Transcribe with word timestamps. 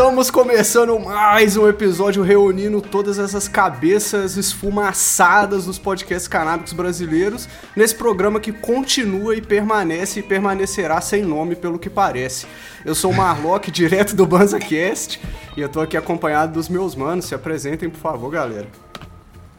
Estamos 0.00 0.30
começando 0.30 0.98
mais 0.98 1.58
um 1.58 1.68
episódio 1.68 2.22
reunindo 2.22 2.80
todas 2.80 3.18
essas 3.18 3.46
cabeças 3.46 4.34
esfumaçadas 4.38 5.66
dos 5.66 5.78
podcasts 5.78 6.26
canábicos 6.26 6.72
brasileiros 6.72 7.46
nesse 7.76 7.94
programa 7.94 8.40
que 8.40 8.50
continua 8.50 9.36
e 9.36 9.42
permanece 9.42 10.20
e 10.20 10.22
permanecerá 10.22 11.02
sem 11.02 11.22
nome 11.22 11.54
pelo 11.54 11.78
que 11.78 11.90
parece. 11.90 12.46
Eu 12.82 12.94
sou 12.94 13.10
o 13.10 13.14
Marlock, 13.14 13.68
direto 13.70 14.16
do 14.16 14.24
BanzaCast, 14.24 15.20
e 15.54 15.60
eu 15.60 15.68
tô 15.68 15.82
aqui 15.82 15.98
acompanhado 15.98 16.54
dos 16.54 16.70
meus 16.70 16.94
manos. 16.94 17.26
Se 17.26 17.34
apresentem, 17.34 17.90
por 17.90 18.00
favor, 18.00 18.30
galera. 18.30 18.68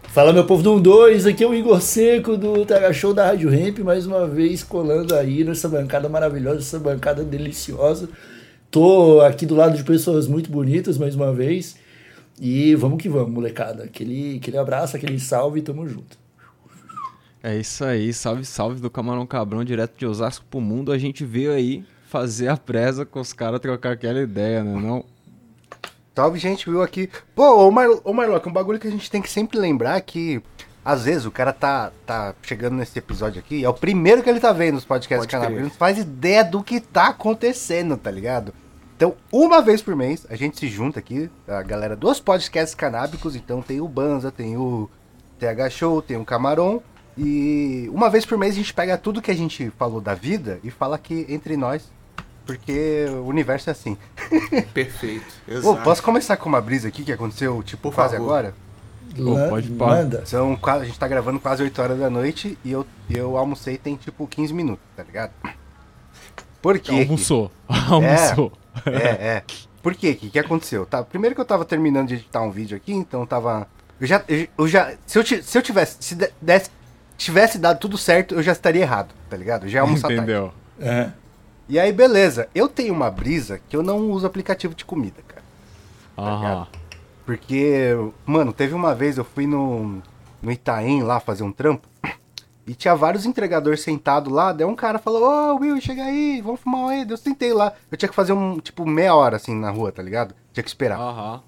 Fala 0.06 0.34
meu 0.34 0.44
povo 0.44 0.64
do 0.64 0.80
12, 0.80 1.30
aqui 1.30 1.44
é 1.44 1.48
o 1.48 1.54
Igor 1.54 1.80
Seco 1.80 2.36
do 2.36 2.66
TH 2.66 2.94
Show 2.94 3.14
da 3.14 3.28
Rádio 3.28 3.48
Ramp, 3.48 3.78
mais 3.80 4.08
uma 4.08 4.26
vez 4.26 4.64
colando 4.64 5.14
aí 5.14 5.44
nessa 5.44 5.70
bancada 5.70 6.10
maravilhosa, 6.10 6.62
essa 6.62 6.80
bancada 6.80 7.24
deliciosa. 7.24 8.10
Tô 8.72 9.20
aqui 9.20 9.46
do 9.46 9.54
lado 9.54 9.76
de 9.76 9.84
pessoas 9.84 10.28
muito 10.28 10.50
bonitas 10.50 10.98
mais 10.98 11.14
uma 11.14 11.34
vez. 11.34 11.76
E 12.40 12.74
vamos 12.74 13.02
que 13.02 13.10
vamos, 13.10 13.30
molecada. 13.30 13.84
Aquele, 13.84 14.38
aquele 14.38 14.58
abraço, 14.58 14.96
aquele 14.96 15.20
salve, 15.20 15.62
tamo 15.62 15.88
junto. 15.88 16.18
É 17.44 17.58
isso 17.58 17.84
aí, 17.84 18.14
salve, 18.14 18.46
salve 18.46 18.80
do 18.80 18.90
Camarão 18.90 19.26
Cabrão, 19.26 19.64
direto 19.64 19.98
de 19.98 20.06
Osasco 20.06 20.46
pro 20.50 20.62
mundo. 20.62 20.92
A 20.92 20.98
gente 20.98 21.26
veio 21.26 21.52
aí 21.52 21.84
fazer 22.08 22.48
a 22.48 22.56
presa 22.56 23.06
com 23.06 23.20
os 23.20 23.34
caras, 23.34 23.60
trocar 23.60 23.92
aquela 23.92 24.22
ideia, 24.22 24.64
né? 24.64 24.80
Não, 24.80 25.04
Salve, 26.16 26.40
gente, 26.40 26.70
viu 26.70 26.82
aqui. 26.82 27.10
Pô, 27.34 27.68
ô, 27.68 27.72
Mar 27.72 27.88
ô 28.04 28.14
Marlock, 28.14 28.48
um 28.48 28.52
bagulho 28.52 28.80
que 28.80 28.88
a 28.88 28.92
gente 28.92 29.10
tem 29.10 29.22
que 29.22 29.30
sempre 29.30 29.58
lembrar 29.58 30.00
que, 30.02 30.42
às 30.84 31.06
vezes, 31.06 31.26
o 31.26 31.32
cara 31.32 31.54
tá, 31.54 31.92
tá 32.06 32.36
chegando 32.42 32.76
nesse 32.76 33.00
episódio 33.00 33.40
aqui, 33.40 33.64
é 33.64 33.70
o 33.70 33.74
primeiro 33.74 34.22
que 34.22 34.30
ele 34.30 34.40
tá 34.40 34.52
vendo 34.52 34.78
os 34.78 34.86
podcasts 34.86 35.26
Pode 35.26 35.30
crer. 35.30 35.42
canabis, 35.42 35.64
não 35.64 35.78
faz 35.78 35.98
ideia 35.98 36.44
do 36.44 36.62
que 36.62 36.82
tá 36.82 37.08
acontecendo, 37.08 37.96
tá 37.96 38.12
ligado? 38.12 38.54
Então, 39.02 39.16
uma 39.32 39.64
vez 39.64 39.82
por 39.82 39.96
mês, 39.96 40.28
a 40.30 40.36
gente 40.36 40.60
se 40.60 40.68
junta 40.68 41.00
aqui, 41.00 41.28
a 41.48 41.64
galera 41.64 41.96
dos 41.96 42.20
podcasts 42.20 42.76
canábicos, 42.76 43.36
então 43.36 43.60
tem 43.60 43.82
o 43.82 43.88
Banza, 43.88 44.32
tem 44.32 44.56
o 44.58 44.88
TH 45.40 45.72
Show, 45.72 46.04
tem 46.04 46.18
o 46.18 46.24
Camarão, 46.24 46.84
e 47.18 47.90
uma 47.92 48.12
vez 48.12 48.28
por 48.28 48.38
mês 48.38 48.54
a 48.54 48.58
gente 48.58 48.72
pega 48.76 49.00
tudo 49.00 49.20
que 49.20 49.32
a 49.32 49.36
gente 49.36 49.72
falou 49.72 50.00
da 50.00 50.14
vida 50.14 50.60
e 50.64 50.70
fala 50.70 50.98
aqui 50.98 51.26
entre 51.30 51.58
nós, 51.58 51.92
porque 52.46 53.08
o 53.10 53.26
universo 53.26 53.72
é 53.72 53.74
assim. 53.74 53.98
Perfeito. 54.72 55.26
Exato. 55.48 55.82
posso 55.84 56.04
começar 56.04 56.38
com 56.38 56.48
uma 56.48 56.62
brisa 56.62 56.88
aqui 56.88 57.04
que 57.04 57.12
aconteceu, 57.12 57.64
tipo, 57.64 57.90
Por 57.90 57.96
quase 57.96 58.18
favor. 58.18 58.28
agora? 58.28 58.54
Pô, 59.16 59.34
Lan- 59.34 59.50
pode. 59.50 59.72
Manda. 59.72 60.24
São 60.28 60.60
a 60.62 60.86
gente 60.86 61.00
tá 61.00 61.08
gravando 61.08 61.40
quase 61.40 61.64
8 61.64 61.82
horas 61.82 61.98
da 62.00 62.08
noite 62.12 62.56
e 62.64 62.72
eu, 62.72 62.86
eu 63.10 63.36
almocei 63.36 63.80
tem 63.80 63.96
tipo 63.96 64.28
15 64.28 64.54
minutos, 64.54 64.86
tá 64.96 65.02
ligado? 65.02 65.32
Por 66.62 66.78
quê? 66.78 66.92
almoçou. 66.92 67.52
Almoçou. 67.68 68.52
É, 68.56 68.61
é. 68.86 69.44
Por 69.82 69.96
quê? 69.96 70.12
O 70.12 70.16
que, 70.16 70.30
que 70.30 70.40
aconteceu? 70.40 70.86
Tá, 70.86 71.04
primeiro 71.04 71.34
que 71.36 71.42
eu 71.42 71.46
tava 71.46 71.66
terminando 71.66 72.08
de 72.10 72.16
editar 72.16 72.42
um 72.42 72.52
vídeo 72.52 72.78
aqui, 72.78 72.94
então 72.94 73.22
eu 73.22 73.28
tava. 73.28 73.68
Eu 74.00 74.08
já. 74.08 74.24
Eu, 74.28 74.48
eu 74.58 74.68
já 74.68 74.94
se, 75.06 75.18
eu, 75.18 75.26
se 75.26 75.58
eu 75.58 75.62
tivesse. 75.62 75.98
Se 76.00 76.16
de- 76.16 76.32
desse, 76.42 76.70
tivesse 77.18 77.58
dado 77.58 77.80
tudo 77.80 77.98
certo, 77.98 78.36
eu 78.36 78.44
já 78.44 78.52
estaria 78.52 78.82
errado, 78.82 79.14
tá 79.30 79.36
ligado? 79.36 79.68
Já 79.68 79.82
almoçar 79.82 80.08
tarde. 80.08 80.24
Entendeu? 80.24 80.54
É. 80.80 81.10
E 81.68 81.80
aí, 81.80 81.92
beleza. 81.92 82.48
Eu 82.54 82.68
tenho 82.68 82.94
uma 82.94 83.10
brisa 83.10 83.60
que 83.70 83.76
eu 83.76 83.82
não 83.84 84.12
uso 84.12 84.28
aplicativo 84.28 84.76
de 84.76 84.86
comida, 84.86 85.22
cara. 85.28 85.42
Aham. 86.18 86.68
Porque, 87.26 87.92
mano, 88.26 88.52
teve 88.52 88.74
uma 88.74 88.94
vez 88.94 89.18
eu 89.18 89.24
fui 89.24 89.48
no, 89.48 90.02
no 90.42 90.52
Itaém 90.52 91.02
lá 91.04 91.20
fazer 91.20 91.44
um 91.44 91.52
trampo 91.52 91.88
e 92.72 92.74
tinha 92.74 92.96
vários 92.96 93.26
entregadores 93.26 93.82
sentados 93.82 94.32
lá. 94.32 94.54
Daí 94.54 94.66
um 94.66 94.78
cara 94.78 94.98
falou: 94.98 95.24
Ô 95.24 95.56
Will, 95.58 95.82
chega 95.82 96.06
aí, 96.06 96.40
vamos 96.42 96.62
fumar 96.62 96.92
aí. 96.92 97.06
Eu 97.08 97.18
sentei 97.18 97.52
lá. 97.52 97.74
Eu 97.92 97.98
tinha 97.98 98.08
que 98.08 98.16
fazer 98.16 98.32
um, 98.32 98.60
tipo, 98.60 98.86
meia 98.86 99.14
hora 99.14 99.36
assim 99.36 99.54
na 99.54 99.70
rua, 99.70 99.92
tá 99.92 100.02
ligado? 100.02 100.34
Tinha 100.54 100.64
que 100.64 100.70
esperar. 100.70 100.98
Aham. 100.98 101.42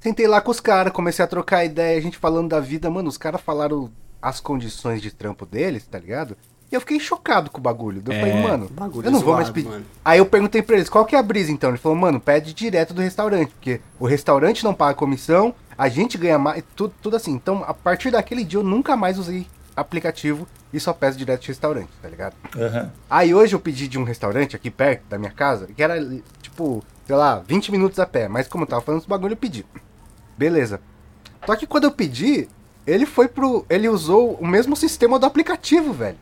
Sentei 0.00 0.26
lá 0.26 0.40
com 0.40 0.50
os 0.50 0.58
caras, 0.58 0.92
comecei 0.92 1.24
a 1.24 1.28
trocar 1.28 1.64
ideia, 1.64 1.96
a 1.96 2.00
gente 2.00 2.18
falando 2.18 2.48
da 2.48 2.58
vida. 2.58 2.90
Mano, 2.90 3.08
os 3.08 3.16
caras 3.16 3.40
falaram 3.40 3.88
as 4.20 4.40
condições 4.40 5.00
de 5.00 5.12
trampo 5.12 5.46
deles, 5.46 5.86
tá 5.86 5.96
ligado? 5.96 6.36
E 6.72 6.74
eu 6.74 6.80
fiquei 6.80 6.98
chocado 6.98 7.52
com 7.52 7.58
o 7.58 7.62
bagulho. 7.62 8.02
Eu 8.04 8.12
falei, 8.12 8.42
mano, 8.42 8.68
bagulho 8.68 9.06
eu 9.06 9.12
não 9.12 9.20
vou 9.20 9.34
mais 9.34 9.50
pedir. 9.50 9.68
mano. 9.68 9.86
Aí 10.04 10.18
eu 10.18 10.26
perguntei 10.26 10.60
pra 10.60 10.74
eles, 10.74 10.88
qual 10.88 11.04
que 11.04 11.14
é 11.14 11.20
a 11.20 11.22
brisa 11.22 11.52
então? 11.52 11.70
Ele 11.70 11.78
falou, 11.78 11.96
mano, 11.96 12.18
pede 12.18 12.52
direto 12.52 12.92
do 12.92 13.00
restaurante, 13.00 13.50
porque 13.50 13.80
o 14.00 14.08
restaurante 14.08 14.64
não 14.64 14.74
paga 14.74 14.94
comissão, 14.94 15.54
a 15.76 15.88
gente 15.88 16.18
ganha 16.18 16.36
mais, 16.36 16.64
tudo, 16.74 16.92
tudo 17.00 17.14
assim. 17.14 17.32
Então, 17.32 17.62
a 17.64 17.72
partir 17.72 18.10
daquele 18.10 18.42
dia 18.42 18.58
eu 18.58 18.64
nunca 18.64 18.96
mais 18.96 19.18
usei 19.20 19.46
aplicativo 19.80 20.46
e 20.72 20.78
só 20.80 20.92
peço 20.92 21.16
direto 21.18 21.42
de 21.42 21.48
restaurante, 21.48 21.88
tá 22.02 22.08
ligado? 22.08 22.34
Aham. 22.56 22.90
Aí 23.08 23.34
hoje 23.34 23.54
eu 23.54 23.60
pedi 23.60 23.88
de 23.88 23.98
um 23.98 24.04
restaurante 24.04 24.54
aqui 24.56 24.70
perto 24.70 25.02
da 25.08 25.18
minha 25.18 25.30
casa, 25.30 25.66
que 25.74 25.82
era 25.82 25.96
tipo, 26.42 26.84
sei 27.06 27.16
lá, 27.16 27.42
20 27.46 27.70
minutos 27.72 27.98
a 27.98 28.06
pé, 28.06 28.28
mas 28.28 28.48
como 28.48 28.64
eu 28.64 28.68
tava 28.68 28.82
falando 28.82 29.00
esse 29.00 29.08
bagulho, 29.08 29.32
eu 29.32 29.36
pedi. 29.36 29.64
Beleza. 30.36 30.80
Só 31.46 31.56
que 31.56 31.66
quando 31.66 31.84
eu 31.84 31.90
pedi, 31.92 32.48
ele 32.86 33.06
foi 33.06 33.28
pro. 33.28 33.64
Ele 33.68 33.88
usou 33.88 34.34
o 34.34 34.46
mesmo 34.46 34.76
sistema 34.76 35.18
do 35.18 35.26
aplicativo, 35.26 35.92
velho. 35.92 36.18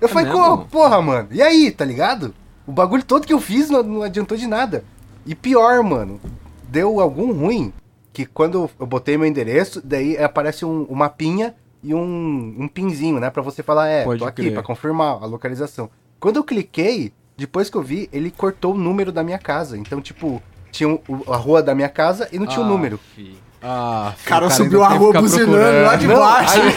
Eu 0.00 0.06
É 0.06 0.10
falei, 0.10 0.28
mesmo? 0.32 0.58
"Pô, 0.58 0.64
porra, 0.66 1.00
mano, 1.00 1.28
e 1.32 1.40
aí, 1.42 1.70
tá 1.70 1.84
ligado? 1.84 2.34
O 2.66 2.72
bagulho 2.72 3.02
todo 3.02 3.26
que 3.26 3.32
eu 3.32 3.40
fiz 3.40 3.70
não, 3.70 3.82
não 3.82 4.02
adiantou 4.02 4.36
de 4.36 4.46
nada. 4.46 4.84
E 5.24 5.34
pior, 5.34 5.82
mano, 5.82 6.20
deu 6.68 7.00
algum 7.00 7.32
ruim 7.32 7.72
que 8.12 8.26
quando 8.26 8.70
eu 8.78 8.86
botei 8.86 9.16
meu 9.16 9.26
endereço, 9.26 9.80
daí 9.82 10.16
aparece 10.18 10.64
um, 10.64 10.86
um 10.90 10.94
mapinha 10.94 11.54
e 11.82 11.94
um, 11.94 12.56
um 12.58 12.68
pinzinho, 12.68 13.20
né? 13.20 13.30
Pra 13.30 13.42
você 13.42 13.62
falar, 13.62 13.88
é, 13.88 14.04
Pode 14.04 14.18
tô 14.20 14.24
aqui, 14.26 14.42
crer. 14.42 14.54
pra 14.54 14.62
confirmar 14.62 15.22
a 15.22 15.26
localização. 15.26 15.88
Quando 16.20 16.36
eu 16.36 16.44
cliquei, 16.44 17.12
depois 17.36 17.70
que 17.70 17.76
eu 17.76 17.82
vi, 17.82 18.08
ele 18.12 18.30
cortou 18.30 18.74
o 18.74 18.78
número 18.78 19.12
da 19.12 19.22
minha 19.22 19.38
casa. 19.38 19.76
Então, 19.78 20.00
tipo, 20.00 20.42
tinha 20.72 20.88
o- 20.88 21.02
a 21.32 21.36
rua 21.36 21.62
da 21.62 21.74
minha 21.74 21.88
casa 21.88 22.28
e 22.32 22.38
não 22.38 22.46
tinha 22.46 22.60
o 22.60 22.64
Ah, 22.64 22.68
número. 22.68 22.98
fi. 23.14 23.38
Ah, 23.62 24.12
fi, 24.16 24.26
cara 24.28 24.44
ainda 24.46 24.54
subiu 24.54 24.82
a 24.82 24.88
rua 24.88 25.12
buzinando 25.20 25.50
procurando. 25.52 25.84
lá 25.86 25.96
de 25.96 26.06
Não, 26.06 26.16
baixo. 26.18 26.60
Aí, 26.60 26.74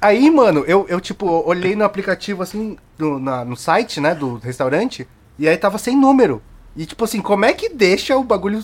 aí, 0.00 0.30
mano, 0.30 0.64
eu, 0.66 0.86
eu, 0.88 1.00
tipo, 1.00 1.26
olhei 1.46 1.74
no 1.76 1.84
aplicativo, 1.84 2.42
assim, 2.42 2.76
no, 2.98 3.18
na- 3.18 3.44
no 3.44 3.56
site, 3.56 4.00
né, 4.00 4.14
do 4.14 4.36
restaurante, 4.36 5.06
e 5.38 5.48
aí 5.48 5.56
tava 5.56 5.78
sem 5.78 5.96
número. 5.96 6.42
E, 6.76 6.86
tipo 6.86 7.04
assim, 7.04 7.20
como 7.20 7.44
é 7.44 7.52
que 7.52 7.68
deixa 7.68 8.16
o 8.16 8.24
bagulho 8.24 8.62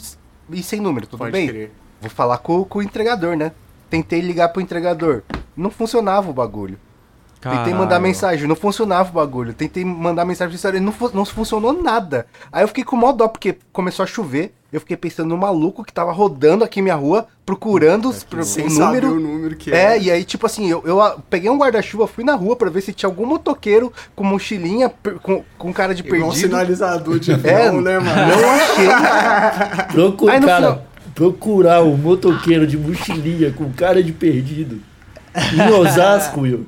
ir 0.50 0.62
sem 0.62 0.80
número? 0.80 1.06
Tudo 1.06 1.18
Pode 1.18 1.32
bem? 1.32 1.46
crer. 1.48 1.72
Vou 2.00 2.08
falar 2.10 2.38
com, 2.38 2.64
com 2.64 2.78
o 2.78 2.82
entregador, 2.82 3.36
né? 3.36 3.52
Tentei 3.90 4.20
ligar 4.20 4.48
pro 4.50 4.60
entregador. 4.62 5.22
Não 5.56 5.70
funcionava 5.70 6.30
o 6.30 6.32
bagulho. 6.32 6.78
Tentei 7.40 7.56
Caralho. 7.58 7.76
mandar 7.76 8.00
mensagem, 8.00 8.48
não 8.48 8.56
funcionava 8.56 9.10
o 9.10 9.12
bagulho. 9.12 9.54
Tentei 9.54 9.84
mandar 9.84 10.24
mensagem 10.24 10.48
pro 10.48 10.54
restaurante, 10.54 10.82
não, 10.82 10.92
fu- 10.92 11.10
não 11.14 11.24
funcionou 11.24 11.72
nada. 11.72 12.26
Aí 12.50 12.64
eu 12.64 12.68
fiquei 12.68 12.82
com 12.82 12.96
mó 12.96 13.12
dó, 13.12 13.28
porque 13.28 13.56
começou 13.72 14.02
a 14.02 14.06
chover. 14.06 14.52
Eu 14.72 14.80
fiquei 14.80 14.96
pensando 14.96 15.28
no 15.30 15.38
maluco 15.38 15.82
que 15.84 15.92
tava 15.92 16.10
rodando 16.12 16.62
aqui 16.64 16.82
minha 16.82 16.96
rua, 16.96 17.26
procurando 17.46 18.08
os- 18.10 18.24
pro- 18.24 18.42
Sem 18.44 18.66
o 18.66 18.70
saber 18.70 19.02
número. 19.02 19.12
o 19.12 19.20
número 19.20 19.56
que 19.56 19.72
É, 19.72 19.96
é. 19.96 20.02
e 20.02 20.10
aí, 20.10 20.24
tipo 20.24 20.44
assim, 20.46 20.68
eu, 20.68 20.82
eu 20.84 21.00
ah, 21.00 21.16
peguei 21.30 21.48
um 21.48 21.56
guarda-chuva, 21.56 22.08
fui 22.08 22.24
na 22.24 22.34
rua 22.34 22.56
pra 22.56 22.68
ver 22.68 22.80
se 22.82 22.92
tinha 22.92 23.08
algum 23.08 23.24
motoqueiro 23.24 23.92
com 24.16 24.24
mochilinha, 24.24 24.92
com, 25.22 25.42
com 25.56 25.72
cara 25.72 25.94
de 25.94 26.02
Igual 26.02 26.22
um 26.22 26.24
perdido. 26.32 26.40
sinalizador 26.48 27.18
de 27.20 27.30
É, 27.30 27.34
avião, 27.34 27.80
né, 27.80 27.98
mano? 28.00 28.36
não 28.42 28.50
achei. 28.50 29.92
Procura, 29.92 30.32
Aí 30.34 30.40
no 30.40 30.46
cara, 30.46 30.60
final- 30.72 30.82
procurar 31.18 31.82
o 31.82 31.96
motoqueiro 31.98 32.64
de 32.64 32.78
mochilinha 32.78 33.50
com 33.50 33.72
cara 33.72 34.00
de 34.00 34.12
perdido. 34.12 34.80
Em 35.52 35.72
Osasco, 35.72 36.42
Will. 36.42 36.64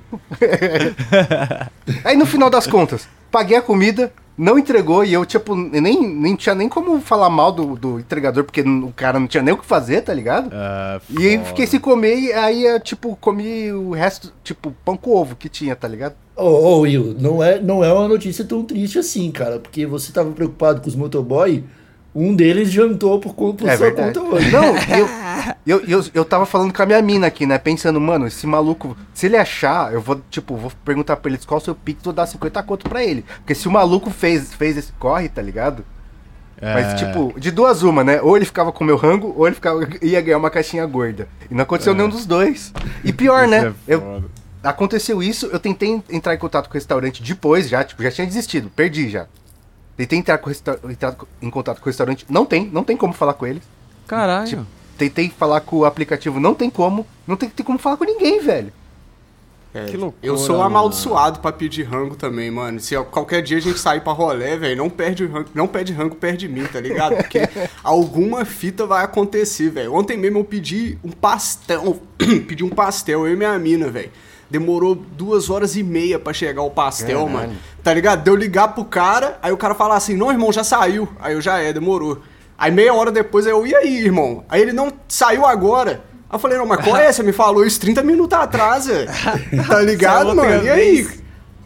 Aí 2.04 2.16
no 2.16 2.26
final 2.26 2.50
das 2.50 2.66
contas, 2.66 3.08
paguei 3.30 3.56
a 3.56 3.62
comida, 3.62 4.12
não 4.36 4.58
entregou 4.58 5.04
e 5.04 5.12
eu, 5.12 5.24
tipo, 5.24 5.54
nem, 5.54 6.02
nem 6.16 6.34
tinha 6.34 6.52
nem 6.54 6.68
como 6.68 7.00
falar 7.00 7.30
mal 7.30 7.52
do, 7.52 7.76
do 7.76 8.00
entregador, 8.00 8.42
porque 8.42 8.60
o 8.62 8.92
cara 8.94 9.20
não 9.20 9.28
tinha 9.28 9.42
nem 9.42 9.54
o 9.54 9.58
que 9.58 9.64
fazer, 9.64 10.00
tá 10.02 10.12
ligado? 10.12 10.50
Ah, 10.52 11.00
E 11.16 11.28
aí 11.28 11.44
fiquei 11.44 11.66
sem 11.68 11.78
comer 11.78 12.18
e 12.18 12.32
aí 12.32 12.64
eu, 12.64 12.80
tipo, 12.80 13.16
comi 13.20 13.72
o 13.72 13.92
resto, 13.92 14.32
tipo, 14.42 14.74
pão 14.84 14.96
com 14.96 15.14
ovo 15.14 15.36
que 15.36 15.48
tinha, 15.48 15.76
tá 15.76 15.86
ligado? 15.86 16.14
Ô, 16.34 16.42
ô, 16.48 16.80
Will, 16.80 17.14
não 17.20 17.40
é, 17.40 17.60
não 17.60 17.84
é 17.84 17.92
uma 17.92 18.08
notícia 18.08 18.44
tão 18.44 18.64
triste 18.64 18.98
assim, 18.98 19.30
cara, 19.30 19.60
porque 19.60 19.86
você 19.86 20.10
tava 20.10 20.32
preocupado 20.32 20.80
com 20.80 20.88
os 20.88 20.96
motoboy, 20.96 21.62
um 22.14 22.34
deles 22.34 22.70
jantou 22.70 23.20
por 23.20 23.34
conta 23.34 23.58
por 23.64 23.68
É 23.68 23.76
sua 23.76 23.86
verdade. 23.86 24.18
conta 24.18 24.34
hoje. 24.34 24.50
Não, 24.50 24.64
eu, 24.98 25.08
eu, 25.66 25.80
eu, 25.86 26.04
eu 26.12 26.24
tava 26.24 26.44
falando 26.44 26.72
com 26.72 26.82
a 26.82 26.86
minha 26.86 27.00
mina 27.00 27.26
aqui, 27.26 27.46
né? 27.46 27.58
Pensando, 27.58 28.00
mano, 28.00 28.26
esse 28.26 28.46
maluco, 28.46 28.96
se 29.14 29.26
ele 29.26 29.36
achar, 29.36 29.92
eu 29.92 30.00
vou, 30.00 30.20
tipo, 30.30 30.56
vou 30.56 30.72
perguntar 30.84 31.16
pra 31.16 31.30
ele 31.30 31.40
qual 31.46 31.58
é 31.58 31.62
o 31.62 31.64
seu 31.64 31.74
pix, 31.74 32.02
vou 32.02 32.12
dar 32.12 32.26
50 32.26 32.62
conto 32.62 32.88
pra 32.88 33.04
ele. 33.04 33.24
Porque 33.38 33.54
se 33.54 33.68
o 33.68 33.70
maluco 33.70 34.10
fez, 34.10 34.52
fez 34.54 34.76
esse 34.76 34.92
corre, 34.94 35.28
tá 35.28 35.40
ligado? 35.40 35.84
É. 36.60 36.74
Mas, 36.74 37.00
tipo, 37.00 37.32
de 37.38 37.50
duas 37.50 37.82
uma, 37.82 38.04
né? 38.04 38.20
Ou 38.20 38.36
ele 38.36 38.44
ficava 38.44 38.70
com 38.70 38.84
o 38.84 38.86
meu 38.86 38.96
rango, 38.96 39.34
ou 39.36 39.46
ele 39.46 39.54
ficava, 39.54 39.80
ia 40.02 40.20
ganhar 40.20 40.36
uma 40.36 40.50
caixinha 40.50 40.84
gorda. 40.84 41.26
E 41.50 41.54
não 41.54 41.62
aconteceu 41.62 41.94
nenhum 41.94 42.08
dos 42.08 42.26
dois. 42.26 42.72
E 43.02 43.12
pior, 43.12 43.48
né? 43.48 43.72
é 43.88 43.94
Eu, 43.94 44.24
aconteceu 44.62 45.22
isso, 45.22 45.46
eu 45.46 45.58
tentei 45.58 46.02
entrar 46.10 46.34
em 46.34 46.38
contato 46.38 46.66
com 46.66 46.72
o 46.72 46.74
restaurante 46.74 47.22
depois 47.22 47.68
já, 47.68 47.82
tipo, 47.82 48.02
já 48.02 48.10
tinha 48.10 48.26
desistido, 48.26 48.70
perdi 48.74 49.08
já. 49.08 49.26
Tentei 50.00 50.18
entrar, 50.18 50.38
com 50.38 50.50
entrar 50.50 51.14
em 51.42 51.50
contato 51.50 51.78
com 51.78 51.84
o 51.84 51.90
restaurante, 51.90 52.24
não 52.28 52.46
tem, 52.46 52.70
não 52.72 52.82
tem 52.82 52.96
como 52.96 53.12
falar 53.12 53.34
com 53.34 53.46
eles. 53.46 53.62
Caralho. 54.06 54.46
Tipo, 54.48 54.66
Tentei 54.96 55.28
falar 55.30 55.60
com 55.60 55.76
o 55.76 55.84
aplicativo, 55.84 56.40
não 56.40 56.54
tem 56.54 56.70
como, 56.70 57.06
não 57.26 57.36
tem, 57.36 57.48
tem 57.50 57.64
como 57.64 57.78
falar 57.78 57.96
com 57.98 58.04
ninguém, 58.04 58.40
velho. 58.40 58.72
É, 59.74 59.84
Que 59.84 59.96
loucura, 59.96 60.26
Eu 60.26 60.36
sou 60.38 60.56
mano. 60.56 60.62
amaldiçoado 60.66 61.40
pra 61.40 61.52
pedir 61.52 61.82
rango 61.84 62.16
também, 62.16 62.50
mano. 62.50 62.80
Se 62.80 62.96
qualquer 63.04 63.40
dia 63.42 63.58
a 63.58 63.60
gente 63.60 63.78
sair 63.78 64.00
pra 64.00 64.12
rolê, 64.12 64.56
velho, 64.56 64.76
não 64.76 64.88
perde 64.90 65.26
rango, 65.26 65.48
não 65.54 65.66
pede 65.68 65.92
rango 65.92 66.16
perto 66.16 66.38
de 66.38 66.48
mim, 66.48 66.64
tá 66.64 66.80
ligado? 66.80 67.16
Porque 67.16 67.40
alguma 67.84 68.44
fita 68.46 68.84
vai 68.86 69.04
acontecer, 69.04 69.70
velho. 69.70 69.94
Ontem 69.94 70.16
mesmo 70.16 70.38
eu 70.38 70.44
pedi 70.44 70.98
um 71.04 71.10
pastel, 71.10 72.02
pedi 72.48 72.64
um 72.64 72.70
pastel, 72.70 73.26
eu 73.26 73.32
e 73.34 73.36
minha 73.36 73.56
mina, 73.58 73.88
velho. 73.90 74.10
Demorou 74.50 74.94
duas 74.94 75.48
horas 75.48 75.76
e 75.76 75.82
meia 75.82 76.18
pra 76.18 76.32
chegar 76.32 76.62
o 76.62 76.70
pastel, 76.70 77.20
Caralho. 77.26 77.30
mano. 77.30 77.56
Tá 77.82 77.94
ligado? 77.94 78.22
Deu 78.24 78.34
ligar 78.34 78.68
pro 78.74 78.84
cara, 78.84 79.38
aí 79.40 79.52
o 79.52 79.56
cara 79.56 79.74
falar 79.74 79.96
assim, 79.96 80.16
não, 80.16 80.30
irmão, 80.30 80.52
já 80.52 80.64
saiu. 80.64 81.08
Aí 81.20 81.34
eu 81.34 81.40
já 81.40 81.58
é, 81.58 81.72
demorou. 81.72 82.18
Aí 82.58 82.70
meia 82.70 82.92
hora 82.92 83.10
depois 83.12 83.46
eu, 83.46 83.66
e 83.66 83.74
aí, 83.74 84.04
irmão? 84.04 84.44
Aí 84.48 84.60
ele 84.60 84.72
não 84.72 84.92
saiu 85.08 85.46
agora. 85.46 86.02
Aí 86.28 86.34
eu 86.34 86.38
falei, 86.38 86.58
não, 86.58 86.66
mas 86.66 86.84
qual 86.84 86.96
é? 86.96 87.12
Você 87.12 87.22
me 87.22 87.32
falou 87.32 87.64
isso 87.64 87.80
30 87.80 88.02
minutos 88.02 88.36
atrás, 88.38 88.86
velho. 88.86 89.08
Tá 89.66 89.80
ligado, 89.80 90.34
mano? 90.34 90.64
E 90.64 90.68
aí? 90.68 91.08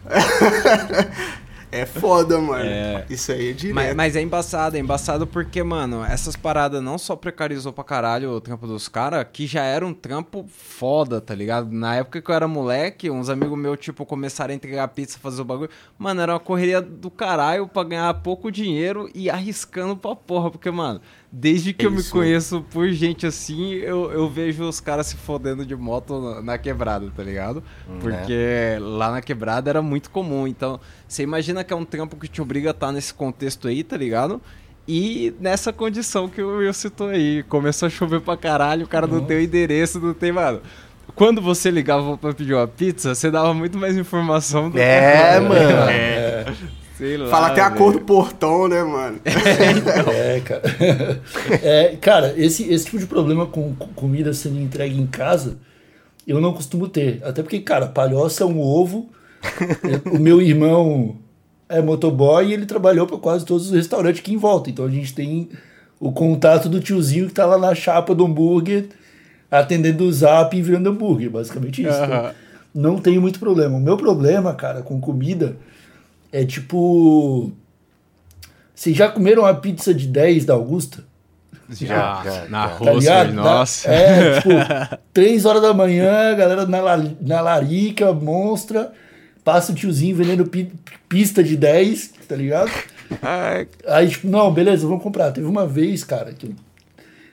é 1.75 1.85
foda, 1.85 2.39
mano. 2.39 2.63
É. 2.65 3.05
Isso 3.09 3.31
aí 3.31 3.49
é 3.49 3.53
direto. 3.53 3.75
Mas, 3.75 3.95
mas 3.95 4.15
é 4.15 4.21
embaçado, 4.21 4.77
é 4.77 4.79
embaçado 4.79 5.27
porque, 5.27 5.61
mano, 5.61 6.03
essas 6.03 6.35
paradas 6.35 6.81
não 6.81 6.97
só 6.97 7.15
precarizou 7.15 7.73
pra 7.73 7.83
caralho 7.83 8.31
o 8.31 8.41
trampo 8.41 8.65
dos 8.65 8.87
caras, 8.87 9.25
que 9.31 9.45
já 9.45 9.63
era 9.63 9.85
um 9.85 9.93
trampo 9.93 10.45
foda, 10.47 11.19
tá 11.19 11.35
ligado? 11.35 11.71
Na 11.71 11.95
época 11.95 12.21
que 12.21 12.31
eu 12.31 12.35
era 12.35 12.47
moleque, 12.47 13.09
uns 13.09 13.29
amigos 13.29 13.57
meus, 13.57 13.79
tipo, 13.79 14.05
começaram 14.05 14.53
a 14.53 14.55
entregar 14.55 14.87
pizza, 14.89 15.19
fazer 15.19 15.41
o 15.41 15.45
bagulho. 15.45 15.69
Mano, 15.97 16.21
era 16.21 16.33
uma 16.33 16.39
correria 16.39 16.81
do 16.81 17.11
caralho 17.11 17.67
pra 17.67 17.83
ganhar 17.83 18.13
pouco 18.15 18.51
dinheiro 18.51 19.09
e 19.13 19.29
arriscando 19.29 19.97
pra 19.97 20.15
porra, 20.15 20.49
porque, 20.49 20.71
mano, 20.71 21.01
desde 21.37 21.73
que 21.73 21.85
É 21.85 21.87
eu 21.87 21.91
me 21.91 22.01
conheço 22.03 22.65
por 22.71 22.87
gente 22.91 23.25
assim, 23.27 23.73
eu, 23.73 24.09
eu 24.11 24.29
vejo 24.29 24.63
os 24.63 24.79
caras 24.79 25.07
se 25.07 25.17
fodendo 25.17 25.65
de 25.65 25.75
moto 25.75 26.21
na, 26.21 26.41
na 26.41 26.57
quebrada, 26.57 27.11
tá 27.13 27.21
ligado? 27.21 27.61
Porque 27.99 28.77
lá 28.79 29.11
na 29.11 29.21
quebrada 29.21 29.69
era 29.69 29.81
muito 29.81 30.09
comum. 30.09 30.47
Então, 30.47 30.79
você 31.07 31.23
imagina 31.23 31.63
que 31.63 31.73
é 31.73 31.75
um 31.75 31.83
trampo 31.83 32.15
que 32.15 32.27
te 32.29 32.41
obriga 32.41 32.69
a 32.69 32.71
estar 32.71 32.91
nesse 32.93 33.13
contexto 33.13 33.67
aí, 33.67 33.83
tá 33.83 33.97
ligado? 33.97 34.41
E 34.87 35.33
nessa 35.39 35.73
condição 35.73 36.29
que 36.29 36.41
o 36.41 36.57
Will 36.59 36.73
citou 36.73 37.09
aí. 37.09 37.43
Começou 37.49 37.87
a 37.87 37.89
chover 37.89 38.21
pra 38.21 38.37
caralho, 38.37 38.85
o 38.85 38.87
cara 38.87 39.05
não 39.05 39.19
tem 39.19 39.37
o 39.37 39.41
endereço, 39.41 39.99
não 39.99 40.13
tem, 40.13 40.31
mano. 40.31 40.61
Quando 41.15 41.41
você 41.41 41.69
ligava 41.71 42.17
pra 42.17 42.33
pedir 42.33 42.53
uma 42.53 42.67
pizza, 42.67 43.13
você 43.15 43.29
dava 43.31 43.53
muito 43.53 43.77
mais 43.77 43.95
informação 43.97 44.69
do 44.69 44.77
É, 44.77 45.33
que. 45.35 45.39
mano. 45.41 45.89
É. 45.89 46.14
Sei 46.97 47.17
lá. 47.17 47.29
Fala 47.29 47.47
até 47.47 47.61
a 47.61 47.69
cor 47.71 47.91
do 47.91 48.01
portão, 48.01 48.67
né, 48.67 48.83
mano? 48.83 49.19
É, 49.25 50.39
cara. 50.39 51.21
É, 51.61 51.95
cara, 51.97 52.33
esse, 52.37 52.71
esse 52.71 52.85
tipo 52.85 52.99
de 52.99 53.05
problema 53.05 53.45
com, 53.45 53.75
com 53.75 53.87
comida 53.89 54.33
sendo 54.33 54.59
entregue 54.59 54.99
em 54.99 55.05
casa, 55.05 55.57
eu 56.25 56.39
não 56.39 56.53
costumo 56.53 56.87
ter. 56.87 57.21
Até 57.23 57.41
porque, 57.41 57.59
cara, 57.59 57.87
palhoça 57.87 58.43
é 58.43 58.47
um 58.47 58.59
ovo. 58.59 59.09
o 60.11 60.17
meu 60.17 60.41
irmão 60.41 61.17
é 61.67 61.81
motoboy 61.81 62.47
e 62.47 62.53
ele 62.53 62.65
trabalhou 62.65 63.05
para 63.05 63.17
quase 63.17 63.45
todos 63.45 63.67
os 63.67 63.73
restaurantes 63.73 64.21
aqui 64.21 64.33
em 64.33 64.37
volta. 64.37 64.69
Então 64.69 64.85
a 64.85 64.89
gente 64.89 65.13
tem 65.13 65.49
o 65.99 66.11
contato 66.11 66.69
do 66.69 66.79
tiozinho 66.79 67.27
que 67.27 67.33
tá 67.33 67.45
lá 67.45 67.57
na 67.57 67.75
chapa 67.75 68.15
do 68.15 68.25
hambúrguer, 68.25 68.87
atendendo 69.51 70.05
o 70.05 70.11
zap 70.11 70.55
e 70.55 70.61
virando 70.61 70.89
hambúrguer. 70.89 71.29
Basicamente 71.29 71.81
isso. 71.81 71.91
Então, 71.91 72.15
Aham. 72.15 72.31
não 72.73 72.97
tenho 72.97 73.21
muito 73.21 73.39
problema. 73.39 73.75
O 73.75 73.81
meu 73.81 73.97
problema, 73.97 74.53
cara, 74.53 74.81
com 74.81 74.99
comida 74.99 75.57
é 76.41 76.45
tipo. 76.45 77.51
Vocês 78.73 78.95
já 78.95 79.07
comeram 79.09 79.43
uma 79.43 79.53
pizza 79.53 79.93
de 79.93 80.07
10 80.07 80.45
da 80.45 80.53
Augusta? 80.53 81.03
Já, 81.69 82.21
Já, 82.23 82.45
na. 82.49 82.67
Tá 82.69 82.93
ligado? 82.93 83.27
Roster, 83.27 83.33
nossa. 83.33 83.89
É, 83.89 84.35
tipo, 84.41 84.49
3 85.13 85.45
horas 85.45 85.61
da 85.61 85.73
manhã, 85.73 86.31
a 86.31 86.35
galera 86.35 86.65
na, 86.67 86.81
la- 86.81 87.11
na 87.21 87.41
larica, 87.41 88.13
monstra, 88.13 88.91
passa 89.43 89.71
o 89.71 89.75
tiozinho 89.75 90.15
vendendo 90.15 90.45
pi- 90.45 90.71
pista 91.09 91.43
de 91.43 91.55
10, 91.57 92.13
tá 92.27 92.35
ligado? 92.35 92.69
Ai, 93.21 93.67
Aí, 93.87 94.09
tipo, 94.09 94.27
não, 94.27 94.51
beleza, 94.53 94.85
vamos 94.87 95.01
comprar. 95.01 95.31
Teve 95.31 95.47
uma 95.47 95.65
vez, 95.65 96.03
cara, 96.03 96.33
que 96.33 96.47
eu 96.47 96.53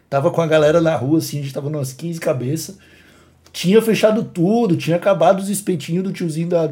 tava 0.09 0.31
com 0.31 0.41
a 0.41 0.47
galera 0.47 0.81
na 0.81 0.95
rua, 0.97 1.19
assim, 1.19 1.41
a 1.41 1.43
gente 1.43 1.53
tava 1.53 1.69
umas 1.69 1.93
15 1.93 2.19
cabeças. 2.21 2.79
Tinha 3.53 3.83
fechado 3.83 4.23
tudo, 4.25 4.77
tinha 4.77 4.97
acabado 4.97 5.41
os 5.41 5.51
espetinhos 5.51 6.05
do 6.05 6.13
tiozinho 6.13 6.49
da, 6.49 6.71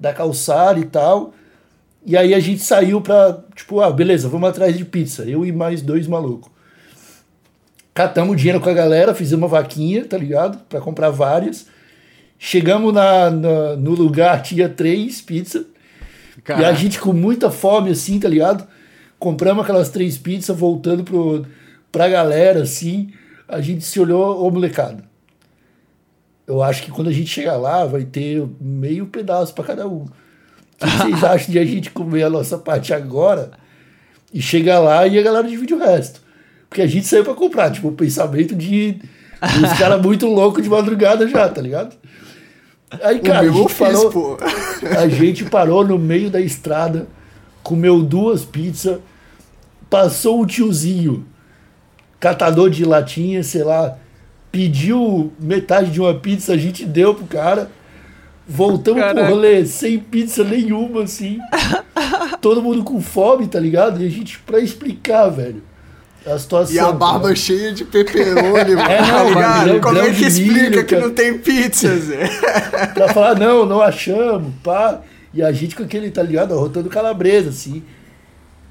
da 0.00 0.14
calçada 0.14 0.78
e 0.80 0.84
tal. 0.86 1.34
E 2.04 2.16
aí 2.16 2.34
a 2.34 2.40
gente 2.40 2.60
saiu 2.62 3.00
pra, 3.00 3.42
tipo, 3.54 3.80
ah, 3.80 3.90
beleza, 3.92 4.28
vamos 4.28 4.48
atrás 4.48 4.76
de 4.76 4.84
pizza. 4.84 5.22
Eu 5.24 5.44
e 5.46 5.52
mais 5.52 5.80
dois 5.82 6.06
malucos. 6.06 6.50
Catamos 7.94 8.36
dinheiro 8.36 8.60
com 8.60 8.70
a 8.70 8.74
galera, 8.74 9.14
fizemos 9.14 9.42
uma 9.42 9.48
vaquinha, 9.48 10.04
tá 10.04 10.16
ligado? 10.16 10.58
Pra 10.68 10.80
comprar 10.80 11.10
várias. 11.10 11.66
Chegamos 12.38 12.92
na, 12.92 13.30
na- 13.30 13.76
no 13.76 13.92
lugar, 13.92 14.42
tinha 14.42 14.68
três 14.68 15.20
pizzas. 15.20 15.66
E 16.60 16.64
a 16.64 16.72
gente 16.72 16.98
com 16.98 17.12
muita 17.12 17.50
fome, 17.50 17.90
assim, 17.90 18.18
tá 18.18 18.28
ligado? 18.28 18.66
Compramos 19.18 19.62
aquelas 19.62 19.90
três 19.90 20.16
pizzas, 20.18 20.56
voltando 20.56 21.04
pro, 21.04 21.44
pra 21.92 22.08
galera, 22.08 22.62
assim. 22.62 23.12
A 23.46 23.60
gente 23.60 23.84
se 23.84 24.00
olhou, 24.00 24.44
ô 24.44 24.50
molecada. 24.50 25.04
Eu 26.46 26.62
acho 26.62 26.82
que 26.82 26.90
quando 26.90 27.08
a 27.08 27.12
gente 27.12 27.28
chegar 27.28 27.56
lá, 27.56 27.84
vai 27.84 28.04
ter 28.04 28.44
meio 28.60 29.06
pedaço 29.06 29.54
pra 29.54 29.62
cada 29.62 29.86
um. 29.86 30.06
O 30.82 30.90
que 30.90 30.96
vocês 30.96 31.24
acham 31.24 31.52
de 31.52 31.58
a 31.58 31.64
gente 31.64 31.90
comer 31.90 32.24
a 32.24 32.30
nossa 32.30 32.58
parte 32.58 32.92
agora 32.92 33.50
e 34.32 34.40
chegar 34.40 34.80
lá 34.80 35.06
e 35.06 35.18
a 35.18 35.22
galera 35.22 35.46
divide 35.46 35.74
o 35.74 35.78
resto? 35.78 36.20
Porque 36.68 36.82
a 36.82 36.86
gente 36.86 37.06
saiu 37.06 37.24
pra 37.24 37.34
comprar, 37.34 37.70
tipo, 37.70 37.88
o 37.88 37.92
pensamento 37.92 38.54
de 38.54 39.00
os 39.42 39.78
caras 39.78 40.00
muito 40.00 40.26
loucos 40.26 40.62
de 40.62 40.68
madrugada 40.68 41.28
já, 41.28 41.48
tá 41.48 41.60
ligado? 41.60 41.96
Aí, 43.02 43.20
cara, 43.20 43.40
a 43.40 43.48
gente 43.48 43.68
fiz, 43.68 43.78
parou, 43.78 44.10
pô. 44.10 44.38
a 44.98 45.08
gente 45.08 45.44
parou 45.46 45.86
no 45.86 45.98
meio 45.98 46.30
da 46.30 46.40
estrada, 46.40 47.06
comeu 47.62 48.02
duas 48.02 48.44
pizzas, 48.44 48.98
passou 49.88 50.42
o 50.42 50.46
tiozinho, 50.46 51.26
catador 52.20 52.70
de 52.70 52.84
latinha, 52.84 53.42
sei 53.42 53.64
lá, 53.64 53.96
pediu 54.50 55.32
metade 55.40 55.90
de 55.90 56.00
uma 56.00 56.14
pizza, 56.14 56.52
a 56.52 56.56
gente 56.56 56.84
deu 56.84 57.14
pro 57.14 57.24
cara. 57.26 57.70
Voltamos 58.46 59.00
Caraca. 59.00 59.26
pro 59.26 59.34
rolê 59.34 59.64
sem 59.64 59.98
pizza 59.98 60.42
nenhuma, 60.42 61.04
assim. 61.04 61.38
Todo 62.40 62.62
mundo 62.62 62.82
com 62.82 63.00
fome, 63.00 63.46
tá 63.46 63.60
ligado? 63.60 64.02
E 64.02 64.06
a 64.06 64.10
gente, 64.10 64.38
pra 64.40 64.58
explicar, 64.58 65.28
velho, 65.28 65.62
a 66.26 66.38
situação. 66.38 66.74
E 66.74 66.78
a 66.78 66.92
barba 66.92 67.24
cara. 67.24 67.36
cheia 67.36 67.72
de 67.72 67.84
pepperoni, 67.84 68.74
mano. 68.74 68.90
É, 68.90 69.00
não, 69.00 69.06
tá 69.06 69.64
ligado? 69.64 69.80
Como 69.80 69.98
é 69.98 70.10
que 70.12 70.24
explica 70.24 70.70
milho, 70.70 70.86
que 70.86 70.96
não 70.96 71.10
tem 71.10 71.38
pizza, 71.38 71.94
Zé? 71.98 72.28
pra 72.94 73.12
falar, 73.12 73.36
não, 73.36 73.64
não 73.64 73.80
achamos, 73.80 74.52
pá. 74.62 75.00
E 75.32 75.42
a 75.42 75.50
gente 75.52 75.74
com 75.74 75.82
aquele, 75.82 76.10
tá 76.10 76.22
ligado? 76.22 76.58
Rotando 76.58 76.88
calabresa, 76.90 77.48
assim. 77.50 77.82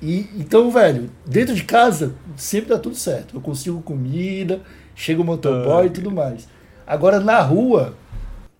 E, 0.01 0.27
então, 0.38 0.69
velho, 0.72 1.10
dentro 1.25 1.53
de 1.55 1.63
casa 1.63 2.13
sempre 2.36 2.69
dá 2.69 2.77
tudo 2.77 2.96
certo. 2.96 3.36
Eu 3.36 3.41
consigo 3.41 3.81
comida, 3.81 4.62
chega 4.96 5.22
o 5.22 5.25
motoboy 5.25 5.88
e 5.88 5.89
tudo 5.89 6.12
mais. 6.12 6.48
Agora, 6.86 7.19
na 7.19 7.39
rua, 7.41 7.96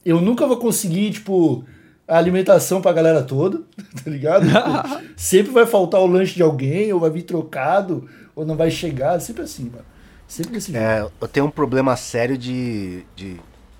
eu 0.06 0.20
nunca 0.20 0.48
vou 0.48 0.58
conseguir, 0.58 1.12
tipo, 1.12 1.64
a 2.08 2.18
alimentação 2.18 2.82
pra 2.82 2.92
galera 2.92 3.24
toda, 3.24 3.62
tá 4.04 4.10
ligado? 4.10 4.46
Tipo, 4.46 5.14
sempre 5.16 5.52
vai 5.52 5.66
faltar 5.66 6.02
o 6.02 6.08
lanche 6.08 6.36
de 6.36 6.44
alguém, 6.44 6.92
ou 6.92 7.00
vai 7.00 7.10
vir 7.10 7.24
trocado, 7.24 8.10
ou 8.36 8.46
não 8.46 8.56
vai 8.56 8.72
chegar, 8.72 9.20
sempre 9.20 9.44
assim, 9.44 9.70
mano. 9.70 9.86
Sempre 10.28 10.54
desse 10.54 10.72
jeito. 10.72 10.82
É, 10.82 11.02
eu 11.20 11.28
tenho 11.28 11.46
um 11.46 11.52
problema 11.52 11.96
sério 11.98 12.38
de, 12.38 13.04
de, 13.16 13.38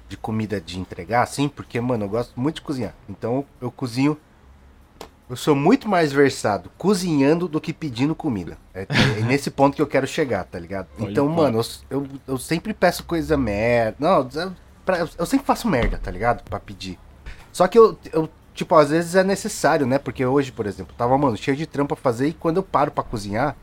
de 0.10 0.18
comida 0.18 0.60
de 0.60 0.78
entregar, 0.78 1.24
assim, 1.24 1.48
porque, 1.48 1.80
mano, 1.80 2.04
eu 2.04 2.10
gosto 2.10 2.38
muito 2.40 2.56
de 2.56 2.62
cozinhar. 2.62 2.94
Então 3.10 3.46
eu 3.62 3.72
cozinho. 3.72 4.18
Eu 5.30 5.38
sou 5.38 5.56
muito 5.56 5.88
mais 5.88 6.12
versado 6.12 6.70
cozinhando 6.78 7.48
do 7.48 7.62
que 7.62 7.72
pedindo 7.72 8.14
comida. 8.14 8.58
É, 8.74 8.82
é 8.82 9.22
nesse 9.22 9.50
ponto 9.50 9.78
que 9.78 9.82
eu 9.82 9.88
quero 9.88 10.06
chegar, 10.06 10.44
tá 10.44 10.60
ligado? 10.60 10.90
Então, 11.00 11.26
mano, 11.30 11.62
eu, 11.90 12.02
eu, 12.02 12.08
eu 12.28 12.38
sempre 12.38 12.74
peço 12.74 13.06
coisa 13.06 13.38
merda. 13.38 13.96
Não, 13.98 14.30
eu, 14.36 14.52
pra- 14.86 15.00
eu 15.18 15.26
sempre 15.26 15.46
faço 15.46 15.68
merda, 15.68 15.98
tá 15.98 16.10
ligado? 16.12 16.44
Pra 16.44 16.60
pedir. 16.60 16.98
Só 17.52 17.68
que 17.68 17.78
eu, 17.78 17.98
eu, 18.14 18.30
tipo, 18.54 18.76
às 18.76 18.90
vezes 18.90 19.16
é 19.16 19.24
necessário, 19.24 19.86
né? 19.86 19.98
Porque 19.98 20.26
hoje, 20.26 20.52
por 20.52 20.66
exemplo, 20.66 20.94
tava, 20.98 21.18
mano, 21.18 21.36
cheio 21.38 21.58
de 21.58 21.66
trampo 21.66 21.96
pra 21.96 22.02
fazer 22.02 22.28
e 22.30 22.34
quando 22.34 22.58
eu 22.58 22.64
paro 22.64 22.92
pra 22.92 23.04
cozinhar, 23.04 23.56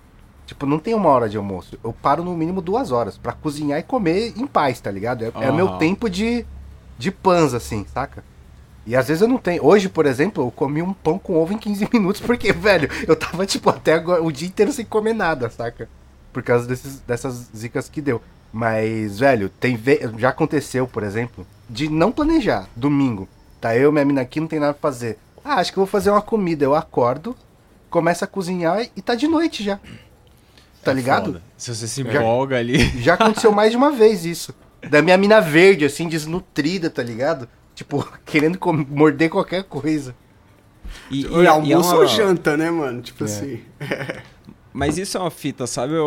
tipo, 0.47 0.67
não 0.67 0.79
tem 0.79 0.95
uma 0.95 1.09
hora 1.09 1.29
de 1.29 1.37
almoço. 1.37 1.79
Eu 1.83 1.93
paro 1.93 2.23
no 2.25 2.37
mínimo 2.37 2.61
duas 2.61 2.91
horas 2.93 3.17
pra 3.19 3.33
cozinhar 3.33 3.79
e 3.79 3.83
comer 3.83 4.33
em 4.37 4.47
paz, 4.47 4.81
tá 4.81 4.91
ligado? 4.91 5.25
É, 5.25 5.29
é 5.29 5.53
meu 5.53 5.67
tempo 5.79 6.09
de, 6.11 6.45
de 6.99 7.11
pães, 7.11 7.55
assim, 7.55 7.87
saca? 7.93 8.23
E 8.87 8.97
às 8.97 9.09
vezes 9.09 9.21
eu 9.21 9.29
não 9.29 9.37
tenho. 9.39 9.65
Hoje, 9.65 9.89
por 9.89 10.07
exemplo, 10.07 10.45
eu 10.47 10.51
comi 10.51 10.81
um 10.81 10.95
pão 10.95 11.19
com 11.19 11.37
ovo 11.37 11.53
em 11.53 11.59
15 11.59 11.89
minutos, 11.93 12.21
porque, 12.23 12.53
velho, 12.53 12.89
eu 13.07 13.15
tava, 13.17 13.45
tipo, 13.45 13.69
até 13.69 13.95
agora, 13.95 14.23
o 14.23 14.33
dia 14.33 14.49
inteiro 14.49 14.73
sem 14.73 14.85
comer 14.85 15.13
nada, 15.15 15.51
saca? 15.51 15.89
Por 16.33 16.43
causa 16.43 16.67
desses, 16.67 17.01
dessas 17.01 17.51
zicas 17.57 17.89
que 17.89 18.01
deu. 18.01 18.21
Mas, 18.53 19.19
velho, 19.19 19.49
tem 19.49 19.77
ve... 19.77 20.01
já 20.19 20.31
aconteceu, 20.31 20.87
por 20.87 21.03
exemplo, 21.03 21.47
de 21.69 21.89
não 21.89 22.11
planejar. 22.11 22.69
Domingo, 22.75 23.29
tá 23.61 23.77
eu, 23.77 23.93
minha 23.93 24.05
mina 24.05 24.21
aqui, 24.23 24.41
não 24.41 24.47
tem 24.49 24.59
nada 24.59 24.73
pra 24.75 24.81
fazer. 24.91 25.19
Ah, 25.45 25.57
acho 25.57 25.73
que 25.73 25.79
eu 25.79 25.83
vou 25.85 25.91
fazer 25.91 26.11
uma 26.11 26.23
comida. 26.23 26.65
Eu 26.65 26.75
acordo, 26.75 27.37
começo 27.91 28.25
a 28.25 28.27
cozinhar 28.27 28.81
e 28.97 29.03
tá 29.03 29.15
de 29.15 29.29
noite 29.29 29.63
já. 29.63 29.79
Tá 30.83 30.93
ligado? 30.93 31.27
Foda. 31.27 31.43
Se 31.57 31.75
você 31.75 31.87
se 31.87 32.01
empolga 32.03 32.57
ali. 32.59 32.79
Já 33.03 33.15
aconteceu 33.15 33.53
mais 33.53 33.71
de 33.73 33.77
uma 33.77 33.91
vez 33.91 34.25
isso. 34.25 34.55
Da 34.89 35.03
minha 35.03 35.19
mina 35.19 35.41
verde, 35.41 35.85
assim, 35.85 36.09
desnutrida, 36.09 36.89
tá 36.89 37.03
ligado? 37.03 37.49
tipo, 37.75 38.05
querendo 38.25 38.59
com- 38.59 38.73
morder 38.89 39.29
qualquer 39.31 39.63
coisa. 39.65 40.15
E, 41.11 41.25
e- 41.27 41.43
e 41.43 41.47
almoço 41.47 41.91
é 41.91 41.95
uma- 41.95 42.01
ou 42.01 42.07
janta, 42.07 42.57
né, 42.57 42.71
mano? 42.71 43.03
Tipo 43.03 43.25
É. 43.25 43.27
assim. 43.27 43.61
Mas 44.79 44.97
isso 44.97 45.19
é 45.19 45.21
uma 45.21 45.29
fita, 45.29 45.67
sabe, 45.67 45.97
ô, 45.97 46.07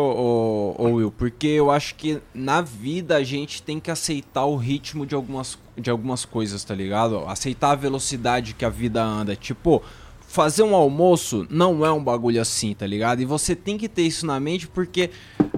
ô- 0.78 0.82
ô 0.82 0.92
Will? 0.94 1.10
Porque 1.10 1.46
eu 1.46 1.70
acho 1.70 1.94
que 1.94 2.22
na 2.34 2.62
vida 2.62 3.16
a 3.16 3.22
gente 3.22 3.62
tem 3.62 3.78
que 3.78 3.90
aceitar 3.90 4.46
o 4.46 4.56
ritmo 4.56 5.04
de 5.04 5.14
algumas, 5.14 5.58
de 5.76 5.90
algumas 5.90 6.24
coisas, 6.24 6.64
tá 6.64 6.74
ligado? 6.74 7.18
Aceitar 7.26 7.72
a 7.72 7.74
velocidade 7.74 8.54
que 8.54 8.64
a 8.64 8.70
vida 8.70 9.04
anda. 9.04 9.36
Tipo, 9.36 9.82
fazer 10.26 10.62
um 10.62 10.74
almoço 10.74 11.46
não 11.50 11.84
é 11.84 11.92
um 11.92 12.02
bagulho 12.02 12.40
assim, 12.40 12.72
tá 12.72 12.86
ligado? 12.86 13.20
E 13.20 13.26
você 13.26 13.54
tem 13.54 13.76
que 13.76 13.90
ter 13.90 14.04
isso 14.04 14.24
na 14.24 14.40
mente 14.40 14.66
porque 14.66 15.10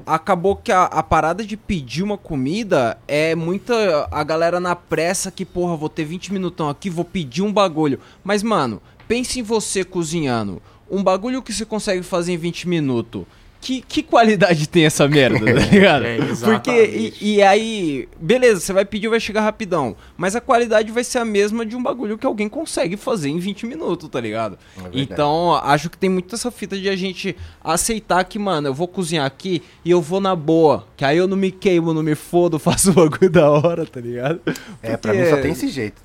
acabou 0.05 0.57
que 0.57 0.73
a, 0.73 0.83
a 0.83 1.01
parada 1.01 1.45
de 1.45 1.57
pedir 1.57 2.03
uma 2.03 2.19
comida 2.19 2.99
é 3.07 3.37
muita 3.37 4.09
a 4.11 4.25
galera 4.25 4.59
na 4.59 4.75
pressa 4.75 5.31
que, 5.31 5.45
porra, 5.45 5.77
vou 5.77 5.89
ter 5.89 6.05
20 6.05 6.33
minutão 6.33 6.69
aqui, 6.69 6.91
vou 6.91 7.05
pedir 7.05 7.43
um 7.43 7.53
bagulho. 7.53 8.01
Mas, 8.25 8.43
mano, 8.43 8.83
pense 9.07 9.39
em 9.39 9.43
você 9.45 9.85
cozinhando. 9.85 10.61
Um 10.95 11.03
bagulho 11.03 11.43
que 11.43 11.53
você 11.53 11.65
consegue 11.65 12.03
fazer 12.03 12.33
em 12.33 12.37
20 12.37 12.69
minutos. 12.69 13.25
Que, 13.61 13.81
que 13.81 14.03
qualidade 14.03 14.69
tem 14.69 14.85
essa 14.85 15.09
merda, 15.09 15.39
tá 15.39 15.53
ligado? 15.73 16.05
É, 16.05 16.17
Porque, 16.19 16.71
exatamente. 16.71 17.17
e, 17.25 17.35
e 17.37 17.43
aí, 17.43 18.07
beleza, 18.21 18.61
você 18.61 18.75
vai 18.75 18.85
pedir 18.85 19.09
vai 19.09 19.19
chegar 19.19 19.41
rapidão. 19.41 19.97
Mas 20.19 20.37
a 20.37 20.41
qualidade 20.43 20.93
vai 20.93 21.03
ser 21.03 21.17
a 21.17 21.25
mesma 21.25 21.65
de 21.65 21.75
um 21.75 21.83
bagulho 21.83 22.19
que 22.19 22.27
alguém 22.27 22.47
consegue 22.47 22.95
fazer 22.99 23.31
em 23.31 23.39
20 23.39 23.65
minutos, 23.67 24.07
tá 24.11 24.21
ligado? 24.21 24.59
verdade. 24.77 25.01
então, 25.01 25.55
acho 25.65 25.89
que 25.89 25.97
tem 25.97 26.11
muito 26.11 26.35
essa 26.35 26.51
fita 26.51 26.77
de 26.77 26.91
a 26.91 26.95
gente 26.95 27.35
aceitar 27.63 28.23
que, 28.25 28.39
mano, 28.39 28.69
eu 28.69 28.75
vou 28.75 28.87
cozinhar 28.87 29.25
aqui 29.25 29.63
e 29.83 29.91
eu 29.91 30.03
vou 30.03 30.21
na 30.21 30.37
boa. 30.37 30.87
Que 30.95 31.03
aí 31.07 31.17
eu 31.17 31.27
não 31.27 31.37
me 31.39 31.51
queimo, 31.51 31.95
não 31.95 32.03
me 32.03 32.15
fodo, 32.15 32.59
faço 32.61 32.91
o 32.91 32.93
bagulho 32.93 33.31
da 33.31 33.51
hora, 33.51 33.87
tá 33.87 33.99
ligado? 33.99 34.41
É, 34.83 34.95
pra 34.99 35.11
Porque- 35.13 35.25
mim 35.25 35.31
só 35.31 35.37
tem 35.39 35.53
esse 35.53 35.69
jeito. 35.69 36.03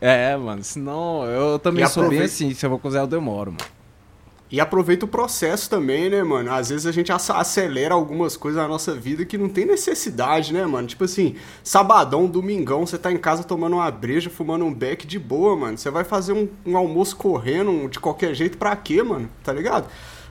É, 0.00 0.36
mano, 0.36 0.62
senão 0.62 1.24
eu 1.26 1.58
também 1.58 1.84
E 1.84 1.88
sou 1.88 2.08
bem 2.08 2.20
assim, 2.22 2.54
se 2.54 2.64
eu 2.64 2.70
vou 2.70 2.78
cozinhar 2.78 3.02
eu 3.02 3.08
demoro, 3.08 3.50
mano. 3.50 3.79
E 4.52 4.60
aproveita 4.60 5.04
o 5.04 5.08
processo 5.08 5.70
também, 5.70 6.10
né, 6.10 6.24
mano? 6.24 6.52
Às 6.52 6.70
vezes 6.70 6.84
a 6.84 6.90
gente 6.90 7.12
ace- 7.12 7.30
acelera 7.30 7.94
algumas 7.94 8.36
coisas 8.36 8.60
na 8.60 8.66
nossa 8.66 8.92
vida 8.94 9.24
que 9.24 9.38
não 9.38 9.48
tem 9.48 9.64
necessidade, 9.64 10.52
né, 10.52 10.66
mano? 10.66 10.88
Tipo 10.88 11.04
assim, 11.04 11.36
sabadão, 11.62 12.26
domingão, 12.26 12.84
você 12.84 12.98
tá 12.98 13.12
em 13.12 13.16
casa 13.16 13.44
tomando 13.44 13.76
uma 13.76 13.88
breja, 13.92 14.28
fumando 14.28 14.64
um 14.64 14.74
beck 14.74 15.06
de 15.06 15.20
boa, 15.20 15.54
mano. 15.54 15.78
Você 15.78 15.88
vai 15.88 16.02
fazer 16.02 16.32
um, 16.32 16.48
um 16.66 16.76
almoço 16.76 17.16
correndo 17.16 17.70
um- 17.70 17.88
de 17.88 18.00
qualquer 18.00 18.34
jeito 18.34 18.58
pra 18.58 18.74
quê, 18.74 19.02
mano? 19.04 19.28
Tá 19.44 19.52
ligado? 19.52 19.86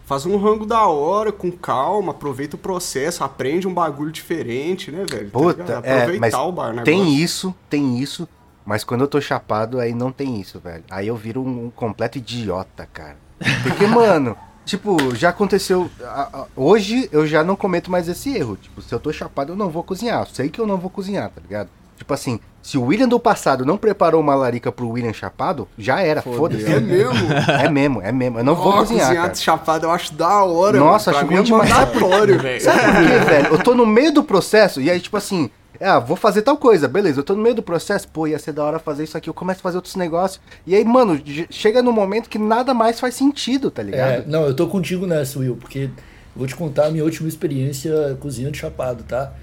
Faz 0.05 0.25
um 0.25 0.35
rango 0.37 0.65
da 0.65 0.85
hora, 0.87 1.31
com 1.31 1.49
calma, 1.49 2.11
aproveita 2.11 2.57
o 2.57 2.59
processo, 2.59 3.23
aprende 3.23 3.67
um 3.69 3.73
bagulho 3.73 4.11
diferente, 4.11 4.91
né, 4.91 5.05
velho? 5.09 5.29
Tá 5.29 5.39
Puta, 5.39 5.81
é, 5.83 5.93
Aproveitar 6.01 6.19
mas 6.19 6.33
o 6.33 6.51
bar, 6.51 6.69
negócio. 6.73 6.83
tem 6.85 7.15
isso, 7.15 7.55
tem 7.69 7.99
isso, 7.99 8.27
mas 8.65 8.83
quando 8.83 9.01
eu 9.01 9.07
tô 9.07 9.21
chapado, 9.21 9.79
aí 9.79 9.93
não 9.93 10.11
tem 10.11 10.41
isso, 10.41 10.59
velho. 10.59 10.83
Aí 10.89 11.07
eu 11.07 11.15
viro 11.15 11.41
um, 11.41 11.67
um 11.67 11.69
completo 11.69 12.17
idiota, 12.17 12.85
cara. 12.91 13.28
Porque, 13.63 13.87
mano, 13.87 14.35
tipo, 14.65 15.15
já 15.15 15.29
aconteceu. 15.29 15.89
a- 16.03 16.29
a- 16.41 16.45
hoje 16.55 17.07
eu 17.11 17.25
já 17.25 17.43
não 17.43 17.55
cometo 17.55 17.89
mais 17.89 18.07
esse 18.07 18.35
erro. 18.35 18.57
Tipo, 18.57 18.81
se 18.81 18.93
eu 18.93 18.99
tô 18.99 19.11
chapado, 19.13 19.53
eu 19.53 19.55
não 19.55 19.69
vou 19.69 19.83
cozinhar. 19.83 20.27
Sei 20.31 20.49
que 20.49 20.59
eu 20.59 20.67
não 20.67 20.77
vou 20.77 20.89
cozinhar, 20.89 21.29
tá 21.29 21.41
ligado? 21.41 21.69
Tipo 21.99 22.13
assim, 22.13 22.39
se 22.63 22.77
o 22.77 22.83
William 22.85 23.09
do 23.09 23.19
passado 23.19 23.65
não 23.65 23.75
preparou 23.77 24.21
uma 24.21 24.33
larica 24.33 24.71
pro 24.71 24.87
William 24.89 25.11
chapado, 25.11 25.67
já 25.77 25.99
era, 26.01 26.21
foda-se. 26.21 26.65
É 26.65 26.79
mesmo? 26.79 27.13
É 27.61 27.69
mesmo, 27.69 28.01
é 28.01 28.11
mesmo. 28.11 28.39
Eu 28.39 28.43
não 28.45 28.55
vou 28.55 28.69
Ó, 28.71 28.77
cozinhar, 28.77 29.13
cara. 29.13 29.35
chapado 29.35 29.85
eu 29.85 29.91
acho 29.91 30.13
da 30.13 30.43
hora, 30.45 30.79
Nossa, 30.79 31.11
mano. 31.11 31.25
acho 31.27 31.37
é 31.39 31.43
demais. 31.43 31.69
mandatório, 31.69 32.39
velho. 32.39 32.61
Sabe 32.61 32.79
por 32.79 32.95
quê, 33.07 33.19
velho? 33.29 33.47
Eu 33.53 33.59
tô 33.61 33.75
no 33.75 33.85
meio 33.85 34.13
do 34.13 34.23
processo 34.23 34.79
e 34.79 34.89
aí, 34.89 34.97
tipo 35.01 35.17
assim, 35.17 35.49
ah, 35.79 35.99
vou 35.99 36.15
fazer 36.15 36.41
tal 36.41 36.55
coisa, 36.57 36.87
beleza, 36.87 37.19
eu 37.19 37.23
tô 37.23 37.35
no 37.35 37.43
meio 37.43 37.55
do 37.55 37.61
processo, 37.61 38.07
pô, 38.07 38.25
ia 38.25 38.39
ser 38.39 38.53
da 38.53 38.63
hora 38.63 38.79
fazer 38.79 39.03
isso 39.03 39.17
aqui, 39.17 39.29
eu 39.29 39.33
começo 39.33 39.59
a 39.59 39.63
fazer 39.63 39.75
outros 39.77 39.97
negócios. 39.97 40.39
E 40.65 40.73
aí, 40.73 40.85
mano, 40.85 41.21
chega 41.49 41.81
no 41.83 41.91
momento 41.91 42.29
que 42.29 42.39
nada 42.39 42.73
mais 42.73 42.97
faz 42.99 43.13
sentido, 43.13 43.69
tá 43.69 43.81
É, 43.81 43.85
ligado? 43.85 44.27
não, 44.27 44.43
eu 44.45 44.55
tô 44.55 44.67
contigo 44.67 45.05
nessa, 45.05 45.37
Will, 45.37 45.57
porque 45.57 45.79
eu 45.79 45.89
vou 46.33 46.47
te 46.47 46.55
contar 46.55 46.85
a 46.85 46.91
minha 46.91 47.03
última 47.03 47.27
experiência 47.27 48.17
cozinhando 48.21 48.55
chapado, 48.55 49.03
tá? 49.03 49.33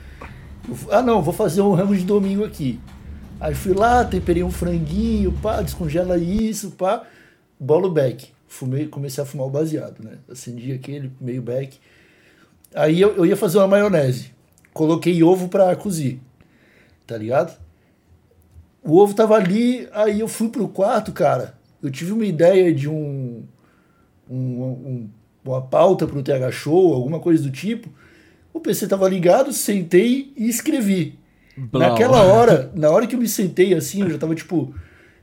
Ah, 0.90 1.02
não, 1.02 1.22
vou 1.22 1.32
fazer 1.32 1.60
um 1.60 1.72
rango 1.72 1.96
de 1.96 2.04
domingo 2.04 2.44
aqui. 2.44 2.80
Aí 3.38 3.54
fui 3.54 3.74
lá, 3.74 4.04
temperei 4.04 4.42
um 4.42 4.50
franguinho, 4.50 5.30
pá, 5.32 5.60
descongela 5.62 6.16
isso, 6.18 6.72
pá, 6.72 7.04
bolo 7.58 7.90
beck. 7.90 8.28
Fumei, 8.48 8.86
comecei 8.86 9.22
a 9.22 9.26
fumar 9.26 9.46
o 9.46 9.50
baseado, 9.50 10.02
né? 10.02 10.18
Acendi 10.30 10.72
aquele 10.72 11.12
meio 11.20 11.42
beck. 11.42 11.78
Aí 12.74 13.00
eu, 13.00 13.14
eu 13.16 13.26
ia 13.26 13.36
fazer 13.36 13.58
uma 13.58 13.68
maionese. 13.68 14.30
Coloquei 14.72 15.22
ovo 15.22 15.48
pra 15.48 15.74
cozir, 15.76 16.20
tá 17.06 17.16
ligado? 17.16 17.56
O 18.82 18.98
ovo 18.98 19.14
tava 19.14 19.34
ali, 19.34 19.88
aí 19.92 20.20
eu 20.20 20.28
fui 20.28 20.48
pro 20.48 20.68
quarto, 20.68 21.12
cara. 21.12 21.54
Eu 21.82 21.90
tive 21.90 22.12
uma 22.12 22.24
ideia 22.24 22.72
de 22.72 22.88
um, 22.88 23.42
um- 24.30 24.62
um- 24.62 25.10
uma 25.44 25.60
pauta 25.62 26.06
pro 26.06 26.22
TH 26.22 26.50
Show, 26.52 26.94
alguma 26.94 27.20
coisa 27.20 27.42
do 27.42 27.50
tipo. 27.50 27.88
O 28.56 28.60
PC 28.60 28.88
tava 28.88 29.06
ligado, 29.06 29.52
sentei 29.52 30.32
e 30.34 30.48
escrevi. 30.48 31.18
Blau. 31.54 31.90
Naquela 31.90 32.22
hora, 32.22 32.72
na 32.74 32.88
hora 32.88 33.06
que 33.06 33.14
eu 33.14 33.20
me 33.20 33.28
sentei 33.28 33.74
assim, 33.74 34.00
eu 34.00 34.08
já 34.08 34.16
tava 34.16 34.34
tipo, 34.34 34.74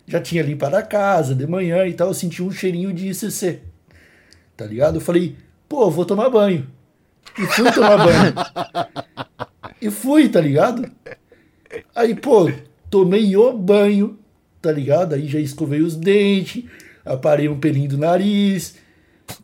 já 0.05 0.21
tinha 0.21 0.43
limpado 0.43 0.75
a 0.75 0.83
casa 0.83 1.33
de 1.33 1.47
manhã 1.47 1.83
e 1.87 1.93
tal, 1.93 2.09
eu 2.09 2.13
senti 2.13 2.43
um 2.43 2.51
cheirinho 2.51 2.93
de 2.93 3.09
ICC. 3.09 3.61
Tá 4.55 4.67
ligado? 4.67 4.97
Eu 4.97 5.01
falei, 5.01 5.35
pô, 5.67 5.89
vou 5.89 6.05
tomar 6.05 6.29
banho. 6.29 6.67
E 7.35 7.43
fui 7.47 7.71
tomar 7.71 7.97
banho. 7.97 8.35
E 9.81 9.89
fui, 9.89 10.29
tá 10.29 10.39
ligado? 10.39 10.87
Aí, 11.95 12.13
pô, 12.13 12.51
tomei 12.87 13.35
o 13.35 13.51
banho, 13.51 14.19
tá 14.61 14.71
ligado? 14.71 15.15
Aí 15.15 15.27
já 15.27 15.39
escovei 15.39 15.81
os 15.81 15.95
dentes, 15.95 16.65
aparei 17.03 17.49
um 17.49 17.59
pelinho 17.59 17.89
do 17.89 17.97
nariz. 17.97 18.75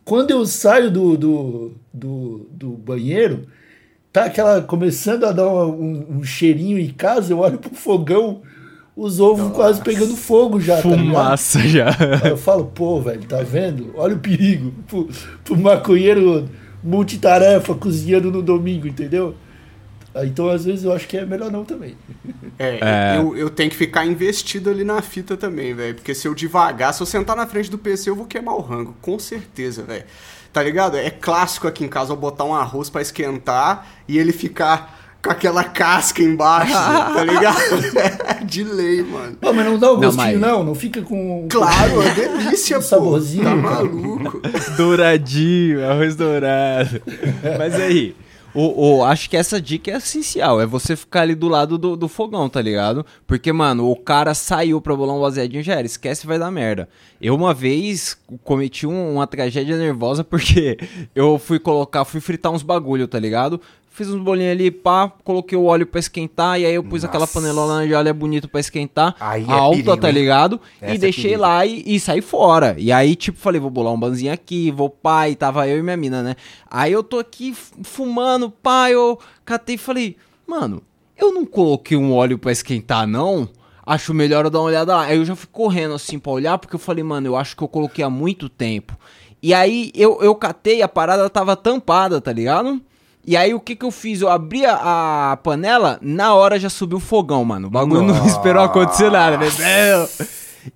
Quando 0.04 0.30
eu 0.30 0.46
saio 0.46 0.92
do, 0.92 1.16
do, 1.16 1.72
do, 1.92 2.48
do 2.52 2.70
banheiro, 2.70 3.48
tá 4.12 4.24
aquela 4.24 4.60
começando 4.62 5.24
a 5.24 5.32
dar 5.32 5.46
uma- 5.48 5.66
um, 5.66 6.06
um 6.18 6.24
cheirinho 6.24 6.78
em 6.78 6.88
casa, 6.90 7.32
eu 7.32 7.38
olho 7.38 7.58
pro 7.58 7.74
fogão, 7.74 8.42
os 8.96 9.20
ovos 9.20 9.52
quase 9.54 9.80
pegando 9.80 10.16
fogo 10.16 10.60
já, 10.60 10.76
tá? 10.76 10.82
Fumaça 10.82 11.60
já. 11.60 11.88
Aí 12.22 12.30
eu 12.30 12.36
falo, 12.36 12.66
pô, 12.66 13.00
velho, 13.00 13.22
tá 13.24 13.42
vendo? 13.42 13.92
Olha 13.96 14.14
o 14.14 14.18
perigo. 14.18 14.72
Pro, 14.86 15.08
pro 15.44 15.56
maconheiro 15.56 16.48
multitarefa 16.82 17.74
cozinhando 17.74 18.30
no 18.30 18.42
domingo, 18.42 18.86
entendeu? 18.86 19.34
Aí, 20.14 20.28
Então, 20.28 20.48
às 20.48 20.64
vezes, 20.64 20.84
eu 20.84 20.92
acho 20.92 21.06
que 21.06 21.16
é 21.16 21.24
melhor 21.24 21.50
não 21.52 21.64
também. 21.64 21.94
É, 22.58 22.78
É. 22.80 23.16
Eu, 23.18 23.36
eu 23.36 23.48
tenho 23.48 23.70
que 23.70 23.76
ficar 23.76 24.04
investido 24.04 24.68
ali 24.68 24.82
na 24.82 25.00
fita 25.00 25.36
também, 25.36 25.72
velho. 25.72 25.94
Porque 25.94 26.14
se 26.14 26.26
eu 26.26 26.34
devagar, 26.34 26.92
se 26.92 27.00
eu 27.00 27.06
sentar 27.06 27.36
na 27.36 27.46
frente 27.46 27.70
do 27.70 27.78
PC, 27.78 28.10
eu 28.10 28.16
vou 28.16 28.26
queimar 28.26 28.56
o 28.56 28.60
rango, 28.60 28.94
com 29.00 29.18
certeza, 29.18 29.82
velho. 29.84 30.04
Tá 30.52 30.62
ligado? 30.62 30.96
É 30.96 31.10
clássico 31.10 31.68
aqui 31.68 31.84
em 31.84 31.88
casa 31.88 32.12
eu 32.12 32.16
botar 32.16 32.44
um 32.44 32.54
arroz 32.54 32.90
pra 32.90 33.00
esquentar 33.00 33.86
e 34.08 34.18
ele 34.18 34.32
ficar 34.32 34.98
com 35.22 35.30
aquela 35.30 35.62
casca 35.62 36.22
embaixo, 36.22 36.72
tá 36.74 37.22
ligado? 37.22 38.46
De 38.46 38.64
lei, 38.64 39.02
mano. 39.02 39.36
Pô, 39.40 39.52
mas 39.52 39.64
não 39.66 39.78
dá 39.78 39.92
o 39.92 40.00
Não, 40.00 40.10
gostinho, 40.10 40.38
não? 40.40 40.58
mas- 40.58 40.66
Não, 40.66 40.74
fica 40.74 41.02
com... 41.02 41.46
Claro, 41.50 42.02
é 42.02 42.10
delícia, 42.14 42.78
Um 42.78 42.80
pô. 42.80 42.86
saborzinho, 42.86 43.44
Tá 43.44 43.54
maluco. 43.54 44.40
Douradinho, 44.76 45.88
arroz 45.88 46.16
dourado. 46.16 47.00
Mas 47.58 47.74
aí, 47.74 48.16
o, 48.54 48.98
o- 48.98 49.04
acho 49.04 49.28
que 49.30 49.36
essa 49.36 49.60
dica 49.60 49.90
é 49.90 49.96
essencial. 49.96 50.60
É 50.60 50.66
você 50.66 50.96
ficar 50.96 51.22
ali 51.22 51.34
do 51.34 51.48
lado 51.48 51.78
do, 51.78 51.96
do 51.96 52.08
fogão, 52.08 52.48
tá 52.48 52.60
ligado? 52.60 53.04
Porque, 53.26 53.52
mano, 53.52 53.90
o 53.90 53.96
cara 53.96 54.34
saiu 54.34 54.80
pra 54.80 54.94
bolar 54.96 55.16
um 55.16 55.20
baseadinho 55.20 55.62
já 55.62 55.74
era. 55.74 55.86
Esquece, 55.86 56.26
vai 56.26 56.38
dar 56.38 56.50
merda. 56.50 56.88
Eu, 57.20 57.34
uma 57.34 57.52
vez, 57.54 58.16
cometi 58.44 58.86
um- 58.86 59.14
uma 59.14 59.26
tragédia 59.26 59.76
nervosa 59.76 60.24
porque 60.24 60.76
eu 61.14 61.38
fui 61.38 61.58
colocar, 61.58 62.04
fui 62.04 62.20
fritar 62.20 62.50
uns 62.52 62.62
bagulho, 62.62 63.06
tá 63.06 63.18
ligado? 63.18 63.60
Fiz 63.92 64.08
uns 64.08 64.22
bolinhos 64.22 64.52
ali, 64.52 64.70
pá, 64.70 65.12
coloquei 65.24 65.58
o 65.58 65.64
óleo 65.64 65.84
pra 65.84 65.98
esquentar, 65.98 66.60
e 66.60 66.64
aí 66.64 66.72
eu 66.72 66.82
pus 66.82 67.04
aquela 67.04 67.26
panelona 67.26 67.84
de 67.84 67.92
óleo 67.92 68.14
bonito 68.14 68.48
pra 68.48 68.60
esquentar, 68.60 69.16
Aí 69.18 69.44
é 69.44 69.52
alta, 69.52 69.76
perigo, 69.76 69.96
tá 69.96 70.10
ligado? 70.10 70.60
E 70.80 70.94
é 70.94 70.96
deixei 70.96 71.24
perigo. 71.24 71.42
lá 71.42 71.66
e, 71.66 71.82
e 71.84 71.98
saí 71.98 72.22
fora. 72.22 72.76
E 72.78 72.92
aí, 72.92 73.16
tipo, 73.16 73.36
falei, 73.36 73.60
vou 73.60 73.68
bolar 73.68 73.92
um 73.92 73.98
banzinho 73.98 74.32
aqui, 74.32 74.70
vou 74.70 74.88
pai, 74.88 75.34
tava 75.34 75.66
eu 75.66 75.76
e 75.76 75.82
minha 75.82 75.96
mina, 75.96 76.22
né? 76.22 76.36
Aí 76.70 76.92
eu 76.92 77.02
tô 77.02 77.18
aqui 77.18 77.52
fumando, 77.82 78.48
pai, 78.48 78.94
eu 78.94 79.18
catei 79.44 79.74
e 79.74 79.78
falei, 79.78 80.16
mano, 80.46 80.80
eu 81.18 81.34
não 81.34 81.44
coloquei 81.44 81.96
um 81.96 82.14
óleo 82.14 82.38
pra 82.38 82.52
esquentar, 82.52 83.08
não? 83.08 83.48
Acho 83.84 84.14
melhor 84.14 84.44
eu 84.44 84.50
dar 84.50 84.60
uma 84.60 84.66
olhada 84.66 84.94
lá. 84.94 85.02
Aí 85.06 85.16
eu 85.18 85.24
já 85.24 85.34
fui 85.34 85.48
correndo 85.50 85.94
assim 85.94 86.16
pra 86.16 86.30
olhar, 86.30 86.58
porque 86.58 86.76
eu 86.76 86.80
falei, 86.80 87.02
mano, 87.02 87.26
eu 87.26 87.36
acho 87.36 87.56
que 87.56 87.62
eu 87.62 87.68
coloquei 87.68 88.04
há 88.04 88.08
muito 88.08 88.48
tempo. 88.48 88.96
E 89.42 89.52
aí 89.52 89.90
eu, 89.96 90.20
eu 90.22 90.32
catei, 90.34 90.80
a 90.80 90.86
parada 90.86 91.28
tava 91.28 91.56
tampada, 91.56 92.20
tá 92.20 92.32
ligado? 92.32 92.80
E 93.26 93.36
aí 93.36 93.52
o 93.52 93.60
que 93.60 93.76
que 93.76 93.84
eu 93.84 93.90
fiz? 93.90 94.20
Eu 94.20 94.28
abri 94.28 94.64
a, 94.64 95.32
a 95.32 95.36
panela, 95.36 95.98
na 96.00 96.34
hora 96.34 96.58
já 96.58 96.70
subiu 96.70 96.98
o 96.98 97.00
fogão, 97.00 97.44
mano. 97.44 97.68
O 97.68 97.70
bagulho 97.70 98.02
não 98.02 98.26
esperou 98.26 98.62
acontecer 98.62 99.10
nada, 99.10 99.36
né? 99.36 99.46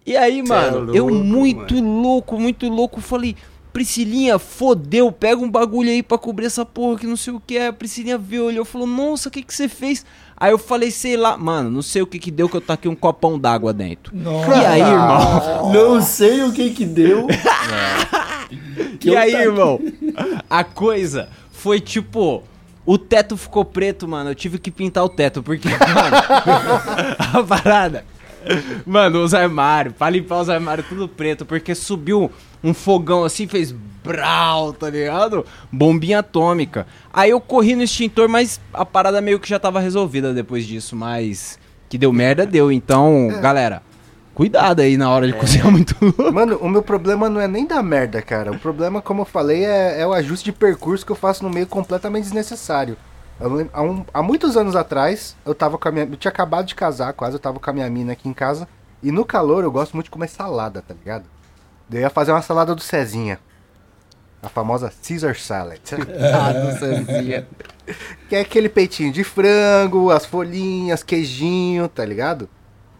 E 0.06 0.16
aí, 0.16 0.42
mano, 0.42 0.94
é 0.94 0.98
eu 0.98 1.06
louco, 1.08 1.24
muito 1.24 1.80
louco, 1.80 2.40
muito 2.40 2.68
louco, 2.68 3.00
falei, 3.00 3.36
Priscilinha, 3.72 4.38
fodeu, 4.38 5.10
pega 5.10 5.42
um 5.42 5.50
bagulho 5.50 5.90
aí 5.90 6.02
pra 6.02 6.16
cobrir 6.16 6.46
essa 6.46 6.64
porra 6.64 6.98
que 6.98 7.06
não 7.06 7.16
sei 7.16 7.32
o 7.32 7.40
que 7.40 7.58
é. 7.58 7.66
A 7.66 7.72
Priscilinha 7.72 8.16
viu, 8.16 8.44
olhou, 8.46 8.64
falou, 8.64 8.86
nossa, 8.86 9.28
o 9.28 9.32
que 9.32 9.42
que 9.42 9.52
você 9.52 9.68
fez? 9.68 10.06
Aí 10.36 10.52
eu 10.52 10.58
falei, 10.58 10.90
sei 10.90 11.16
lá, 11.16 11.36
mano, 11.36 11.70
não 11.70 11.82
sei 11.82 12.00
o 12.00 12.06
que 12.06 12.18
que 12.18 12.30
deu 12.30 12.48
que 12.48 12.56
eu 12.56 12.60
taquei 12.60 12.90
um 12.90 12.94
copão 12.94 13.38
d'água 13.38 13.72
dentro. 13.72 14.14
Nossa. 14.16 14.50
E 14.50 14.64
aí, 14.66 14.80
irmão? 14.80 15.72
Não 15.72 16.00
sei 16.00 16.42
o 16.42 16.52
que 16.52 16.70
que 16.70 16.84
deu. 16.84 17.26
Que 19.00 19.10
E 19.10 19.12
eu 19.12 19.18
aí, 19.18 19.34
irmão? 19.34 19.80
A 20.48 20.62
coisa 20.62 21.28
foi 21.64 21.80
tipo. 21.80 22.42
O 22.84 22.98
teto 22.98 23.34
ficou 23.38 23.64
preto, 23.64 24.06
mano. 24.06 24.28
Eu 24.28 24.34
tive 24.34 24.58
que 24.58 24.70
pintar 24.70 25.02
o 25.02 25.08
teto, 25.08 25.42
porque, 25.42 25.66
mano. 25.72 26.16
a 27.32 27.42
parada. 27.42 28.04
Mano, 28.84 29.24
os 29.24 29.32
armários, 29.32 29.94
pra 29.96 30.10
limpar 30.10 30.42
os 30.42 30.50
armários 30.50 30.86
tudo 30.86 31.08
preto, 31.08 31.46
porque 31.46 31.74
subiu 31.74 32.30
um 32.62 32.74
fogão 32.74 33.24
assim, 33.24 33.46
fez 33.46 33.72
brau, 33.72 34.74
tá 34.74 34.90
ligado? 34.90 35.46
Bombinha 35.72 36.18
atômica. 36.18 36.86
Aí 37.10 37.30
eu 37.30 37.40
corri 37.40 37.74
no 37.74 37.82
extintor, 37.82 38.28
mas 38.28 38.60
a 38.70 38.84
parada 38.84 39.22
meio 39.22 39.40
que 39.40 39.48
já 39.48 39.58
tava 39.58 39.80
resolvida 39.80 40.34
depois 40.34 40.66
disso, 40.66 40.94
mas 40.94 41.58
que 41.88 41.96
deu 41.96 42.12
merda, 42.12 42.44
deu. 42.44 42.70
Então, 42.70 43.28
galera, 43.40 43.82
cuidado 44.34 44.80
aí 44.80 44.96
na 44.96 45.08
hora 45.10 45.26
de 45.26 45.32
cozinhar 45.34 45.70
muito 45.70 45.94
louco. 46.00 46.32
Mano, 46.32 46.56
o 46.58 46.68
meu 46.68 46.82
problema 46.82 47.28
não 47.30 47.40
é 47.40 47.46
nem 47.48 47.66
da 47.66 47.82
merda, 47.82 48.20
cara. 48.20 48.50
O 48.52 48.58
problema, 48.58 49.00
como 49.00 49.22
eu 49.22 49.24
falei, 49.26 49.64
é, 49.64 50.00
é 50.00 50.06
o 50.06 50.12
ajuste 50.12 50.44
de 50.46 50.52
percurso 50.52 51.06
que 51.06 51.12
eu 51.12 51.16
faço 51.16 51.42
no 51.44 51.50
meio 51.50 51.66
completamente 51.66 52.24
desnecessário. 52.24 52.96
Eu 53.40 53.68
há, 53.72 53.82
um- 53.82 54.04
há 54.12 54.22
muitos 54.22 54.56
anos 54.56 54.76
atrás, 54.76 55.36
eu 55.44 55.54
tava 55.54 55.76
com 55.78 55.88
a 55.88 55.92
minha. 55.92 56.04
Eu 56.06 56.16
tinha 56.16 56.30
acabado 56.30 56.66
de 56.66 56.74
casar, 56.74 57.12
quase, 57.12 57.36
eu 57.36 57.40
tava 57.40 57.58
com 57.58 57.70
a 57.70 57.72
minha 57.72 57.88
mina 57.90 58.12
aqui 58.12 58.28
em 58.28 58.32
casa. 58.32 58.68
E 59.02 59.10
no 59.10 59.24
calor 59.24 59.64
eu 59.64 59.70
gosto 59.72 59.92
muito 59.94 60.04
de 60.06 60.10
comer 60.10 60.28
salada, 60.28 60.82
tá 60.86 60.94
ligado? 60.94 61.24
Daí 61.88 62.00
eu 62.00 62.04
ia 62.04 62.10
fazer 62.10 62.32
uma 62.32 62.42
salada 62.42 62.74
do 62.74 62.80
Cezinha. 62.80 63.38
A 64.42 64.48
famosa 64.48 64.92
Caesar 65.06 65.36
Salad. 65.36 65.80
Ah, 66.34 66.52
do 66.52 66.78
Cezinha. 66.78 67.46
Que 68.28 68.36
é 68.36 68.40
aquele 68.40 68.68
peitinho 68.68 69.12
de 69.12 69.22
frango, 69.24 70.10
as 70.10 70.24
folhinhas, 70.24 71.02
queijinho, 71.02 71.88
tá 71.88 72.04
ligado? 72.04 72.48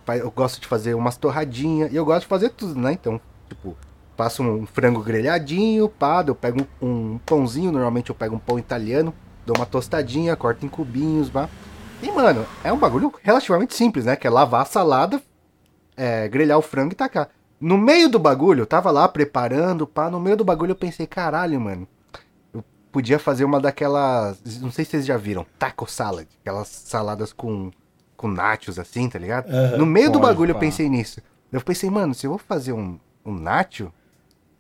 Eu 0.09 0.31
gosto 0.31 0.61
de 0.61 0.67
fazer 0.67 0.95
umas 0.95 1.17
torradinhas. 1.17 1.93
E 1.93 1.97
eu 1.97 2.05
gosto 2.05 2.23
de 2.23 2.27
fazer 2.27 2.51
tudo, 2.51 2.79
né? 2.79 2.93
Então, 2.93 3.21
tipo, 3.49 3.77
faço 4.17 4.43
um 4.43 4.67
frango 4.67 5.03
grelhadinho, 5.03 5.89
pá, 5.89 6.25
eu 6.27 6.35
pego 6.35 6.67
um, 6.81 6.87
um 7.15 7.19
pãozinho, 7.19 7.73
normalmente 7.73 8.11
eu 8.11 8.15
pego 8.15 8.37
um 8.37 8.39
pão 8.39 8.59
italiano, 8.59 9.15
dou 9.45 9.57
uma 9.57 9.67
tostadinha, 9.67 10.37
corto 10.37 10.65
em 10.65 10.69
cubinhos, 10.69 11.31
pá. 11.31 11.49
E, 12.03 12.11
mano, 12.11 12.47
é 12.63 12.73
um 12.73 12.79
bagulho 12.79 13.13
relativamente 13.23 13.75
simples, 13.75 14.05
né? 14.05 14.17
Que 14.17 14.27
é 14.27 14.31
lavar 14.31 14.63
a 14.63 14.67
salada, 14.67 15.23
é, 15.97 16.29
grelhar 16.29 16.59
o 16.59 16.63
frango 16.63 16.93
e 16.93 16.97
tacar. 16.97 17.31
No 17.61 17.79
meio 17.79 18.09
do 18.09 18.19
bagulho, 18.19 18.63
eu 18.63 18.67
tava 18.67 18.91
lá 18.91 19.09
preparando, 19.09 19.87
pá, 19.87 20.11
no 20.11 20.21
meio 20.21 20.37
do 20.37 20.45
bagulho 20.45 20.73
eu 20.73 20.77
pensei, 20.77 21.07
caralho, 21.07 21.59
mano, 21.61 21.89
eu 22.53 22.63
podia 22.93 23.19
fazer 23.19 23.45
uma 23.45 23.61
daquelas, 23.61 24.39
não 24.61 24.71
sei 24.71 24.85
se 24.85 24.93
vocês 24.93 25.07
já 25.07 25.17
viram, 25.17 25.47
taco 25.59 25.91
salad, 25.91 26.27
aquelas 26.41 26.69
saladas 26.69 27.33
com, 27.33 27.71
com 28.25 28.29
nachos 28.29 28.79
assim, 28.79 29.07
tá 29.07 29.19
ligado? 29.19 29.51
Aham. 29.51 29.77
no 29.77 29.85
meio 29.85 30.11
do 30.11 30.19
bagulho 30.19 30.51
eu 30.53 30.55
pá. 30.55 30.61
pensei 30.61 30.89
nisso. 30.89 31.21
Eu 31.53 31.61
pensei, 31.61 31.91
mano, 31.91 32.15
se 32.15 32.27
eu 32.27 32.31
vou 32.31 32.39
fazer 32.39 32.73
um, 32.73 32.99
um 33.25 33.35
nacho, 33.35 33.93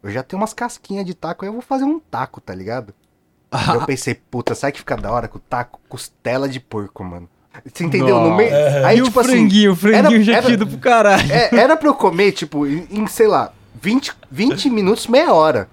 eu 0.03 0.11
já 0.11 0.23
tenho 0.23 0.39
umas 0.41 0.53
casquinhas 0.53 1.07
de 1.07 1.15
taco, 1.15 1.45
aí 1.45 1.49
eu 1.49 1.53
vou 1.55 1.63
fazer 1.63 1.85
um 1.85 1.99
taco, 1.99 2.43
tá 2.43 2.55
ligado? 2.55 2.93
Eu 3.73 3.81
pensei, 3.87 4.15
puta, 4.15 4.55
sabe 4.55 4.75
que 4.75 4.81
fica 4.81 4.97
da 4.99 5.11
hora 5.11 5.29
com 5.29 5.39
taco? 5.39 5.81
Costela 5.89 6.47
de 6.47 6.61
porco, 6.61 7.03
mano. 7.03 7.27
Você 7.65 7.85
entendeu? 7.85 8.21
No 8.21 8.35
meio, 8.37 8.51
aí, 8.85 8.99
e 8.99 9.03
tipo 9.03 9.19
o 9.21 9.25
franguinho, 9.25 9.71
o 9.71 9.73
assim, 9.73 9.81
franguinho 9.81 10.15
era- 10.17 10.23
já 10.25 10.33
era- 10.35 10.43
tinha 10.43 10.55
ido 10.55 10.67
pro 10.67 10.77
caralho. 10.79 11.33
é, 11.33 11.55
era 11.57 11.75
pra 11.77 11.89
eu 11.89 11.95
comer, 11.95 12.33
tipo, 12.33 12.67
em, 12.67 12.87
em, 12.91 13.07
sei 13.07 13.27
lá, 13.29 13.51
20, 13.81 14.13
20 14.31 14.69
minutos, 14.69 15.07
meia 15.07 15.33
hora. 15.33 15.69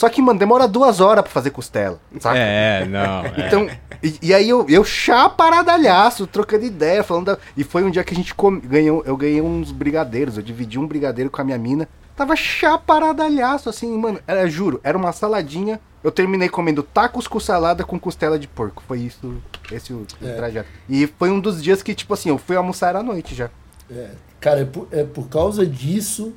Só 0.00 0.08
que, 0.08 0.22
mano, 0.22 0.38
demora 0.38 0.66
duas 0.66 0.98
horas 0.98 1.22
pra 1.22 1.30
fazer 1.30 1.50
costela, 1.50 2.00
saca? 2.20 2.38
É, 2.38 2.86
não. 2.86 3.22
é. 3.26 3.46
Então, 3.46 3.68
e, 4.02 4.18
e 4.22 4.32
aí 4.32 4.48
eu, 4.48 4.64
eu 4.66 4.82
chaparadalhaço, 4.82 6.26
trocando 6.26 6.64
ideia, 6.64 7.04
falando 7.04 7.26
da... 7.26 7.38
E 7.54 7.62
foi 7.62 7.84
um 7.84 7.90
dia 7.90 8.02
que 8.02 8.14
a 8.14 8.16
gente 8.16 8.34
come, 8.34 8.62
ganhou, 8.62 9.02
eu 9.04 9.14
ganhei 9.14 9.42
uns 9.42 9.70
brigadeiros, 9.70 10.38
eu 10.38 10.42
dividi 10.42 10.78
um 10.78 10.86
brigadeiro 10.86 11.28
com 11.28 11.42
a 11.42 11.44
minha 11.44 11.58
mina. 11.58 11.86
Tava 12.16 12.34
chaparadalhaço, 12.34 13.68
assim, 13.68 13.94
mano, 13.98 14.18
era, 14.26 14.48
juro, 14.48 14.80
era 14.82 14.96
uma 14.96 15.12
saladinha. 15.12 15.78
Eu 16.02 16.10
terminei 16.10 16.48
comendo 16.48 16.82
tacos 16.82 17.28
com 17.28 17.38
salada 17.38 17.84
com 17.84 18.00
costela 18.00 18.38
de 18.38 18.48
porco. 18.48 18.82
Foi 18.88 19.00
isso, 19.00 19.36
esse 19.70 19.92
o, 19.92 20.06
o 20.18 20.26
É. 20.26 20.32
trajeto. 20.32 20.68
E 20.88 21.06
foi 21.18 21.30
um 21.30 21.38
dos 21.38 21.62
dias 21.62 21.82
que, 21.82 21.94
tipo 21.94 22.14
assim, 22.14 22.30
eu 22.30 22.38
fui 22.38 22.56
almoçar 22.56 22.96
à 22.96 23.02
noite 23.02 23.34
já. 23.34 23.50
É, 23.90 24.12
cara, 24.40 24.60
é 24.60 24.64
por, 24.64 24.88
é 24.90 25.04
por 25.04 25.28
causa 25.28 25.66
disso 25.66 26.32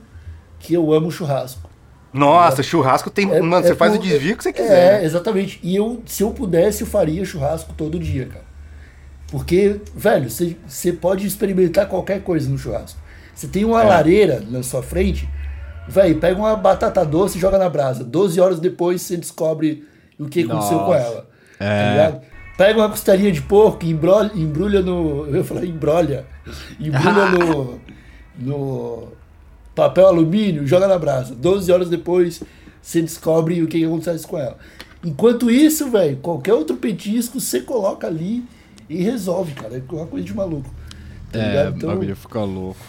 que 0.60 0.74
eu 0.74 0.92
amo 0.92 1.10
churrasco. 1.10 1.72
Nossa, 2.14 2.62
churrasco 2.62 3.10
tem. 3.10 3.26
É- 3.32 3.42
mano, 3.42 3.66
é 3.66 3.68
você 3.70 3.76
faz 3.76 3.96
o 3.96 3.98
desvio 3.98 4.38
que 4.38 4.44
você 4.44 4.50
É, 4.50 4.54
quiser. 4.54 5.04
exatamente. 5.04 5.60
E 5.64 5.76
eu, 5.76 6.02
se 6.06 6.22
eu 6.24 6.32
pudesse, 6.32 6.82
eu 6.84 6.88
faria 6.88 7.26
churrasco 7.26 7.74
todo 7.74 7.98
dia, 8.00 8.28
cara. 8.28 8.46
Porque, 9.32 9.82
velho, 9.96 10.30
você 10.30 10.94
pode 10.94 11.26
experimentar 11.26 11.88
qualquer 11.88 12.22
coisa 12.22 12.48
no 12.50 12.58
churrasco. 12.58 13.00
Você 13.34 13.48
tem 13.48 13.64
É. 13.64 13.66
uma 13.66 13.82
lareira 13.82 14.44
na 14.48 14.62
sua 14.62 14.84
frente, 14.84 15.28
velho, 15.88 16.20
pega 16.20 16.38
uma 16.40 16.56
batata 16.56 17.04
doce 17.04 17.40
e 17.40 17.42
joga 17.42 17.58
na 17.58 17.68
brasa. 17.68 18.04
12 18.04 18.40
horas 18.40 18.60
depois 18.60 19.02
você 19.02 19.18
descobre 19.18 19.84
o 20.20 20.28
que 20.28 20.44
aconteceu 20.44 20.78
com 20.80 20.92
Nossa. 20.92 21.00
ela. 21.04 21.28
Tá 21.58 21.90
ligado? 21.92 22.22
Pega 22.56 22.80
uma 22.80 22.90
costelinha 22.90 23.32
de 23.32 23.42
porco 23.42 23.84
e 23.84 23.90
embrolha, 23.90 24.30
embrulha 24.36 24.82
no. 24.84 25.26
Eu 25.34 25.38
ia 25.38 25.44
falar 25.44 25.66
embrolha. 25.66 26.26
Embrulha 26.80 27.26
no. 27.34 27.80
no 28.38 29.08
papel 29.76 30.08
alumínio, 30.08 30.66
joga 30.68 30.88
na 30.88 30.98
brasa. 30.98 31.34
12 31.36 31.72
horas 31.72 31.90
depois 31.90 32.42
você 32.82 33.02
descobre 33.02 33.62
o 33.62 33.68
que, 33.68 33.84
acontece 33.84 34.28
com 34.28 34.38
ela. 34.38 34.58
Enquanto 35.04 35.50
isso, 35.52 35.90
velho, 35.90 36.18
qualquer 36.18 36.54
outro 36.54 36.76
petisco 36.78 37.40
você 37.40 37.62
coloca 37.62 38.08
ali 38.08 38.44
e 38.90 39.02
resolve, 39.04 39.54
cara. 39.54 39.78
É 39.78 39.94
uma 39.96 40.06
coisa 40.08 40.26
de 40.26 40.34
maluco. 40.36 40.70
Tá 41.32 41.40
É, 41.40 41.48
ligado? 41.50 41.74
o 41.74 41.78
Então, 41.78 41.90
bagulho 41.90 42.16
fica 42.16 42.40
louco. 42.42 42.80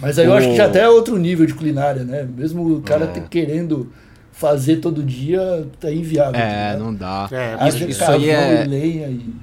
mas 0.00 0.18
aí 0.18 0.26
eu 0.26 0.32
acho 0.34 0.48
que 0.48 0.56
já 0.56 0.66
até 0.66 0.80
é 0.80 0.88
outro 0.88 1.16
nível 1.18 1.44
de 1.46 1.54
culinária, 1.54 2.04
né? 2.04 2.22
Mesmo 2.36 2.76
o 2.76 2.80
cara 2.82 3.04
É. 3.04 3.08
ter 3.08 3.22
querendo 3.28 3.92
fazer 4.32 4.76
todo 4.76 5.02
dia, 5.02 5.66
tá 5.78 5.92
inviável. 5.92 6.32
tá 6.32 6.38
É, 6.38 6.66
ligado? 6.72 6.84
não 6.84 6.94
dá. 6.94 7.28
É, 7.30 7.68
isso, 7.68 7.84
isso 7.84 7.98
carvão 8.00 8.16
aí 8.20 8.30
é. 8.30 8.64
e 8.64 8.68
lenha 8.68 9.08
e... 9.08 9.34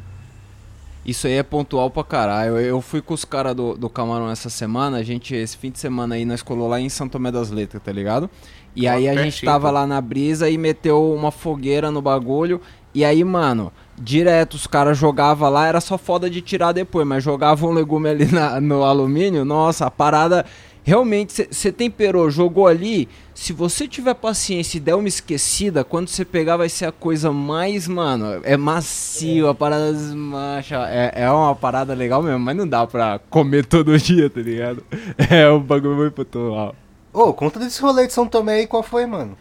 Isso 1.08 1.26
aí 1.26 1.34
é 1.34 1.44
pontual 1.44 1.90
pra 1.90 2.04
caralho. 2.04 2.60
Eu, 2.60 2.82
fui 2.82 3.02
com 3.02 3.14
os 3.14 3.24
caras 3.24 3.56
do, 3.56 3.76
do 3.76 3.90
Camarão 3.90 4.30
essa 4.30 4.50
semana, 4.50 4.98
a 4.98 5.04
gente, 5.04 5.34
esse 5.34 5.56
fim 5.56 5.72
de 5.72 5.80
semana 5.80 6.16
aí, 6.16 6.26
nós 6.26 6.42
colou 6.44 6.68
lá 6.68 6.82
em 6.82 6.90
São 6.90 7.08
Tomé 7.08 7.32
das 7.32 7.50
Letras, 7.50 7.82
tá 7.82 7.92
ligado? 7.94 8.30
E 8.76 8.88
aí 8.88 9.08
a 9.08 9.14
gente 9.14 9.22
pertinho, 9.24 9.52
tava 9.52 9.70
pô. 9.70 9.74
lá 9.74 9.88
na 9.88 10.02
brisa 10.02 10.50
e 10.50 10.58
meteu 10.58 11.14
uma 11.14 11.32
fogueira 11.32 11.90
no 11.90 12.02
bagulho. 12.02 12.60
E 12.94 13.06
aí, 13.06 13.24
mano, 13.24 13.72
direto 13.98 14.56
os 14.56 14.68
caras 14.68 14.98
jogavam 14.98 15.50
lá, 15.50 15.66
era 15.68 15.80
só 15.80 15.98
foda 15.98 16.30
de 16.30 16.42
tirar 16.42 16.74
depois, 16.74 17.08
mas 17.08 17.24
jogavam 17.24 17.70
um 17.70 17.74
legume 17.74 18.10
ali 18.10 18.26
na- 18.32 18.60
no 18.60 18.84
alumínio, 18.84 19.46
nossa, 19.46 19.86
a 19.86 19.92
parada. 19.92 20.46
Realmente, 20.88 21.50
você 21.52 21.70
temperou, 21.70 22.30
jogou 22.32 22.66
ali. 22.66 23.10
Se 23.36 23.52
você 23.52 23.90
tiver 23.90 24.14
paciência 24.14 24.78
e 24.78 24.80
der 24.80 24.96
uma 24.96 25.10
esquecida, 25.10 25.84
quando 25.84 26.08
você 26.08 26.24
pegar 26.24 26.56
vai 26.56 26.70
ser 26.70 26.86
a 26.86 26.94
coisa 26.94 27.30
mais, 27.30 27.90
mano, 27.90 28.40
é 28.42 28.56
macio, 28.56 29.50
a 29.50 29.54
parada 29.54 29.92
desmancha. 29.92 30.78
É, 30.88 31.24
é 31.24 31.30
uma 31.30 31.54
parada 31.54 31.94
legal 31.94 32.24
mesmo, 32.24 32.40
mas 32.40 32.56
não 32.56 32.66
dá 32.66 32.88
pra 32.88 33.20
comer 33.30 33.66
todo 33.66 33.96
dia, 34.00 34.30
tá 34.30 34.40
ligado? 34.40 34.82
É 35.30 35.50
um 35.52 35.60
bagulho 35.60 35.98
muito 35.98 36.14
pontual. 36.14 36.74
Ô, 37.12 37.34
conta 37.34 37.60
desse 37.60 37.82
rolê 37.82 38.08
de 38.08 38.14
São 38.14 38.26
Tomé 38.26 38.60
aí, 38.60 38.66
qual 38.66 38.82
foi, 38.82 39.06
mano? 39.06 39.38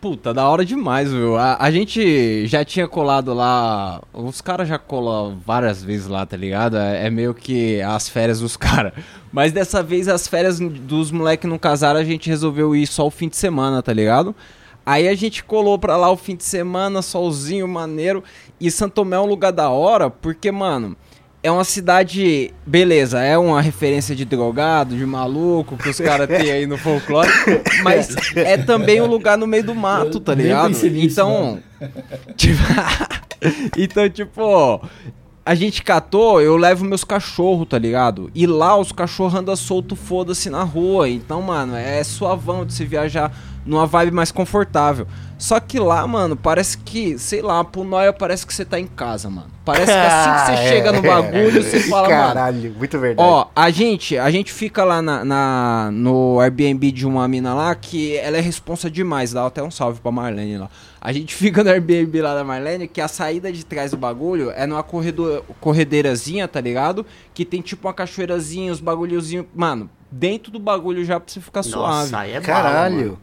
Puta, 0.00 0.32
da 0.32 0.48
hora 0.48 0.64
demais, 0.64 1.12
viu? 1.12 1.36
A, 1.36 1.58
a 1.60 1.70
gente 1.70 2.46
já 2.46 2.64
tinha 2.64 2.88
colado 2.88 3.34
lá. 3.34 4.00
Os 4.14 4.40
caras 4.40 4.66
já 4.66 4.78
colam 4.78 5.38
várias 5.44 5.84
vezes 5.84 6.06
lá, 6.06 6.24
tá 6.24 6.38
ligado? 6.38 6.78
É, 6.78 7.06
é 7.06 7.10
meio 7.10 7.34
que 7.34 7.82
as 7.82 8.08
férias 8.08 8.40
dos 8.40 8.56
caras. 8.58 8.94
Mas 9.30 9.52
dessa 9.52 9.82
vez 9.82 10.08
as 10.08 10.26
férias 10.26 10.58
dos 10.58 11.10
moleques 11.10 11.48
não 11.48 11.58
casaram, 11.58 12.00
a 12.00 12.04
gente 12.04 12.30
resolveu 12.30 12.74
ir 12.74 12.86
só 12.86 13.06
o 13.06 13.10
fim 13.10 13.28
de 13.28 13.36
semana, 13.36 13.82
tá 13.82 13.92
ligado? 13.92 14.34
Aí 14.86 15.06
a 15.06 15.14
gente 15.14 15.44
colou 15.44 15.78
pra 15.78 15.98
lá 15.98 16.10
o 16.10 16.16
fim 16.16 16.34
de 16.34 16.44
semana, 16.44 17.02
solzinho, 17.02 17.68
maneiro. 17.68 18.24
E 18.58 18.70
Santo 18.70 19.06
é 19.12 19.20
um 19.20 19.26
lugar 19.26 19.52
da 19.52 19.68
hora, 19.68 20.08
porque, 20.08 20.50
mano, 20.50 20.96
é 21.42 21.50
uma 21.50 21.64
cidade. 21.64 22.52
Beleza, 22.66 23.20
é 23.20 23.36
uma 23.36 23.60
referência 23.60 24.14
de 24.14 24.24
drogado, 24.24 24.96
de 24.96 25.06
maluco, 25.06 25.76
que 25.76 25.88
os 25.88 25.98
caras 26.00 26.28
têm 26.28 26.50
aí 26.50 26.66
no 26.66 26.76
folclore. 26.76 27.30
Mas 27.82 28.14
é 28.36 28.56
também 28.58 29.00
um 29.00 29.06
lugar 29.06 29.38
no 29.38 29.46
meio 29.46 29.64
do 29.64 29.74
mato, 29.74 30.20
tá 30.20 30.34
ligado? 30.34 30.74
Então. 30.86 31.60
tipo, 32.36 32.62
então, 33.76 34.08
tipo. 34.08 34.88
A 35.42 35.54
gente 35.54 35.82
catou, 35.82 36.40
eu 36.40 36.54
levo 36.56 36.84
meus 36.84 37.02
cachorros, 37.02 37.66
tá 37.66 37.78
ligado? 37.78 38.30
E 38.34 38.46
lá 38.46 38.76
os 38.76 38.92
cachorros 38.92 39.34
andam 39.34 39.56
solto, 39.56 39.96
foda-se 39.96 40.50
na 40.50 40.62
rua. 40.62 41.08
Então, 41.08 41.40
mano, 41.40 41.74
é 41.74 42.04
suavão 42.04 42.64
de 42.64 42.74
se 42.74 42.84
viajar 42.84 43.32
numa 43.64 43.86
vibe 43.86 44.12
mais 44.12 44.30
confortável. 44.30 45.06
Só 45.40 45.58
que 45.58 45.78
lá, 45.80 46.06
mano, 46.06 46.36
parece 46.36 46.76
que, 46.76 47.18
sei 47.18 47.40
lá, 47.40 47.64
pro 47.64 47.82
Noia 47.82 48.12
parece 48.12 48.46
que 48.46 48.52
você 48.52 48.62
tá 48.62 48.78
em 48.78 48.86
casa, 48.86 49.30
mano. 49.30 49.46
Parece 49.64 49.86
que 49.86 49.98
assim 49.98 50.30
que 50.32 50.46
você 50.46 50.52
É. 50.64 50.68
chega 50.68 50.92
no 50.92 51.00
bagulho, 51.00 51.62
você 51.62 51.80
fala, 51.88 52.08
mano. 52.10 52.22
Caralho, 52.34 52.74
muito 52.76 52.98
verdade. 52.98 53.26
Ó, 53.26 53.46
a 53.56 53.70
gente, 53.70 54.18
a 54.18 54.30
gente 54.30 54.52
fica 54.52 54.84
lá 54.84 55.00
na, 55.00 55.24
na- 55.24 55.90
no 55.92 56.38
Airbnb 56.40 56.92
de 56.92 57.06
uma 57.06 57.26
mina 57.26 57.54
lá 57.54 57.74
que 57.74 58.16
ela 58.18 58.36
é 58.36 58.40
responsa 58.40 58.90
demais, 58.90 59.32
dá 59.32 59.46
até 59.46 59.62
um 59.62 59.70
salve 59.70 59.98
pra 60.00 60.12
Marlene 60.12 60.58
lá. 60.58 60.68
A 61.00 61.10
gente 61.10 61.32
fica 61.36 61.64
no 61.64 61.70
Airbnb 61.70 62.20
lá 62.20 62.34
da 62.34 62.44
Marlene 62.44 62.86
que 62.86 63.00
a 63.00 63.08
saída 63.08 63.50
de 63.50 63.64
trás 63.64 63.92
do 63.92 63.96
bagulho 63.96 64.50
é 64.50 64.66
numa 64.66 64.82
corredor, 64.82 65.42
corredeirazinha, 65.58 66.46
tá 66.46 66.60
ligado? 66.60 67.06
Que 67.32 67.46
tem 67.46 67.62
tipo 67.62 67.88
uma 67.88 67.94
cachoeirazinha, 67.94 68.70
os 68.70 68.80
bagulhozinhos, 68.80 69.46
mano, 69.54 69.88
dentro 70.10 70.52
do 70.52 70.58
bagulho 70.58 71.02
já 71.02 71.18
pra 71.18 71.32
você 71.32 71.40
ficar 71.40 71.62
suave. 71.62 71.94
Nossa, 72.02 72.18
aí 72.18 72.32
é 72.32 72.40
Caralho. 72.42 72.96
mano. 72.96 73.18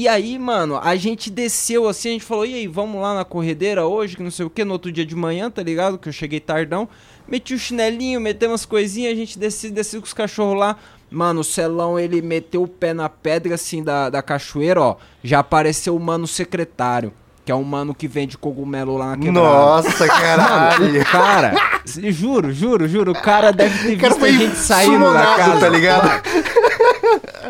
E 0.00 0.08
aí, 0.08 0.38
mano, 0.38 0.80
a 0.82 0.96
gente 0.96 1.28
desceu 1.28 1.86
assim, 1.86 2.08
a 2.08 2.12
gente 2.12 2.24
falou, 2.24 2.46
e 2.46 2.54
aí, 2.54 2.66
vamos 2.66 3.02
lá 3.02 3.14
na 3.14 3.22
corredeira 3.22 3.84
hoje, 3.84 4.16
que 4.16 4.22
não 4.22 4.30
sei 4.30 4.46
o 4.46 4.48
que, 4.48 4.64
no 4.64 4.72
outro 4.72 4.90
dia 4.90 5.04
de 5.04 5.14
manhã, 5.14 5.50
tá 5.50 5.62
ligado? 5.62 5.98
Que 5.98 6.08
eu 6.08 6.12
cheguei 6.12 6.40
tardão. 6.40 6.88
Meti 7.28 7.52
o 7.52 7.58
chinelinho, 7.58 8.18
metemos 8.18 8.52
umas 8.52 8.64
coisinhas, 8.64 9.12
a 9.12 9.14
gente 9.14 9.38
desceu, 9.38 9.70
desceu 9.70 10.00
com 10.00 10.06
os 10.06 10.14
cachorros 10.14 10.58
lá. 10.58 10.76
Mano, 11.10 11.42
o 11.42 11.44
Celão, 11.44 11.98
ele 11.98 12.22
meteu 12.22 12.62
o 12.62 12.66
pé 12.66 12.94
na 12.94 13.10
pedra, 13.10 13.54
assim, 13.56 13.84
da, 13.84 14.08
da 14.08 14.22
cachoeira, 14.22 14.80
ó. 14.80 14.96
Já 15.22 15.40
apareceu 15.40 15.94
o 15.94 16.00
mano 16.00 16.26
secretário, 16.26 17.12
que 17.44 17.52
é 17.52 17.54
um 17.54 17.62
mano 17.62 17.94
que 17.94 18.08
vende 18.08 18.38
cogumelo 18.38 18.96
lá 18.96 19.08
na 19.08 19.16
quebrada. 19.18 19.38
Nossa, 19.38 20.06
caralho. 20.06 21.02
O 21.02 21.04
cara, 21.04 21.52
juro, 21.84 22.50
juro, 22.54 22.88
juro, 22.88 23.12
o 23.12 23.20
cara 23.20 23.52
deve 23.52 23.86
ter 23.86 23.96
O 23.96 24.00
cara 24.00 24.14
visto 24.14 24.24
a 24.24 24.32
gente 24.32 24.56
saindo 24.56 25.12
da 25.12 25.36
casa. 25.36 25.60
tá 25.60 25.68
ligado? 25.68 26.22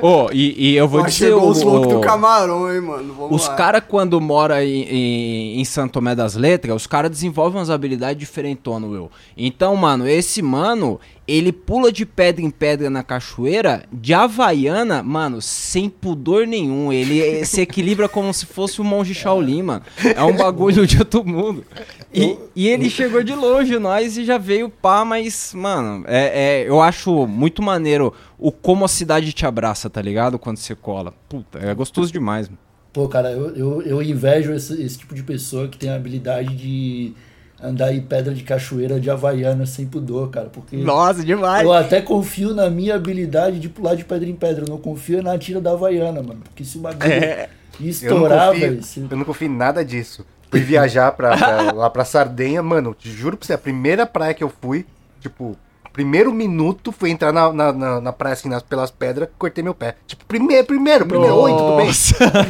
Ô, 0.03 0.31
e, 0.33 0.71
e 0.73 0.77
eu 0.77 0.89
vou 0.89 1.01
Ó, 1.03 1.05
dizer... 1.07 1.27
chegou 1.27 1.45
o- 1.45 1.51
os 1.51 1.63
loucos 1.63 1.95
do 1.95 2.01
camarão, 2.01 2.73
hein, 2.73 2.81
mano. 2.81 3.15
Vamos 3.15 3.43
os 3.43 3.49
caras, 3.51 3.83
quando 3.87 4.21
mora 4.21 4.65
em, 4.65 4.83
em, 4.83 5.61
em 5.61 5.65
Santo 5.65 5.93
Tomé 5.93 6.15
das 6.15 6.35
Letras, 6.35 6.75
os 6.77 6.87
caras 6.87 7.11
desenvolvem 7.11 7.59
umas 7.59 7.71
habilidades 7.71 8.19
diferentonas, 8.19 8.91
Will. 8.91 9.11
Então, 9.37 9.77
mano, 9.77 10.09
esse 10.09 10.41
mano, 10.43 10.99
ele 11.31 11.53
pula 11.53 11.93
de 11.93 12.05
pedra 12.05 12.43
em 12.43 12.51
pedra 12.51 12.91
na 12.91 13.05
cachoeira, 13.05 13.85
de 13.93 14.13
Havaiana, 14.13 15.03
mano, 15.03 15.41
sem 15.41 15.89
pudor 15.89 16.47
nenhum. 16.47 16.93
Ele 16.93 17.21
eh, 17.21 17.45
se 17.45 17.61
equilibra 17.61 18.09
como 18.09 18.35
se 18.35 18.47
fosse 18.47 18.81
um 18.81 18.85
monge 18.85 19.15
Shaolin, 19.15 19.63
mano. 19.63 19.83
É 20.17 20.23
um 20.25 20.37
bagulho 20.37 20.85
de 20.87 20.99
outro 20.99 21.25
mundo. 21.25 21.65
E, 22.13 22.37
e 22.57 22.67
ele 22.67 22.91
chegou 22.91 23.23
de 23.23 23.33
longe, 23.33 23.79
nós, 23.79 24.17
e 24.17 24.25
já 24.25 24.39
veio 24.39 24.69
pá, 24.69 25.05
mas, 25.05 25.55
mano, 25.55 26.05
é, 26.09 26.63
é, 26.63 26.69
eu 26.69 26.81
acho 26.81 27.27
muito 27.29 27.63
maneiro 27.63 28.13
o 28.37 28.51
como 28.51 28.85
a 28.85 28.89
cidade 28.89 29.33
te 29.33 29.47
abraça, 29.47 29.89
tá 29.89 30.03
ligado? 30.03 30.39
Quando 30.39 30.57
você 30.57 30.75
cola. 30.75 31.15
Puta, 31.29 31.61
é 31.61 31.73
gostoso 31.75 32.13
demais, 32.13 32.49
mano. 32.49 32.59
Pô, 32.93 33.07
cara, 33.07 33.31
eu, 33.31 33.55
eu, 33.55 33.83
eu 33.83 34.03
invejo 34.03 34.53
esse, 34.53 34.83
esse 34.83 34.99
tipo 34.99 35.15
de 35.15 35.23
pessoa 35.23 35.69
que 35.69 35.79
tem 35.79 35.91
a 35.91 35.95
habilidade 35.95 36.57
de 36.57 37.15
andar 37.63 37.93
em 37.95 38.01
pedra 38.01 38.33
de 38.35 38.43
cachoeira 38.43 38.99
de 39.01 39.11
Havaiana 39.11 39.67
sem 39.67 39.87
pudor, 39.87 40.31
cara. 40.31 40.49
Porque 40.49 40.77
Nossa, 40.77 41.23
demais. 41.25 41.65
eu 41.65 41.73
até 41.73 42.01
confio 42.01 42.55
na 42.55 42.69
minha 42.71 42.95
habilidade 42.95 43.59
de 43.59 43.69
pular 43.69 43.95
de 43.95 44.05
pedra 44.05 44.29
em 44.29 44.35
pedra. 44.35 44.65
Eu 44.65 44.69
não 44.69 44.79
confio 44.79 45.23
na 45.23 45.37
tira 45.39 45.61
da 45.61 45.73
Havaiana, 45.73 46.23
mano. 46.23 46.41
Porque 46.45 46.65
se 46.65 46.79
o 46.79 46.81
bagulho 46.81 47.11
É. 47.13 47.49
ia 47.79 47.81
Eu 47.81 47.83
não, 47.83 47.89
estourar, 47.91 48.49
confio, 48.53 48.61
velho. 48.71 48.83
se- 48.83 49.07
eu 49.11 49.17
não 49.17 49.25
confio 49.25 49.47
em 49.47 49.55
nada 49.57 49.85
disso. 49.85 50.25
Fui 50.51 50.61
viajar 50.61 51.13
pra, 51.13 51.37
pra- 51.37 51.73
lá 51.73 51.89
pra 51.91 52.05
Sardenha, 52.05 52.63
mano, 52.63 52.95
te 52.99 53.09
juro 53.11 53.37
pra 53.37 53.47
você, 53.47 53.53
a 53.53 53.59
primeira 53.59 54.05
praia 54.07 54.35
que 54.35 54.43
eu 54.43 54.53
fui, 54.61 54.85
tipo, 55.21 55.57
primeiro 55.93 56.33
minuto 56.33 56.93
foi 56.93 57.11
entrar 57.11 57.33
na, 57.33 57.53
na, 57.53 57.73
na, 57.73 58.01
na 58.01 58.13
praia 58.13 58.35
assim, 58.35 58.49
nas, 58.49 58.63
pelas 58.63 58.91
pedras, 58.91 59.29
cortei 59.39 59.63
meu 59.63 59.75
pé. 59.75 59.97
Tipo, 60.07 60.25
primeiro, 60.25 60.67
primeiro, 60.67 61.07
primeiro, 61.07 61.35
oi, 61.35 61.53
tudo 61.53 61.77
bem? 61.77 61.91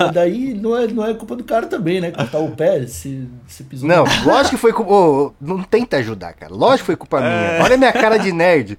E 0.09 0.13
daí 0.13 0.55
não 0.55 0.77
é, 0.77 0.87
não 0.87 1.07
é 1.07 1.15
culpa 1.15 1.37
do 1.37 1.45
cara 1.45 1.67
também, 1.67 2.01
né? 2.01 2.11
Cortar 2.11 2.39
o 2.39 2.51
pé, 2.51 2.87
se, 2.87 3.29
se 3.47 3.65
pisou. 3.65 3.89
Não, 3.89 4.05
lógico 4.25 4.51
que 4.51 4.57
foi 4.57 4.73
culpa. 4.73 4.93
ô, 4.93 5.33
não 5.41 5.63
tenta 5.63 5.99
ajudar, 5.99 6.33
cara. 6.35 6.53
Lógico 6.55 6.81
que 6.81 6.87
foi 6.87 6.97
culpa 6.97 7.21
minha. 7.21 7.63
Olha 7.63 7.75
a 7.75 7.79
minha 7.79 7.93
cara 7.93 8.19
de 8.19 8.33
nerd. 8.33 8.79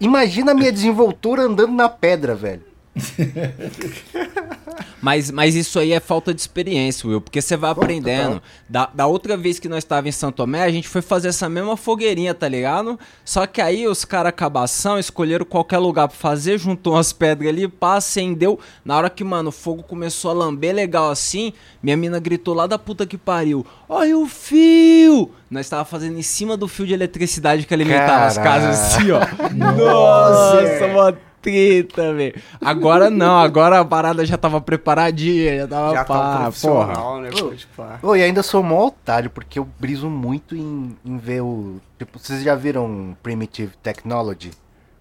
Imagina 0.00 0.52
a 0.52 0.54
minha 0.54 0.72
desenvoltura 0.72 1.42
andando 1.42 1.72
na 1.72 1.88
pedra, 1.88 2.34
velho. 2.34 2.69
Mas, 5.00 5.30
mas 5.30 5.54
isso 5.54 5.78
aí 5.78 5.92
é 5.92 6.00
falta 6.00 6.34
de 6.34 6.40
experiência, 6.40 7.08
Will, 7.08 7.20
porque 7.20 7.40
você 7.40 7.56
vai 7.56 7.70
aprendendo. 7.70 8.42
Da, 8.68 8.90
da 8.92 9.06
outra 9.06 9.36
vez 9.36 9.58
que 9.58 9.68
nós 9.68 9.78
estávamos 9.78 10.14
em 10.14 10.18
São 10.18 10.30
Tomé, 10.30 10.62
a 10.62 10.70
gente 10.70 10.88
foi 10.88 11.00
fazer 11.00 11.28
essa 11.28 11.48
mesma 11.48 11.76
fogueirinha, 11.76 12.34
tá 12.34 12.46
ligado? 12.46 12.98
Só 13.24 13.46
que 13.46 13.60
aí 13.60 13.88
os 13.88 14.04
caras 14.04 14.28
acabação 14.28 14.98
escolheram 14.98 15.44
qualquer 15.44 15.78
lugar 15.78 16.08
pra 16.08 16.16
fazer, 16.16 16.58
juntou 16.58 16.94
umas 16.94 17.12
pedras 17.12 17.48
ali, 17.48 17.66
pá, 17.66 17.96
acendeu. 17.96 18.58
Na 18.84 18.96
hora 18.96 19.10
que, 19.10 19.24
mano, 19.24 19.48
o 19.48 19.52
fogo 19.52 19.82
começou 19.82 20.30
a 20.30 20.34
lamber 20.34 20.74
legal 20.74 21.10
assim, 21.10 21.52
minha 21.82 21.96
mina 21.96 22.20
gritou 22.20 22.54
lá 22.54 22.66
da 22.66 22.78
puta 22.78 23.06
que 23.06 23.16
pariu: 23.16 23.64
Olha 23.88 24.16
o 24.18 24.26
fio! 24.26 25.30
Nós 25.50 25.68
tava 25.68 25.84
fazendo 25.84 26.16
em 26.18 26.22
cima 26.22 26.56
do 26.56 26.68
fio 26.68 26.86
de 26.86 26.94
eletricidade 26.94 27.66
que 27.66 27.74
alimentava 27.74 28.26
as 28.26 28.38
casas 28.38 28.78
assim, 28.78 29.10
ó. 29.10 29.20
Nossa, 29.52 30.86
mano 30.88 31.29
treta, 31.40 32.12
velho. 32.14 32.40
Agora 32.60 33.10
não, 33.10 33.38
agora 33.38 33.80
a 33.80 33.84
parada 33.84 34.24
já 34.24 34.36
tava 34.36 34.60
preparadinha, 34.60 35.58
já 35.58 35.68
tava 35.68 35.94
Já 35.94 36.04
pá, 36.04 36.14
tá 36.14 36.48
um 36.48 36.52
porra. 36.52 37.20
né? 37.20 37.30
Pode 37.30 37.66
pá. 37.76 37.98
Ô, 38.02 38.14
e 38.14 38.22
ainda 38.22 38.42
sou 38.42 38.62
mó 38.62 38.86
otário, 38.86 39.30
porque 39.30 39.58
eu 39.58 39.68
briso 39.78 40.08
muito 40.08 40.56
em, 40.56 40.96
em 41.04 41.18
ver 41.18 41.42
o. 41.42 41.80
Tipo, 41.98 42.18
vocês 42.18 42.42
já 42.42 42.54
viram 42.54 43.16
Primitive 43.22 43.72
Technology? 43.82 44.50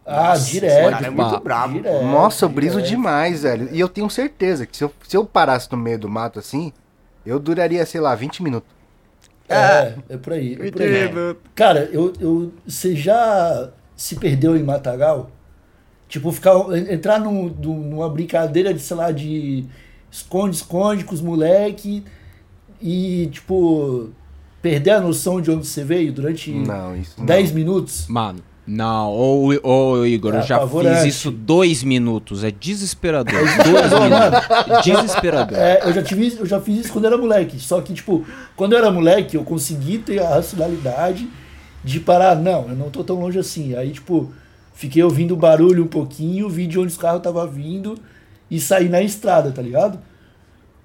Ah, 0.05 0.29
Nossa, 0.29 0.49
direto. 0.51 0.89
cara 0.91 1.07
é 1.07 1.11
pá. 1.11 1.23
muito 1.23 1.43
brabo. 1.43 1.73
Direto, 1.73 2.03
Nossa, 2.05 2.45
eu 2.45 2.49
briso 2.49 2.77
direto. 2.77 2.89
demais, 2.89 3.43
velho. 3.43 3.69
E 3.71 3.79
eu 3.79 3.87
tenho 3.87 4.09
certeza 4.09 4.65
que 4.65 4.75
se 4.75 4.83
eu, 4.83 4.91
se 5.07 5.15
eu 5.15 5.23
parasse 5.25 5.71
no 5.71 5.77
meio 5.77 5.99
do 5.99 6.09
mato 6.09 6.39
assim, 6.39 6.73
eu 7.25 7.39
duraria, 7.39 7.85
sei 7.85 8.01
lá, 8.01 8.15
20 8.15 8.41
minutos. 8.41 8.69
É, 9.47 9.95
é 10.09 10.17
por 10.17 10.33
aí. 10.33 10.53
É 10.53 10.71
por 10.71 10.81
aí. 10.81 11.35
Cara, 11.55 11.89
eu, 11.91 12.13
eu, 12.19 12.53
você 12.67 12.95
já 12.95 13.69
se 13.95 14.15
perdeu 14.15 14.55
em 14.55 14.63
Matagal? 14.63 15.29
Tipo, 16.09 16.31
ficar, 16.31 16.53
entrar 16.91 17.19
num, 17.19 17.43
num- 17.61 17.79
numa 17.81 18.09
brincadeira 18.09 18.73
de, 18.73 18.81
sei 18.81 18.97
lá, 18.97 19.11
de 19.11 19.63
esconde-esconde 20.11 21.03
com 21.05 21.13
os 21.15 21.21
moleque 21.21 22.03
e, 22.81 23.29
tipo, 23.31 24.09
perder 24.61 24.91
a 24.91 25.01
noção 25.01 25.39
de 25.39 25.51
onde 25.51 25.67
você 25.67 25.83
veio 25.83 26.11
durante 26.11 26.51
Não, 26.51 26.95
isso 26.95 27.13
não. 27.17 27.25
10 27.25 27.51
minutos? 27.51 28.05
Mano, 28.07 28.39
não, 28.65 29.09
ô, 29.11 29.47
ô 29.63 30.05
Igor, 30.05 30.33
eu 30.33 30.39
É 30.39 30.43
já 30.43 30.55
apavorante. 30.57 31.03
fiz 31.03 31.15
isso 31.15 31.29
dois 31.31 31.83
minutos, 31.83 32.43
é 32.43 32.49
desesperador. 32.51 33.33
dois 33.39 33.91
minutos. 33.91 34.83
Desesperador. 34.83 35.57
É, 35.57 35.81
eu 35.87 35.93
já, 35.93 36.01
tive, 36.03 36.35
eu 36.39 36.45
já 36.45 36.59
fiz 36.59 36.79
isso 36.85 36.93
quando 36.93 37.05
era 37.05 37.17
moleque. 37.17 37.59
Só 37.59 37.81
que, 37.81 37.93
tipo, 37.93 38.25
quando 38.55 38.73
eu 38.73 38.79
era 38.79 38.91
moleque, 38.91 39.35
eu 39.37 39.43
consegui 39.43 39.99
ter 39.99 40.19
a 40.23 40.29
racionalidade 40.29 41.27
de 41.83 41.99
parar, 41.99 42.35
não, 42.35 42.67
eu 42.69 42.75
não 42.75 42.89
tô 42.89 43.03
tão 43.03 43.19
longe 43.19 43.37
assim. 43.39 43.75
Aí, 43.75 43.91
tipo, 43.91 44.31
fiquei 44.79 45.03
ouvindo 45.03 45.33
o 45.33 45.37
barulho 45.37 45.83
um 45.83 45.87
pouquinho, 45.87 46.47
vi 46.47 46.65
de 46.65 46.79
onde 46.79 46.87
os 46.87 46.97
carros 46.97 47.17
estavam 47.17 47.45
vindo 47.49 47.95
e 48.49 48.59
saí 48.61 48.87
na 48.87 49.01
estrada, 49.01 49.51
tá 49.51 49.61
ligado? 49.61 49.99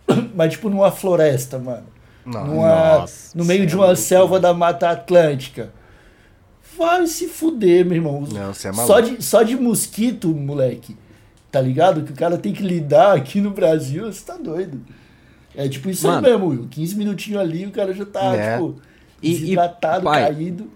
Mas, 0.35 0.52
tipo, 0.54 0.68
numa 0.68 0.90
floresta, 0.90 1.59
mano. 1.61 1.87
Não, 2.26 2.44
Numa- 2.46 2.98
nossa, 2.98 3.37
no 3.38 3.44
meio 3.44 3.66
de 3.66 3.76
uma 3.76 3.94
selva 3.94 4.40
da 4.40 4.52
Mata 4.52 4.90
Atlântica. 4.90 5.70
Vai 6.76 7.07
se 7.07 7.28
fuder, 7.28 7.85
meu 7.85 7.94
irmão. 7.96 8.20
Não, 8.33 8.52
você 8.52 8.68
é 8.68 8.72
só, 8.72 8.94
maluco. 8.94 9.16
de, 9.16 9.22
só 9.24 9.42
de 9.42 9.57
mosquito, 9.57 10.28
moleque. 10.28 10.96
Tá 11.52 11.61
ligado? 11.61 12.02
Que 12.02 12.12
o 12.12 12.16
cara 12.16 12.37
tem 12.37 12.52
que 12.52 12.62
lidar 12.64 13.14
aqui 13.16 13.40
no 13.40 13.50
Brasil, 13.50 14.11
você 14.12 14.24
tá 14.24 14.37
doido. 14.37 14.80
É 15.54 15.68
tipo 15.68 15.88
isso 15.88 16.07
Mano. 16.09 16.26
aí 16.26 16.33
mesmo, 16.33 16.48
Will. 16.48 16.66
15 16.68 16.96
minutinhos 16.96 17.40
ali, 17.40 17.64
o 17.64 17.70
cara 17.70 17.92
já 17.94 18.04
tá, 18.04 18.35
É. 18.35 18.54
tipo, 18.54 18.74
E- 19.22 19.52
e, 19.52 19.57
pai, 19.57 20.02
caído. 20.02 20.68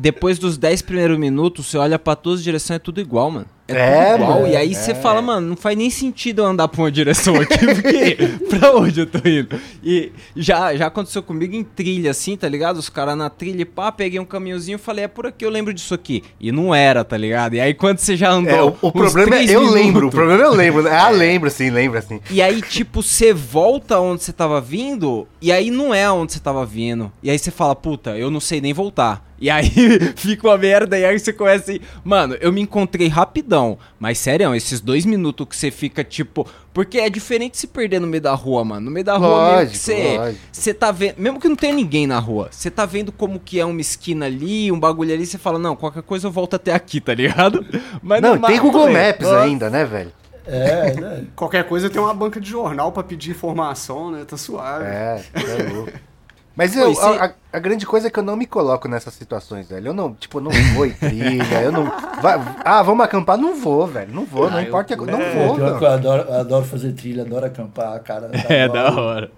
Depois 0.00 0.38
dos 0.38 0.56
10 0.56 0.82
primeiros 0.82 1.18
minutos, 1.18 1.66
você 1.66 1.76
olha 1.76 1.98
pra 1.98 2.14
todas 2.14 2.38
as 2.38 2.44
direções, 2.44 2.76
é 2.76 2.78
tudo 2.78 3.00
igual, 3.00 3.32
mano. 3.32 3.46
É, 3.66 4.12
tudo 4.12 4.22
igual. 4.22 4.40
mano, 4.42 4.52
E 4.52 4.56
aí 4.56 4.72
você 4.72 4.94
fala, 4.94 5.20
mano, 5.20 5.48
não 5.48 5.56
faz 5.56 5.76
nem 5.76 5.90
sentido 5.90 6.40
eu 6.42 6.46
andar 6.46 6.68
pra 6.68 6.80
uma 6.82 6.90
direção 6.90 7.34
aqui, 7.34 7.58
porque 7.66 8.16
pra 8.48 8.76
onde 8.76 9.00
eu 9.00 9.06
tô 9.06 9.18
indo? 9.28 9.60
E 9.82 10.12
já, 10.36 10.74
já 10.76 10.86
aconteceu 10.86 11.20
comigo 11.20 11.52
em 11.56 11.64
trilha, 11.64 12.12
assim, 12.12 12.36
tá 12.36 12.48
ligado? 12.48 12.76
Os 12.76 12.88
caras 12.88 13.16
na 13.16 13.28
trilha, 13.28 13.66
pá, 13.66 13.90
peguei 13.90 14.20
um 14.20 14.24
caminhozinho 14.24 14.76
e 14.76 14.78
falei, 14.78 15.04
é 15.04 15.08
por 15.08 15.26
aqui, 15.26 15.44
eu 15.44 15.50
lembro 15.50 15.74
disso 15.74 15.92
aqui. 15.94 16.22
E 16.40 16.52
não 16.52 16.72
era, 16.72 17.02
tá 17.02 17.16
ligado? 17.16 17.54
E 17.54 17.60
aí 17.60 17.74
quando 17.74 17.98
você 17.98 18.16
já 18.16 18.30
andou. 18.30 18.52
É, 18.54 18.62
o, 18.62 18.76
o 18.80 18.92
problema 18.92 19.34
é 19.36 19.44
eu 19.50 19.62
lembro, 19.62 19.72
o 19.72 19.84
minutos, 19.94 20.14
problema 20.14 20.42
é 20.44 20.46
eu 20.46 20.54
lembro. 20.54 20.82
né? 20.84 20.90
Ah, 20.98 21.10
lembro 21.10 21.50
sim, 21.50 21.70
lembro 21.70 21.98
assim. 21.98 22.20
E 22.30 22.40
aí, 22.40 22.62
tipo, 22.62 23.02
você 23.02 23.34
volta 23.34 23.98
onde 23.98 24.22
você 24.22 24.32
tava 24.32 24.60
vindo, 24.60 25.26
e 25.42 25.50
aí 25.50 25.72
não 25.72 25.92
é 25.92 26.08
onde 26.08 26.32
você 26.32 26.38
tava 26.40 26.64
vindo. 26.64 27.10
E 27.20 27.28
aí 27.30 27.38
você 27.38 27.50
fala, 27.50 27.74
puta, 27.74 28.16
eu 28.16 28.30
não 28.30 28.38
sei 28.40 28.60
nem 28.60 28.72
voltar. 28.72 29.27
E 29.40 29.48
aí 29.48 29.70
fica 30.16 30.48
uma 30.48 30.58
merda, 30.58 30.98
e 30.98 31.04
aí 31.04 31.18
você 31.18 31.32
começa 31.32 31.70
assim. 31.70 31.80
Mano, 32.04 32.36
eu 32.40 32.52
me 32.52 32.60
encontrei 32.60 33.08
rapidão. 33.08 33.78
Mas 33.98 34.18
sério, 34.18 34.54
esses 34.54 34.80
dois 34.80 35.04
minutos 35.04 35.46
que 35.48 35.56
você 35.56 35.70
fica, 35.70 36.02
tipo. 36.02 36.46
Porque 36.72 36.98
é 36.98 37.10
diferente 37.10 37.58
se 37.58 37.66
perder 37.66 38.00
no 38.00 38.06
meio 38.06 38.20
da 38.22 38.34
rua, 38.34 38.64
mano. 38.64 38.82
No 38.86 38.90
meio 38.90 39.04
da 39.04 39.16
rua, 39.16 39.28
mesmo 39.28 39.48
que 39.48 39.54
Lógico, 39.56 39.76
você. 39.76 40.16
lógico. 40.18 40.40
Você 40.52 40.74
tá 40.74 40.92
vendo. 40.92 41.14
Mesmo 41.18 41.40
que 41.40 41.48
não 41.48 41.56
tenha 41.56 41.74
ninguém 41.74 42.06
na 42.06 42.18
rua, 42.18 42.48
você 42.52 42.70
tá 42.70 42.86
vendo 42.86 43.10
como 43.10 43.40
que 43.40 43.58
é 43.58 43.64
uma 43.64 43.80
esquina 43.80 44.26
ali, 44.26 44.70
um 44.70 44.78
bagulho 44.78 45.12
ali, 45.12 45.26
você 45.26 45.38
fala, 45.38 45.58
não, 45.58 45.74
qualquer 45.74 46.02
coisa 46.02 46.28
eu 46.28 46.30
volto 46.30 46.54
até 46.54 46.72
aqui, 46.72 47.00
tá 47.00 47.14
ligado? 47.14 47.64
Mas 48.02 48.20
Não, 48.22 48.36
no 48.36 48.46
tem 48.46 48.60
Google 48.60 48.90
Maps 48.90 49.26
nossa. 49.26 49.40
ainda, 49.40 49.68
né, 49.70 49.84
velho? 49.84 50.12
É, 50.46 50.94
né? 50.94 51.24
Qualquer 51.36 51.64
coisa 51.64 51.90
tem 51.90 52.00
uma 52.00 52.14
banca 52.14 52.40
de 52.40 52.48
jornal 52.48 52.90
pra 52.90 53.02
pedir 53.02 53.32
informação, 53.32 54.10
né? 54.10 54.24
Tá 54.24 54.36
suave. 54.36 54.84
É, 54.84 55.22
é 55.34 55.72
louco. 55.72 55.92
Mas 56.58 56.76
eu, 56.76 56.92
se- 56.94 57.00
a, 57.00 57.32
a- 57.52 57.58
grande 57.60 57.86
coisa 57.86 58.08
é 58.08 58.10
que 58.10 58.18
eu 58.18 58.22
não 58.22 58.36
me 58.36 58.44
coloco 58.44 58.88
nessas 58.88 59.14
situações, 59.14 59.68
velho. 59.68 59.88
Eu 59.88 59.94
não, 59.94 60.12
tipo, 60.12 60.40
não 60.40 60.50
vou 60.74 60.84
em 60.84 60.90
trilha, 60.90 61.62
eu 61.62 61.70
não. 61.70 61.84
vai- 62.20 62.56
ah, 62.64 62.82
vamos 62.82 63.04
acampar? 63.04 63.38
Não 63.38 63.54
vou, 63.54 63.86
velho. 63.86 64.12
Não 64.12 64.24
vou, 64.24 64.50
não 64.50 64.56
Ah, 64.58 64.62
eu- 64.62 64.66
importa. 64.68 64.96
Não 64.96 65.04
Pô, 65.06 65.46
vou, 65.46 65.54
pior 65.54 65.78
que 65.78 65.84
eu 65.84 65.88
adoro, 65.88 66.32
adoro 66.34 66.64
fazer 66.64 66.92
trilha, 66.94 67.22
adoro 67.22 67.46
acampar, 67.46 67.98
cara. 68.02 68.30
É, 68.50 68.64
adoro. 68.64 68.96
da 68.96 69.00
hora. 69.00 69.30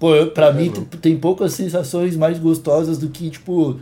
Pô, 0.00 0.16
eu, 0.16 0.32
pra 0.32 0.52
mim 0.52 0.68
t- 0.68 0.96
tem 0.98 1.16
poucas 1.16 1.52
sensações 1.52 2.16
mais 2.16 2.36
gostosas 2.40 2.98
do 2.98 3.08
que, 3.08 3.30
tipo, 3.30 3.78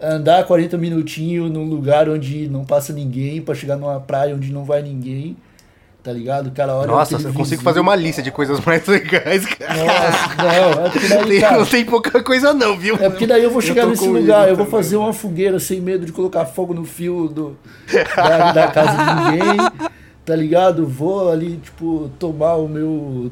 andar 0.00 0.44
40 0.44 0.76
minutinhos 0.76 1.48
num 1.52 1.64
lugar 1.68 2.08
onde 2.08 2.48
não 2.48 2.64
passa 2.64 2.92
ninguém 2.92 3.40
pra 3.40 3.54
chegar 3.54 3.76
numa 3.76 4.00
praia 4.00 4.34
onde 4.34 4.52
não 4.52 4.64
vai 4.64 4.82
ninguém, 4.82 5.36
tá 6.02 6.12
ligado? 6.12 6.50
Cara, 6.50 6.74
olha 6.74 6.88
Nossa, 6.88 7.16
eu 7.16 7.32
consigo 7.32 7.62
fazer 7.62 7.80
uma 7.80 7.94
lista 7.94 8.20
de 8.22 8.30
coisas 8.30 8.60
mais 8.64 8.84
legais, 8.86 9.46
cara. 9.46 9.74
Nossa, 9.84 10.36
não, 10.36 10.86
é 10.86 10.90
porque 10.90 11.08
daí, 11.08 11.40
cara, 11.40 11.58
não 11.58 11.66
tem 11.66 11.84
pouca 11.84 12.22
coisa, 12.22 12.52
não, 12.52 12.76
viu? 12.76 12.96
é 12.96 13.08
porque 13.08 13.26
daí 13.26 13.42
eu 13.44 13.50
vou 13.50 13.60
chegar 13.60 13.82
tô 13.84 13.90
nesse 13.90 14.06
lugar, 14.06 14.48
eu 14.48 14.56
vou 14.56 14.66
também. 14.66 14.80
fazer 14.82 14.96
uma 14.96 15.12
fogueira 15.12 15.60
sem 15.60 15.80
medo 15.80 16.04
de 16.04 16.12
colocar 16.12 16.44
fogo 16.44 16.74
no 16.74 16.84
fio 16.84 17.28
do, 17.28 17.56
da, 18.16 18.52
da 18.52 18.68
casa 18.68 18.92
de 18.92 19.30
ninguém, 19.30 19.56
tá 20.24 20.34
ligado? 20.34 20.86
Vou 20.86 21.30
ali, 21.30 21.56
tipo, 21.58 22.10
tomar 22.18 22.56
o 22.56 22.68
meu 22.68 23.30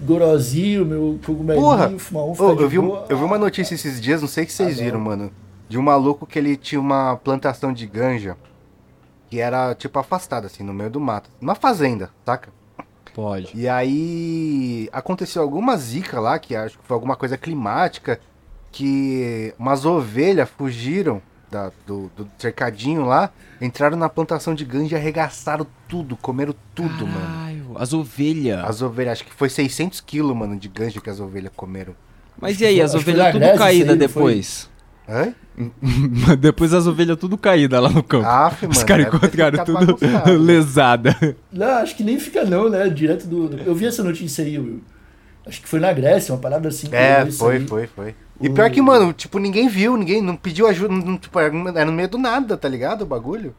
gorozinho, 0.00 0.84
meu 0.84 1.18
cogumelinho, 1.24 1.98
fumar 1.98 2.24
um, 2.24 2.32
de 2.56 2.62
eu, 2.62 2.68
vi, 2.68 2.78
boa. 2.78 3.06
eu 3.08 3.16
vi 3.16 3.24
uma 3.24 3.38
notícia 3.38 3.74
esses 3.74 4.00
dias, 4.00 4.20
não 4.20 4.28
sei 4.28 4.46
se 4.46 4.52
vocês 4.52 4.78
Ah, 4.78 4.82
viram, 4.84 5.00
mano. 5.00 5.30
De 5.68 5.78
um 5.78 5.82
maluco 5.82 6.26
que 6.26 6.38
ele 6.38 6.56
tinha 6.56 6.80
uma 6.80 7.16
plantação 7.16 7.72
de 7.72 7.86
ganja 7.86 8.36
que 9.34 9.40
era, 9.40 9.74
tipo, 9.74 9.98
afastada, 9.98 10.46
assim, 10.46 10.62
no 10.62 10.72
meio 10.72 10.88
do 10.88 11.00
mato. 11.00 11.28
Uma 11.40 11.56
fazenda, 11.56 12.08
saca? 12.24 12.50
Pode. 13.12 13.50
E 13.52 13.68
aí 13.68 14.88
aconteceu 14.92 15.42
alguma 15.42 15.76
zica 15.76 16.20
lá, 16.20 16.38
que 16.38 16.54
acho 16.54 16.78
que 16.78 16.86
foi 16.86 16.94
alguma 16.94 17.16
coisa 17.16 17.36
climática, 17.36 18.20
que 18.70 19.52
umas 19.58 19.84
ovelhas 19.84 20.48
fugiram 20.56 21.20
da- 21.50 21.72
do, 21.84 22.10
do 22.16 22.28
cercadinho 22.38 23.04
lá, 23.04 23.30
entraram 23.60 23.96
na 23.96 24.08
plantação 24.08 24.54
de 24.54 24.64
ganja 24.64 24.96
e 24.96 25.00
arregaçaram 25.00 25.66
tudo, 25.88 26.16
comeram 26.16 26.54
tudo, 26.72 27.04
mano. 27.04 27.26
Caralho, 27.26 27.72
as 27.76 27.92
ovelhas. 27.92 28.64
As 28.64 28.82
ovelhas, 28.82 29.12
acho 29.14 29.24
que 29.24 29.32
foi 29.34 29.48
600 29.48 30.00
quilos, 30.00 30.36
mano, 30.36 30.56
de 30.56 30.68
ganja 30.68 31.00
que 31.00 31.10
as 31.10 31.18
ovelhas 31.18 31.50
comeram. 31.56 31.94
Mas 32.40 32.60
e 32.60 32.66
aí, 32.66 32.80
as 32.80 32.94
ovelhas 32.94 33.32
tudo 33.32 33.42
aí, 33.64 33.78
não 33.96 34.08
foi? 34.08 34.34
Depois? 35.06 35.26
Hã? 35.26 35.34
depois 36.40 36.74
as 36.74 36.86
ovelhas 36.86 37.16
tudo 37.16 37.38
caídas 37.38 37.80
lá 37.80 37.88
no 37.88 38.02
campo. 38.02 38.26
Aff, 38.26 38.66
Os 38.66 38.82
caras 38.82 39.06
encontraram 39.06 39.64
tudo 39.64 39.86
bagunçado. 39.86 40.38
lesada. 40.38 41.36
Não, 41.52 41.66
acho 41.78 41.96
que 41.96 42.02
nem 42.02 42.18
fica 42.18 42.44
não, 42.44 42.68
né? 42.68 42.88
Direto 42.88 43.26
do. 43.26 43.48
do- 43.48 43.62
Eu 43.62 43.74
vi 43.74 43.86
essa 43.86 44.02
notícia 44.02 44.44
aí, 44.44 44.58
Will. 44.58 44.82
Acho 45.46 45.60
que 45.60 45.68
foi 45.68 45.78
na 45.78 45.92
Grécia, 45.92 46.34
uma 46.34 46.40
parada 46.40 46.68
assim. 46.68 46.88
que 46.88 46.94
eu 46.94 46.98
É, 46.98 47.30
foi, 47.30 47.56
aí. 47.56 47.66
foi, 47.66 47.86
foi. 47.86 48.14
E 48.40 48.48
pior 48.50 48.68
que, 48.70 48.80
mano, 48.80 49.12
tipo, 49.12 49.38
ninguém 49.38 49.68
viu, 49.68 49.96
ninguém 49.96 50.20
não 50.20 50.34
pediu 50.34 50.66
ajuda, 50.66 50.92
não, 50.92 51.16
tipo, 51.16 51.38
era 51.38 51.84
no 51.84 51.92
meio 51.92 52.08
do 52.08 52.18
nada, 52.18 52.56
tá 52.56 52.68
ligado? 52.68 53.02
O 53.02 53.06
bagulho. 53.06 53.54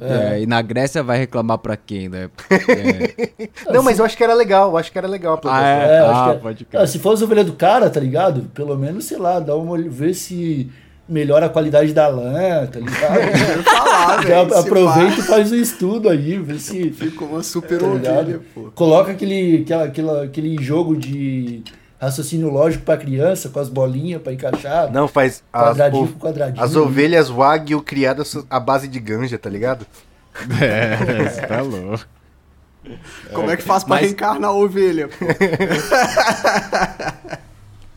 É, 0.00 0.40
e 0.40 0.46
na 0.46 0.60
Grécia 0.62 1.02
vai 1.02 1.18
reclamar 1.18 1.58
pra 1.58 1.76
quem, 1.76 2.08
né? 2.08 2.28
É. 2.50 3.48
Não, 3.72 3.82
mas 3.82 3.98
eu 3.98 4.04
acho 4.04 4.16
que 4.16 4.24
era 4.24 4.34
legal, 4.34 4.70
eu 4.70 4.76
acho 4.78 4.90
que 4.90 4.96
era 4.98 5.08
legal. 5.08 5.40
Ah, 5.44 5.62
É, 5.62 5.98
acho 6.00 6.10
Ah, 6.20 6.24
que 6.24 6.30
é- 6.30 6.40
pode 6.40 6.64
crer. 6.64 6.82
Ah, 6.82 6.86
se 6.86 6.98
for 6.98 7.12
as 7.14 7.22
ovelhas 7.22 7.46
do 7.46 7.52
cara, 7.52 7.88
tá 7.90 8.00
ligado? 8.00 8.42
Pelo 8.54 8.76
menos, 8.78 9.04
sei 9.04 9.18
lá, 9.18 9.38
dá 9.40 9.54
uma 9.56 9.76
ver 9.78 10.14
se 10.14 10.70
melhora 11.08 11.46
a 11.46 11.48
qualidade 11.48 11.92
da 11.92 12.06
lã, 12.08 12.66
tá 12.66 12.78
ligado? 12.78 13.20
falar, 13.64 14.26
Já 14.26 14.48
se 14.48 14.54
aproveita 14.68 15.18
e 15.20 15.22
faz 15.22 15.50
um 15.52 15.56
estudo 15.56 16.08
aí, 16.08 16.38
vê 16.38 16.58
se. 16.58 16.90
Fica 16.92 17.24
uma 17.24 17.42
super 17.42 17.78
tá 17.80 17.86
ovelha, 17.86 18.40
pô. 18.54 18.70
Coloca 18.74 19.10
aquele, 19.12 19.62
aquela, 19.62 19.84
aquela- 19.84 20.22
aquele 20.24 20.62
jogo 20.62 20.96
de 20.96 21.62
raciocínio 22.00 22.48
lógico 22.50 22.84
pra 22.84 22.96
criança, 22.96 23.48
com 23.50 23.60
as 23.60 23.68
bolinhas 23.68 24.22
pra 24.22 24.32
encaixar. 24.32 24.90
Não, 24.90 25.06
faz 25.06 25.42
as, 25.52 25.62
quadradinho 25.68 26.04
o- 26.04 26.08
por 26.08 26.18
quadradinho. 26.18 26.64
as 26.64 26.74
ovelhas 26.74 27.28
Wagyu 27.28 27.82
criadas 27.82 28.36
à 28.48 28.58
base 28.58 28.88
de 28.88 28.98
ganja, 28.98 29.38
tá 29.38 29.50
ligado? 29.50 29.86
É, 30.60 30.96
você 31.28 31.46
tá 31.46 31.60
louco. 31.60 32.04
Como 33.34 33.50
é 33.50 33.56
que 33.56 33.62
faz 33.62 33.84
pra 33.84 33.96
Mas- 33.96 34.06
reencarnar 34.06 34.50
a 34.50 34.54
ovelha, 34.54 35.08
pô? 35.08 35.26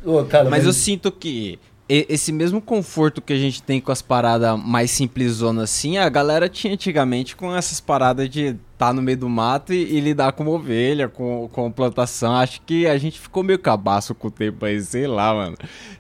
Ô, 0.19 0.23
cara, 0.25 0.49
Mas 0.49 0.65
eu 0.65 0.73
sinto 0.73 1.11
que 1.11 1.57
esse 1.87 2.31
mesmo 2.31 2.59
conforto 2.61 3.21
que 3.21 3.31
a 3.33 3.37
gente 3.37 3.61
tem 3.63 3.79
com 3.79 3.91
as 3.91 4.01
paradas 4.01 4.57
mais 4.59 4.89
simplesonas 4.91 5.65
assim, 5.65 5.97
a 5.97 6.09
galera 6.09 6.49
tinha 6.49 6.73
antigamente 6.73 7.35
com 7.35 7.55
essas 7.55 7.79
paradas 7.79 8.29
de 8.29 8.55
estar 8.83 8.87
tá 8.87 8.93
no 8.93 9.01
meio 9.01 9.17
do 9.17 9.29
mato 9.29 9.73
e, 9.73 9.95
e 9.95 9.99
lidar 9.99 10.33
com 10.33 10.45
ovelha, 10.47 11.07
com, 11.07 11.49
com 11.51 11.71
plantação. 11.71 12.35
Acho 12.35 12.61
que 12.61 12.85
a 12.85 12.97
gente 12.97 13.19
ficou 13.19 13.43
meio 13.43 13.57
cabaço 13.57 14.13
com 14.13 14.27
o 14.27 14.31
tempo 14.31 14.65
aí, 14.65 14.79
sei 14.81 15.07
lá, 15.07 15.33
mano. 15.33 15.55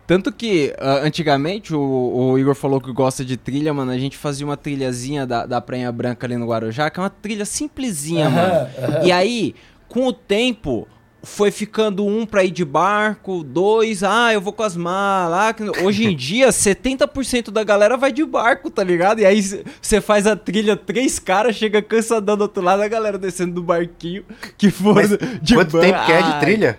Tanto 0.05 0.31
que 0.31 0.73
ah, 0.77 1.01
antigamente 1.03 1.73
o, 1.73 1.79
o 1.79 2.37
Igor 2.37 2.55
falou 2.55 2.81
que 2.81 2.91
gosta 2.91 3.23
de 3.23 3.37
trilha, 3.37 3.73
mano. 3.73 3.91
A 3.91 3.97
gente 3.97 4.17
fazia 4.17 4.45
uma 4.45 4.57
trilhazinha 4.57 5.25
da, 5.25 5.45
da 5.45 5.61
Praia 5.61 5.91
Branca 5.91 6.27
ali 6.27 6.35
no 6.35 6.47
Guarujá, 6.47 6.89
que 6.89 6.99
é 6.99 7.03
uma 7.03 7.09
trilha 7.09 7.45
simplesinha, 7.45 8.27
Aham, 8.27 8.35
mano. 8.35 8.69
aham. 8.77 9.05
E 9.05 9.11
aí, 9.11 9.55
com 9.87 10.07
o 10.07 10.13
tempo, 10.13 10.87
foi 11.25 11.51
ficando 11.51 12.05
um 12.05 12.25
pra 12.25 12.43
ir 12.43 12.51
de 12.51 12.65
barco, 12.65 13.43
dois, 13.45 14.03
ah, 14.03 14.33
eu 14.33 14.41
vou 14.41 14.51
com 14.51 14.61
as 14.63 14.75
malas. 14.75 15.39
ah, 15.39 15.53
que- 15.53 15.81
Hoje 15.83 16.05
em 16.05 16.13
dia, 16.17 16.49
70% 16.51 17.49
da 17.49 17.63
galera 17.63 17.95
vai 17.95 18.11
de 18.11 18.25
barco, 18.25 18.69
tá 18.69 18.83
ligado? 18.83 19.19
E 19.21 19.25
aí 19.25 19.41
você 19.81 20.01
faz 20.01 20.27
a 20.27 20.35
trilha, 20.35 20.75
três 20.75 21.19
caras, 21.19 21.55
chega 21.55 21.81
cansadão 21.81 22.35
do 22.35 22.41
outro 22.41 22.61
lado, 22.61 22.81
a 22.81 22.87
galera 22.89 23.17
descendo 23.17 23.53
do 23.55 23.63
barquinho, 23.63 24.25
que 24.57 24.69
for 24.69 24.95
Mas 24.95 25.09
de 25.41 25.55
quanto 25.55 25.79
tempo 25.79 26.05
que 26.05 26.11
é 26.11 26.21
de 26.21 26.39
trilha? 26.41 26.77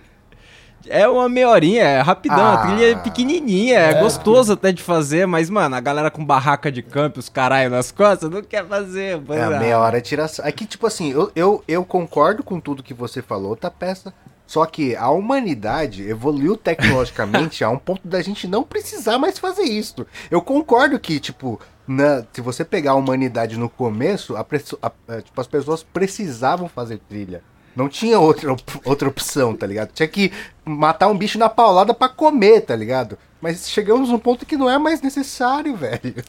É 0.86 1.08
uma 1.08 1.30
meia 1.30 1.48
horinha, 1.48 1.82
é 1.82 2.00
rapidão, 2.02 2.36
Ah. 2.44 2.54
a 2.54 2.66
trilha 2.66 2.90
é 2.90 2.94
pequenininha, 2.96 3.78
é, 3.78 3.90
É. 3.92 4.00
gostoso 4.02 4.52
até 4.52 4.70
de 4.70 4.82
fazer, 4.82 5.24
mas, 5.26 5.48
mano, 5.48 5.74
a 5.74 5.80
galera 5.80 6.10
com 6.10 6.22
barraca 6.22 6.70
de 6.70 6.82
campo, 6.82 7.18
os 7.18 7.30
caralho 7.30 7.70
nas 7.70 7.90
costas, 7.90 8.28
não 8.30 8.42
quer 8.42 8.66
fazer. 8.66 9.14
É, 9.30 9.46
mano. 9.46 9.58
meia 9.58 9.78
hora 9.80 9.96
é 9.96 10.00
tiração. 10.02 10.44
Aqui, 10.46 10.66
tipo 10.66 10.86
assim, 10.86 11.10
eu, 11.10 11.32
eu, 11.34 11.64
eu 11.66 11.82
concordo 11.86 12.42
com 12.42 12.60
tudo 12.60 12.82
que 12.82 12.92
você 12.92 13.22
falou, 13.22 13.56
tá 13.56 13.70
peça. 13.70 14.12
Só 14.46 14.66
que 14.66 14.94
a 14.94 15.08
humanidade 15.10 16.06
evoluiu 16.08 16.56
tecnologicamente 16.56 17.64
a 17.64 17.70
um 17.70 17.78
ponto 17.78 18.06
da 18.06 18.20
gente 18.22 18.46
não 18.46 18.62
precisar 18.62 19.18
mais 19.18 19.38
fazer 19.38 19.62
isso. 19.62 20.06
Eu 20.30 20.42
concordo 20.42 20.98
que, 21.00 21.18
tipo, 21.18 21.58
na- 21.88 22.24
se 22.32 22.40
você 22.40 22.64
pegar 22.64 22.92
a 22.92 22.96
humanidade 22.96 23.56
no 23.58 23.68
começo, 23.68 24.36
a 24.36 24.40
a- 24.40 24.92
a- 25.08 25.22
tipo, 25.22 25.40
as 25.40 25.46
pessoas 25.46 25.82
precisavam 25.82 26.68
fazer 26.68 26.98
trilha. 27.08 27.42
Não 27.74 27.88
tinha 27.88 28.20
outra, 28.20 28.54
outra 28.84 29.08
opção, 29.08 29.56
tá 29.56 29.66
ligado? 29.66 29.90
Tinha 29.92 30.06
que 30.06 30.30
matar 30.64 31.08
um 31.08 31.18
bicho 31.18 31.38
na 31.38 31.48
paulada 31.48 31.92
pra 31.92 32.08
comer, 32.08 32.60
tá 32.60 32.76
ligado? 32.76 33.18
Mas 33.40 33.68
chegamos 33.68 34.10
num 34.10 34.18
ponto 34.18 34.46
que 34.46 34.56
não 34.56 34.70
é 34.70 34.78
mais 34.78 35.00
necessário, 35.02 35.74
velho. 35.76 36.22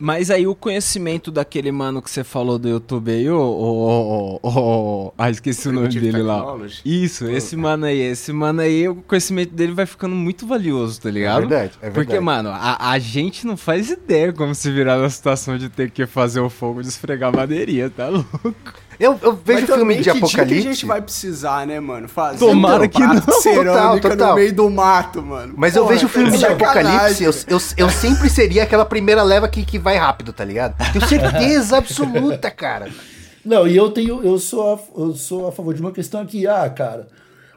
Mas 0.00 0.30
aí 0.30 0.46
o 0.46 0.54
conhecimento 0.54 1.30
daquele 1.30 1.72
mano 1.72 2.00
que 2.00 2.08
você 2.10 2.22
falou 2.22 2.58
do 2.58 2.68
YouTube 2.68 3.10
aí, 3.10 3.28
o. 3.28 3.36
o, 3.36 4.40
o, 4.42 4.48
o- 5.08 5.12
ah, 5.18 5.28
esqueci 5.30 5.68
o 5.68 5.72
nome 5.72 5.88
dele 5.88 6.22
lá. 6.22 6.56
Isso, 6.84 7.28
esse 7.28 7.56
mano 7.56 7.84
aí, 7.86 7.98
esse 8.00 8.32
mano 8.32 8.60
aí, 8.60 8.88
o 8.88 8.94
conhecimento 8.96 9.52
dele 9.54 9.72
vai 9.72 9.86
ficando 9.86 10.14
muito 10.14 10.46
valioso, 10.46 11.00
tá 11.00 11.10
ligado? 11.10 11.40
verdade, 11.48 11.72
é 11.82 11.90
Porque, 11.90 12.12
verdade. 12.12 12.20
mano, 12.24 12.50
a, 12.50 12.90
a 12.92 12.98
gente 12.98 13.46
não 13.46 13.56
faz 13.56 13.90
ideia 13.90 14.32
como 14.32 14.54
se 14.54 14.70
virar 14.70 14.98
na 14.98 15.10
situação 15.10 15.58
de 15.58 15.68
ter 15.68 15.90
que 15.90 16.06
fazer 16.06 16.40
o 16.40 16.48
fogo 16.48 16.80
de 16.80 16.88
esfregar 16.88 17.34
madeirinha, 17.34 17.90
tá 17.90 18.08
louco? 18.08 18.52
Eu, 18.98 19.16
eu 19.22 19.32
vejo 19.32 19.60
Mas 19.60 19.70
filme 19.70 19.80
também, 19.80 19.96
de 19.98 20.02
que 20.02 20.10
dia 20.10 20.12
apocalipse. 20.12 20.62
que 20.62 20.68
a 20.68 20.72
gente 20.72 20.86
vai 20.86 21.00
precisar, 21.00 21.66
né, 21.66 21.78
mano? 21.78 22.08
Fazer 22.08 22.38
Tomara 22.38 22.84
um 22.84 22.88
que 22.88 23.00
não. 23.00 23.14
de 23.14 23.20
Total, 23.20 24.00
total. 24.00 24.28
no 24.30 24.34
meio 24.34 24.52
do 24.52 24.68
mato, 24.68 25.22
mano. 25.22 25.54
Mas 25.56 25.76
eu 25.76 25.82
Porra, 25.82 25.94
vejo 25.94 26.08
filme 26.08 26.30
tá 26.30 26.36
de 26.36 26.40
sacanagem, 26.40 26.88
apocalipse, 26.88 27.24
eu, 27.24 27.56
eu, 27.56 27.62
eu 27.76 27.90
sempre 27.90 28.28
seria 28.28 28.64
aquela 28.64 28.84
primeira 28.84 29.22
leva 29.22 29.46
que, 29.48 29.64
que 29.64 29.78
vai 29.78 29.96
rápido, 29.96 30.32
tá 30.32 30.44
ligado? 30.44 30.74
Tenho 30.92 31.06
certeza 31.06 31.78
absoluta, 31.78 32.50
cara. 32.50 32.88
Não, 33.44 33.68
e 33.68 33.76
eu 33.76 33.88
tenho, 33.90 34.20
eu 34.22 34.36
sou, 34.38 34.74
a, 34.74 35.00
eu 35.00 35.14
sou 35.14 35.46
a 35.46 35.52
favor 35.52 35.72
de 35.72 35.80
uma 35.80 35.92
questão 35.92 36.20
aqui, 36.20 36.46
ah, 36.48 36.68
cara, 36.68 37.06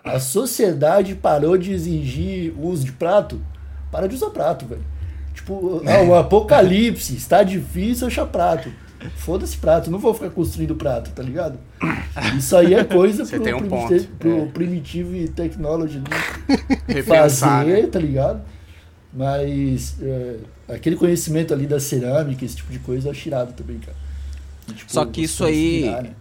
a 0.03 0.19
sociedade 0.19 1.15
parou 1.15 1.57
de 1.57 1.73
exigir 1.73 2.53
o 2.55 2.67
uso 2.67 2.85
de 2.85 2.91
prato, 2.91 3.41
para 3.91 4.07
de 4.07 4.13
usar 4.13 4.29
prato, 4.29 4.65
velho. 4.67 4.85
Tipo, 5.33 5.81
ah, 5.87 6.03
o 6.03 6.13
apocalipse, 6.15 7.15
está 7.15 7.41
difícil 7.41 8.05
achar 8.05 8.27
prato. 8.27 8.71
Foda-se 9.17 9.57
prato, 9.57 9.89
não 9.89 9.97
vou 9.99 10.13
ficar 10.13 10.29
construindo 10.29 10.75
prato, 10.75 11.11
tá 11.11 11.23
ligado? 11.23 11.57
Isso 12.37 12.55
aí 12.55 12.73
é 12.73 12.83
coisa 12.83 13.25
pro, 13.27 13.37
um 13.39 13.59
primiti- 13.59 13.69
ponto, 13.69 14.07
pro 14.19 14.37
é. 14.37 14.45
Primitive 14.47 15.27
Technology 15.29 16.01
Repensar, 16.87 17.65
fazer, 17.65 17.81
né? 17.83 17.87
tá 17.87 17.99
ligado? 17.99 18.41
Mas 19.13 19.95
é, 20.01 20.35
aquele 20.69 20.95
conhecimento 20.95 21.53
ali 21.53 21.67
da 21.67 21.79
cerâmica, 21.79 22.45
esse 22.45 22.55
tipo 22.57 22.71
de 22.71 22.79
coisa, 22.79 23.07
eu 23.07 23.11
acho 23.11 23.27
irado 23.27 23.53
também, 23.53 23.77
cara. 23.79 23.97
E, 24.69 24.73
tipo, 24.73 24.91
Só 24.91 25.05
que 25.05 25.21
isso 25.23 25.43
aí- 25.43 25.81
né? 25.85 26.11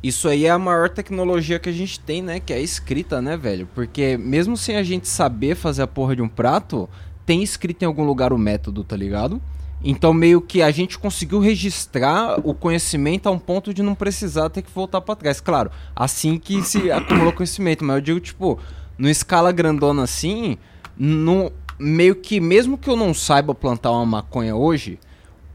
Isso 0.00 0.28
aí 0.28 0.46
é 0.46 0.50
a 0.50 0.58
maior 0.58 0.88
tecnologia 0.88 1.58
que 1.58 1.68
a 1.68 1.72
gente 1.72 1.98
tem, 1.98 2.22
né? 2.22 2.38
Que 2.38 2.52
é 2.52 2.56
a 2.56 2.60
escrita, 2.60 3.20
né, 3.20 3.36
velho? 3.36 3.68
Porque 3.74 4.16
mesmo 4.16 4.56
sem 4.56 4.76
a 4.76 4.82
gente 4.84 5.08
saber 5.08 5.56
fazer 5.56 5.82
a 5.82 5.88
porra 5.88 6.14
de 6.14 6.22
um 6.22 6.28
prato, 6.28 6.88
tem 7.26 7.42
escrito 7.42 7.82
em 7.82 7.86
algum 7.86 8.04
lugar 8.04 8.32
o 8.32 8.38
método, 8.38 8.84
tá 8.84 8.96
ligado? 8.96 9.42
Então 9.82 10.12
meio 10.12 10.40
que 10.40 10.60
a 10.60 10.70
gente 10.70 10.98
conseguiu 10.98 11.38
registrar 11.38 12.40
o 12.44 12.52
conhecimento 12.52 13.28
a 13.28 13.30
um 13.30 13.38
ponto 13.38 13.72
de 13.72 13.82
não 13.82 13.94
precisar 13.94 14.50
ter 14.50 14.62
que 14.62 14.70
voltar 14.70 15.00
para 15.00 15.16
trás. 15.16 15.40
Claro, 15.40 15.70
assim 15.94 16.38
que 16.38 16.62
se 16.62 16.90
acumulou 16.90 17.32
conhecimento, 17.32 17.84
mas 17.84 17.96
eu 17.96 18.02
digo 18.02 18.20
tipo, 18.20 18.58
no 18.96 19.08
escala 19.08 19.52
grandona 19.52 20.02
assim, 20.02 20.58
no, 20.96 21.52
meio 21.78 22.16
que 22.16 22.40
mesmo 22.40 22.76
que 22.76 22.90
eu 22.90 22.96
não 22.96 23.14
saiba 23.14 23.54
plantar 23.54 23.92
uma 23.92 24.04
maconha 24.04 24.56
hoje, 24.56 24.98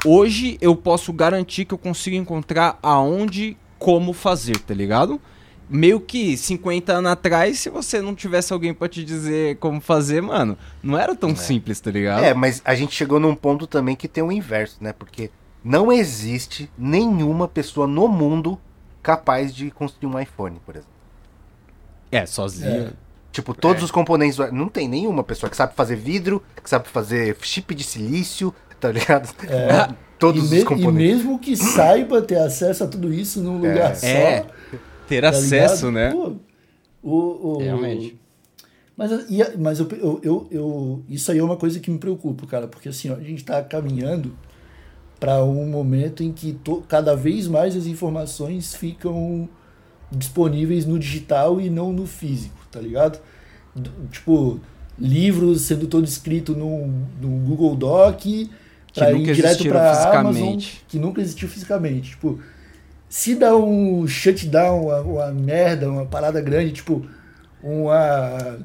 hoje 0.05 0.57
eu 0.61 0.75
posso 0.75 1.11
garantir 1.11 1.65
que 1.65 1.73
eu 1.73 1.77
consigo 1.77 2.15
encontrar 2.15 2.79
aonde 2.81 3.57
como 3.77 4.13
fazer, 4.13 4.57
tá 4.59 4.73
ligado? 4.73 5.19
Meio 5.75 5.99
que 5.99 6.37
50 6.37 6.93
anos 6.93 7.11
atrás, 7.11 7.57
se 7.59 7.69
você 7.69 7.99
não 7.99 8.13
tivesse 8.13 8.53
alguém 8.53 8.73
pra 8.75 8.87
te 8.87 9.03
dizer 9.03 9.57
como 9.57 9.81
fazer, 9.81 10.21
mano, 10.21 10.55
não 10.83 10.97
era 10.97 11.15
tão 11.15 11.35
simples, 11.35 11.79
tá 11.79 11.89
ligado? 11.89 12.23
É, 12.23 12.31
mas 12.33 12.61
a 12.63 12.75
gente 12.75 12.93
chegou 12.93 13.19
num 13.19 13.33
ponto 13.33 13.65
também 13.65 13.95
que 13.95 14.07
tem 14.07 14.23
o 14.23 14.31
inverso, 14.31 14.77
né? 14.79 14.93
Porque 14.93 15.31
não 15.63 15.91
existe 15.91 16.69
nenhuma 16.77 17.47
pessoa 17.47 17.87
no 17.87 18.07
mundo 18.07 18.59
capaz 19.01 19.53
de 19.53 19.71
construir 19.71 20.13
um 20.13 20.19
iPhone, 20.19 20.61
por 20.63 20.75
exemplo. 20.75 20.93
É, 22.11 22.25
sozinho. 22.27 22.93
Tipo, 23.31 23.55
todos 23.55 23.81
os 23.81 23.89
componentes. 23.89 24.37
do- 24.37 24.51
Não 24.51 24.69
tem 24.69 24.87
nenhuma 24.87 25.23
pessoa 25.23 25.49
que 25.49 25.57
sabe 25.57 25.73
fazer 25.75 25.95
vidro, 25.95 26.43
que 26.63 26.69
sabe 26.69 26.87
fazer 26.87 27.35
chip 27.41 27.73
de 27.73 27.83
silício, 27.83 28.53
tá 28.79 28.91
ligado? 28.91 29.33
Todos 30.19 30.43
e, 30.43 30.45
os 30.45 30.51
me- 30.51 30.59
e 30.59 30.63
componentes. 30.65 31.15
mesmo 31.17 31.39
que 31.39 31.57
saiba 31.57 32.21
ter 32.21 32.37
acesso 32.37 32.83
a 32.83 32.87
tudo 32.87 33.11
isso 33.11 33.41
num 33.41 33.57
lugar 33.57 33.95
só. 33.95 34.05
Ter 35.07 35.21
tá 35.21 35.29
acesso, 35.29 35.89
ligado? 35.89 35.91
né? 35.91 36.11
Pô, 36.11 36.33
o, 37.01 37.57
o- 37.57 37.59
Realmente. 37.59 38.17
Mas, 38.95 39.11
mas 39.57 39.79
eu, 39.79 39.87
eu, 39.91 40.19
eu, 40.23 40.47
eu- 40.51 41.03
isso 41.09 41.31
aí 41.31 41.39
é 41.39 41.43
uma 41.43 41.57
coisa 41.57 41.79
que 41.79 41.89
me 41.89 41.97
preocupa, 41.97 42.45
cara, 42.45 42.67
porque 42.67 42.89
assim, 42.89 43.09
ó, 43.09 43.15
a 43.15 43.19
gente 43.21 43.43
tá 43.43 43.61
caminhando 43.63 44.35
para 45.19 45.43
um 45.43 45.65
momento 45.67 46.21
em 46.21 46.31
que 46.31 46.53
to- 46.53 46.83
cada 46.87 47.15
vez 47.15 47.47
mais 47.47 47.75
as 47.75 47.85
informações 47.87 48.75
ficam 48.75 49.49
disponíveis 50.11 50.85
no 50.85 50.99
digital 50.99 51.59
e 51.59 51.69
não 51.69 51.91
no 51.91 52.05
físico, 52.05 52.55
tá 52.71 52.79
ligado? 52.79 53.19
D- 53.75 53.89
Tipo, 54.11 54.59
livros 54.99 55.61
sendo 55.61 55.87
todo 55.87 56.05
escrito 56.05 56.55
no, 56.55 56.87
no 57.19 57.29
Google 57.47 57.75
Doc 57.75 58.21
para 58.93 59.09
nunca 59.11 59.31
ir 59.31 59.35
direto 59.35 59.65
para 59.65 59.79
Amazon, 60.19 60.33
fisicamente. 60.33 60.85
que 60.87 60.99
nunca 60.99 61.19
existiu 61.19 61.47
fisicamente. 61.49 62.11
Tipo, 62.11 62.39
se 63.15 63.35
dá 63.35 63.55
um 63.55 64.07
shutdown, 64.07 64.85
uma, 64.87 65.01
uma 65.01 65.27
merda, 65.31 65.87
uma 65.87 66.03
parada 66.03 66.41
grande, 66.41 66.71
tipo, 66.71 67.05
uma 67.61 68.57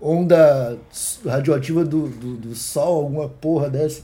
onda 0.00 0.78
radioativa 1.26 1.84
do, 1.84 2.06
do, 2.08 2.36
do 2.36 2.54
sol, 2.54 3.02
alguma 3.02 3.28
porra 3.28 3.68
dessa, 3.68 4.02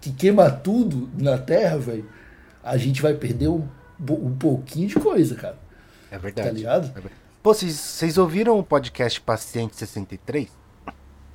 que 0.00 0.10
queima 0.10 0.50
tudo 0.50 1.10
na 1.18 1.36
Terra, 1.36 1.76
velho, 1.76 2.08
a 2.64 2.78
gente 2.78 3.02
vai 3.02 3.12
perder 3.12 3.48
um, 3.48 3.68
um 4.08 4.34
pouquinho 4.36 4.88
de 4.88 4.94
coisa, 4.94 5.34
cara. 5.34 5.58
É 6.10 6.14
Tá 6.16 6.18
verdade. 6.18 6.50
ligado? 6.56 6.90
Pô, 7.42 7.52
vocês- 7.52 7.74
vocês 7.74 8.16
ouviram 8.16 8.58
o 8.58 8.62
podcast 8.64 9.20
Paciente 9.20 9.76
63? 9.76 10.48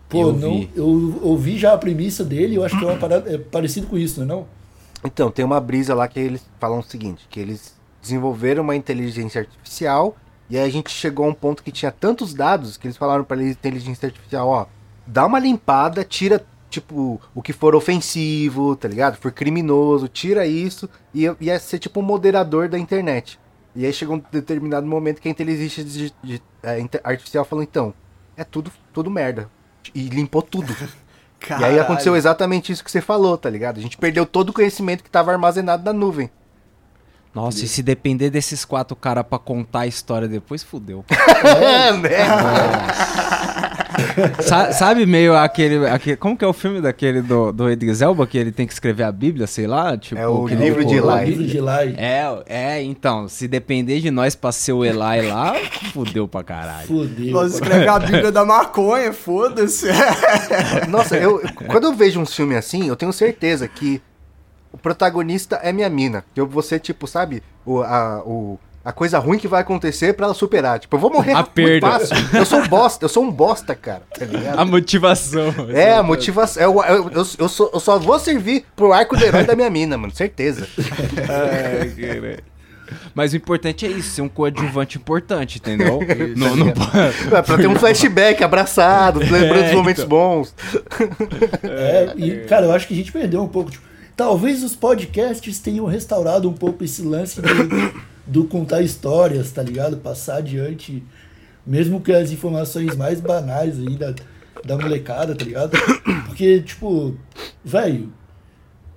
Pô, 0.10 0.22
Eu 0.22 0.34
não, 0.34 0.60
vi. 0.60 0.72
eu 0.76 1.20
ouvi 1.22 1.60
já 1.60 1.74
a 1.74 1.78
premissa 1.78 2.24
dele, 2.24 2.56
eu 2.56 2.64
acho 2.66 2.78
que 2.80 2.84
é 2.84 2.88
uma 2.88 2.98
parada 2.98 3.32
é 3.32 3.38
parecido 3.38 3.86
com 3.86 3.96
isso, 3.98 4.20
não 4.22 4.26
é 4.26 4.28
não? 4.40 4.48
Então, 5.06 5.30
tem 5.30 5.46
uma 5.46 5.60
brisa 5.62 5.94
lá 5.94 6.08
que 6.08 6.20
eles 6.20 6.44
falam 6.60 6.80
o 6.80 6.84
seguinte, 6.84 7.28
que 7.30 7.40
eles 7.40 7.75
desenvolveram 8.06 8.64
uma 8.64 8.76
inteligência 8.76 9.42
artificial 9.42 10.16
e 10.50 10.58
aí 10.58 10.64
a 10.64 10.70
gente 10.72 10.90
chegou 10.92 11.26
a 11.26 11.30
um 11.30 11.34
ponto 11.34 11.64
que 11.64 11.72
tinha 11.72 11.92
tantos 11.92 12.34
dados 12.34 12.78
que 12.78 12.86
eles 12.88 12.98
falaram 12.98 13.24
pra 13.24 13.42
inteligência 13.42 14.06
artificial, 14.08 14.48
ó, 14.48 14.66
dá 15.08 15.26
uma 15.26 15.40
limpada, 15.40 16.04
tira 16.04 16.46
tipo 16.70 17.20
o 17.34 17.42
que 17.42 17.52
for 17.54 17.74
ofensivo, 17.76 18.76
tá 18.76 18.88
ligado? 18.88 19.18
For 19.18 19.32
criminoso, 19.32 20.08
tira 20.08 20.46
isso 20.46 20.90
e 21.14 21.26
ia 21.40 21.58
ser 21.60 21.80
tipo 21.80 22.00
um 22.00 22.04
moderador 22.04 22.68
da 22.70 22.78
internet. 22.78 23.40
E 23.76 23.86
aí 23.86 23.92
chegou 23.92 24.16
um 24.18 24.24
determinado 24.32 24.86
momento 24.86 25.20
que 25.22 25.28
a 25.28 25.32
inteligência 25.32 25.84
de- 25.84 26.14
de- 26.24 26.42
é, 26.64 26.80
inte- 26.80 27.00
artificial 27.04 27.44
falou, 27.44 27.64
então, 27.64 27.94
é 28.38 28.44
tudo, 28.44 28.72
tudo 28.94 29.10
merda. 29.10 29.50
E 29.94 30.04
limpou 30.10 30.42
tudo. 30.42 30.74
E 31.48 31.64
aí 31.64 31.78
aconteceu 31.80 32.16
exatamente 32.16 32.72
isso 32.72 32.84
que 32.84 32.90
você 32.90 33.02
falou, 33.02 33.38
tá 33.38 33.50
ligado? 33.50 33.78
A 33.78 33.82
gente 33.82 33.98
perdeu 33.98 34.26
todo 34.26 34.50
o 34.50 34.54
conhecimento 34.54 35.04
que 35.04 35.10
estava 35.10 35.32
armazenado 35.32 35.84
na 35.84 35.94
nuvem. 35.94 36.30
Nossa, 37.36 37.66
e 37.66 37.68
se 37.68 37.84
depender 37.84 38.30
desses 38.30 38.64
quatro 38.64 38.96
caras 38.96 39.26
pra 39.30 39.38
contar 39.38 39.82
a 39.82 39.88
história 39.88 40.26
depois, 40.28 40.64
fudeu. 40.64 41.04
É, 41.44 41.92
né? 41.92 42.10
Sa- 44.42 44.72
sabe 44.72 45.06
meio 45.06 45.36
aquele, 45.36 45.86
aquele. 45.88 46.16
Como 46.18 46.38
que 46.38 46.44
é 46.44 46.48
o 46.48 46.54
filme 46.54 46.82
daquele 46.82 47.22
do, 47.22 47.52
do 47.52 47.70
Idris 47.70 48.02
Elba, 48.02 48.26
que 48.28 48.38
ele 48.38 48.52
tem 48.52 48.66
que 48.68 48.74
escrever 48.74 49.04
a 49.04 49.12
Bíblia, 49.12 49.48
sei 49.48 49.68
lá? 49.68 49.98
Tipo, 49.98 50.20
É 50.20 50.28
o 50.28 50.46
que 50.46 50.56
livro 50.56 50.80
nem 50.80 50.88
de 50.88 51.00
o- 51.00 51.06
O 51.08 51.18
Eli. 51.18 51.26
livro 51.30 51.46
de 51.46 51.58
Eli. 51.58 51.96
É, 51.98 52.44
é, 52.46 52.82
então, 52.84 53.28
se 53.28 53.48
depender 53.48 54.00
de 54.00 54.12
nós 54.12 54.36
pra 54.36 54.52
ser 54.52 54.74
o 54.74 54.84
Eli 54.86 55.28
lá, 55.28 55.56
fudeu 55.94 56.28
pra 56.28 56.44
caralho. 56.44 56.88
Fudeu. 56.88 57.32
Nós 57.34 57.52
pô. 57.52 57.58
escrevemos 57.58 57.96
a 57.96 58.00
Bíblia 58.00 58.32
da 58.32 58.46
maconha, 58.46 59.12
foda-se. 59.14 59.88
Nossa, 60.90 61.18
eu, 61.18 61.42
quando 61.68 61.86
eu 61.86 61.94
vejo 61.94 62.20
um 62.20 62.26
filme 62.26 62.56
assim, 62.56 62.88
eu 62.88 62.96
tenho 62.96 63.12
certeza 63.14 63.68
que 63.68 64.02
o 64.76 64.78
protagonista 64.78 65.56
é 65.64 65.72
minha 65.72 65.90
mina. 65.90 66.24
Que 66.34 66.40
eu 66.42 66.46
vou 66.48 66.62
ser, 66.62 66.80
tipo, 66.80 67.08
sabe, 67.08 67.42
o, 67.66 67.82
a, 67.82 68.22
o, 68.26 68.60
a 68.84 68.92
coisa 68.92 69.18
ruim 69.20 69.38
que 69.40 69.48
vai 69.48 69.62
acontecer 69.62 70.14
pra 70.14 70.26
ela 70.26 70.34
superar. 70.36 70.80
Tipo, 70.80 70.98
eu 70.98 71.00
vou 71.00 71.10
morrer 71.12 71.32
A 71.32 71.38
muito 71.38 71.52
perda. 71.52 71.88
fácil. 71.92 72.16
Eu 72.34 72.46
sou 72.46 72.60
um 72.60 72.68
bosta, 72.68 73.06
eu 73.06 73.10
sou 73.10 73.24
um 73.24 73.32
bosta, 73.32 73.74
cara. 73.74 74.04
Tá? 74.18 74.26
A 74.62 74.66
motivação. 74.66 75.54
É, 75.74 75.94
a 75.96 76.04
motivação. 76.04 76.62
Eu, 76.62 76.84
eu, 76.84 77.10
eu, 77.12 77.26
eu 77.40 77.50
sou- 77.50 77.72
eu 77.74 77.80
só 77.80 77.98
vou 77.98 78.20
servir 78.20 78.66
pro 78.76 78.92
arco 78.92 79.16
do 79.16 79.24
herói 79.24 79.44
da 79.46 79.56
minha 79.56 79.70
mina, 79.70 79.98
mano. 79.98 80.14
Certeza. 80.14 80.68
Ai, 81.18 81.90
cara. 81.90 82.40
Mas 83.16 83.34
o 83.34 83.38
importante 83.38 83.84
é 83.84 83.90
isso, 83.90 84.12
ser 84.12 84.22
um 84.22 84.30
coadjuvante 84.30 84.98
importante, 85.00 85.58
entendeu? 85.58 86.00
não, 86.38 86.56
não 86.56 86.72
pode- 86.72 87.36
É 87.36 87.42
pra 87.42 87.58
ter 87.58 87.66
um 87.68 87.76
flashback 87.76 88.44
abraçado, 88.44 89.20
lembrando 89.26 89.64
dos 89.64 89.72
É, 89.72 89.76
momentos 89.76 90.04
então. 90.04 90.10
bons. 90.10 90.54
É, 91.64 92.14
e, 92.16 92.46
cara, 92.46 92.66
eu 92.68 92.72
acho 92.72 92.88
que 92.88 92.94
a 92.94 92.98
gente 92.98 93.12
perdeu 93.12 93.42
um 93.42 93.48
pouco. 93.48 93.72
Tipo, 93.72 93.84
talvez 94.16 94.64
os 94.64 94.76
podcasts 94.76 95.60
tenham 95.60 95.86
restaurado 95.86 96.50
um 96.50 96.54
pouco 96.54 96.84
esse 96.84 97.02
lance 97.02 97.42
do, 97.42 97.50
do 98.26 98.46
contar 98.46 98.82
histórias, 98.82 99.52
tá 99.52 99.62
ligado? 99.62 99.98
Passar 99.98 100.38
adiante, 100.38 101.04
mesmo 101.66 102.02
que 102.02 102.12
as 102.12 102.32
informações 102.32 102.96
mais 102.96 103.20
banais 103.20 103.78
aí 103.80 103.96
da, 103.96 104.14
da 104.64 104.78
molecada, 104.78 105.36
tá 105.36 105.44
ligado? 105.44 105.78
Porque, 106.26 106.62
tipo, 106.62 107.18
velho, 107.64 108.12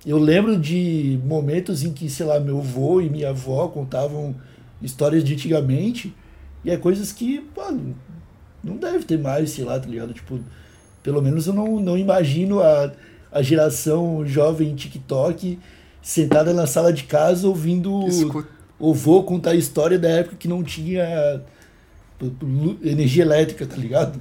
eu 0.05 0.17
lembro 0.17 0.57
de 0.57 1.19
momentos 1.25 1.83
em 1.83 1.91
que, 1.91 2.09
sei 2.09 2.25
lá, 2.25 2.39
meu 2.39 2.59
avô 2.59 3.01
e 3.01 3.09
minha 3.09 3.29
avó 3.29 3.67
contavam 3.67 4.35
histórias 4.81 5.23
de 5.23 5.33
antigamente, 5.33 6.15
e 6.63 6.71
é 6.71 6.77
coisas 6.77 7.11
que, 7.11 7.45
mano, 7.55 7.95
não 8.63 8.77
deve 8.77 9.03
ter 9.05 9.17
mais, 9.17 9.51
sei 9.51 9.65
lá, 9.65 9.79
tá 9.79 9.87
ligado? 9.87 10.13
Tipo, 10.13 10.39
pelo 11.03 11.21
menos 11.21 11.47
eu 11.47 11.53
não, 11.53 11.79
não 11.79 11.97
imagino 11.97 12.61
a, 12.61 12.91
a 13.31 13.41
geração 13.41 14.25
jovem 14.25 14.75
TikTok 14.75 15.59
sentada 16.01 16.53
na 16.53 16.65
sala 16.65 16.91
de 16.93 17.03
casa 17.03 17.47
ouvindo 17.47 18.07
Escuta. 18.07 18.47
o 18.79 18.93
vô 18.93 19.23
contar 19.23 19.51
a 19.51 19.55
história 19.55 19.99
da 19.99 20.09
época 20.09 20.35
que 20.37 20.47
não 20.47 20.63
tinha 20.63 21.41
lu- 22.41 22.77
energia 22.83 23.23
elétrica, 23.23 23.65
tá 23.65 23.75
ligado? 23.75 24.19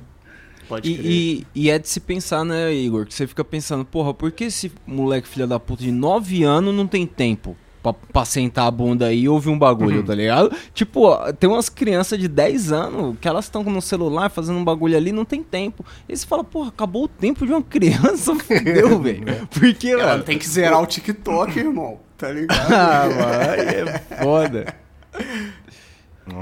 Pode. 0.69 0.89
E, 0.91 1.45
e, 1.55 1.63
e 1.63 1.71
é 1.71 1.79
de 1.79 1.89
se 1.89 1.99
pensar, 2.01 2.45
né, 2.45 2.73
Igor? 2.75 3.07
Que 3.07 3.15
você 3.15 3.27
fica 3.27 3.43
pensando, 3.43 3.85
porra, 3.85 4.13
por 4.13 4.31
que 4.31 4.45
esse 4.45 4.71
moleque 4.87 5.27
filho 5.27 5.47
da 5.47 5.59
puta 5.59 5.83
de 5.83 5.91
9 5.91 6.43
anos 6.45 6.75
não 6.75 6.87
tem 6.87 7.07
tempo 7.07 7.57
pra, 7.93 8.07
pra 8.13 8.25
sentar 8.25 8.67
a 8.67 8.71
bunda 8.71 9.07
aí 9.07 9.21
e 9.23 9.29
ouvir 9.29 9.49
um 9.51 9.59
bagulho, 9.59 10.03
tá 10.03 10.15
ligado? 10.15 10.55
Tipo, 10.75 11.03
ó, 11.07 11.33
tem 11.33 11.49
umas 11.49 11.69
crianças 11.69 12.19
de 12.19 12.29
10 12.29 12.73
anos 12.73 13.17
que 13.21 13.29
elas 13.29 13.45
estão 13.47 13.63
no 13.65 13.81
celular 13.83 14.31
fazendo 14.31 14.59
um 14.59 14.65
bagulho 14.65 14.97
ali 14.97 15.13
não 15.13 15.25
tem 15.25 15.43
tempo. 15.43 15.85
E 16.09 16.17
você 16.17 16.27
fala, 16.27 16.43
porra, 16.45 16.69
acabou 16.69 17.05
o 17.05 17.09
tempo 17.09 17.47
de 17.47 17.53
uma 17.53 17.63
criança, 17.63 18.35
fudeu, 18.39 18.99
velho. 19.03 19.47
Porque, 19.51 19.89
Ela 19.89 20.07
mano. 20.07 20.25
tem 20.25 20.39
que 20.39 20.49
zerar 20.49 20.83
o 20.83 20.87
TikTok, 20.87 21.59
irmão. 21.59 21.99
Tá 22.17 22.31
ligado? 22.33 22.59
Ah, 22.73 23.09
mano, 23.09 23.63
é 23.63 23.99
foda. 24.23 24.75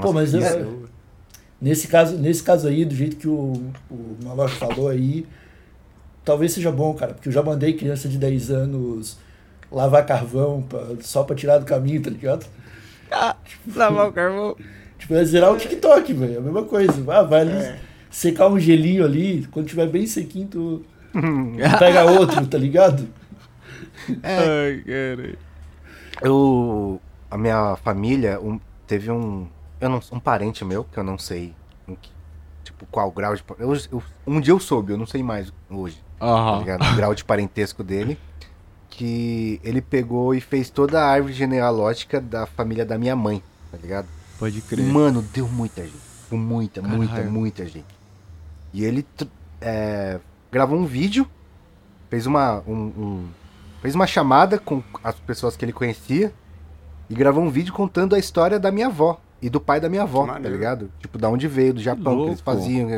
Pô, 0.01 0.11
mas 0.11 0.33
eu- 0.33 0.41
isso- 0.41 0.89
nesse, 1.61 1.87
caso, 1.87 2.17
nesse 2.17 2.43
caso 2.43 2.67
aí, 2.67 2.83
do 2.85 2.93
jeito 2.95 3.15
que 3.15 3.27
o, 3.27 3.53
o 3.89 4.47
falou 4.49 4.89
aí, 4.89 5.25
talvez 6.25 6.51
seja 6.53 6.71
bom, 6.71 6.93
cara, 6.93 7.13
porque 7.13 7.29
eu 7.29 7.33
já 7.33 7.41
mandei 7.41 7.73
criança 7.73 8.09
de 8.09 8.17
10 8.17 8.51
anos 8.51 9.17
lavar 9.71 10.05
carvão 10.05 10.61
pra- 10.67 10.87
só 11.01 11.23
pra 11.23 11.35
tirar 11.35 11.57
do 11.59 11.65
caminho, 11.65 12.01
tá 12.01 12.09
ligado? 12.09 12.45
Ah, 13.11 13.35
lavar 13.75 14.07
o 14.09 14.11
carvão. 14.13 14.55
Tipo, 14.97 15.13
é 15.15 15.23
zerar 15.23 15.51
o 15.53 15.57
TikTok, 15.57 16.13
velho. 16.13 16.35
É 16.35 16.37
a 16.37 16.41
mesma 16.41 16.63
coisa. 16.63 16.93
Ah, 17.13 17.23
vai 17.23 17.41
ali 17.41 17.75
secar 18.09 18.47
um 18.47 18.59
gelinho 18.59 19.05
ali. 19.05 19.47
Quando 19.51 19.67
tiver 19.67 19.87
bem 19.87 20.05
sequinho, 20.07 20.47
tu 20.47 20.85
pega 21.79 22.03
outro, 22.05 22.45
tá 22.47 22.57
ligado? 22.57 23.07
Ai, 24.23 24.83
cara. 24.85 25.37
Eu. 26.21 26.99
A 27.29 27.37
minha 27.37 27.75
família 27.83 28.39
um- 28.39 28.59
teve 28.85 29.11
um. 29.11 29.47
Eu 29.79 29.89
não, 29.89 30.01
um 30.11 30.19
parente 30.19 30.63
meu, 30.65 30.83
que 30.85 30.97
eu 30.97 31.03
não 31.03 31.17
sei 31.17 31.53
em 31.87 31.93
que- 31.95 32.09
tipo, 32.63 32.85
qual 32.89 33.11
grau 33.11 33.35
de. 33.35 33.43
Eu, 33.59 33.73
eu- 33.91 34.03
um 34.25 34.39
dia 34.39 34.53
eu 34.53 34.59
soube, 34.59 34.93
eu 34.93 34.97
não 34.97 35.05
sei 35.05 35.21
mais 35.21 35.51
hoje. 35.69 36.01
Tá 36.19 36.25
Aham. 36.25 36.59
ligado? 36.59 36.91
O 36.91 36.95
grau 36.95 37.13
de 37.13 37.23
parentesco 37.23 37.83
dele. 37.83 38.17
Que 38.97 39.61
ele 39.63 39.79
pegou 39.79 40.33
e 40.33 40.41
fez 40.41 40.71
toda 40.71 40.99
a 40.99 41.07
árvore 41.07 41.31
genealógica 41.31 42.19
da 42.19 42.47
família 42.47 42.83
da 42.83 42.97
minha 42.97 43.15
mãe, 43.15 43.43
tá 43.71 43.77
ligado? 43.77 44.07
Pode 44.39 44.59
crer. 44.61 44.83
Mano, 44.87 45.21
deu 45.21 45.47
muita 45.47 45.83
gente. 45.83 45.95
Muita, 46.31 46.81
muita, 46.81 47.13
Caralho. 47.13 47.31
muita 47.31 47.63
gente. 47.67 47.85
E 48.73 48.83
ele 48.83 49.05
é, 49.61 50.19
gravou 50.51 50.79
um 50.79 50.85
vídeo, 50.85 51.27
fez 52.09 52.25
uma, 52.25 52.63
um, 52.67 52.73
um- 52.97 53.27
fez 53.83 53.93
uma 53.93 54.07
chamada 54.07 54.57
com 54.57 54.81
as 55.03 55.13
pessoas 55.19 55.55
que 55.55 55.63
ele 55.63 55.73
conhecia 55.73 56.33
e 57.07 57.13
gravou 57.13 57.43
um 57.43 57.49
vídeo 57.51 57.71
contando 57.73 58.15
a 58.15 58.19
história 58.19 58.59
da 58.59 58.71
minha 58.71 58.87
avó 58.87 59.21
e 59.39 59.47
do 59.47 59.61
pai 59.61 59.79
da 59.79 59.87
minha 59.87 60.01
avó, 60.03 60.25
Que 60.25 60.41
tá 60.41 60.49
ligado? 60.49 60.91
Tipo, 60.99 61.19
da 61.19 61.29
onde 61.29 61.47
veio, 61.47 61.75
do 61.75 61.81
Japão, 61.81 62.15
que 62.15 62.29
eles 62.29 62.41
louco. 62.43 62.43
faziam. 62.43 62.89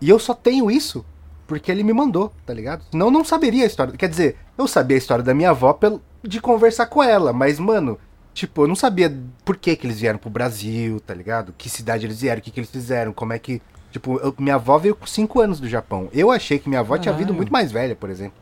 E 0.00 0.08
eu 0.08 0.18
só 0.18 0.32
tenho 0.32 0.70
isso 0.70 1.04
porque 1.50 1.68
ele 1.72 1.82
me 1.82 1.92
mandou, 1.92 2.32
tá 2.46 2.54
ligado? 2.54 2.84
Senão 2.92 3.06
eu 3.06 3.10
não 3.10 3.24
saberia 3.24 3.64
a 3.64 3.66
história. 3.66 3.92
Quer 3.92 4.08
dizer, 4.08 4.36
eu 4.56 4.68
sabia 4.68 4.96
a 4.96 4.98
história 4.98 5.24
da 5.24 5.34
minha 5.34 5.50
avó 5.50 5.72
pelo, 5.72 6.00
de 6.22 6.40
conversar 6.40 6.86
com 6.86 7.02
ela, 7.02 7.32
mas, 7.32 7.58
mano, 7.58 7.98
tipo, 8.32 8.62
eu 8.62 8.68
não 8.68 8.76
sabia 8.76 9.12
por 9.44 9.56
que, 9.56 9.74
que 9.74 9.84
eles 9.84 9.98
vieram 10.00 10.16
pro 10.16 10.30
Brasil, 10.30 11.00
tá 11.00 11.12
ligado? 11.12 11.52
Que 11.58 11.68
cidade 11.68 12.06
eles 12.06 12.20
vieram, 12.20 12.38
o 12.38 12.42
que, 12.42 12.52
que 12.52 12.60
eles 12.60 12.70
fizeram, 12.70 13.12
como 13.12 13.32
é 13.32 13.38
que. 13.40 13.60
Tipo, 13.90 14.18
eu- 14.20 14.32
minha 14.38 14.54
avó 14.54 14.78
veio 14.78 14.94
com 14.94 15.04
5 15.08 15.40
anos 15.40 15.58
do 15.58 15.68
Japão. 15.68 16.08
Eu 16.12 16.30
achei 16.30 16.56
que 16.56 16.68
minha 16.68 16.80
avó 16.82 16.96
tinha 16.96 17.12
vindo 17.12 17.34
muito 17.34 17.52
mais 17.52 17.72
velha, 17.72 17.96
por 17.96 18.08
exemplo. 18.10 18.38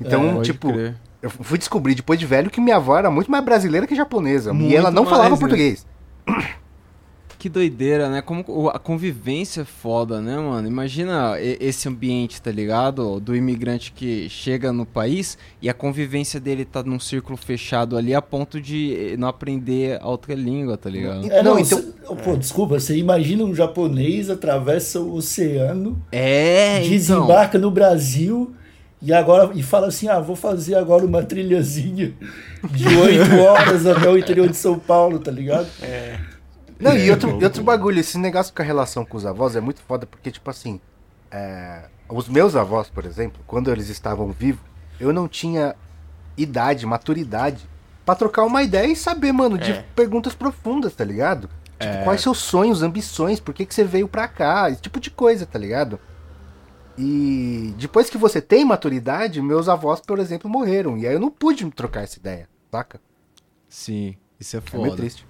Então, 0.00 0.36
Pode 0.36 0.50
tipo, 0.50 0.72
crer. 0.72 0.96
eu 1.20 1.28
fui 1.28 1.58
descobrir 1.58 1.94
depois 1.94 2.18
de 2.18 2.24
velho 2.24 2.48
que 2.48 2.58
minha 2.58 2.76
avó 2.76 2.96
era 2.96 3.10
muito 3.10 3.30
mais 3.30 3.44
brasileira 3.44 3.86
que 3.86 3.94
japonesa. 3.94 4.54
Muito 4.54 4.72
e 4.72 4.74
ela 4.74 4.90
não 4.90 5.04
falava 5.04 5.28
mais, 5.28 5.32
né? 5.34 5.38
português. 5.40 5.86
Que 7.40 7.48
doideira, 7.48 8.10
né? 8.10 8.20
Como 8.20 8.68
a 8.68 8.78
convivência 8.78 9.62
é 9.62 9.64
foda, 9.64 10.20
né, 10.20 10.36
mano? 10.36 10.68
Imagina 10.68 11.36
esse 11.40 11.88
ambiente, 11.88 12.40
tá 12.42 12.50
ligado? 12.52 13.18
Do 13.18 13.34
imigrante 13.34 13.92
que 13.92 14.28
chega 14.28 14.70
no 14.74 14.84
país 14.84 15.38
e 15.62 15.66
a 15.66 15.72
convivência 15.72 16.38
dele 16.38 16.66
tá 16.66 16.82
num 16.82 17.00
círculo 17.00 17.38
fechado 17.38 17.96
ali 17.96 18.14
a 18.14 18.20
ponto 18.20 18.60
de 18.60 18.94
eh, 19.14 19.16
não 19.16 19.26
aprender 19.26 19.98
a 20.02 20.06
outra 20.08 20.34
língua, 20.34 20.76
tá 20.76 20.90
ligado? 20.90 21.24
É, 21.32 21.42
não, 21.42 21.54
Não, 21.54 21.58
então- 21.60 21.78
cê- 21.80 22.14
pô, 22.22 22.36
desculpa, 22.36 22.78
você 22.78 22.94
imagina 22.98 23.42
um 23.42 23.54
japonês 23.54 24.28
atravessa 24.28 25.00
o 25.00 25.14
oceano, 25.14 25.98
É, 26.12 26.80
então. 26.80 26.90
desembarca 26.90 27.58
no 27.58 27.70
Brasil 27.70 28.52
e 29.00 29.14
agora 29.14 29.50
e 29.54 29.62
fala 29.62 29.86
assim: 29.86 30.08
ah, 30.08 30.20
vou 30.20 30.36
fazer 30.36 30.74
agora 30.74 31.06
uma 31.06 31.22
trilhazinha 31.22 32.12
de 32.70 32.86
oito 32.86 33.34
horas 33.40 33.86
até 33.86 34.10
o 34.10 34.18
interior 34.18 34.46
de 34.46 34.58
São 34.58 34.78
Paulo, 34.78 35.18
tá 35.18 35.30
ligado? 35.30 35.66
Não, 36.80 36.96
e 36.96 37.10
outro, 37.10 37.38
e 37.40 37.44
outro 37.44 37.62
bagulho, 37.62 38.00
esse 38.00 38.16
negócio 38.18 38.54
com 38.54 38.62
a 38.62 38.64
relação 38.64 39.04
com 39.04 39.16
os 39.16 39.26
avós 39.26 39.54
é 39.54 39.60
muito 39.60 39.80
foda, 39.82 40.06
porque, 40.06 40.30
tipo 40.30 40.48
assim, 40.50 40.80
é, 41.30 41.84
os 42.08 42.28
meus 42.28 42.56
avós, 42.56 42.88
por 42.88 43.04
exemplo, 43.04 43.40
quando 43.46 43.70
eles 43.70 43.88
estavam 43.88 44.30
vivos, 44.32 44.62
eu 44.98 45.12
não 45.12 45.28
tinha 45.28 45.74
idade, 46.36 46.86
maturidade, 46.86 47.68
pra 48.04 48.14
trocar 48.14 48.44
uma 48.44 48.62
ideia 48.62 48.86
e 48.90 48.96
saber, 48.96 49.30
mano, 49.32 49.58
de 49.58 49.72
É. 49.72 49.84
perguntas 49.94 50.34
profundas, 50.34 50.94
tá 50.94 51.04
ligado? 51.04 51.48
Tipo, 51.78 51.94
É. 51.94 52.02
quais 52.04 52.20
seus 52.22 52.38
sonhos, 52.38 52.82
ambições, 52.82 53.38
por 53.40 53.54
que, 53.54 53.64
que 53.66 53.74
você 53.74 53.84
veio 53.84 54.08
pra 54.08 54.26
cá, 54.26 54.70
esse 54.70 54.80
tipo 54.82 54.98
de 54.98 55.10
coisa, 55.10 55.44
tá 55.46 55.58
ligado? 55.58 56.00
E 56.98 57.74
depois 57.78 58.10
que 58.10 58.18
você 58.18 58.40
tem 58.40 58.64
maturidade, 58.64 59.40
meus 59.40 59.68
avós, 59.68 60.00
por 60.00 60.18
exemplo, 60.18 60.50
morreram, 60.50 60.98
e 60.98 61.06
aí 61.06 61.14
eu 61.14 61.20
não 61.20 61.30
pude 61.30 61.68
trocar 61.70 62.02
essa 62.02 62.18
ideia, 62.18 62.48
saca? 62.70 63.00
Sim, 63.68 64.16
isso 64.38 64.56
é 64.56 64.58
É 64.58 64.76
meio 64.76 64.84
foda. 64.90 64.96
triste. 64.96 65.26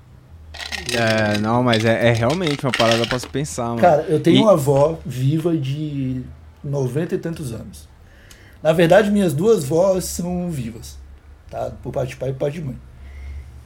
É, 0.92 1.38
não, 1.38 1.62
mas 1.62 1.84
é, 1.84 2.08
é 2.08 2.12
realmente 2.12 2.64
uma 2.64 2.72
parada 2.72 3.06
pra 3.06 3.18
se 3.18 3.26
pensar, 3.26 3.68
mano. 3.68 3.80
Cara, 3.80 4.02
eu 4.08 4.20
tenho 4.20 4.38
E- 4.38 4.42
uma 4.42 4.52
avó 4.52 4.98
viva 5.06 5.56
de 5.56 6.22
90 6.64 7.14
e 7.14 7.18
tantos 7.18 7.52
anos. 7.52 7.88
Na 8.62 8.72
verdade, 8.72 9.10
minhas 9.10 9.32
duas 9.32 9.64
vós 9.64 10.04
são 10.04 10.50
vivas, 10.50 10.98
tá? 11.48 11.70
Por 11.82 11.92
parte 11.92 12.10
de 12.10 12.16
pai 12.16 12.30
e 12.30 12.32
por 12.32 12.40
parte 12.40 12.54
de 12.60 12.64
mãe. 12.64 12.76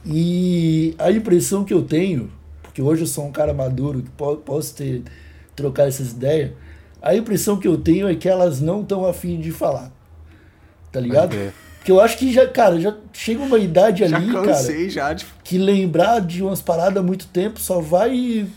E 0.05 0.95
a 0.99 1.11
impressão 1.11 1.63
que 1.65 1.73
eu 1.73 1.81
tenho, 1.81 2.31
porque 2.61 2.81
hoje 2.81 3.01
eu 3.03 3.07
sou 3.07 3.25
um 3.25 3.31
cara 3.31 3.53
maduro, 3.53 4.03
que 4.03 4.09
po- 4.11 4.37
posso 4.37 4.75
ter 4.75 5.01
trocar 5.55 5.87
essas 5.87 6.11
ideias, 6.11 6.51
a 7.01 7.15
impressão 7.15 7.57
que 7.57 7.67
eu 7.67 7.77
tenho 7.77 8.07
é 8.07 8.15
que 8.15 8.27
elas 8.29 8.61
não 8.61 8.81
estão 8.81 9.05
afim 9.05 9.39
de 9.39 9.51
falar. 9.51 9.91
Tá 10.91 10.99
ligado? 10.99 11.31
crer. 11.31 11.53
Porque 11.85 11.91
eu 11.91 12.01
acho 12.01 12.17
que 12.17 12.33
já, 12.33 12.47
cara, 12.47 12.81
já 12.81 12.95
chega 13.13 13.43
uma 13.43 13.59
idade 13.59 14.07
Já 14.07 14.17
ali, 14.17 14.31
cara, 14.31 14.47
cansei 14.47 14.89
já 14.89 15.13
de. 15.13 15.23
que 15.43 15.55
lembrar 15.59 16.19
de 16.19 16.41
umas 16.41 16.59
paradas 16.59 16.97
há 16.97 17.03
muito 17.05 17.27
tempo 17.27 17.59
só 17.59 17.79
vai 17.79 18.47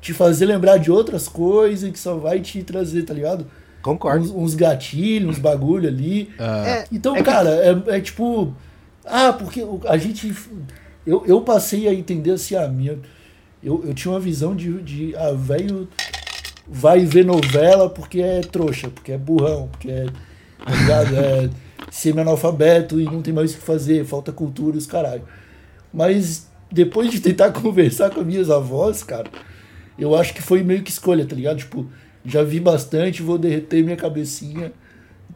te 0.00 0.12
fazer 0.14 0.46
lembrar 0.46 0.76
de 0.78 0.88
outras 0.88 1.26
coisas, 1.26 1.90
que 1.90 1.98
só 1.98 2.14
vai 2.14 2.38
te 2.38 2.62
trazer, 2.62 3.02
tá 3.02 3.12
ligado? 3.12 3.48
Concordo. 3.82 4.26
Uns, 4.26 4.30
uns 4.30 4.54
gatilhos, 4.54 5.30
uns 5.30 5.38
bagulho 5.40 5.88
ali. 5.88 6.30
É, 6.38 6.84
Então, 6.92 7.16
é 7.16 7.18
que- 7.18 7.24
cara, 7.24 7.50
é, 7.50 7.96
é 7.96 8.00
tipo. 8.00 8.54
Ah, 9.04 9.32
porque 9.32 9.66
a 9.88 9.96
gente. 9.98 10.32
Eu, 11.04 11.24
eu 11.26 11.40
passei 11.40 11.88
a 11.88 11.92
entender 11.92 12.30
assim, 12.30 12.54
a 12.54 12.68
minha. 12.68 12.96
Eu, 13.60 13.82
eu 13.84 13.92
tinha 13.92 14.12
uma 14.14 14.20
visão 14.20 14.54
de, 14.54 14.80
de 14.82 15.16
ah, 15.16 15.32
velho 15.32 15.88
vai 16.68 17.00
ver 17.04 17.24
novela 17.24 17.90
porque 17.90 18.20
é 18.20 18.40
trouxa, 18.40 18.88
porque 18.88 19.10
é 19.10 19.18
burrão, 19.18 19.66
porque 19.66 19.90
é. 19.90 20.06
Tá 20.64 20.72
ligado? 20.76 21.16
É 21.16 21.50
semi-analfabeto 21.92 22.98
e 22.98 23.04
não 23.04 23.20
tem 23.20 23.34
mais 23.34 23.52
o 23.52 23.58
que 23.58 23.62
fazer, 23.62 24.02
falta 24.06 24.32
cultura 24.32 24.76
e 24.76 24.78
os 24.78 24.86
caralho. 24.86 25.24
Mas 25.92 26.48
depois 26.70 27.10
de 27.10 27.20
tentar 27.20 27.52
conversar 27.60 28.08
com 28.08 28.20
as 28.20 28.26
minhas 28.26 28.48
avós, 28.48 29.02
cara, 29.02 29.30
eu 29.98 30.16
acho 30.16 30.32
que 30.32 30.40
foi 30.40 30.62
meio 30.62 30.82
que 30.82 30.90
escolha, 30.90 31.26
tá 31.26 31.36
ligado? 31.36 31.58
Tipo, 31.58 31.86
já 32.24 32.42
vi 32.42 32.58
bastante, 32.58 33.20
vou 33.20 33.36
derreter 33.36 33.84
minha 33.84 33.96
cabecinha 33.96 34.72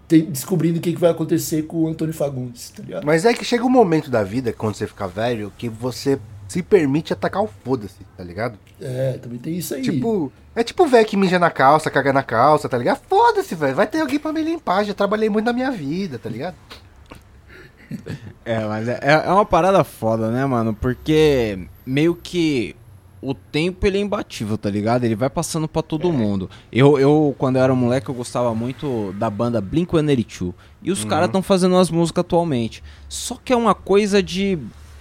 descobrindo 0.09 0.78
o 0.78 0.80
que, 0.80 0.94
que 0.94 1.00
vai 1.00 1.11
acontecer 1.11 1.62
com 1.62 1.82
o 1.82 1.88
Antônio 1.88 2.14
Fagundes, 2.14 2.70
tá 2.70 2.82
ligado? 2.82 3.04
Mas 3.04 3.26
é 3.26 3.34
que 3.34 3.44
chega 3.44 3.64
um 3.64 3.68
momento 3.68 4.11
da 4.11 4.22
vida, 4.22 4.50
quando 4.50 4.76
você 4.76 4.86
fica 4.86 5.07
velho, 5.07 5.52
que 5.59 5.68
você 5.68 6.18
se 6.49 6.62
permite 6.62 7.12
atacar 7.12 7.42
o 7.42 7.51
foda-se, 7.64 8.05
tá 8.16 8.22
ligado? 8.22 8.59
É, 8.80 9.18
também 9.18 9.38
tem 9.38 9.57
isso 9.57 9.74
aí. 9.74 9.82
Tipo, 9.82 10.32
é 10.55 10.62
tipo 10.62 10.84
o 10.84 10.86
velho 10.86 11.07
que 11.07 11.16
mija 11.16 11.38
na 11.38 11.51
calça, 11.51 11.90
caga 11.90 12.12
na 12.12 12.22
calça, 12.22 12.68
tá 12.68 12.78
ligado? 12.78 13.01
Foda-se, 13.09 13.55
velho. 13.55 13.74
Vai 13.74 13.86
ter 13.86 14.01
alguém 14.01 14.18
pra 14.18 14.32
me 14.32 14.42
limpar. 14.42 14.84
Já 14.84 14.94
trabalhei 14.94 15.28
muito 15.28 15.47
na 15.47 15.53
minha 15.53 15.70
vida, 15.70 16.18
tá 16.18 16.28
ligado? 16.28 16.57
É, 18.44 18.64
mas 18.64 18.86
é, 18.86 19.01
é 19.03 19.32
uma 19.32 19.44
parada 19.44 19.82
foda, 19.82 20.30
né, 20.30 20.47
mano? 20.47 20.72
Porque 20.72 21.66
meio 21.84 22.14
que 22.14 22.76
o 23.20 23.34
tempo 23.34 23.84
ele 23.84 23.99
é 23.99 24.01
imbatível, 24.01 24.57
tá 24.57 24.70
ligado? 24.70 25.03
Ele 25.03 25.16
vai 25.16 25.28
passando 25.28 25.66
pra 25.66 25.82
todo 25.82 26.12
mundo. 26.12 26.49
Eu, 26.70 26.97
eu, 26.97 27.34
quando 27.36 27.57
eu 27.57 27.62
era 27.62 27.74
moleque, 27.74 28.09
eu 28.09 28.14
gostava 28.14 28.55
muito 28.55 29.12
da 29.18 29.28
banda 29.28 29.61
Blink-182. 29.61 30.55
E 30.80 30.92
os 30.92 31.05
caras 31.05 31.26
estão 31.26 31.42
fazendo 31.42 31.76
as 31.76 31.90
músicas 31.90 32.20
atualmente. 32.20 32.84
Só 33.09 33.36
que 33.44 33.53
é 33.53 33.57
uma 33.57 33.74
coisa 33.74 34.22
de... 34.22 34.57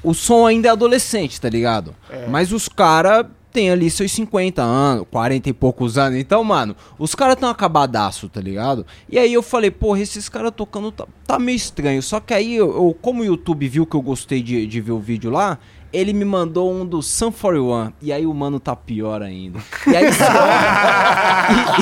O 0.05 0.13
som 0.13 0.45
ainda 0.45 0.67
é 0.67 0.71
adolescente, 0.71 1.39
tá 1.41 1.49
ligado? 1.49 1.95
Mas 2.29 2.51
os 2.51 2.67
caras 2.69 3.25
têm 3.51 3.71
ali 3.71 3.89
seus 3.89 4.11
50 4.11 4.61
anos, 4.61 5.05
40 5.09 5.47
e 5.49 5.53
poucos 5.53 5.97
anos. 5.97 6.19
Então, 6.19 6.43
mano, 6.43 6.75
os 6.99 7.15
caras 7.15 7.37
tão 7.37 7.49
acabadaço, 7.49 8.27
tá 8.27 8.41
ligado? 8.41 8.85
E 9.09 9.17
aí 9.17 9.33
eu 9.33 9.41
falei, 9.41 9.71
porra, 9.71 10.01
esses 10.01 10.27
caras 10.27 10.51
tocando 10.55 10.91
tá, 10.91 11.05
tá 11.25 11.39
meio 11.39 11.55
estranho. 11.55 12.03
Só 12.03 12.19
que 12.19 12.33
aí, 12.33 12.55
eu, 12.55 12.67
eu- 12.67 12.97
como 13.01 13.21
o 13.21 13.25
YouTube 13.25 13.67
viu 13.69 13.85
que 13.85 13.95
eu 13.95 14.01
gostei 14.01 14.43
de, 14.43 14.67
de 14.67 14.81
ver 14.81 14.91
o 14.91 14.99
vídeo 14.99 15.31
lá, 15.31 15.57
ele 15.95 16.11
me 16.13 16.25
mandou 16.25 16.71
um 16.71 16.85
do 16.85 17.01
Sun 17.01 17.31
41. 17.31 17.93
E 18.01 18.11
aí 18.11 18.25
o 18.25 18.33
mano 18.33 18.59
tá 18.59 18.75
pior 18.75 19.21
ainda. 19.21 19.59
E 19.87 19.95
aí 19.95 20.05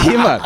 e, 0.06 0.14
e, 0.14 0.18
mano. 0.18 0.44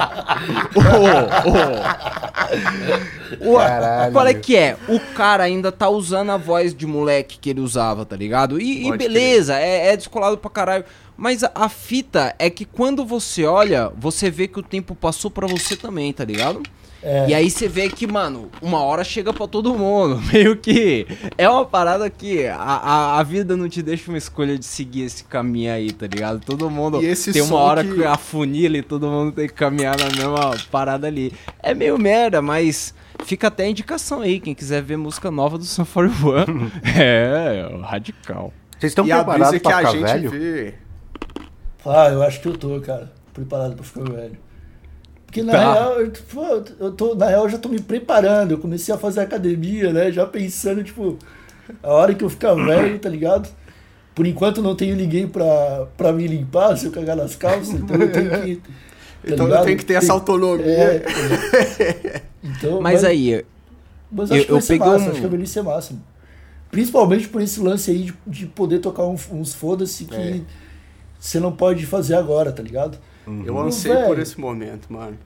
ô, 3.41 3.49
ô, 3.49 3.55
ô, 3.55 3.57
Caralho. 3.57 4.13
qual 4.13 4.27
é 4.27 4.33
que 4.33 4.55
é? 4.55 4.77
O 4.87 4.99
cara 5.13 5.43
ainda 5.43 5.71
tá 5.71 5.89
usando 5.89 6.31
a 6.31 6.37
voz 6.37 6.73
de 6.73 6.85
moleque 6.85 7.37
que 7.39 7.49
ele 7.49 7.59
usava, 7.59 8.05
tá 8.05 8.15
ligado? 8.15 8.59
E, 8.61 8.87
e 8.87 8.97
beleza, 8.97 9.57
é, 9.59 9.87
é 9.93 9.97
descolado 9.97 10.37
pra 10.37 10.49
caralho. 10.49 10.85
Mas 11.17 11.43
a, 11.43 11.51
a 11.53 11.67
fita 11.67 12.33
é 12.39 12.49
que 12.49 12.63
quando 12.63 13.03
você 13.03 13.43
olha, 13.45 13.91
você 13.97 14.29
vê 14.29 14.47
que 14.47 14.59
o 14.59 14.63
tempo 14.63 14.95
passou 14.95 15.29
pra 15.29 15.47
você 15.47 15.75
também, 15.75 16.13
tá 16.13 16.23
ligado? 16.23 16.61
É. 17.09 17.29
E 17.29 17.33
aí 17.33 17.49
você 17.49 17.69
vê 17.69 17.87
que, 17.87 18.05
mano, 18.05 18.49
uma 18.61 18.81
hora 18.83 19.01
chega 19.01 19.31
pra 19.31 19.47
todo 19.47 19.73
mundo. 19.73 20.21
Meio 20.33 20.57
que 20.57 21.07
é 21.37 21.47
uma 21.47 21.63
parada 21.63 22.09
que 22.09 22.45
a, 22.47 22.57
a, 22.57 23.19
a 23.19 23.23
vida 23.23 23.55
não 23.55 23.69
te 23.69 23.81
deixa 23.81 24.11
uma 24.11 24.17
escolha 24.17 24.57
de 24.57 24.65
seguir 24.65 25.03
esse 25.03 25.23
caminho 25.23 25.71
aí, 25.71 25.93
tá 25.93 26.05
ligado? 26.05 26.41
Todo 26.45 26.69
mundo 26.69 27.01
E 27.01 27.05
esse 27.05 27.31
tem 27.31 27.41
uma 27.41 27.55
hora 27.59 27.81
que- 27.81 27.93
que 27.93 28.03
afunila 28.03 28.77
e 28.77 28.81
todo 28.81 29.07
mundo 29.07 29.31
tem 29.31 29.47
que 29.47 29.53
caminhar 29.53 29.95
na 29.97 30.05
mesma 30.07 30.51
parada 30.69 31.07
ali. 31.07 31.31
É 31.63 31.73
meio 31.73 31.97
merda, 31.97 32.41
mas 32.41 32.93
fica 33.23 33.47
até 33.47 33.63
a 33.63 33.69
indicação 33.69 34.19
aí, 34.21 34.39
quem 34.41 34.53
quiser 34.53 34.81
ver 34.83 34.97
música 34.97 35.31
nova 35.31 35.57
do 35.57 35.63
Sun 35.63 35.85
41. 35.85 36.69
é, 36.99 37.69
radical. 37.83 38.51
Vocês 38.77 38.91
estão 38.91 39.05
preparados 39.05 39.59
pra 39.59 39.71
a 39.77 39.77
ficar 39.77 39.91
gente 39.93 40.03
velho? 40.03 40.29
vê. 40.29 40.73
Ah, 41.85 42.09
eu 42.09 42.21
acho 42.21 42.41
que 42.41 42.47
eu 42.49 42.57
tô, 42.57 42.81
cara, 42.81 43.09
preparado 43.33 43.75
pra 43.75 43.83
ficar 43.85 44.03
velho. 44.11 44.37
Porque 45.27 45.43
na 45.43 45.51
Tá. 45.51 45.73
real, 45.73 46.01
eu, 46.01 46.11
pô, 46.33 46.63
eu 46.79 46.91
tô, 46.93 47.13
na 47.13 47.27
real, 47.27 47.43
eu 47.43 47.49
já 47.49 47.57
tô 47.59 47.69
me 47.69 47.79
preparando. 47.79 48.51
Eu 48.51 48.57
comecei 48.57 48.93
a 48.95 48.97
fazer 48.97 49.19
academia, 49.19 49.93
né? 49.93 50.11
Já 50.11 50.25
pensando, 50.25 50.83
tipo, 50.83 51.17
a 51.83 51.89
hora 51.93 52.15
que 52.15 52.23
eu 52.23 52.29
ficar 52.29 52.55
velho, 52.55 52.97
tá 52.97 53.09
ligado? 53.09 53.47
Por 54.15 54.25
enquanto 54.25 54.61
não 54.63 54.75
tenho 54.75 54.95
ninguém 54.95 55.27
pra, 55.27 55.85
pra 55.95 56.11
me 56.11 56.25
limpar 56.27 56.75
se 56.77 56.85
eu 56.87 56.91
cagar 56.91 57.15
nas 57.15 57.35
calças, 57.35 57.69
então 57.75 57.95
eu 57.97 58.11
tenho 58.11 58.29
que. 58.41 58.55
tá 58.55 58.69
Então 59.33 59.47
eu 59.49 59.61
tenho 59.65 59.77
que 59.77 59.85
ter 59.85 59.95
essa 59.95 60.13
autonomia. 60.13 60.65
É, 60.65 61.03
é. 61.79 62.21
Então, 62.43 62.79
Mas 62.81 63.03
aí, 63.03 63.43
Mas 64.09 64.31
acho 64.31 64.39
Eu- 64.41 64.45
que 64.45 64.51
vai 64.51 64.57
eu 64.57 64.61
ser 64.61 64.79
massa, 64.79 65.05
um- 65.05 65.09
acho 65.11 65.19
que 65.19 65.25
a 65.25 65.29
velhice 65.29 65.59
é 65.59 65.61
massa. 65.61 65.93
mano. 65.93 66.05
Principalmente 66.71 67.27
por 67.27 67.41
esse 67.41 67.59
lance 67.59 67.91
aí 67.91 68.03
de, 68.03 68.13
de 68.25 68.45
poder 68.45 68.79
tocar 68.79 69.03
um- 69.03 69.17
uns 69.33 69.53
foda-se 69.53 70.05
que 70.05 70.15
É. 70.15 70.39
você 71.19 71.39
não 71.41 71.51
pode 71.51 71.85
fazer 71.85 72.15
agora, 72.15 72.51
tá 72.53 72.63
ligado? 72.63 72.97
Eu 73.45 73.59
ansei 73.59 73.93
por 73.93 74.09
Velho. 74.09 74.21
esse 74.21 74.39
momento, 74.39 74.87
mano. 74.91 75.17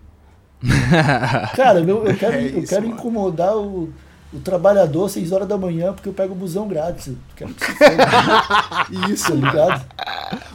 Cara, 1.56 1.82
meu, 1.82 2.06
eu 2.06 2.16
quero, 2.16 2.36
É 2.36 2.42
eu 2.44 2.60
isso, 2.60 2.68
quero 2.70 2.84
mano. 2.84 2.94
incomodar 2.96 3.56
o, 3.58 3.90
o 4.34 4.40
trabalhador 4.40 5.06
às 5.06 5.12
6 5.14 5.32
horas 5.32 5.48
da 5.48 5.58
manhã 5.58 5.92
porque 5.94 6.08
eu 6.10 6.14
pego 6.14 6.34
o 6.34 6.36
busão 6.36 6.68
grátis. 6.68 7.08
Eu 7.08 7.16
quero 7.36 7.54
que 7.54 7.66
se 7.66 7.72
foda, 7.74 7.98
tá 7.98 8.88
Isso, 9.10 9.34
ligado? 9.34 9.86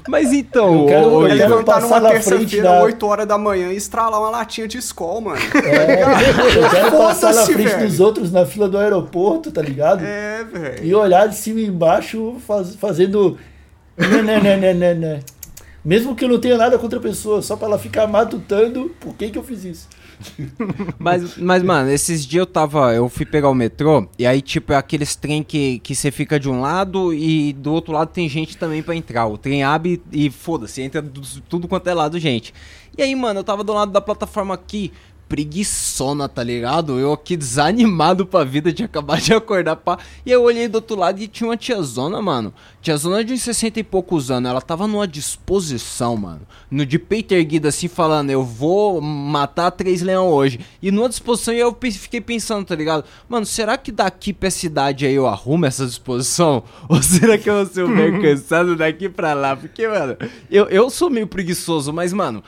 Mas 0.08 0.32
então, 0.32 0.80
Eu 0.82 0.86
quero- 0.86 1.06
ô, 1.08 1.20
eu 1.22 1.26
É 1.26 1.36
quero- 1.36 1.50
levantar 1.50 1.72
passar 1.80 1.86
numa 2.00 2.00
na 2.00 2.08
frente 2.20 2.28
terça-feira, 2.38 2.68
da- 2.70 2.82
8 2.82 3.06
horas 3.06 3.26
da 3.26 3.36
manhã 3.38 3.72
e 3.72 3.76
estralar 3.76 4.20
uma 4.20 4.30
latinha 4.30 4.68
de 4.68 4.78
escola, 4.78 5.20
mano. 5.20 5.40
É, 5.64 6.02
eu 6.62 6.70
quero 6.70 6.96
passar 6.98 7.34
na 7.34 7.42
frente 7.44 7.68
velho. 7.68 7.88
dos 7.88 8.00
outros 8.00 8.30
na 8.32 8.46
fila 8.46 8.68
do 8.68 8.78
aeroporto, 8.78 9.50
tá 9.50 9.60
ligado? 9.62 10.04
É, 10.04 10.44
velho. 10.44 10.84
E 10.84 10.94
olhar 10.94 11.26
de 11.28 11.34
cima 11.36 11.58
e 11.60 11.66
embaixo 11.66 12.36
faz- 12.46 12.76
fazendo. 12.76 13.36
Né, 13.98 14.22
né, 14.22 14.56
né, 14.58 14.74
né, 14.74 14.94
né. 14.94 15.20
Mesmo 15.86 16.16
que 16.16 16.24
eu 16.24 16.28
não 16.28 16.40
tenha 16.40 16.58
nada 16.58 16.76
contra 16.80 16.98
a 16.98 17.02
pessoa, 17.02 17.40
só 17.40 17.56
pra 17.56 17.68
ela 17.68 17.78
ficar 17.78 18.08
matutando 18.08 18.90
por 18.98 19.14
que, 19.14 19.30
que 19.30 19.38
eu 19.38 19.44
fiz 19.44 19.64
isso. 19.64 19.88
Mas, 20.98 21.36
mas, 21.36 21.62
mano, 21.62 21.90
esses 21.90 22.26
dias 22.26 22.40
eu 22.40 22.46
tava. 22.46 22.92
Eu 22.92 23.08
fui 23.08 23.24
pegar 23.24 23.48
o 23.48 23.54
metrô, 23.54 24.08
e 24.18 24.26
aí, 24.26 24.42
tipo, 24.42 24.72
é 24.72 24.76
aqueles 24.76 25.14
trem 25.14 25.44
que, 25.44 25.78
que 25.78 25.94
você 25.94 26.10
fica 26.10 26.40
de 26.40 26.48
um 26.48 26.60
lado 26.60 27.14
e 27.14 27.52
do 27.52 27.72
outro 27.72 27.92
lado 27.92 28.08
tem 28.08 28.28
gente 28.28 28.56
também 28.56 28.82
pra 28.82 28.96
entrar. 28.96 29.26
O 29.28 29.38
trem 29.38 29.62
abre 29.62 30.02
e 30.10 30.28
foda-se, 30.28 30.82
entra 30.82 31.00
do- 31.00 31.20
tudo 31.48 31.68
quanto 31.68 31.88
é 31.88 31.94
lado, 31.94 32.18
gente. 32.18 32.52
E 32.98 33.02
aí, 33.02 33.14
mano, 33.14 33.38
eu 33.40 33.44
tava 33.44 33.62
do 33.62 33.72
lado 33.72 33.92
da 33.92 34.00
plataforma 34.00 34.54
aqui, 34.54 34.92
preguiçona, 35.28 36.28
tá 36.28 36.42
ligado? 36.42 36.98
Eu 36.98 37.12
aqui 37.12 37.36
desanimado 37.36 38.26
pra 38.26 38.44
vida, 38.44 38.72
tinha 38.72 38.86
acabado 38.86 39.20
de 39.20 39.34
acordar, 39.34 39.76
pá. 39.76 39.98
E 40.24 40.30
eu 40.30 40.42
olhei 40.42 40.68
do 40.68 40.76
outro 40.76 40.96
lado 40.96 41.20
e 41.20 41.26
tinha 41.26 41.48
uma 41.48 41.56
tiazona, 41.56 42.22
mano. 42.22 42.54
Tiazona 42.80 43.24
de 43.24 43.32
uns 43.32 43.42
60 43.42 43.80
e 43.80 43.82
poucos 43.82 44.30
anos. 44.30 44.50
Ela 44.50 44.60
tava 44.60 44.86
numa 44.86 45.06
disposição, 45.06 46.16
mano. 46.16 46.42
No 46.70 46.86
de 46.86 46.98
peito 46.98 47.32
erguido, 47.32 47.66
assim, 47.66 47.88
falando, 47.88 48.30
eu 48.30 48.44
vou 48.44 49.00
matar 49.00 49.70
três 49.72 50.00
leão 50.00 50.28
hoje. 50.28 50.60
E 50.80 50.90
numa 50.90 51.08
disposição, 51.08 51.52
e 51.52 51.58
eu 51.58 51.76
fiquei 51.80 52.20
pensando, 52.20 52.64
tá 52.64 52.76
ligado? 52.76 53.04
Mano, 53.28 53.44
será 53.44 53.76
que 53.76 53.90
daqui 53.90 54.32
pra 54.32 54.50
cidade 54.50 55.06
aí 55.06 55.14
eu 55.14 55.26
arrumo 55.26 55.66
essa 55.66 55.84
disposição? 55.84 56.62
Ou 56.88 57.02
será 57.02 57.36
que 57.36 57.50
eu 57.50 57.54
vou 57.54 57.66
ser 57.66 57.84
um 57.84 57.88
meio 57.94 58.22
cansado 58.22 58.76
daqui 58.76 59.08
pra 59.08 59.34
lá? 59.34 59.56
Porque, 59.56 59.88
mano, 59.88 60.16
eu, 60.50 60.66
eu 60.66 60.88
sou 60.88 61.10
meio 61.10 61.26
preguiçoso, 61.26 61.92
mas, 61.92 62.12
mano, 62.12 62.44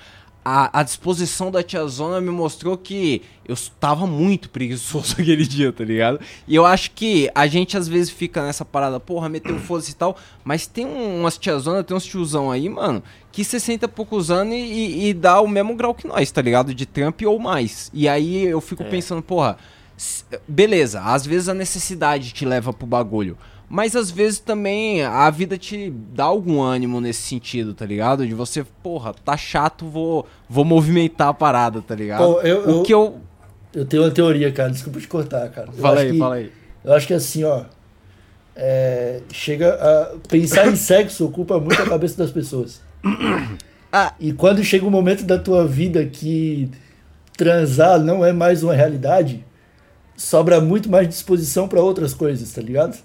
a, 0.51 0.81
a 0.81 0.83
disposição 0.83 1.51
da 1.51 1.63
tiazona 1.63 2.21
me 2.21 2.31
mostrou 2.31 2.77
que 2.79 3.21
eu 3.47 3.55
tava 3.79 4.07
muito 4.07 4.49
preguiçoso 4.49 5.17
aquele 5.21 5.47
dia, 5.47 5.71
tá 5.73 5.85
ligado? 5.85 6.21
E 6.47 6.55
eu 6.55 6.65
acho 6.65 6.93
que 6.93 7.31
a 7.35 7.47
gente 7.47 7.77
às 7.77 7.87
vezes 7.87 8.11
fica 8.11 8.43
nessa 8.43 8.65
parada, 8.65 8.99
porra, 8.99 9.29
meteu 9.29 9.59
foda-se 9.59 9.91
e 9.91 9.95
tal, 9.95 10.17
mas 10.45 10.67
tem 10.67 10.87
um- 10.87 11.21
umas 11.21 11.37
tiazona, 11.37 11.85
tem 11.85 11.97
uns 11.97 12.05
tiozão 12.07 12.51
aí, 12.51 12.69
mano, 12.69 13.03
que 13.31 13.45
60 13.45 13.85
e 13.85 13.89
poucos 13.89 14.31
anos 14.31 14.55
e, 14.55 15.09
e- 15.09 15.15
dá 15.15 15.41
o 15.41 15.49
mesmo 15.49 15.75
grau 15.75 15.95
que 15.95 16.07
nós, 16.07 16.31
tá 16.31 16.41
ligado? 16.41 16.75
De 16.75 16.87
Trump 16.87 17.21
ou 17.27 17.39
mais. 17.39 17.91
E 17.93 18.09
aí 18.09 18.45
eu 18.45 18.61
fico 18.61 18.83
pensando, 18.91 19.21
porra, 19.23 19.59
beleza, 20.47 21.01
às 21.03 21.27
vezes 21.27 21.49
a 21.49 21.55
necessidade 21.55 22.33
te 22.33 22.45
leva 22.45 22.73
pro 22.73 22.87
bagulho. 22.87 23.37
Mas 23.69 23.95
às 23.95 24.11
vezes 24.11 24.39
também 24.39 25.03
a 25.03 25.29
vida 25.31 25.59
te 25.59 25.91
dá 26.15 26.25
algum 26.25 26.61
ânimo 26.63 27.01
nesse 27.01 27.21
sentido, 27.23 27.75
tá 27.75 27.85
ligado? 27.85 28.27
De 28.27 28.33
você, 28.35 28.65
porra, 28.83 29.13
tá 29.13 29.37
chato, 29.37 29.85
vou, 29.87 30.27
vou 30.49 30.65
movimentar 30.65 31.29
a 31.29 31.35
parada, 31.35 31.83
tá 31.83 31.95
ligado? 31.95 32.19
Pô, 32.25 32.41
eu- 32.41 32.81
o 32.81 32.83
que 32.83 32.95
eu. 32.95 33.19
Eu 33.75 33.85
tenho 33.85 34.03
uma 34.05 34.11
teoria, 34.11 34.51
cara, 34.51 34.71
desculpa 34.71 34.99
te 34.99 35.07
cortar, 35.07 35.49
cara. 35.51 35.69
Eu 35.69 35.83
Fala 35.83 36.01
aí, 36.01 36.13
que- 36.13 36.19
fala 36.19 36.35
aí. 36.37 36.53
Eu 36.83 36.93
acho 36.95 37.07
que 37.07 37.13
assim, 37.15 37.45
ó. 37.45 37.65
é, 38.57 39.21
chega 39.31 39.75
a. 39.75 40.17
Pensar 40.29 40.67
em 40.69 40.75
sexo 40.77 41.27
ocupa 41.27 41.61
muito 41.61 41.81
a 41.83 41.87
cabeça 41.87 42.17
das 42.17 42.31
pessoas. 42.31 42.81
Ah. 43.93 44.15
E 44.19 44.33
quando 44.33 44.65
chega 44.65 44.85
um 44.87 44.91
momento 44.91 45.25
da 45.25 45.39
tua 45.39 45.67
vida 45.67 46.05
que 46.07 46.71
transar 47.37 48.01
não 48.01 48.25
é 48.25 48.33
mais 48.33 48.63
uma 48.63 48.75
realidade, 48.75 49.45
sobra 50.17 50.61
muito 50.61 50.91
mais 50.91 51.07
disposição 51.09 51.69
pra 51.69 51.81
outras 51.81 52.13
coisas, 52.15 52.51
tá 52.53 52.61
ligado? 52.61 52.99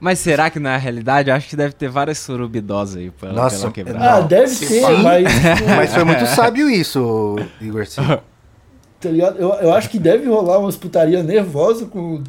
Mas 0.00 0.18
será 0.18 0.50
que 0.50 0.58
não 0.58 0.70
é 0.70 0.74
a 0.74 0.78
realidade? 0.78 1.30
Eu 1.30 1.36
acho 1.36 1.48
que 1.48 1.56
deve 1.56 1.72
ter 1.74 1.88
várias 1.88 2.18
surubidosas 2.18 2.96
aí 2.96 3.10
pela, 3.10 3.32
Nossa, 3.32 3.56
pela 3.56 3.68
Ah, 3.68 3.72
quebrada. 3.72 4.20
Não, 4.20 4.26
deve 4.26 4.48
se 4.48 4.66
ser, 4.66 4.84
sim. 4.84 5.02
mas. 5.02 5.24
Mas 5.76 5.94
foi 5.94 6.04
muito 6.04 6.26
sábio 6.34 6.68
isso, 6.68 7.36
Igor 7.60 7.86
Silva. 7.86 8.22
tá 9.00 9.08
ligado? 9.08 9.38
Eu, 9.38 9.50
eu 9.54 9.72
acho 9.72 9.88
que 9.88 9.98
deve 9.98 10.26
rolar 10.28 10.58
umas 10.58 10.76
putaria 10.76 11.22
nervosa 11.22 11.86
com, 11.86 12.22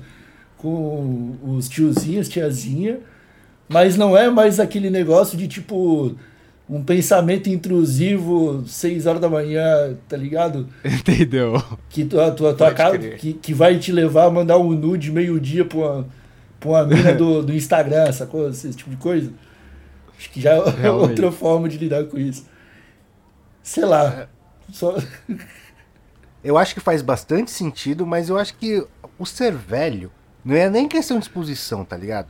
com 0.58 1.36
os 1.44 1.68
tiozinhos, 1.70 2.30
tiazinha, 2.30 3.00
mas 3.68 3.98
não 3.98 4.16
é 4.18 4.30
mais 4.30 4.60
aquele 4.60 4.90
negócio 4.90 5.38
de 5.38 5.48
tipo 5.48 6.16
um 6.70 6.84
pensamento 6.84 7.48
intrusivo, 7.50 8.64
6 8.68 9.06
horas 9.06 9.22
da 9.22 9.30
manhã, 9.30 9.96
tá 10.10 10.18
ligado? 10.18 10.68
Entendeu? 10.84 11.62
Que, 11.90 12.04
tua, 12.06 12.32
tua, 12.32 12.54
tua 12.56 12.72
cara, 12.74 12.98
crer. 12.98 13.18
que, 13.18 13.34
que 13.34 13.54
vai 13.54 13.78
te 13.78 13.92
levar 13.92 14.26
a 14.26 14.32
mandar 14.32 14.58
um 14.58 14.72
nude 14.72 15.12
meio-dia 15.12 15.64
pra 15.64 15.78
uma, 15.78 16.08
pra 16.66 16.82
uma 16.82 16.86
mina 16.86 17.14
do, 17.14 17.44
do 17.44 17.54
Instagram, 17.54 18.12
sacou? 18.12 18.50
Esse 18.50 18.74
tipo 18.74 18.90
de 18.90 18.98
coisa. 18.98 19.32
Acho 20.18 20.30
que 20.30 20.40
já 20.42 20.52
é 20.54 20.70
Realmente. 20.70 20.88
outra 21.22 21.32
forma 21.34 21.68
de 21.70 21.78
lidar 21.78 22.06
com 22.06 22.18
isso. 22.18 22.46
Sei 23.64 23.86
lá. 23.86 24.28
Só... 24.72 24.96
Eu 26.44 26.58
acho 26.60 26.74
que 26.76 26.80
faz 26.80 27.02
bastante 27.02 27.50
sentido, 27.50 28.06
mas 28.06 28.30
eu 28.30 28.38
acho 28.38 28.56
que 28.56 28.86
o 29.18 29.26
ser 29.26 29.52
velho 29.52 30.12
não 30.44 30.56
é 30.56 30.70
nem 30.70 30.88
questão 30.88 31.18
de 31.18 31.22
disposição, 31.24 31.84
tá 31.84 31.98
ligado? 31.98 32.28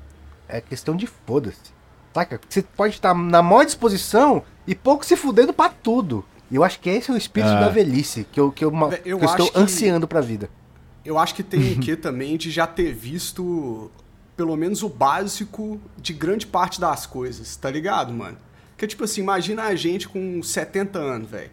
É 0.47 0.61
questão 0.61 0.95
de 0.95 1.05
foda-se. 1.05 1.73
Saca? 2.13 2.39
Você 2.47 2.61
pode 2.61 2.93
estar 2.93 3.13
na 3.13 3.41
maior 3.43 3.65
disposição 3.65 4.41
e 4.65 4.73
pouco 4.73 5.05
se 5.05 5.17
fudendo 5.17 5.51
pra 5.53 5.67
tudo. 5.67 6.23
E 6.49 6.55
eu 6.55 6.63
acho 6.63 6.79
que 6.79 6.89
esse 6.89 7.11
é 7.11 7.13
o 7.13 7.17
espírito 7.17 7.51
Ah. 7.51 7.59
da 7.61 7.67
velhice 7.67 8.25
que 8.31 8.39
eu, 8.39 8.53
que 8.53 8.63
eu, 8.63 8.71
Vé, 8.71 9.01
eu 9.03 9.19
que 9.19 9.25
eu 9.25 9.29
estou 9.29 9.51
que- 9.51 9.59
ansiando 9.59 10.07
pra 10.07 10.21
vida. 10.21 10.49
Eu 11.03 11.19
acho 11.19 11.35
que 11.35 11.43
tem 11.43 11.73
o 11.75 11.79
quê 11.81 11.97
também 11.97 12.37
de 12.37 12.49
já 12.49 12.65
ter 12.65 12.93
visto 12.93 13.91
pelo 14.35 14.55
menos 14.55 14.83
o 14.83 14.89
básico 14.89 15.79
de 15.97 16.13
grande 16.13 16.45
parte 16.45 16.79
das 16.79 17.05
coisas, 17.05 17.55
tá 17.55 17.69
ligado, 17.69 18.13
mano? 18.13 18.37
Que 18.77 18.85
tipo 18.85 19.03
assim, 19.03 19.21
imagina 19.21 19.63
a 19.63 19.75
gente 19.75 20.07
com 20.07 20.43
70 20.43 20.99
anos, 20.99 21.29
velho. 21.29 21.51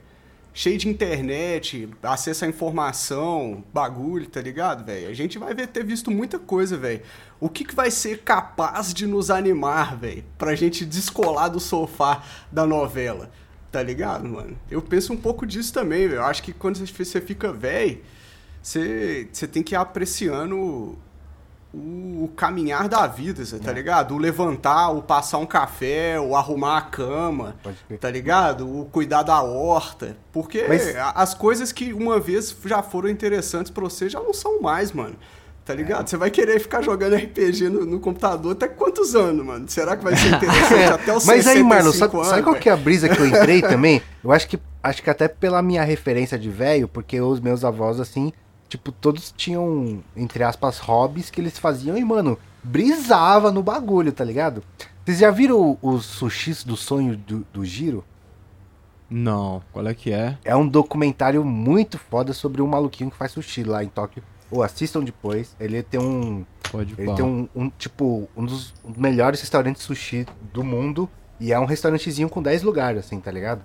Cheio 0.54 0.76
de 0.76 0.86
internet, 0.86 1.88
acesso 2.02 2.44
à 2.44 2.48
informação, 2.48 3.64
bagulho, 3.72 4.28
tá 4.28 4.40
ligado, 4.40 4.84
velho? 4.84 5.08
A 5.08 5.14
gente 5.14 5.38
vai 5.38 5.54
ver, 5.54 5.68
ter 5.68 5.82
visto 5.82 6.10
muita 6.10 6.38
coisa, 6.38 6.76
velho. 6.76 7.00
O 7.40 7.48
que, 7.48 7.64
que 7.64 7.74
vai 7.74 7.90
ser 7.90 8.18
capaz 8.18 8.92
de 8.92 9.06
nos 9.06 9.30
animar, 9.30 9.96
velho? 9.96 10.24
Pra 10.36 10.54
gente 10.54 10.84
descolar 10.84 11.48
do 11.48 11.58
sofá 11.58 12.22
da 12.50 12.66
novela, 12.66 13.30
tá 13.70 13.82
ligado, 13.82 14.28
mano? 14.28 14.58
Eu 14.70 14.82
penso 14.82 15.14
um 15.14 15.16
pouco 15.16 15.46
disso 15.46 15.72
também, 15.72 16.06
velho. 16.06 16.20
Eu 16.20 16.24
acho 16.24 16.42
que 16.42 16.52
quando 16.52 16.76
você 16.76 17.20
fica 17.20 17.50
velho, 17.50 18.02
você, 18.62 19.28
você 19.32 19.48
tem 19.48 19.62
que 19.62 19.74
ir 19.74 19.76
apreciando 19.76 20.98
o, 21.74 22.28
caminhar 22.36 22.88
da 22.88 23.06
vida, 23.06 23.44
você 23.44 23.56
É. 23.56 23.58
tá 23.58 23.72
ligado? 23.72 24.14
O 24.14 24.18
levantar, 24.18 24.90
o 24.90 25.02
passar 25.02 25.38
um 25.38 25.46
café, 25.46 26.20
o 26.20 26.36
arrumar 26.36 26.76
a 26.78 26.82
cama, 26.82 27.56
crer. 27.88 27.98
tá 27.98 28.10
ligado? 28.10 28.68
O 28.80 28.84
cuidar 28.86 29.22
da 29.22 29.40
horta. 29.42 30.16
Porque 30.32 30.64
Mas- 30.68 30.94
as 31.14 31.32
coisas 31.34 31.72
que 31.72 31.92
uma 31.92 32.20
vez 32.20 32.54
já 32.66 32.82
foram 32.82 33.08
interessantes 33.08 33.70
pra 33.72 33.82
você 33.84 34.08
já 34.08 34.20
não 34.20 34.34
são 34.34 34.60
mais, 34.60 34.92
mano. 34.92 35.16
Tá 35.64 35.72
É. 35.72 35.76
ligado? 35.76 36.08
Você 36.08 36.16
vai 36.16 36.28
querer 36.30 36.58
ficar 36.58 36.82
jogando 36.82 37.14
RPG 37.14 37.68
no, 37.70 37.86
no 37.86 38.00
computador 38.00 38.52
até 38.52 38.66
quantos 38.66 39.14
anos, 39.14 39.46
mano? 39.46 39.64
Será 39.68 39.96
que 39.96 40.02
vai 40.02 40.16
ser 40.16 40.26
interessante 40.34 40.92
até 40.92 41.16
os 41.16 41.24
Mas 41.24 41.46
aí, 41.46 41.62
Marlon, 41.62 41.92
65 41.92 41.98
sabe, 42.10 42.16
anos? 42.16 42.28
sabe 42.28 42.42
qual 42.42 42.56
que 42.56 42.68
é 42.68 42.72
a 42.72 42.76
brisa 42.76 43.08
que 43.08 43.18
eu 43.20 43.26
entrei 43.26 43.62
também? 43.62 44.02
Eu 44.24 44.32
acho 44.32 44.48
que 44.48 44.58
acho 44.82 45.00
que 45.02 45.08
até 45.08 45.28
pela 45.28 45.62
minha 45.62 45.84
referência 45.84 46.36
de 46.36 46.50
velho, 46.50 46.88
porque 46.88 47.20
os 47.20 47.38
meus 47.38 47.64
avós, 47.64 48.00
assim, 48.00 48.32
tipo, 48.72 48.90
todos 48.90 49.32
tinham, 49.36 50.02
entre 50.16 50.42
aspas, 50.42 50.78
hobbies 50.78 51.28
que 51.28 51.40
eles 51.40 51.58
faziam 51.58 51.96
e, 51.96 52.04
mano, 52.04 52.38
brisava 52.62 53.50
no 53.50 53.62
bagulho, 53.62 54.12
tá 54.12 54.24
ligado? 54.24 54.62
Vocês 55.04 55.18
já 55.18 55.30
viram 55.30 55.76
os 55.82 56.06
sushis 56.06 56.64
do 56.64 56.74
sonho 56.74 57.16
do, 57.16 57.46
do 57.52 57.64
Giro? 57.66 58.02
Não, 59.10 59.62
qual 59.72 59.86
é 59.86 59.92
que 59.92 60.10
é? 60.10 60.38
É 60.42 60.56
um 60.56 60.66
documentário 60.66 61.44
muito 61.44 61.98
foda 61.98 62.32
sobre 62.32 62.62
um 62.62 62.66
maluquinho 62.66 63.10
que 63.10 63.16
faz 63.16 63.32
sushi 63.32 63.62
lá 63.62 63.84
em 63.84 63.88
Tóquio. 63.88 64.22
Ou 64.50 64.62
assistam 64.62 65.02
depois. 65.02 65.54
Ele 65.60 65.82
tem 65.82 66.00
um. 66.00 66.46
Pode 66.70 66.94
Ele 66.96 67.08
pá. 67.08 67.14
tem 67.14 67.24
um, 67.24 67.48
um, 67.54 67.68
tipo, 67.68 68.26
um 68.34 68.46
dos 68.46 68.72
melhores 68.96 69.40
restaurantes 69.40 69.82
sushi 69.82 70.26
do 70.52 70.64
mundo. 70.64 71.10
E 71.38 71.52
é 71.52 71.60
um 71.60 71.66
restaurantezinho 71.66 72.28
com 72.28 72.40
10 72.40 72.62
lugares, 72.62 73.00
assim, 73.04 73.20
tá 73.20 73.30
ligado? 73.30 73.62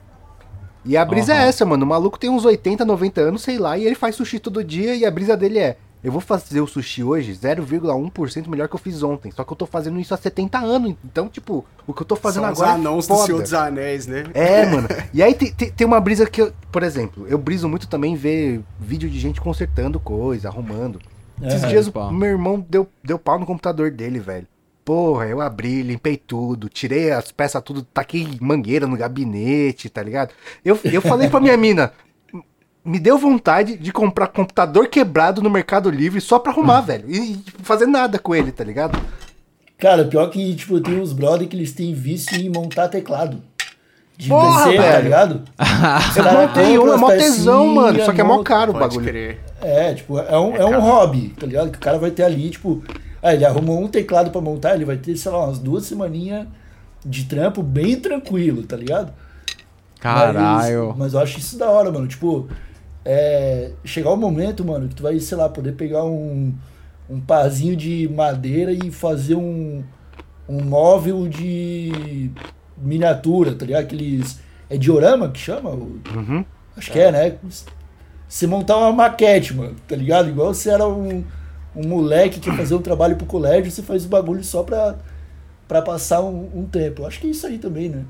E 0.87 0.95
a 0.97 1.03
brisa 1.05 1.33
Aham. 1.33 1.41
é 1.43 1.47
essa, 1.47 1.65
mano. 1.65 1.83
O 1.85 1.87
maluco 1.87 2.17
tem 2.17 2.29
uns 2.29 2.45
80, 2.45 2.85
90 2.85 3.21
anos, 3.21 3.41
sei 3.41 3.57
lá, 3.57 3.77
e 3.77 3.85
ele 3.85 3.95
faz 3.95 4.15
sushi 4.15 4.39
todo 4.39 4.63
dia. 4.63 4.95
E 4.95 5.05
a 5.05 5.11
brisa 5.11 5.35
dele 5.35 5.59
é: 5.59 5.77
eu 6.03 6.11
vou 6.11 6.21
fazer 6.21 6.61
o 6.61 6.67
sushi 6.67 7.03
hoje 7.03 7.33
0,1% 7.33 8.47
melhor 8.47 8.67
que 8.69 8.75
eu 8.75 8.79
fiz 8.79 9.03
ontem. 9.03 9.31
Só 9.31 9.43
que 9.43 9.51
eu 9.51 9.57
tô 9.57 9.65
fazendo 9.65 9.99
isso 9.99 10.13
há 10.13 10.17
70 10.17 10.57
anos. 10.59 10.95
Então, 11.03 11.27
tipo, 11.27 11.65
o 11.85 11.93
que 11.93 12.01
eu 12.01 12.05
tô 12.05 12.15
fazendo 12.15 12.43
São 12.43 12.51
agora. 12.51 12.69
os 12.69 12.75
anãos 12.75 13.05
é 13.05 13.07
do 13.09 13.13
foda. 13.15 13.25
Senhor 13.25 13.41
dos 13.41 13.53
Anéis, 13.53 14.07
né? 14.07 14.23
É, 14.33 14.65
mano. 14.71 14.87
E 15.13 15.21
aí 15.21 15.33
tem, 15.33 15.51
tem, 15.51 15.71
tem 15.71 15.85
uma 15.87 15.99
brisa 15.99 16.25
que, 16.25 16.41
eu, 16.41 16.53
por 16.71 16.83
exemplo, 16.83 17.25
eu 17.27 17.37
briso 17.37 17.67
muito 17.67 17.87
também 17.87 18.15
ver 18.15 18.61
vídeo 18.79 19.09
de 19.09 19.19
gente 19.19 19.41
consertando 19.41 19.99
coisa, 19.99 20.47
arrumando. 20.47 20.99
Esses 21.41 21.61
Aham. 21.63 21.69
dias 21.71 21.87
o 21.87 21.91
Pau. 21.91 22.11
meu 22.11 22.29
irmão 22.29 22.65
deu, 22.67 22.87
deu 23.03 23.19
pau 23.19 23.37
no 23.39 23.45
computador 23.45 23.91
dele, 23.91 24.19
velho. 24.19 24.47
Porra, 24.87 25.25
eu 25.25 25.41
abri, 25.41 25.81
limpei 25.81 26.15
tudo, 26.15 26.69
tirei 26.69 27.11
as 27.11 27.29
peças 27.29 27.61
tudo, 27.61 27.83
taquei 27.83 28.25
mangueira 28.39 28.87
no 28.87 28.95
gabinete, 28.95 29.89
tá 29.89 30.01
ligado? 30.01 30.33
Eu, 30.63 30.79
eu 30.85 31.01
falei 31.01 31.27
pra 31.27 31.41
minha 31.41 31.57
mina, 31.59 31.91
me 32.85 32.97
deu 32.97 33.17
vontade 33.17 33.75
de 33.75 33.91
comprar 33.91 34.27
computador 34.27 34.87
quebrado 34.87 35.41
no 35.41 35.49
Mercado 35.49 35.89
Livre 35.89 36.21
só 36.21 36.39
pra 36.39 36.53
arrumar, 36.53 36.79
velho. 36.87 37.03
E, 37.11 37.33
e 37.33 37.43
fazer 37.63 37.85
nada 37.85 38.17
com 38.17 38.33
ele, 38.33 38.49
tá 38.49 38.63
ligado? 38.63 38.97
Cara, 39.77 40.05
pior 40.05 40.29
que, 40.29 40.55
tipo, 40.55 40.79
tem 40.79 41.01
uns 41.01 41.11
brother 41.11 41.49
que 41.49 41.57
eles 41.57 41.73
têm 41.73 41.93
vício 41.93 42.39
em 42.39 42.47
montar 42.49 42.87
teclado. 42.87 43.43
De 44.15 44.29
Porra, 44.29 44.67
PC, 44.67 44.77
tá 44.77 44.83
velho. 44.83 45.03
ligado? 45.03 45.43
Eu 46.15 46.23
montei 46.33 46.79
um, 46.79 46.93
é 46.93 46.97
mó 46.97 47.09
tesão, 47.09 47.67
mano. 47.67 48.05
Só 48.05 48.13
que 48.13 48.21
é 48.21 48.23
mó 48.23 48.41
caro 48.41 48.71
o 48.71 48.79
bagulho. 48.79 49.05
crer. 49.05 49.39
É, 49.61 49.93
tipo, 49.93 50.17
é 50.17 50.39
um, 50.39 50.55
é 50.55 50.65
um 50.65 50.79
hobby, 50.79 51.35
tá 51.37 51.45
ligado? 51.45 51.71
Que 51.71 51.77
o 51.77 51.81
cara 51.81 51.99
vai 51.99 52.09
ter 52.09 52.23
ali, 52.23 52.49
tipo, 52.49 52.81
ah, 53.21 53.33
ele 53.33 53.45
arrumou 53.45 53.81
um 53.81 53.87
teclado 53.87 54.31
pra 54.31 54.41
montar, 54.41 54.75
ele 54.75 54.85
vai 54.85 54.97
ter, 54.97 55.15
sei 55.17 55.31
lá, 55.31 55.45
umas 55.45 55.59
duas 55.59 55.85
semaninhas 55.85 56.47
de 57.05 57.25
trampo 57.25 57.63
bem 57.63 57.99
tranquilo, 57.99 58.63
tá 58.63 58.75
ligado? 58.75 59.13
Caralho. 59.99 60.89
Mas, 60.89 60.97
mas 60.97 61.13
eu 61.13 61.19
acho 61.19 61.39
isso 61.39 61.57
da 61.57 61.69
hora, 61.69 61.91
mano. 61.91 62.07
Tipo, 62.07 62.47
é, 63.03 63.71
chegar 63.83 64.11
o 64.11 64.17
momento, 64.17 64.63
mano, 64.65 64.87
que 64.87 64.95
tu 64.95 65.03
vai, 65.03 65.19
sei 65.19 65.37
lá, 65.37 65.49
poder 65.49 65.73
pegar 65.73 66.03
um, 66.03 66.53
um 67.09 67.19
pazinho 67.19 67.75
de 67.75 68.09
madeira 68.13 68.71
e 68.71 68.91
fazer 68.91 69.35
um, 69.35 69.83
um 70.47 70.61
móvel 70.63 71.27
de 71.27 72.31
miniatura, 72.77 73.55
tá 73.55 73.65
ligado? 73.65 73.83
Aqueles. 73.83 74.39
É 74.69 74.77
diorama 74.77 75.29
que 75.29 75.39
chama? 75.39 75.69
Uhum. 75.69 76.43
Acho 76.75 76.91
que 76.91 76.99
é, 76.99 77.09
né? 77.09 77.37
Você 78.27 78.45
montar 78.45 78.77
uma 78.77 78.91
maquete, 78.91 79.53
mano, 79.53 79.75
tá 79.87 79.95
ligado? 79.95 80.27
Igual 80.27 80.53
você 80.53 80.69
era 80.69 80.85
um, 80.85 81.23
um 81.75 81.87
moleque 81.87 82.39
que 82.39 82.51
fazer 82.51 82.75
um 82.75 82.81
trabalho 82.81 83.15
pro 83.15 83.25
colégio, 83.25 83.71
você 83.71 83.81
faz 83.81 84.05
o 84.05 84.09
bagulho 84.09 84.43
só 84.43 84.63
pra, 84.63 84.95
pra 85.67 85.81
passar 85.81 86.21
um, 86.21 86.49
um 86.55 86.65
tempo. 86.65 87.05
Acho 87.05 87.19
que 87.19 87.27
é 87.27 87.29
isso 87.29 87.45
aí 87.45 87.57
também, 87.57 87.89
né? 87.89 88.03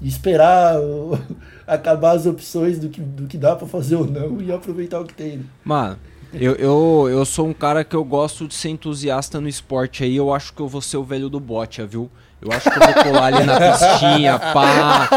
E 0.00 0.08
esperar 0.08 0.76
acabar 1.66 2.12
as 2.12 2.26
opções 2.26 2.78
do 2.78 2.88
que, 2.88 3.00
do 3.00 3.26
que 3.26 3.38
dá 3.38 3.56
pra 3.56 3.66
fazer 3.66 3.96
ou 3.96 4.06
não 4.06 4.40
e 4.40 4.52
aproveitar 4.52 5.00
o 5.00 5.04
que 5.04 5.14
tem. 5.14 5.38
né? 5.38 5.44
Mano, 5.64 5.98
eu, 6.32 6.54
eu, 6.54 7.08
eu 7.10 7.24
sou 7.24 7.46
um 7.46 7.52
cara 7.52 7.84
que 7.84 7.94
eu 7.94 8.04
gosto 8.04 8.48
de 8.48 8.54
ser 8.54 8.70
entusiasta 8.70 9.40
no 9.40 9.48
esporte 9.48 10.02
aí. 10.02 10.16
Eu 10.16 10.32
acho 10.32 10.52
que 10.52 10.60
eu 10.60 10.68
vou 10.68 10.80
ser 10.80 10.96
o 10.96 11.04
velho 11.04 11.28
do 11.28 11.38
bote, 11.38 11.84
viu? 11.84 12.10
Eu 12.44 12.50
acho 12.50 12.68
que 12.68 12.76
eu 12.76 12.82
vou 12.82 13.04
colar 13.04 13.26
ali 13.26 13.46
na 13.46 13.56
pistinha, 13.56 14.36
pá. 14.36 15.08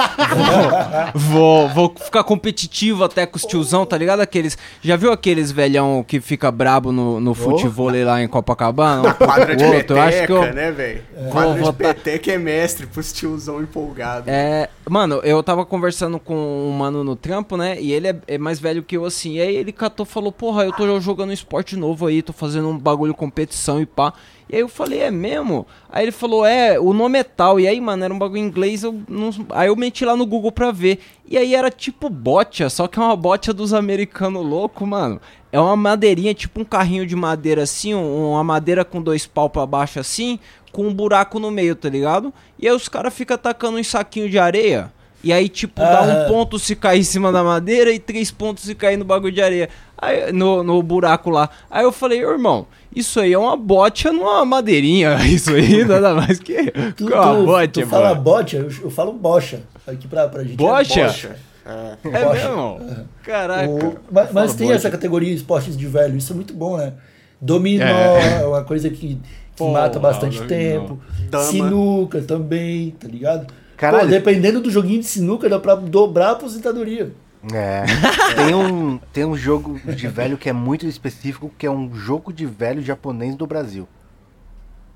Vou, 1.16 1.20
vou, 1.20 1.70
vou 1.70 1.96
ficar 1.98 2.24
competitivo 2.24 3.04
até 3.04 3.26
com 3.26 3.36
os 3.36 3.44
tiozão, 3.44 3.84
tá 3.84 3.98
ligado? 3.98 4.20
Aqueles. 4.20 4.56
Já 4.80 4.96
viu 4.96 5.12
aqueles 5.12 5.52
velhão 5.52 6.06
que 6.08 6.22
fica 6.22 6.52
brabo 6.52 6.92
no, 6.92 7.20
no 7.20 7.34
futebol 7.34 7.90
lá 8.04 8.22
em 8.22 8.28
Copacabana? 8.28 9.00
Um 9.00 9.14
pouco 9.14 9.26
Quadra 9.26 9.56
de 9.56 9.64
outro? 9.64 9.98
Eu 9.98 10.02
acho 10.02 10.22
que 10.22 10.28
peteca, 10.28 10.34
eu, 10.34 10.54
né, 10.54 10.72
velho? 10.72 11.02
Quadra 11.32 11.54
Vou 11.56 11.72
de 11.72 11.78
peteca 11.78 12.32
é 12.32 12.38
mestre 12.38 12.86
pros 12.86 13.12
tiozão 13.12 13.60
empolgado. 13.60 14.30
É, 14.30 14.70
mano, 14.88 15.16
eu 15.24 15.42
tava 15.42 15.66
conversando 15.66 16.20
com 16.20 16.36
um 16.36 16.72
mano 16.72 17.04
no 17.04 17.16
trampo, 17.16 17.58
né? 17.58 17.82
E 17.82 17.92
ele 17.92 18.10
é, 18.10 18.16
é 18.28 18.38
mais 18.38 18.60
velho 18.60 18.84
que 18.84 18.98
eu, 18.98 19.04
assim. 19.04 19.38
E 19.38 19.42
aí 19.42 19.56
ele 19.56 19.72
catou 19.72 20.06
e 20.06 20.10
falou: 20.10 20.32
Porra, 20.32 20.64
eu 20.64 20.72
tô 20.72 21.00
jogando 21.00 21.30
um 21.30 21.34
esporte 21.34 21.76
novo 21.76 22.06
aí, 22.06 22.22
tô 22.22 22.34
fazendo 22.34 22.70
um 22.70 22.78
bagulho 22.78 23.16
competição 23.16 23.82
e 23.82 23.86
pá. 23.86 24.14
E 24.50 24.56
aí 24.56 24.62
eu 24.62 24.70
falei: 24.70 25.00
É 25.02 25.10
mesmo? 25.12 25.66
Aí 25.89 26.06
ele 26.06 26.12
falou: 26.12 26.46
É, 26.46 26.80
o 26.80 26.93
nome 26.93 27.18
é 27.20 27.24
tal. 27.24 27.60
E 27.60 27.68
aí, 27.68 27.80
mano, 27.82 28.04
era 28.04 28.14
um 28.14 28.18
bagulho 28.20 28.39
em 28.41 28.46
inglês. 28.46 28.84
Eu 28.84 29.02
não... 29.10 29.30
Aí 29.50 29.68
eu 29.68 29.76
meti 29.76 30.06
lá 30.06 30.16
no 30.16 30.26
Google 30.26 30.52
pra 30.52 30.72
ver. 30.72 31.00
E 31.28 31.38
aí 31.38 31.56
era 31.56 31.72
tipo 31.72 32.10
botia, 32.10 32.70
só 32.70 32.88
que 32.88 33.00
é 33.00 33.02
uma 33.02 33.16
botia 33.16 33.54
dos 33.54 33.74
americanos 33.74 34.46
louco, 34.46 34.86
mano. 34.86 35.20
É 35.52 35.60
uma 35.60 35.76
madeirinha, 35.76 36.34
tipo 36.34 36.60
um 36.62 36.66
carrinho 36.66 37.06
de 37.08 37.16
madeira 37.16 37.64
assim, 37.64 37.93
um- 37.96 38.32
uma 38.32 38.43
madeira 38.43 38.84
com 38.86 39.02
dois 39.02 39.26
pau 39.26 39.50
pra 39.50 39.66
baixo 39.66 40.00
assim, 40.00 40.38
com 40.72 40.86
um 40.88 40.93
buraco 40.93 41.39
no 41.39 41.50
meio, 41.50 41.76
tá 41.76 41.89
ligado? 41.89 42.34
E 42.60 42.68
aí 42.68 42.74
os 42.76 42.88
caras 42.89 43.14
ficam 43.14 43.36
atacando 43.36 43.78
um 43.78 43.84
saquinho 43.84 44.30
de 44.30 44.38
areia. 44.38 44.91
E 45.24 45.34
aí, 45.34 45.50
tipo, 45.50 45.82
dá 45.82 46.02
um 46.04 46.28
ponto 46.28 46.60
se 46.60 46.76
cair 46.76 47.00
em 47.00 47.04
cima 47.04 47.32
da 47.32 47.43
madeira 47.43 47.91
e 47.91 47.98
três 47.98 48.30
pontos 48.30 48.64
se 48.66 48.76
cair 48.76 48.96
no 48.98 49.04
bagulho 49.06 49.32
de 49.34 49.41
areia. 49.41 49.70
Aí, 49.98 50.32
no, 50.32 50.64
no 50.64 50.82
buraco 50.84 51.30
lá. 51.30 51.50
Aí 51.72 51.84
eu 51.84 51.91
falei, 51.91 52.20
irmão, 52.22 52.68
isso 52.93 53.20
aí 53.20 53.32
é 53.34 53.38
uma 53.38 53.56
botia 53.56 54.12
numa 54.12 54.43
madeirinha. 54.46 55.16
Isso 55.26 55.52
aí 55.52 55.84
nada 55.86 56.14
mais 56.14 56.39
que, 56.39 56.72
Tu, 56.98 57.06
que 57.08 57.14
uma 57.14 57.36
tu, 57.36 57.46
botia, 57.46 57.84
tu 57.84 57.89
fala 57.89 58.14
bocha, 58.16 58.58
eu, 58.58 58.70
eu 58.84 58.89
falo 58.91 59.14
bocha. 59.14 59.62
Aqui 59.88 60.08
pra, 60.08 60.28
pra 60.28 60.43
gente. 60.43 60.54
é 60.54 60.58
Bocha? 60.58 61.36
É. 61.66 61.96
É 62.04 62.26
bocha. 62.26 62.48
mesmo? 62.48 63.06
Caraca. 63.24 63.70
O- 63.70 63.96
mas 64.12 64.32
mas 64.32 64.54
tem 64.56 64.68
bocha. 64.68 64.78
essa 64.78 64.89
categoria 64.89 65.30
de 65.30 65.36
esportes 65.38 65.76
de 65.78 65.88
velho, 65.88 66.18
isso 66.18 66.32
é 66.34 66.36
muito 66.36 66.54
bom, 66.54 66.78
né? 66.78 66.93
Dominó 67.39 67.84
É. 67.86 68.41
é 68.41 68.46
uma 68.46 68.64
coisa 68.64 68.89
que, 68.89 69.16
que 69.16 69.20
Porra, 69.58 69.82
mata 69.82 70.00
bastante 70.00 70.38
dominó. 70.39 70.48
tempo. 70.50 71.00
Dama. 71.30 71.43
Sinuca 71.46 72.22
também, 72.22 72.91
tá 73.00 73.08
ligado? 73.08 73.48
Caralho. 73.78 74.06
Pô, 74.06 74.10
dependendo 74.12 74.62
do 74.62 74.70
joguinho 74.70 75.00
de 75.02 75.06
sinuca, 75.08 75.50
dá 75.50 75.60
pra 75.60 75.76
dobrar 75.76 76.30
a 76.30 76.32
aposentadoria. 76.32 77.12
É. 77.54 77.84
Tem 78.36 78.56
um, 78.56 78.98
tem 79.14 79.26
um 79.26 79.36
jogo 79.38 79.80
de 79.93 80.08
velho 80.08 80.38
que 80.38 80.50
é 80.50 80.54
muito 80.54 80.86
específico, 80.88 81.52
que 81.58 81.66
é 81.66 81.70
um 81.72 81.93
jogo 81.93 82.34
de 82.34 82.46
velho 82.46 82.82
japonês 82.82 83.36
do 83.36 83.46
Brasil. 83.46 83.88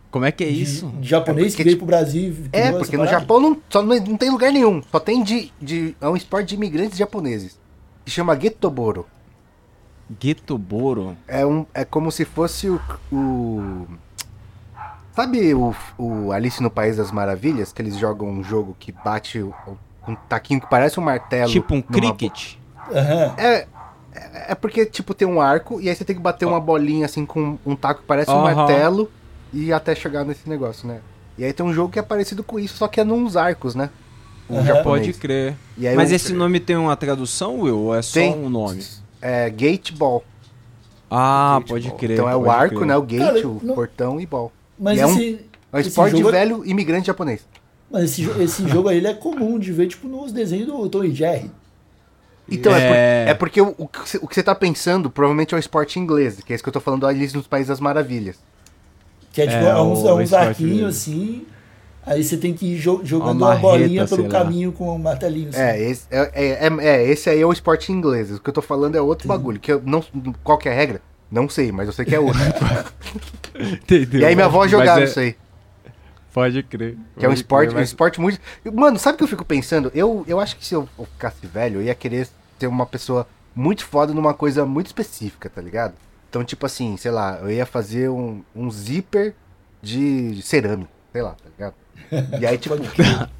Como 0.09 0.25
é 0.25 0.31
que 0.31 0.43
é 0.43 0.47
De- 0.47 0.63
isso? 0.63 0.87
De 0.99 1.07
japonês 1.07 1.47
É 1.47 1.49
porque, 1.49 1.57
que 1.57 1.63
veio 1.63 1.77
pro 1.77 1.85
Brasil. 1.85 2.31
e 2.31 2.49
criou 2.49 2.65
É, 2.65 2.71
porque 2.71 2.97
no. 2.97 3.05
Japão 3.05 3.39
não, 3.39 3.57
só 3.69 3.81
não, 3.83 3.95
não 3.99 4.17
tem 4.17 4.31
lugar 4.31 4.51
nenhum. 4.51 4.81
Só 4.91 4.99
tem 4.99 5.21
de, 5.23 5.51
de. 5.61 5.95
É 6.01 6.09
um 6.09 6.15
esporte 6.15 6.49
de 6.49 6.55
imigrantes 6.55 6.97
japoneses. 6.97 7.59
Que 8.03 8.09
chama 8.11 8.35
Getoboro. 8.39 9.05
Getoboro. 10.19 11.15
É, 11.27 11.45
um, 11.45 11.65
é 11.73 11.85
como 11.85 12.11
se 12.11 12.25
fosse 12.25 12.67
o. 12.69 12.81
o 13.11 13.85
sabe 15.13 15.53
o, 15.53 15.75
o 15.97 16.31
Alice 16.31 16.61
no 16.63 16.71
País 16.71 16.97
das 16.97 17.11
Maravilhas? 17.11 17.71
Que 17.71 17.81
eles 17.81 17.95
jogam 17.97 18.27
um 18.27 18.43
jogo 18.43 18.75
que 18.79 18.91
bate 18.91 19.39
o- 19.39 19.53
um 20.09 20.15
taquinho 20.27 20.59
que 20.61 20.67
parece 20.67 20.99
um 20.99 21.03
martelo. 21.03 21.51
Tipo 21.51 21.75
um 21.75 21.81
cricket. 21.81 22.55
Aham. 22.91 23.33
É, 23.37 23.67
é 24.49 24.55
porque, 24.55 24.85
tipo, 24.85 25.13
tem 25.13 25.27
um 25.27 25.39
arco 25.39 25.79
e 25.79 25.87
aí 25.89 25.95
você 25.95 26.03
tem 26.03 26.15
que 26.15 26.21
bater 26.21 26.45
uma 26.45 26.59
bolinha 26.59 27.05
assim 27.05 27.25
com 27.25 27.57
um 27.65 27.75
taco 27.75 28.01
que 28.01 28.07
parece 28.07 28.29
um 28.31 28.35
Aham. 28.45 28.55
martelo 28.55 29.11
e 29.53 29.71
até 29.71 29.93
chegar 29.95 30.23
nesse 30.25 30.47
negócio, 30.49 30.87
né? 30.87 30.99
E 31.37 31.43
aí 31.45 31.53
tem 31.53 31.65
um 31.65 31.73
jogo 31.73 31.91
que 31.93 31.99
é 31.99 32.01
parecido 32.01 32.43
com 32.43 32.59
isso, 32.59 32.75
só 32.77 32.87
que 32.87 32.99
é 32.99 33.03
nos 33.03 33.37
arcos, 33.37 33.75
né? 33.75 33.89
O 34.49 34.55
Aham. 34.55 34.65
japonês. 34.65 35.05
Pode 35.07 35.13
crer. 35.19 35.55
E 35.77 35.87
aí 35.87 35.95
Mas 35.95 36.11
esse 36.11 36.33
nome 36.33 36.59
tem 36.59 36.75
uma 36.75 36.95
tradução, 36.95 37.59
Will? 37.61 37.77
Ou 37.77 37.95
é 37.95 38.01
só 38.01 38.19
Tem. 38.19 38.33
um 38.33 38.49
nome? 38.49 38.83
É 39.21 39.49
Gate 39.49 39.91
Ball. 39.93 40.23
Ah, 41.09 41.57
Gate 41.59 41.69
pode 41.69 41.87
ball. 41.89 41.97
crer. 41.97 42.11
então 42.11 42.29
é 42.29 42.35
o 42.35 42.49
arco, 42.51 42.75
crer. 42.75 42.87
né? 42.87 42.97
O 42.97 43.01
gate, 43.01 43.19
Cara, 43.21 43.47
o 43.47 43.59
não- 43.63 43.75
portão 43.75 44.19
e 44.19 44.25
ball. 44.25 44.51
Mas 44.77 44.97
E 44.97 45.01
é 45.01 45.05
um- 45.07 45.11
esse. 45.11 45.45
É 45.71 45.77
um 45.77 45.79
esse 45.79 45.89
esporte 45.89 46.17
jogo 46.17 46.31
velho 46.31 46.65
imigrante 46.65 47.07
japonês. 47.07 47.41
Mas 47.91 48.03
esse, 48.03 48.23
esse 48.41 48.67
jogo 48.67 48.87
aí 48.89 48.97
ele 48.97 49.07
é 49.07 49.13
comum 49.13 49.57
de 49.57 49.71
ver, 49.73 49.87
tipo, 49.87 50.07
nos 50.07 50.31
desenhos 50.31 50.67
do 50.67 50.89
Tom 50.89 51.03
e 51.03 51.11
Jerry. 51.13 51.49
Então, 52.51 52.73
é, 52.75 52.87
por- 52.87 52.95
É. 52.95 53.25
é 53.29 53.33
porque 53.33 53.61
o, 53.61 53.75
o 53.77 53.87
que 53.87 54.35
você- 54.35 54.43
tá 54.43 54.55
pensando 54.55 55.09
provavelmente 55.09 55.53
é 55.53 55.57
o 55.57 55.59
esporte 55.59 55.99
inglês, 55.99 56.39
que 56.43 56.51
é 56.51 56.55
isso 56.55 56.63
que 56.63 56.69
eu 56.69 56.73
tô 56.73 56.79
falando 56.79 57.01
do 57.01 57.07
Alice 57.07 57.35
nos 57.35 57.47
Países 57.47 57.67
das 57.69 57.79
Maravilhas. 57.79 58.37
Que 59.31 59.43
é 59.43 59.47
tipo, 59.47 59.57
É, 59.63 59.69
é, 59.69 59.75
uns, 59.81 59.99
o- 60.03 60.19
é 60.19 60.53
dele. 60.53 60.85
assim. 60.85 61.45
Aí 62.05 62.23
você 62.23 62.37
tem 62.37 62.53
que 62.53 62.65
ir 62.73 62.77
jo- 62.79 63.01
jogando 63.03 63.37
Uma 63.37 63.49
uma, 63.51 63.55
bolinha 63.57 64.01
marreta, 64.03 64.15
pelo 64.15 64.23
lá. 64.23 64.39
caminho 64.39 64.71
com 64.71 64.95
um 64.95 64.97
martelinho. 64.97 65.49
Assim. 65.49 65.59
É, 65.61 65.79
esse, 65.79 66.07
é, 66.09 66.31
é, 66.33 66.67
é- 66.67 66.87
é, 66.87 67.07
esse 67.11 67.29
aí 67.29 67.39
é 67.41 67.45
o 67.45 67.51
esporte 67.53 67.91
inglês. 67.91 68.31
O 68.31 68.39
que 68.41 68.49
eu 68.49 68.53
tô 68.53 68.61
falando 68.63 68.95
é 68.95 69.01
outro 69.01 69.27
bagulho. 69.27 69.59
Que 69.59 69.71
eu 69.73 69.81
não, 69.85 70.03
qual 70.43 70.57
que 70.57 70.67
é 70.67 70.71
a 70.71 70.75
regra? 70.75 71.01
Não 71.31 71.47
sei, 71.47 71.71
mas 71.71 71.85
eu 71.85 71.93
sei 71.93 72.05
que 72.05 72.15
é 72.15 72.19
outro. 72.19 72.39
Entendeu? 73.59 74.21
e 74.21 74.25
aí 74.25 74.33
minha 74.35 74.45
avó 74.47 74.67
jogava 74.67 75.01
é- 75.01 75.03
isso 75.03 75.19
aí. 75.19 75.35
Pode 76.33 76.61
crer. 76.63 76.97
Que 77.17 77.25
é 77.25 77.29
um 77.29 77.33
esporte, 77.33 77.67
crer, 77.69 77.75
um 77.77 77.79
mas- 77.79 77.89
esporte 77.89 78.21
muito. 78.21 78.39
Mano, 78.73 78.97
sabe 78.99 79.15
o 79.15 79.17
que 79.17 79.23
eu 79.23 79.27
fico 79.27 79.43
pensando? 79.45 79.91
Eu, 79.95 80.23
eu 80.27 80.39
acho 80.39 80.55
que 80.57 80.65
se 80.65 80.73
eu 80.75 80.87
ficasse 81.13 81.45
velho, 81.47 81.77
eu 81.79 81.83
ia 81.83 81.95
querer 81.95 82.27
ter 82.57 82.67
uma 82.67 82.85
pessoa 82.85 83.27
muito 83.55 83.85
foda 83.85 84.13
numa 84.13 84.33
coisa 84.33 84.65
muito 84.65 84.87
específica, 84.87 85.49
tá 85.49 85.61
ligado? 85.61 85.93
Então, 86.29 86.43
tipo 86.43 86.65
assim, 86.65 86.95
sei 86.97 87.09
lá, 87.11 87.39
eu 87.41 87.49
ia 87.51 87.65
fazer 87.65 88.09
um, 88.09 88.41
um 88.55 88.69
zíper 88.69 89.33
de 89.81 90.39
cerâmica, 90.43 90.89
sei 91.11 91.21
lá, 91.21 91.31
tá 91.31 91.49
ligado? 91.57 91.73
E 92.39 92.45
aí, 92.45 92.57
tipo, 92.59 92.75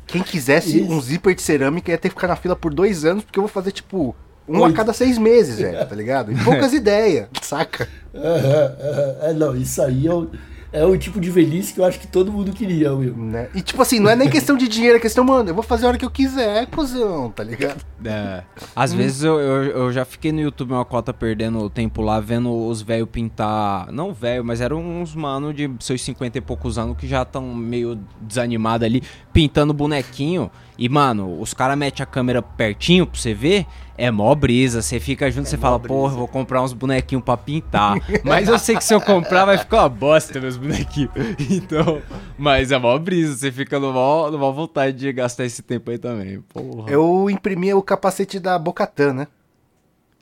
quem 0.07 0.23
quisesse 0.23 0.81
Isso. 0.81 0.91
um 0.91 0.99
zíper 0.99 1.35
de 1.35 1.41
cerâmica 1.41 1.91
ia 1.91 1.97
ter 1.97 2.09
que 2.09 2.15
ficar 2.15 2.27
na 2.27 2.35
fila 2.35 2.55
por 2.55 2.73
dois 2.73 3.05
anos, 3.05 3.23
porque 3.23 3.37
eu 3.37 3.43
vou 3.43 3.49
fazer, 3.49 3.71
tipo, 3.71 4.15
um 4.47 4.65
a 4.65 4.73
cada 4.73 4.91
seis 4.93 5.17
meses, 5.19 5.59
velho, 5.61 5.87
tá 5.87 5.95
ligado? 5.95 6.31
E 6.31 6.43
poucas 6.43 6.73
ideias, 6.73 7.27
saca? 7.41 7.87
É, 8.13 9.33
não, 9.33 9.55
isso 9.55 9.81
aí 9.81 10.09
o, 10.09 10.29
é 10.71 10.85
o 10.85 10.97
tipo 10.97 11.19
de 11.19 11.29
velhice 11.29 11.73
que 11.73 11.79
eu 11.79 11.85
acho 11.85 11.99
que 11.99 12.07
todo 12.07 12.31
mundo 12.31 12.51
queria, 12.51 12.93
Will. 12.93 13.15
Né? 13.15 13.49
E 13.53 13.61
tipo 13.61 13.81
assim, 13.81 13.99
não 13.99 14.09
é 14.09 14.15
nem 14.15 14.29
questão 14.29 14.55
de 14.55 14.67
dinheiro, 14.67 14.97
é 14.97 14.99
questão, 14.99 15.23
mano, 15.23 15.49
eu 15.49 15.53
vou 15.53 15.63
fazer 15.63 15.85
a 15.85 15.89
hora 15.89 15.97
que 15.97 16.05
eu 16.05 16.11
quiser, 16.11 16.67
cuzão, 16.67 17.31
tá 17.31 17.43
ligado? 17.43 17.83
É. 18.05 18.43
Às 18.75 18.93
vezes 18.93 19.23
eu, 19.23 19.39
eu, 19.39 19.63
eu 19.63 19.91
já 19.91 20.05
fiquei 20.05 20.31
no 20.31 20.39
YouTube 20.39 20.71
uma 20.71 20.85
cota 20.85 21.13
perdendo 21.13 21.69
tempo 21.69 22.01
lá, 22.01 22.19
vendo 22.19 22.51
os 22.67 22.81
velhos 22.81 23.09
pintar. 23.11 23.91
Não 23.91 24.13
velho, 24.13 24.43
mas 24.45 24.61
eram 24.61 24.79
uns 24.79 25.15
mano 25.15 25.53
de 25.53 25.69
seus 25.79 26.01
50 26.01 26.37
e 26.37 26.41
poucos 26.41 26.77
anos 26.77 26.97
que 26.97 27.07
já 27.07 27.23
estão 27.23 27.53
meio 27.53 27.99
desanimados 28.21 28.85
ali, 28.85 29.03
pintando 29.33 29.73
bonequinho. 29.73 30.51
E, 30.77 30.87
mano, 30.87 31.41
os 31.41 31.53
caras 31.53 31.77
metem 31.77 32.03
a 32.03 32.05
câmera 32.05 32.41
pertinho 32.41 33.05
pra 33.05 33.19
você 33.19 33.33
ver, 33.33 33.65
é 33.99 34.09
mó 34.11 34.33
brisa. 34.35 34.81
Você 34.81 34.99
fica 34.99 35.29
junto, 35.29 35.47
você 35.49 35.57
mó 35.57 35.61
fala, 35.61 35.79
brisa. 35.79 35.93
porra, 35.93 36.15
vou 36.15 36.27
comprar 36.27 36.61
uns 36.63 36.73
bonequinhos 36.73 37.23
pra 37.23 37.35
pintar. 37.37 37.97
mas 38.23 38.47
eu 38.47 38.57
sei 38.57 38.75
que 38.75 38.83
se 38.83 38.93
eu 38.93 39.01
comprar 39.01 39.45
vai 39.45 39.57
ficar 39.57 39.81
uma 39.83 39.89
bosta 39.89 40.39
meus 40.39 40.57
bonequinhos. 40.57 41.11
Então, 41.49 42.01
mas 42.37 42.71
é 42.71 42.77
mó 42.77 42.97
brisa. 42.97 43.35
Você 43.35 43.51
fica 43.51 43.79
no 43.79 43.91
mó, 43.93 44.29
no 44.31 44.37
mó 44.39 44.51
vontade 44.51 44.97
de 44.97 45.11
gastar 45.13 45.45
esse 45.45 45.61
tempo 45.61 45.91
aí 45.91 45.97
também. 45.97 46.41
Porra. 46.53 46.89
Eu 46.89 47.29
imprimi 47.29 47.73
o 47.73 47.81
capacete 47.81 48.39
da 48.39 48.57
Bocatan, 48.57 49.13
né? 49.13 49.27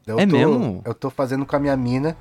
Eu 0.05 0.19
É 0.19 0.25
tô- 0.25 0.31
mesmo? 0.37 0.81
Eu 0.85 0.93
tô 0.93 1.09
fazendo 1.09 1.45
com 1.45 1.55
a 1.55 1.59
minha 1.59 1.75
mina. 1.75 2.15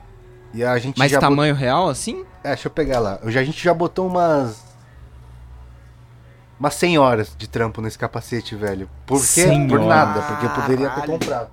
E 0.55 0.65
a 0.65 0.79
gente 0.79 0.99
Mas 0.99 1.11
já 1.11 1.19
bot- 1.21 1.29
tamanho 1.29 1.55
real 1.55 1.89
assim? 1.89 2.25
É, 2.43 2.49
deixa 2.49 2.69
eu 2.69 2.71
pegar 2.73 2.99
lá. 2.99 3.19
Eu 3.23 3.31
já, 3.31 3.41
a 3.41 3.45
gente 3.45 3.63
já 3.63 3.75
botou 3.75 4.07
umas. 4.07 4.65
Umas 6.59 6.75
100 6.75 6.99
horas 6.99 7.35
de 7.37 7.49
trampo 7.49 7.81
nesse 7.83 7.99
capacete, 7.99 8.55
velho. 8.57 8.89
Por 9.05 9.19
quê? 9.21 9.43
100 9.43 9.69
Por 9.69 9.81
nada, 9.81 10.23
porque 10.23 10.47
eu 10.47 10.51
poderia 10.51 10.89
ter 10.91 11.07
comprado. 11.07 11.51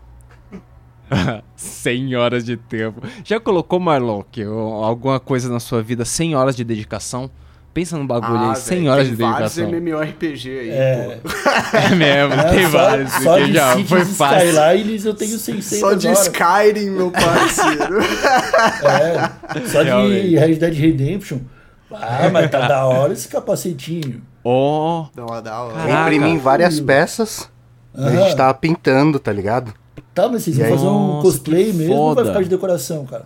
100 1.56 2.16
horas 2.16 2.44
de 2.46 2.56
tempo. 2.58 3.02
Já 3.24 3.40
colocou, 3.40 3.80
Marlon, 3.80 4.24
que 4.32 4.44
alguma 4.44 5.20
coisa 5.20 5.50
na 5.52 5.60
sua 5.60 5.82
vida 5.84 6.06
100 6.06 6.36
horas 6.36 6.56
de 6.56 6.64
dedicação? 6.64 7.30
Pensa 7.74 7.98
num 7.98 8.06
bagulho 8.06 8.52
aí, 8.52 8.56
100 8.56 8.78
Ah, 8.78 8.80
velho, 8.80 8.92
horas 8.92 9.08
tem 9.08 9.16
de 9.16 9.22
vários 9.24 9.56
dedicação. 9.56 9.82
MMORPG 9.82 10.60
aí, 10.60 10.70
É, 10.70 11.20
pô. 11.24 11.30
É 11.78 11.96
mesmo, 11.96 12.34
é, 12.34 12.44
tem 12.52 12.64
só, 12.66 12.70
vários. 12.78 13.12
só 13.14 13.40
de 13.40 13.54
já 13.54 13.72
Cities 13.72 13.90
foi 13.90 14.06
fácil. 14.06 14.50
Skylines 14.50 15.06
eu 15.06 15.14
tenho 15.16 15.38
600 15.40 15.80
Só 15.80 15.94
de 15.96 16.08
horas. 16.08 16.22
Skyrim, 16.28 16.90
meu 16.92 17.12
parceiro. 17.12 17.98
É, 18.84 19.68
só 19.68 19.80
de 19.82 19.90
Realmente. 19.90 20.36
Red 20.36 20.56
Dead 20.56 20.74
Redemption. 20.76 21.40
Ah, 21.92 22.30
mas 22.32 22.50
tá 22.52 22.68
da 22.68 22.86
hora 22.86 23.12
esse 23.14 23.28
capacetinho. 23.28 24.22
Ó, 24.44 25.06
da 25.16 25.26
hora. 25.26 25.74
Eu 25.74 25.88
Caraca. 25.88 26.02
imprimi 26.02 26.30
em 26.30 26.38
várias 26.38 26.80
peças. 26.80 27.50
e 27.96 28.04
A 28.04 28.10
gente 28.12 28.36
tava 28.36 28.54
pintando, 28.54 29.20
tá 29.20 29.32
ligado? 29.32 29.74
Tá, 30.14 30.28
mas 30.30 30.44
vocês 30.44 30.58
vão 30.58 30.66
aí? 30.68 30.72
fazer 30.74 30.88
um 30.88 31.22
cosplay 31.22 31.74
mesmo 31.74 31.96
ou 31.96 32.14
vai 32.16 32.26
ficar 32.26 32.44
de 32.44 32.50
decoração, 32.50 33.06
cara? 33.06 33.26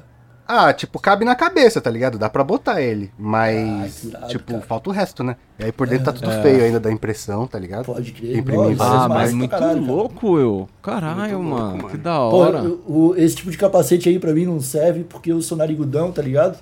Ah, 0.50 0.72
tipo, 0.72 0.98
cabe 0.98 1.26
na 1.26 1.36
cabeça, 1.36 1.82
tá 1.82 1.90
ligado? 1.90 2.18
Dá 2.18 2.30
pra 2.30 2.42
botar 2.42 2.82
ele. 2.82 3.12
Mas, 3.20 4.00
que 4.00 4.08
irado, 4.08 4.28
tipo, 4.30 4.54
cara. 4.54 4.64
falta 4.64 4.90
o 4.90 4.94
resto, 4.94 5.22
né? 5.22 5.36
E 5.60 5.66
aí 5.66 5.74
por 5.74 5.86
dentro 5.88 6.06
tá 6.06 6.14
tudo 6.14 6.32
feio 6.42 6.64
ainda 6.64 6.80
da 6.80 6.90
impressão, 6.90 7.46
tá 7.46 7.60
ligado? 7.60 7.84
Pode 7.86 8.14
crer. 8.14 8.38
Imprimi 8.38 8.58
Nossa, 8.58 8.76
várias 8.76 9.02
ah, 9.02 9.06
é 9.06 9.08
mas 9.10 9.34
muito 9.34 9.52
caralho, 9.52 9.82
cara. 9.82 9.92
louco, 9.92 10.40
eu. 10.40 10.70
Caralho, 10.82 11.40
Muito 11.40 11.50
louco, 11.50 11.50
mano, 11.66 11.78
mano. 11.80 11.90
que 11.90 11.98
da 11.98 12.16
Pô, 12.18 12.38
hora. 12.38 12.64
o- 12.64 13.10
o- 13.10 13.16
esse 13.18 13.36
tipo 13.36 13.52
de 13.52 13.58
capacete 13.58 14.08
aí 14.08 14.18
pra 14.20 14.32
mim 14.32 14.46
não 14.46 14.62
serve 14.62 15.04
porque 15.04 15.34
eu 15.34 15.42
sou 15.42 15.58
narigudão, 15.58 16.14
tá 16.14 16.22
ligado? 16.22 16.58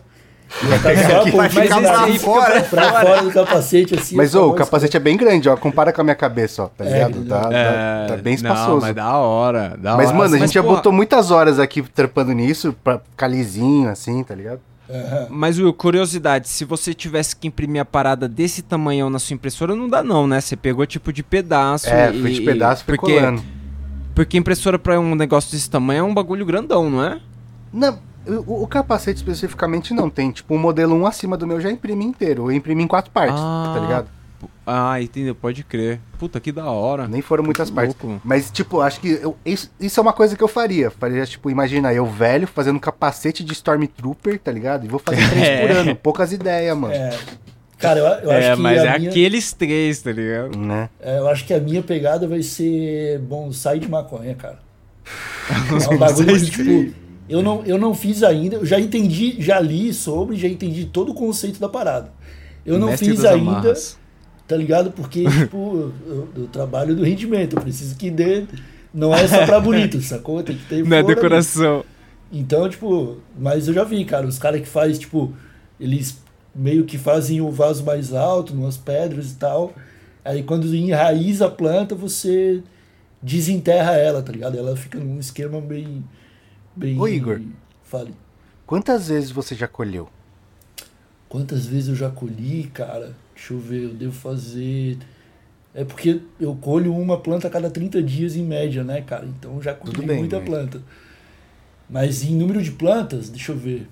Vai 0.66 1.32
vai 1.32 1.50
ficar 1.50 1.82
pra 1.82 1.98
nariz 2.00 2.22
fora. 2.22 2.62
pra 2.62 2.92
fora 3.02 3.22
do 3.24 3.32
capacete, 3.32 3.96
assim. 3.96 4.16
Mas, 4.16 4.32
fica 4.32 4.42
ô, 4.44 4.50
o 4.50 4.54
capacete 4.54 4.96
é 4.96 5.00
bem 5.00 5.18
grande, 5.18 5.50
ó. 5.50 5.58
Compara 5.58 5.92
com 5.92 6.02
a 6.02 6.04
minha 6.04 6.16
cabeça, 6.16 6.64
ó, 6.64 6.68
tá 6.68 6.86
É, 6.86 6.94
ligado? 6.94 7.26
Tá, 7.26 7.42
tá- 7.42 7.50
É, 7.54 8.06
tá 8.08 8.18
bem 8.18 8.38
Não, 8.42 8.52
espaçoso. 8.54 8.82
mas 8.86 8.96
da 8.96 9.18
hora, 9.18 9.76
da 9.78 9.98
Mas, 9.98 10.08
hora. 10.08 10.18
mano, 10.18 10.36
a 10.36 10.40
gente 10.40 10.54
já 10.54 10.64
porra, 10.64 10.76
botou 10.76 10.92
muitas 10.92 11.30
horas 11.32 11.60
aqui 11.60 11.82
trampando 11.82 12.32
nisso, 12.32 12.74
pra 12.84 13.00
ficar 13.00 13.28
lisinho, 13.28 13.90
assim, 13.90 14.24
tá 14.24 14.34
ligado? 14.34 14.60
Mas, 15.30 15.58
Will, 15.60 15.74
curiosidade, 15.74 16.48
se 16.48 16.64
você 16.64 16.94
tivesse 16.94 17.36
que 17.36 17.48
imprimir 17.48 17.82
a 17.82 17.86
parada 17.86 18.28
desse 18.30 18.62
tamanhão 18.62 19.10
na 19.10 19.18
sua 19.20 19.34
impressora, 19.34 19.76
não 19.76 19.90
dá 19.90 20.04
não, 20.04 20.28
né? 20.28 20.40
Você 20.40 20.56
pegou 20.56 20.86
tipo 20.86 21.12
de 21.12 21.24
pedaço. 21.24 21.90
É, 21.90 22.12
e- 22.14 22.22
foi 22.22 22.32
de 22.32 22.42
pedaço 22.42 22.84
e 22.84 22.86
porque, 22.86 23.20
porque 24.14 24.38
impressora 24.38 24.78
pra 24.80 25.00
um 25.00 25.16
negócio 25.16 25.52
desse 25.52 25.70
tamanho 25.70 26.00
é 26.00 26.04
um 26.04 26.14
bagulho 26.14 26.46
grandão, 26.46 26.90
não 26.90 27.04
é? 27.04 27.20
Não, 27.74 27.98
o, 28.28 28.64
o 28.64 28.68
capacete 28.68 29.18
especificamente 29.18 29.94
não 29.94 30.10
tem. 30.10 30.32
Tipo, 30.32 30.56
o 30.56 30.60
modelo 30.60 30.96
1 30.96 31.06
acima 31.08 31.38
do 31.38 31.46
meu 31.48 31.60
já 31.62 31.72
imprime 31.72 32.04
inteiro. 32.06 32.44
Eu 32.52 32.52
imprimi 32.56 32.84
em 32.84 32.88
quatro 32.88 33.12
partes, 33.12 33.40
Ah. 33.40 33.72
tá 33.76 33.80
ligado? 33.82 34.08
Ah, 34.68 35.00
entendeu? 35.02 35.36
Pode 35.36 35.64
crer. 35.64 36.00
Puta, 36.18 36.40
que 36.40 36.52
da 36.52 36.66
hora. 36.66 37.08
Nem 37.08 37.22
foram 37.22 37.44
muitas 37.44 37.70
Que 37.70 37.76
partes. 37.76 37.96
louco. 38.02 38.22
Mas, 38.24 38.50
tipo, 38.50 38.82
acho 38.82 39.00
que 39.00 39.10
eu- 39.22 39.38
isso, 39.46 39.72
isso 39.80 40.00
é 40.00 40.04
uma 40.04 40.14
coisa 40.14 40.36
que 40.36 40.44
eu 40.44 40.48
faria. 40.48 40.90
Faria, 40.90 41.24
tipo, 41.26 41.50
imagina 41.52 41.94
eu 41.94 42.06
velho 42.06 42.48
fazendo 42.48 42.80
capacete 42.80 43.44
de 43.44 43.54
Stormtrooper, 43.54 44.40
tá 44.40 44.52
ligado? 44.52 44.86
E 44.86 44.88
vou 44.88 45.00
fazer 45.00 45.18
três 45.30 45.44
É. 45.48 45.62
por 45.68 45.72
ano. 45.76 45.96
Poucas 45.96 46.32
ideias, 46.32 46.76
mano. 46.78 46.94
É. 46.94 47.16
Cara, 47.78 48.00
eu, 48.00 48.06
eu 48.06 48.32
é, 48.32 48.48
acho 48.48 48.56
que 48.56 48.62
mas 48.64 48.82
a 48.82 48.86
é 48.86 48.98
minha, 49.00 49.10
aqueles 49.12 49.54
três, 49.54 50.02
tá 50.02 50.12
ligado? 50.12 50.58
Né? 50.58 50.90
é, 51.00 51.20
eu 51.20 51.28
acho 51.28 51.46
que 51.46 51.54
a 51.54 51.60
minha 51.60 51.84
pegada 51.84 52.28
vai 52.28 52.42
ser 52.42 53.20
bonsai 53.20 53.80
de 53.80 53.88
maconha, 53.90 54.34
cara. 54.36 54.60
É 55.90 55.94
um 55.94 55.98
bagulho 56.00 56.44
tipo, 56.44 56.94
eu 57.30 57.42
não, 57.42 57.64
eu 57.66 57.78
não 57.78 57.94
fiz 57.94 58.24
ainda, 58.24 58.58
eu 58.58 58.66
já 58.66 58.80
entendi, 58.80 59.36
já 59.42 59.60
li 59.60 59.94
sobre, 59.94 60.38
já 60.38 60.48
entendi 60.48 60.86
todo 60.86 61.12
o 61.12 61.16
conceito 61.16 61.60
da 61.60 61.70
parada. 61.70 62.12
Eu 62.66 62.80
não 62.80 62.90
Mestre 62.90 63.10
fiz 63.12 63.26
ainda, 63.26 63.52
amarras. 63.52 64.00
tá 64.48 64.56
ligado? 64.56 64.92
Porque, 64.92 65.26
tipo, 65.30 65.94
eu, 66.08 66.30
eu 66.36 66.48
trabalho 66.48 66.96
do 66.96 67.04
rendimento, 67.04 67.56
eu 67.56 67.62
preciso 67.62 67.96
que 67.98 68.10
dê. 68.12 68.46
Não 68.94 69.14
é 69.14 69.28
só 69.28 69.46
pra 69.46 69.60
bonito, 69.60 70.02
sacou? 70.04 70.42
Tem 70.44 70.58
que 70.58 70.66
ter 70.66 70.84
flor 70.86 71.12
ali. 71.12 71.16
decoração. 71.16 71.86
Então, 72.32 72.68
tipo, 72.70 73.18
mas 73.38 73.68
eu 73.68 73.74
já 73.74 73.84
vi, 73.84 74.04
cara, 74.06 74.26
os 74.28 74.38
caras 74.40 74.62
que 74.62 74.68
faz, 74.68 74.98
tipo, 75.00 75.34
eles 75.80 76.18
meio 76.54 76.86
que 76.86 76.98
fazem 76.98 77.42
o 77.42 77.52
vaso 77.52 77.84
mais 77.84 78.14
alto, 78.14 78.54
umas 78.54 78.78
pedras 78.78 79.32
e 79.32 79.36
tal. 79.36 79.74
Aí 80.24 80.42
quando 80.44 80.74
enraiza 80.74 81.46
a 81.48 81.52
planta, 81.52 81.94
você 81.96 82.64
desenterra 83.22 83.94
ela, 83.98 84.22
tá 84.24 84.32
ligado? 84.32 84.58
Ela 84.58 84.76
fica 84.76 84.98
num 85.00 85.20
esquema 85.20 85.60
bem. 85.62 86.04
Bem 86.76 87.00
Ô, 87.00 87.08
Igor. 87.08 87.42
Fale. 87.84 88.14
Quantas 88.66 89.08
vezes 89.08 89.32
você 89.32 89.56
já 89.56 89.68
colheu? 89.68 90.10
Quantas 91.30 91.66
vezes 91.66 91.90
eu 91.90 91.96
já 91.96 92.10
colhi, 92.10 92.70
cara? 92.74 93.16
Deixa 93.36 93.54
eu 93.54 93.60
ver, 93.60 93.84
eu 93.84 93.94
devo 93.94 94.14
fazer. 94.14 94.98
É 95.74 95.84
porque 95.84 96.22
eu 96.40 96.56
colho 96.56 96.96
uma 96.96 97.20
planta 97.20 97.48
a 97.48 97.52
cada 97.52 97.70
30 97.70 98.02
dias 98.02 98.36
em 98.36 98.44
média, 98.44 98.84
né, 98.84 99.02
cara? 99.02 99.26
Então 99.26 99.56
eu 99.56 99.62
já 99.62 99.74
colhi 99.74 100.06
bem, 100.06 100.20
muita 100.20 100.40
né? 100.40 100.46
planta. 100.46 100.82
Mas 101.90 102.24
em 102.24 102.36
número 102.36 102.62
de 102.62 102.72
plantas, 102.72 103.30
deixa 103.30 103.52
eu 103.52 103.58
ver. 103.58 103.88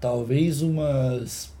Talvez 0.00 0.62
umas 0.62 1.52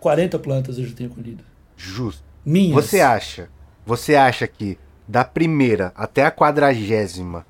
40 0.00 0.38
plantas 0.38 0.78
eu 0.78 0.86
já 0.86 0.94
tenha 0.94 1.08
colhido. 1.10 1.44
Justo. 1.76 2.22
Minhas. 2.44 2.74
Você 2.74 3.00
acha? 3.00 3.48
Você 3.84 4.16
acha 4.16 4.46
que 4.46 4.78
da 5.06 5.24
primeira 5.24 5.92
até 5.94 6.24
a 6.24 6.30
quadragésima 6.30 7.44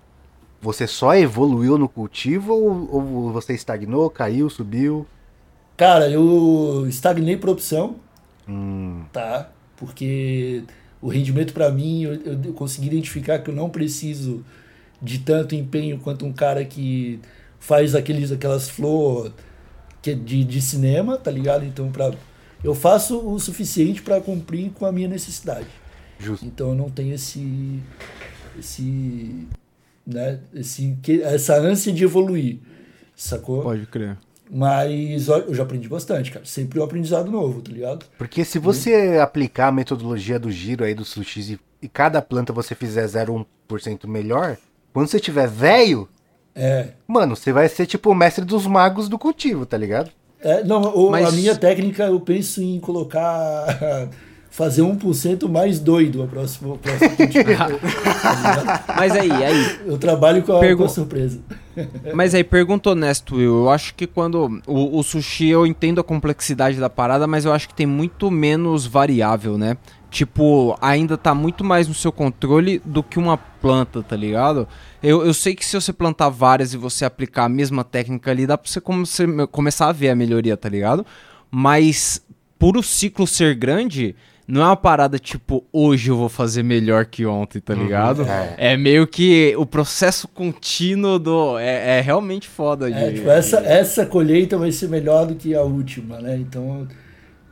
você 0.61 0.87
só 0.87 1.15
evoluiu 1.15 1.79
no 1.79 1.89
cultivo 1.89 2.53
ou, 2.55 2.95
ou 2.95 3.33
você 3.33 3.55
estagnou, 3.55 4.11
caiu, 4.11 4.51
subiu? 4.51 5.07
Cara, 5.77 6.11
eu 6.11 6.87
estagnei 6.89 7.37
por 7.37 7.49
opção, 7.51 8.01
Hum, 8.47 9.09
tá? 9.13 9.51
Porque 9.77 10.65
o 11.01 11.09
rendimento 11.09 11.53
pra 11.55 11.71
mim, 11.71 12.03
eu, 12.03 12.15
eu 12.45 12.53
consegui 12.55 12.89
identificar 12.89 13.39
que 13.41 13.51
eu 13.51 13.55
não 13.55 13.71
preciso 13.71 14.45
de 15.03 15.21
tanto 15.21 15.55
empenho 15.55 16.01
quanto 16.01 16.27
um 16.27 16.33
cara 16.33 16.65
que 16.65 17.21
faz 17.59 17.95
aqueles, 17.95 18.33
aquelas 18.33 18.69
flor 18.69 19.35
que 20.03 20.13
é 20.13 20.15
de, 20.15 20.45
de 20.45 20.63
cinema, 20.63 21.19
tá 21.19 21.31
ligado? 21.31 21.65
Então, 21.65 21.93
pra, 21.93 22.13
eu 22.65 22.75
faço 22.75 23.19
o 23.29 23.39
suficiente 23.41 24.03
pra 24.03 24.21
cumprir 24.21 24.73
com 24.73 24.87
a 24.87 24.93
minha 24.93 25.09
necessidade. 25.09 25.69
justo. 26.19 26.47
Então, 26.47 26.71
eu 26.71 26.75
não 26.77 26.91
tenho 26.91 27.15
esse, 27.15 27.83
esse, 28.59 29.49
né? 30.13 30.41
Esse, 30.55 30.97
que- 31.03 31.23
essa 31.23 31.57
ânsia 31.59 31.93
de 31.93 32.05
evoluir, 32.05 32.59
sacou? 33.17 33.63
Pode 33.63 33.87
crer. 33.87 34.17
Mas 34.53 35.29
eu 35.29 35.55
já 35.55 35.63
aprendi 35.63 35.89
bastante, 35.89 36.33
cara. 36.33 36.45
Sempre 36.45 36.81
um 36.81 36.83
aprendizado 36.83 37.31
novo, 37.31 37.63
tá 37.63 37.71
ligado? 37.71 38.05
Porque 38.19 38.45
se 38.45 38.59
você 38.59 39.19
aplicar 39.23 39.69
a 39.69 39.73
metodologia 39.73 40.39
do 40.41 40.51
giro 40.51 40.83
aí 40.85 40.93
do 40.93 41.05
sushi 41.05 41.53
e, 41.55 41.87
e 41.87 41.89
cada 41.89 42.21
planta 42.21 42.53
você 42.53 42.75
fizer 42.75 43.05
0,1% 43.07 44.09
melhor, 44.09 44.57
quando 44.93 45.07
você 45.07 45.21
tiver 45.21 45.47
velho, 45.49 46.09
É. 46.53 46.89
mano, 47.07 47.37
você 47.37 47.53
vai 47.53 47.69
ser 47.69 47.87
tipo 47.87 48.11
o 48.11 48.15
mestre 48.15 48.45
dos 48.45 48.67
magos 48.67 49.09
do 49.09 49.17
cultivo, 49.19 49.65
tá 49.65 49.77
ligado? 49.79 50.11
É, 50.41 50.65
não, 50.65 50.83
o- 50.97 51.11
Mas- 51.13 51.29
a 51.29 51.33
minha 51.33 51.55
técnica 51.55 52.07
eu 52.07 52.19
penso 52.21 52.61
em 52.61 52.81
colocar. 52.81 54.09
Fazer 54.51 54.83
1% 54.83 55.49
mais 55.49 55.79
doido 55.79 56.23
a 56.23 56.27
próxima. 56.27 56.75
a 56.75 56.79
próxima. 56.79 57.11
Tá? 57.57 58.85
Mas 58.97 59.13
aí, 59.13 59.31
aí. 59.31 59.79
eu 59.87 59.97
trabalho 59.97 60.43
com 60.43 60.57
a, 60.57 60.61
Pergu- 60.61 60.83
com 60.83 60.87
a 60.87 60.89
surpresa. 60.89 61.41
Mas 62.15 62.35
aí, 62.35 62.43
pergunta 62.45 62.91
honesto, 62.91 63.37
Will. 63.37 63.61
Eu 63.61 63.71
acho 63.71 63.95
que 63.95 64.07
quando. 64.07 64.61
O, 64.67 64.99
o 64.99 65.03
sushi, 65.03 65.49
eu 65.49 65.67
entendo 65.67 66.01
a 66.01 66.05
complexidade 66.05 66.79
da 66.79 66.91
parada, 66.91 67.27
mas 67.27 67.45
eu 67.45 67.53
acho 67.53 67.69
que 67.69 67.75
tem 67.75 67.87
muito 67.87 68.31
menos 68.31 68.87
variável, 68.87 69.57
né? 69.57 69.77
Tipo, 70.11 70.77
ainda 70.81 71.17
tá 71.17 71.33
muito 71.33 71.63
mais 71.63 71.87
no 71.87 71.95
seu 71.95 72.11
controle 72.11 72.83
do 72.85 73.01
que 73.03 73.17
uma 73.21 73.37
planta, 73.37 74.03
tá 74.03 74.17
ligado? 74.17 74.67
Eu, 75.01 75.25
eu 75.25 75.33
sei 75.33 75.55
que 75.55 75.65
se 75.65 75.81
você 75.81 75.93
plantar 75.93 76.29
várias 76.29 76.75
e 76.75 76.77
você 76.77 77.05
aplicar 77.05 77.45
a 77.45 77.49
mesma 77.49 77.85
técnica 77.85 78.33
ali, 78.33 78.45
dá 78.45 78.59
pra 78.59 78.69
você, 78.69 78.81
come- 78.81 79.07
você 79.07 79.25
começar 79.53 79.89
a 79.89 79.93
ver 79.93 80.09
a 80.11 80.17
melhoria, 80.17 80.57
tá 80.57 80.69
ligado? 80.69 81.07
Mas 81.49 82.21
por 82.59 82.77
o 82.77 82.83
ciclo 82.83 83.25
ser 83.27 83.55
grande, 83.55 84.17
não 84.51 84.63
é 84.63 84.65
uma 84.67 84.77
parada 84.77 85.19
tipo, 85.19 85.65
hoje 85.73 86.11
eu 86.11 86.17
vou 86.17 86.29
fazer 86.29 86.63
melhor 86.63 87.07
que 87.07 87.25
ontem, 87.25 87.61
tá 87.61 87.75
ligado? 87.75 88.23
é. 88.23 88.55
É 88.73 88.77
meio 88.77 89.07
que 89.07 89.55
o 89.57 89.65
processo 89.65 90.27
contínuo 90.29 91.19
do. 91.19 91.59
É, 91.59 91.99
é 91.99 92.01
realmente 92.01 92.49
foda. 92.49 92.91
É, 92.91 93.09
de- 93.11 93.15
tipo, 93.17 93.31
essa, 93.31 93.59
essa 93.61 94.05
colheita 94.07 94.59
vai 94.59 94.73
ser 94.73 94.89
melhor 94.89 95.27
do 95.27 95.35
que 95.35 95.55
a 95.55 95.63
última, 95.63 96.21
né? 96.21 96.37
Então 96.37 96.87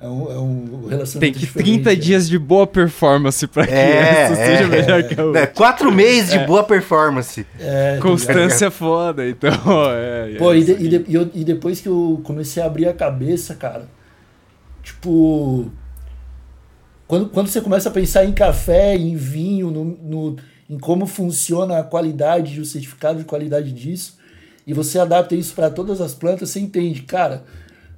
É 0.00 0.06
um, 0.06 0.30
é 0.30 0.38
um 0.38 0.86
relacionamento 0.88 1.18
Tem 1.20 1.32
que 1.32 1.38
diferente, 1.40 1.70
30 1.82 1.92
é. 1.92 1.96
dias 1.96 2.28
de 2.28 2.38
boa 2.38 2.68
performance 2.68 3.44
pra 3.48 3.66
que 3.66 3.72
É, 3.74 4.22
essa 4.30 4.40
é, 4.40 4.46
seja 4.46 4.68
melhor 4.68 5.02
que 5.02 5.20
a 5.20 5.24
outra. 5.24 5.40
É, 5.42 5.46
quatro 5.46 5.90
meses 5.90 6.30
de 6.30 6.38
boa 6.46 6.62
performance. 6.62 7.44
É, 7.58 7.96
tá 7.96 8.02
Constância 8.02 8.66
é 8.66 8.70
foda, 8.70 9.28
então. 9.28 9.50
É, 9.90 10.36
Pô, 10.38 10.52
é 10.52 10.58
e, 10.58 10.64
de- 10.64 10.72
isso 10.72 10.82
e, 10.84 10.88
de- 10.88 11.04
e 11.08 11.14
eu- 11.14 11.30
e 11.34 11.42
depois 11.44 11.80
que 11.80 11.88
eu 11.88 12.20
comecei 12.22 12.62
a 12.62 12.66
abrir 12.66 12.86
a 12.88 12.92
cabeça, 12.92 13.56
cara, 13.56 13.88
tipo. 14.82 15.70
Quando, 17.08 17.30
quando 17.30 17.48
você 17.48 17.60
começa 17.60 17.88
a 17.88 17.92
pensar 17.92 18.24
em 18.26 18.32
café, 18.32 18.96
em 18.96 19.16
vinho, 19.16 19.70
no, 19.70 19.84
no- 19.84 20.36
em 20.68 20.78
como 20.78 21.06
funciona 21.06 21.78
a 21.78 21.82
qualidade, 21.82 22.60
o 22.60 22.64
certificado 22.66 23.18
de 23.18 23.24
qualidade 23.24 23.72
disso, 23.72 24.18
e 24.66 24.74
você 24.74 24.98
adapta 24.98 25.34
isso 25.34 25.54
para 25.54 25.70
todas 25.70 26.00
as 26.02 26.12
plantas, 26.14 26.50
você 26.50 26.60
entende, 26.60 27.00
cara, 27.02 27.44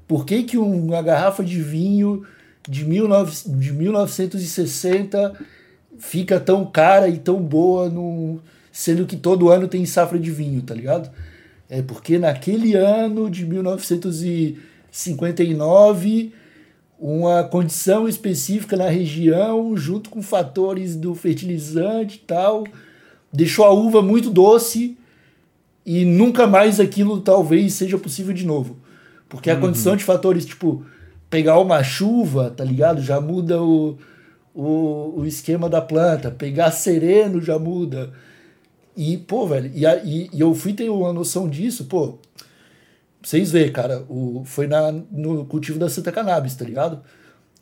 por 0.06 0.24
que, 0.24 0.44
que 0.44 0.56
uma 0.56 1.02
garrafa 1.02 1.42
de 1.42 1.60
vinho 1.60 2.24
de, 2.68 2.84
19, 2.84 3.32
de 3.58 3.72
1960 3.72 5.32
fica 5.98 6.38
tão 6.38 6.64
cara 6.64 7.08
e 7.08 7.18
tão 7.18 7.42
boa, 7.42 7.88
no, 7.88 8.40
sendo 8.70 9.04
que 9.06 9.16
todo 9.16 9.50
ano 9.50 9.66
tem 9.66 9.84
safra 9.84 10.18
de 10.20 10.30
vinho, 10.30 10.62
tá 10.62 10.72
ligado? 10.74 11.10
É 11.68 11.82
porque 11.82 12.16
naquele 12.18 12.74
ano 12.74 13.28
de 13.28 13.44
1959, 13.44 16.32
uma 17.00 17.42
condição 17.42 18.06
específica 18.06 18.76
na 18.76 18.88
região, 18.88 19.74
junto 19.74 20.10
com 20.10 20.20
fatores 20.20 20.94
do 20.94 21.14
fertilizante 21.14 22.16
e 22.16 22.26
tal, 22.26 22.64
deixou 23.32 23.64
a 23.64 23.72
uva 23.72 24.02
muito 24.02 24.28
doce 24.28 24.98
e 25.86 26.04
nunca 26.04 26.46
mais 26.46 26.78
aquilo 26.78 27.20
talvez 27.20 27.72
seja 27.72 27.96
possível 27.96 28.34
de 28.34 28.44
novo. 28.44 28.76
Porque 29.30 29.48
a 29.48 29.56
condição 29.56 29.96
de 29.96 30.04
fatores, 30.04 30.44
tipo, 30.44 30.84
pegar 31.30 31.58
uma 31.58 31.82
chuva, 31.82 32.50
tá 32.50 32.64
ligado? 32.64 33.00
Já 33.00 33.20
muda 33.20 33.62
o, 33.62 33.96
o, 34.54 35.20
o 35.20 35.26
esquema 35.26 35.70
da 35.70 35.80
planta. 35.80 36.30
Pegar 36.30 36.70
sereno 36.72 37.40
já 37.40 37.58
muda. 37.58 38.12
E, 38.96 39.16
pô, 39.16 39.46
velho, 39.46 39.70
e, 39.72 39.86
e, 39.86 40.30
e 40.32 40.40
eu 40.40 40.52
fui 40.54 40.72
ter 40.72 40.90
uma 40.90 41.12
noção 41.12 41.48
disso, 41.48 41.84
pô. 41.84 42.18
Vocês 43.22 43.50
verem, 43.50 43.72
cara, 43.72 44.04
o, 44.08 44.42
foi 44.44 44.66
na, 44.66 44.90
no 44.92 45.44
cultivo 45.44 45.78
da 45.78 45.88
Santa 45.88 46.10
Cannabis, 46.10 46.54
tá 46.54 46.64
ligado? 46.64 47.02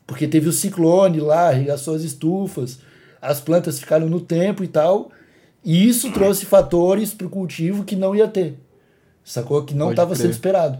Porque 0.07 0.27
teve 0.27 0.47
o 0.47 0.53
ciclone 0.53 1.19
lá, 1.19 1.49
arregaçou 1.49 1.95
as 1.95 2.01
estufas, 2.01 2.79
as 3.21 3.39
plantas 3.39 3.79
ficaram 3.79 4.09
no 4.09 4.21
tempo 4.21 4.63
e 4.63 4.67
tal. 4.67 5.11
E 5.63 5.87
isso 5.87 6.11
trouxe 6.11 6.45
fatores 6.45 7.13
pro 7.13 7.29
cultivo 7.29 7.83
que 7.83 7.95
não 7.95 8.15
ia 8.15 8.27
ter. 8.27 8.57
Sacou? 9.23 9.63
Que 9.63 9.75
não 9.75 9.91
estava 9.91 10.15
sendo 10.15 10.31
esperado. 10.31 10.79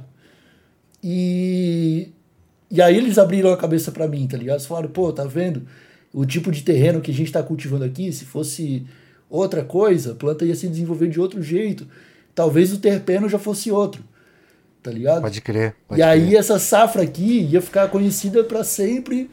E, 1.04 2.10
e 2.72 2.82
aí 2.82 2.98
eles 2.98 3.18
abriram 3.18 3.52
a 3.52 3.58
cabeça 3.58 3.92
para 3.92 4.08
mim, 4.08 4.28
tá 4.28 4.38
ligado? 4.38 4.56
Eles 4.56 4.66
falaram, 4.66 4.90
pô, 4.90 5.12
tá 5.12 5.26
vendo? 5.26 5.68
O 6.14 6.26
tipo 6.26 6.52
de 6.52 6.64
terreno 6.64 7.02
que 7.02 7.12
a 7.12 7.14
gente 7.14 7.32
tá 7.32 7.44
cultivando 7.44 7.84
aqui, 7.84 8.12
se 8.12 8.26
fosse 8.26 8.88
outra 9.30 9.64
coisa, 9.64 10.14
a 10.14 10.16
planta 10.16 10.46
ia 10.46 10.56
se 10.56 10.68
desenvolver 10.68 11.08
de 11.08 11.20
outro 11.20 11.42
jeito. 11.44 11.88
Talvez 12.34 12.74
o 12.74 12.80
terpeno 12.80 13.30
já 13.30 13.38
fosse 13.38 13.70
outro, 13.70 14.04
tá 14.82 14.92
ligado? 14.92 15.22
Pode 15.22 15.42
crer. 15.42 15.76
Pode 15.88 16.00
e 16.00 16.04
aí 16.04 16.28
crer. 16.28 16.40
essa 16.40 16.60
safra 16.60 17.04
aqui 17.04 17.42
ia 17.42 17.62
ficar 17.62 17.90
conhecida 17.90 18.44
para 18.44 18.64
sempre 18.64 19.30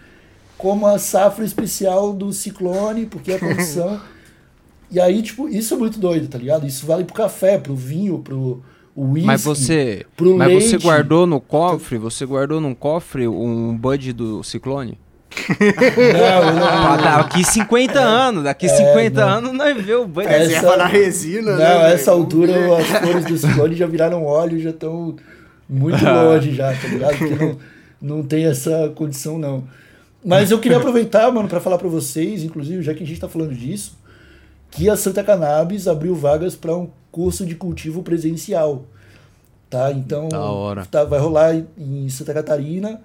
como 0.56 0.86
a 0.86 0.98
safra 0.98 1.44
especial 1.44 2.12
do 2.12 2.32
ciclone, 2.32 3.06
porque 3.06 3.32
a 3.32 3.38
condição. 3.38 4.00
e 4.90 4.98
aí, 4.98 5.22
tipo, 5.22 5.48
isso 5.48 5.74
é 5.74 5.76
muito 5.76 5.98
doido, 5.98 6.28
tá 6.28 6.38
ligado? 6.38 6.66
Isso 6.66 6.86
vale 6.86 7.04
pro 7.04 7.14
café, 7.14 7.58
pro 7.58 7.74
vinho, 7.74 8.18
pro 8.20 8.62
whisky. 8.96 9.26
Mas 9.26 9.44
você, 9.44 10.06
pro 10.16 10.36
mas 10.36 10.52
você 10.52 10.70
leite. 10.70 10.82
guardou 10.82 11.26
no 11.26 11.40
cofre, 11.40 11.98
você 11.98 12.24
guardou 12.24 12.60
num 12.60 12.74
cofre 12.74 13.28
um 13.28 13.76
bud 13.76 14.12
do 14.12 14.42
Ciclone? 14.42 14.98
Não, 15.58 16.54
não, 16.54 16.66
Ah, 16.66 16.96
daqui 17.18 17.44
50 17.44 18.00
anos, 18.00 18.44
daqui 18.44 18.68
50 18.68 19.20
não. 19.20 19.28
anos 19.38 19.52
nós 19.52 19.84
vê 19.84 19.94
o. 19.94 20.08
É, 20.22 20.38
Reserva 20.38 20.68
essa- 20.68 20.76
na 20.76 20.86
resina, 20.86 21.50
Não, 21.52 21.58
né? 21.58 21.66
a 21.86 21.88
essa 21.90 22.10
altura 22.10 22.52
as 22.78 22.86
flores 22.86 23.24
do 23.24 23.36
ciclone 23.36 23.74
já 23.74 23.86
viraram 23.86 24.24
óleo, 24.24 24.58
já 24.60 24.70
estão 24.70 25.16
muito 25.68 25.98
longe 26.04 26.54
já, 26.54 26.72
tá 26.72 26.88
ligado? 26.88 27.18
Porque 27.18 27.34
não, 27.44 27.58
não 28.00 28.22
tem 28.22 28.46
essa 28.46 28.90
condição, 28.94 29.38
não. 29.38 29.64
Mas 30.24 30.50
eu 30.50 30.58
queria 30.58 30.78
aproveitar, 30.78 31.30
mano, 31.30 31.48
para 31.48 31.60
falar 31.60 31.78
para 31.78 31.88
vocês, 31.88 32.42
inclusive, 32.42 32.82
já 32.82 32.94
que 32.94 33.02
a 33.04 33.06
gente 33.06 33.20
tá 33.20 33.28
falando 33.28 33.54
disso, 33.54 33.96
que 34.70 34.88
a 34.90 34.96
Santa 34.96 35.22
Cannabis 35.22 35.86
abriu 35.86 36.14
vagas 36.14 36.56
para 36.56 36.74
um 36.76 36.88
curso 37.12 37.46
de 37.46 37.54
cultivo 37.54 38.02
presencial. 38.02 38.84
Tá? 39.70 39.92
Então, 39.92 40.28
tá- 40.90 41.04
vai 41.04 41.18
rolar 41.20 41.54
em 41.76 42.08
Santa 42.08 42.32
Catarina, 42.34 43.00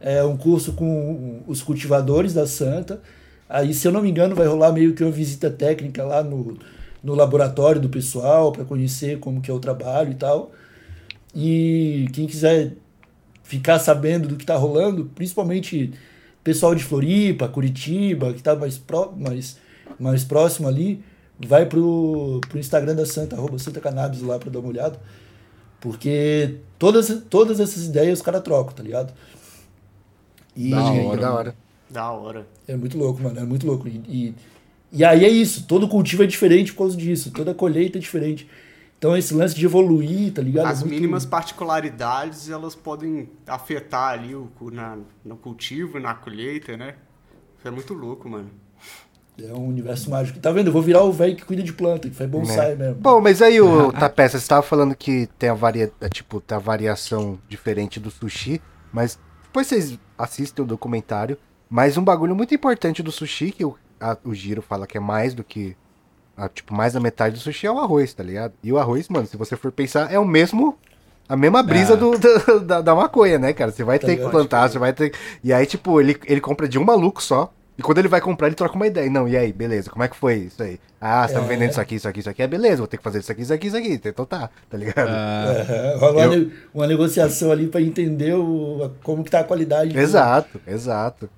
é 0.00 0.22
um 0.22 0.36
curso 0.36 0.72
com 0.72 1.42
os 1.46 1.62
cultivadores 1.62 2.34
da 2.34 2.46
Santa. 2.46 3.00
Aí, 3.48 3.72
se 3.72 3.86
eu 3.86 3.92
não 3.92 4.02
me 4.02 4.10
engano, 4.10 4.34
vai 4.34 4.46
rolar 4.46 4.72
meio 4.72 4.94
que 4.94 5.02
uma 5.02 5.12
visita 5.12 5.50
técnica 5.50 6.04
lá 6.04 6.22
no, 6.22 6.58
no 7.02 7.14
laboratório 7.14 7.80
do 7.80 7.88
pessoal 7.88 8.52
para 8.52 8.64
conhecer 8.64 9.18
como 9.18 9.40
que 9.40 9.50
é 9.50 9.54
o 9.54 9.60
trabalho 9.60 10.12
e 10.12 10.16
tal. 10.16 10.52
E 11.34 12.08
quem 12.12 12.26
quiser 12.26 12.72
ficar 13.42 13.78
sabendo 13.78 14.28
do 14.28 14.36
que 14.36 14.44
tá 14.44 14.56
rolando, 14.56 15.10
principalmente 15.14 15.92
pessoal 16.42 16.74
de 16.74 16.82
Floripa, 16.82 17.48
Curitiba, 17.48 18.32
que 18.32 18.42
tá 18.42 18.54
mais, 18.56 18.80
mais, 19.16 19.58
mais 19.98 20.24
próximo 20.24 20.68
ali, 20.68 21.02
vai 21.38 21.66
pro, 21.66 22.40
pro 22.48 22.58
Instagram 22.58 22.94
da 22.94 23.06
Santa, 23.06 23.36
arroba 23.36 23.58
Santa 23.58 23.80
Cannabis 23.80 24.22
lá 24.22 24.38
para 24.38 24.50
dar 24.50 24.60
uma 24.60 24.68
olhada. 24.68 24.98
Porque 25.80 26.56
todas, 26.78 27.22
todas 27.28 27.60
essas 27.60 27.86
ideias 27.86 28.18
os 28.18 28.24
caras 28.24 28.42
trocam, 28.42 28.74
tá 28.74 28.82
ligado? 28.82 29.12
E 30.56 30.70
Da 30.70 30.82
hora, 30.82 31.20
da 31.20 31.34
hora. 31.34 31.56
Da 31.88 32.10
hora. 32.10 32.46
é 32.66 32.74
muito 32.76 32.96
louco, 32.98 33.22
mano, 33.22 33.38
é 33.38 33.44
muito 33.44 33.66
louco. 33.66 33.86
E, 33.86 34.02
e, 34.08 34.34
e 34.92 35.04
aí 35.04 35.24
é 35.24 35.28
isso, 35.28 35.64
todo 35.66 35.86
cultivo 35.88 36.22
é 36.22 36.26
diferente 36.26 36.72
por 36.72 36.78
causa 36.78 36.96
disso, 36.96 37.30
toda 37.30 37.54
colheita 37.54 37.98
é 37.98 38.00
diferente. 38.00 38.48
Então 38.98 39.14
esse 39.16 39.34
lance 39.34 39.54
de 39.54 39.64
evoluir, 39.64 40.32
tá 40.32 40.40
ligado? 40.40 40.66
É 40.66 40.70
As 40.70 40.80
muito- 40.80 40.94
mínimas 40.94 41.26
particularidades, 41.26 42.48
elas 42.48 42.74
podem 42.74 43.28
afetar 43.46 44.12
ali 44.14 44.34
o, 44.34 44.48
na, 44.72 44.96
no 45.24 45.36
cultivo, 45.36 46.00
na 46.00 46.14
colheita, 46.14 46.76
né? 46.76 46.94
Isso 47.58 47.68
é 47.68 47.70
muito 47.70 47.92
louco, 47.94 48.28
mano. 48.28 48.50
É 49.38 49.52
um 49.52 49.68
universo 49.68 50.10
mágico. 50.10 50.38
Tá 50.38 50.50
vendo? 50.50 50.68
Eu 50.68 50.72
vou 50.72 50.80
virar 50.80 51.02
o 51.02 51.12
velho 51.12 51.36
que 51.36 51.44
cuida 51.44 51.62
de 51.62 51.72
planta, 51.74 52.08
que 52.08 52.14
faz 52.16 52.28
bonsai 52.30 52.70
Né? 52.74 52.86
mesmo. 52.86 52.94
Bom, 53.02 53.20
mas 53.20 53.42
aí 53.42 53.60
o 53.60 53.92
Tapeça, 53.92 54.38
você 54.40 54.48
tava 54.48 54.62
falando 54.62 54.94
que 54.96 55.28
tem 55.38 55.50
a, 55.50 55.54
varia... 55.54 55.92
é, 56.00 56.08
tipo, 56.08 56.40
tem 56.40 56.56
a 56.56 56.60
variação 56.60 57.38
diferente 57.46 58.00
do 58.00 58.10
sushi, 58.10 58.62
mas 58.90 59.18
depois 59.42 59.66
vocês 59.66 59.98
assistem 60.18 60.64
o 60.64 60.68
documentário, 60.68 61.36
mas 61.68 61.96
um 61.96 62.04
bagulho 62.04 62.34
muito 62.34 62.54
importante 62.54 63.02
do 63.02 63.10
sushi, 63.12 63.50
que 63.50 63.64
o, 63.64 63.76
a- 64.00 64.16
o 64.24 64.34
Giro 64.34 64.62
fala 64.62 64.86
que 64.86 64.96
é 64.96 65.00
mais 65.00 65.34
do 65.34 65.42
que, 65.44 65.76
a, 66.36 66.48
tipo, 66.48 66.74
mais 66.74 66.92
da 66.92 67.00
metade 67.00 67.34
do 67.36 67.40
sushi 67.40 67.66
é 67.66 67.70
o 67.70 67.78
arroz, 67.78 68.12
tá 68.14 68.22
ligado? 68.22 68.52
E 68.62 68.72
o 68.72 68.78
arroz, 68.78 69.08
mano, 69.08 69.26
se 69.26 69.36
você 69.36 69.56
for 69.56 69.72
pensar, 69.72 70.12
é 70.12 70.18
o 70.18 70.24
mesmo... 70.24 70.76
A 71.28 71.36
mesma 71.36 71.60
brisa 71.60 71.94
É. 71.94 71.96
do, 71.96 72.12
do- 72.16 72.60
da, 72.60 72.80
da 72.80 72.94
maconha, 72.94 73.36
né, 73.36 73.52
cara? 73.52 73.72
Você 73.72 73.82
vai 73.82 73.98
Tá 73.98 74.06
ter 74.06 74.16
que 74.16 74.28
plantar, 74.30 74.68
você 74.70 74.78
vai 74.78 74.92
ter... 74.92 75.12
E 75.42 75.52
aí, 75.52 75.66
tipo, 75.66 76.00
ele, 76.00 76.16
ele 76.24 76.40
compra 76.40 76.68
de 76.68 76.78
um 76.78 76.84
maluco 76.84 77.20
só, 77.20 77.52
e 77.78 77.82
quando 77.82 77.98
ele 77.98 78.08
vai 78.08 78.20
comprar, 78.20 78.46
ele 78.48 78.56
troca 78.56 78.74
uma 78.74 78.86
ideia. 78.86 79.10
Não, 79.10 79.28
e 79.28 79.36
aí, 79.36 79.52
beleza, 79.52 79.90
como 79.90 80.02
é 80.02 80.08
que 80.08 80.16
foi 80.16 80.34
isso 80.36 80.62
aí? 80.62 80.78
Ah, 81.00 81.26
você 81.26 81.34
tá 81.34 81.40
me 81.40 81.46
É. 81.46 81.48
vendendo 81.48 81.70
isso 81.70 81.80
aqui, 81.80 81.94
isso 81.96 82.08
aqui, 82.08 82.20
isso 82.20 82.30
aqui. 82.30 82.42
É 82.42 82.46
beleza, 82.46 82.78
vou 82.78 82.86
ter 82.86 82.96
que 82.96 83.02
fazer 83.02 83.18
isso 83.20 83.30
aqui, 83.30 83.42
isso 83.42 83.52
aqui, 83.52 83.66
isso 83.66 83.76
aqui. 83.76 84.00
Então 84.04 84.24
tá, 84.24 84.48
tá 84.70 84.76
ligado? 84.78 85.08
É, 85.08 85.96
rola 85.98 86.26
uma, 86.26 86.34
Eu- 86.34 86.50
uma 86.74 86.86
negociação 86.86 87.50
ali 87.52 87.66
pra 87.68 87.80
entender 87.80 88.34
o, 88.34 88.90
como 89.02 89.22
que 89.22 89.30
tá 89.30 89.40
a 89.40 89.44
qualidade. 89.44 89.92
do- 89.92 89.98
Exato, 89.98 90.60
exato. 90.66 91.28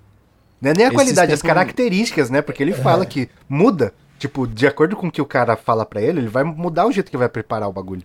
Não 0.61 0.70
é 0.70 0.74
nem 0.74 0.84
a 0.84 0.89
Esses 0.89 0.97
qualidade, 0.97 1.32
as 1.32 1.43
características, 1.43 2.30
né? 2.30 2.43
Porque 2.43 2.62
ele 2.62 2.72
fala 2.72 3.05
que 3.07 3.28
muda. 3.49 3.93
Tipo, 4.18 4.47
de 4.49 4.66
acordo 4.66 4.97
com 4.97 5.07
o 5.07 5.12
que 5.12 5.22
o 5.22 5.26
cara 5.26 5.57
fala 5.57 5.86
pra 5.86 6.01
ele, 6.03 6.18
ele 6.20 6.28
vai 6.28 6.43
mudar 6.43 6.86
o 6.86 6.91
jeito 6.93 7.09
que 7.11 7.16
vai 7.16 7.28
preparar 7.28 7.68
o 7.68 7.72
bagulho. 7.72 8.03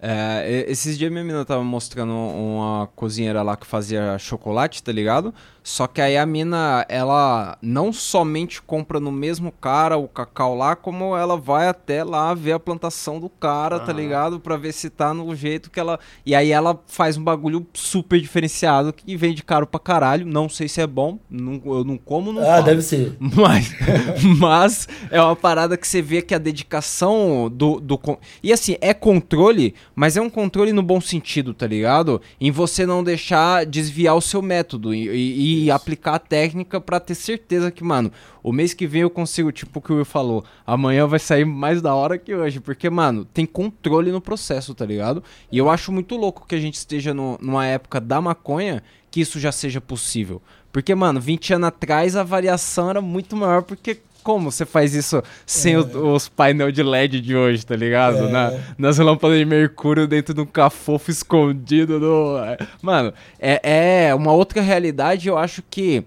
É, 0.00 0.64
esses 0.68 0.96
dias 0.96 1.10
minha 1.10 1.24
mina 1.24 1.44
tava 1.44 1.64
mostrando 1.64 2.12
uma 2.12 2.88
cozinheira 2.94 3.42
lá 3.42 3.56
que 3.56 3.66
fazia 3.66 4.16
chocolate, 4.18 4.82
tá 4.82 4.92
ligado? 4.92 5.34
Só 5.62 5.86
que 5.86 6.00
aí 6.00 6.16
a 6.16 6.24
mina, 6.24 6.86
ela 6.88 7.58
não 7.60 7.92
somente 7.92 8.62
compra 8.62 8.98
no 8.98 9.12
mesmo 9.12 9.52
cara 9.52 9.98
o 9.98 10.08
cacau 10.08 10.56
lá, 10.56 10.74
como 10.74 11.14
ela 11.14 11.36
vai 11.36 11.68
até 11.68 12.02
lá 12.02 12.32
ver 12.32 12.52
a 12.52 12.60
plantação 12.60 13.20
do 13.20 13.28
cara, 13.28 13.78
tá 13.78 13.90
Aham. 13.92 14.00
ligado? 14.00 14.40
Pra 14.40 14.56
ver 14.56 14.72
se 14.72 14.88
tá 14.88 15.12
no 15.12 15.34
jeito 15.36 15.70
que 15.70 15.78
ela. 15.78 15.98
E 16.24 16.34
aí 16.34 16.52
ela 16.52 16.80
faz 16.86 17.18
um 17.18 17.22
bagulho 17.24 17.66
super 17.74 18.18
diferenciado 18.18 18.94
que 18.94 19.14
vende 19.14 19.42
caro 19.42 19.66
pra 19.66 19.78
caralho. 19.80 20.24
Não 20.24 20.48
sei 20.48 20.68
se 20.68 20.80
é 20.80 20.86
bom, 20.86 21.18
não- 21.28 21.60
eu 21.66 21.84
não 21.84 21.98
como, 21.98 22.32
não 22.32 22.40
Ah, 22.42 22.46
falo. 22.54 22.62
deve 22.64 22.80
ser. 22.82 23.14
Mas, 23.20 23.74
mas 24.38 24.88
é 25.10 25.20
uma 25.20 25.36
parada 25.36 25.76
que 25.76 25.86
você 25.86 26.00
vê 26.00 26.22
que 26.22 26.34
a 26.34 26.38
dedicação 26.38 27.50
do, 27.52 27.78
do. 27.78 28.00
E 28.42 28.52
assim, 28.52 28.76
é 28.80 28.94
controle, 28.94 29.74
mas 29.98 30.16
é 30.16 30.20
um 30.20 30.30
controle 30.30 30.72
no 30.72 30.80
bom 30.80 31.00
sentido, 31.00 31.52
tá 31.52 31.66
ligado? 31.66 32.22
Em 32.40 32.52
você 32.52 32.86
não 32.86 33.02
deixar 33.02 33.66
desviar 33.66 34.14
o 34.14 34.20
seu 34.20 34.40
método 34.40 34.94
e, 34.94 35.64
e, 35.64 35.70
aplicar 35.72 36.14
a 36.14 36.18
técnica 36.20 36.80
para 36.80 37.00
ter 37.00 37.16
certeza 37.16 37.68
que, 37.72 37.82
mano, 37.82 38.12
o 38.40 38.52
mês 38.52 38.72
que 38.72 38.86
vem 38.86 39.02
eu 39.02 39.10
consigo, 39.10 39.50
tipo 39.50 39.80
o 39.80 39.82
que 39.82 39.92
o 39.92 39.96
Will 39.96 40.04
falou, 40.04 40.44
amanhã 40.64 41.04
vai 41.04 41.18
sair 41.18 41.44
mais 41.44 41.82
da 41.82 41.96
hora 41.96 42.16
que 42.16 42.32
hoje, 42.32 42.60
porque, 42.60 42.88
mano, 42.88 43.24
tem 43.24 43.44
controle 43.44 44.12
no 44.12 44.20
processo, 44.20 44.72
tá 44.72 44.86
ligado? 44.86 45.20
E 45.50 45.58
eu 45.58 45.68
acho 45.68 45.90
muito 45.90 46.14
louco 46.14 46.46
que 46.46 46.54
a 46.54 46.60
gente 46.60 46.76
esteja 46.76 47.12
no, 47.12 47.36
numa 47.42 47.66
época 47.66 48.00
da 48.00 48.20
maconha 48.20 48.84
que 49.10 49.20
isso 49.20 49.40
já 49.40 49.50
seja 49.50 49.80
possível. 49.80 50.40
Porque, 50.70 50.94
mano, 50.94 51.20
20 51.20 51.54
anos 51.54 51.68
atrás 51.68 52.14
a 52.14 52.22
variação 52.22 52.90
era 52.90 53.00
muito 53.00 53.34
maior, 53.34 53.62
porque 53.62 53.98
como 54.28 54.50
você 54.50 54.66
faz 54.66 54.94
isso 54.94 55.22
sem 55.46 55.72
É. 55.72 55.78
o- 55.78 56.12
os 56.14 56.28
painel 56.28 56.70
de 56.70 56.82
LED 56.82 57.18
de 57.22 57.34
hoje, 57.34 57.64
tá 57.64 57.74
ligado? 57.74 58.26
É. 58.26 58.30
Na- 58.30 58.52
nas 58.76 58.98
lâmpadas 58.98 59.38
de 59.38 59.44
mercúrio 59.46 60.06
dentro 60.06 60.34
de 60.34 60.40
um 60.42 60.44
cafofo 60.46 61.10
escondido 61.10 61.98
no... 61.98 62.36
é. 62.44 62.58
Mano, 62.82 63.14
é, 63.38 64.08
é 64.08 64.14
uma 64.14 64.32
outra 64.32 64.60
realidade, 64.60 65.28
eu 65.28 65.38
acho 65.38 65.62
que 65.70 66.04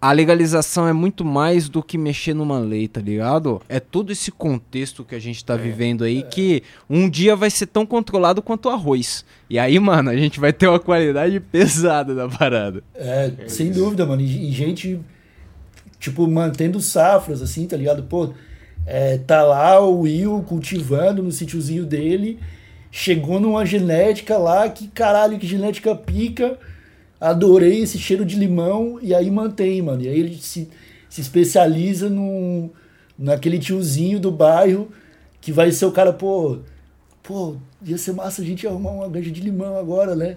a 0.00 0.10
legalização 0.10 0.88
é 0.88 0.92
muito 0.92 1.24
mais 1.24 1.68
do 1.68 1.80
que 1.82 1.96
mexer 1.96 2.34
numa 2.34 2.58
lei, 2.58 2.88
tá 2.88 3.00
ligado? 3.00 3.62
É 3.68 3.78
todo 3.78 4.10
esse 4.10 4.32
contexto 4.32 5.04
que 5.04 5.14
a 5.14 5.18
gente 5.20 5.42
tá 5.44 5.56
vivendo 5.56 6.02
aí 6.02 6.24
que 6.24 6.62
um 6.90 7.08
dia 7.08 7.34
vai 7.36 7.48
ser 7.50 7.66
tão 7.66 7.86
controlado 7.86 8.42
quanto 8.42 8.66
o 8.66 8.70
arroz. 8.72 9.24
E 9.48 9.58
aí, 9.58 9.78
mano, 9.78 10.10
a 10.10 10.16
gente 10.16 10.40
vai 10.40 10.52
ter 10.52 10.66
uma 10.66 10.80
qualidade 10.80 11.38
pesada 11.52 12.14
da 12.16 12.28
parada. 12.28 12.82
É, 12.94 13.30
sem 13.46 13.70
dúvida, 13.70 14.04
mano. 14.04 14.20
E, 14.20 14.48
e 14.48 14.52
gente, 14.52 15.00
tipo, 16.04 16.26
mantendo 16.28 16.80
safras, 16.80 17.40
assim, 17.40 17.66
tá 17.66 17.76
ligado? 17.76 18.02
Pô, 18.02 18.34
é, 18.86 19.16
tá 19.18 19.42
lá 19.42 19.80
o 19.80 20.00
Will 20.00 20.44
cultivando 20.46 21.22
no 21.22 21.32
sítiozinho 21.32 21.86
dele, 21.86 22.38
chegou 22.90 23.40
numa 23.40 23.64
genética 23.64 24.36
lá, 24.36 24.68
que 24.68 24.88
caralho, 24.88 25.38
que 25.38 25.46
genética 25.46 25.94
pica. 25.94 26.58
Adorei 27.18 27.80
esse 27.80 27.98
cheiro 27.98 28.22
de 28.22 28.36
limão, 28.36 28.98
e 29.00 29.14
aí 29.14 29.30
mantém, 29.30 29.80
mano. 29.80 30.02
E 30.02 30.08
aí 30.08 30.20
ele 30.20 30.36
se, 30.36 30.68
se 31.08 31.22
especializa 31.22 32.10
num, 32.10 32.68
naquele 33.18 33.58
tiozinho 33.58 34.20
do 34.20 34.30
bairro 34.30 34.90
que 35.40 35.52
vai 35.52 35.72
ser 35.72 35.86
o 35.86 35.92
cara, 35.92 36.12
pô, 36.12 36.58
pô, 37.22 37.56
ia 37.82 37.96
ser 37.96 38.12
massa 38.12 38.42
a 38.42 38.44
gente 38.44 38.66
arrumar 38.66 38.90
uma 38.90 39.08
ganja 39.08 39.30
de 39.30 39.40
limão 39.40 39.78
agora, 39.78 40.14
né? 40.14 40.36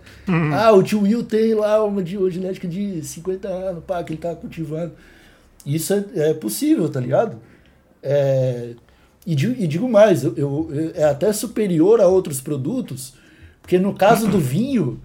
Ah, 0.54 0.72
o 0.72 0.82
tio 0.82 1.02
Will 1.02 1.24
tem 1.24 1.54
lá 1.54 1.84
uma, 1.84 2.02
de, 2.02 2.18
uma 2.18 2.30
genética 2.30 2.68
de 2.68 3.04
50 3.04 3.48
anos, 3.50 3.84
pá, 3.86 4.02
que 4.02 4.14
ele 4.14 4.22
tá 4.22 4.34
cultivando. 4.34 4.94
Isso 5.76 5.94
é, 5.94 6.30
é 6.30 6.34
possível, 6.34 6.88
tá 6.90 7.00
ligado? 7.00 7.38
É, 8.02 8.70
e, 9.26 9.36
digo, 9.36 9.54
e 9.62 9.68
digo 9.68 9.90
mais, 9.90 10.24
eu, 10.24 10.34
eu- 10.38 10.70
é 10.96 11.04
até 11.04 11.34
superior 11.34 12.00
a 12.00 12.08
outros 12.08 12.40
produtos, 12.40 13.14
porque 13.62 13.78
no 13.78 13.94
caso 13.94 14.28
do 14.28 14.40
vinho, 14.40 15.02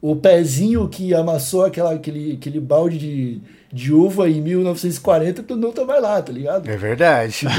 o 0.00 0.16
pezinho 0.16 0.88
que 0.88 1.12
amassou 1.14 1.64
aquela, 1.64 1.92
aquele, 1.92 2.34
aquele 2.34 2.60
balde 2.60 2.98
de, 2.98 3.40
de 3.72 3.92
uva 3.92 4.30
em 4.30 4.40
1940 4.40 5.42
tu 5.42 5.56
não 5.56 5.72
tá 5.72 5.84
mais 5.84 6.00
lá, 6.00 6.22
tá 6.22 6.32
ligado? 6.32 6.68
É 6.70 6.76
verdade. 6.76 7.32
Tipo, 7.32 7.52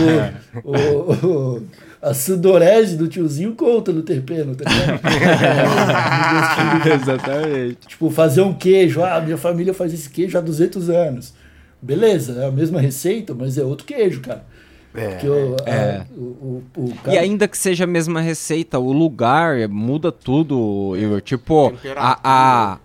o, 0.64 1.58
o- 1.58 1.64
a 2.02 2.14
sudorese 2.14 2.96
do 2.96 3.10
tiozinho 3.10 3.54
conta 3.56 3.92
no 3.92 4.02
terpeno, 4.02 4.56
tá 4.56 4.64
ligado? 4.72 5.02
Exatamente. 7.04 7.88
tipo, 7.88 8.10
fazer 8.10 8.42
um 8.42 8.54
queijo. 8.54 9.04
Ah, 9.04 9.20
minha 9.20 9.38
família 9.38 9.74
faz 9.74 9.94
esse 9.94 10.10
queijo 10.10 10.38
há 10.38 10.42
200 10.42 10.90
anos. 10.90 11.34
Beleza, 11.82 12.42
é 12.42 12.48
a 12.48 12.52
mesma 12.52 12.80
receita, 12.82 13.34
mas 13.34 13.58
é 13.58 13.64
outro 13.64 13.86
queijo, 13.86 14.22
cara. 14.22 14.46
É. 14.94 15.08
Porque 15.10 15.30
o, 15.30 15.56
a- 15.66 15.70
É. 15.70 16.06
o, 16.16 16.22
o, 16.22 16.64
o 16.78 16.90
E 16.90 16.94
cara- 16.94 17.20
ainda 17.22 17.48
que 17.48 17.58
seja 17.58 17.84
a 17.84 17.88
mesma 17.88 18.22
receita, 18.22 18.80
o 18.80 18.92
lugar 18.92 19.60
é, 19.60 19.68
muda 19.68 20.12
tudo, 20.12 20.96
Igor. 20.98 21.22
Tipo, 21.22 21.74
a, 21.96 22.20
a, 22.24 22.80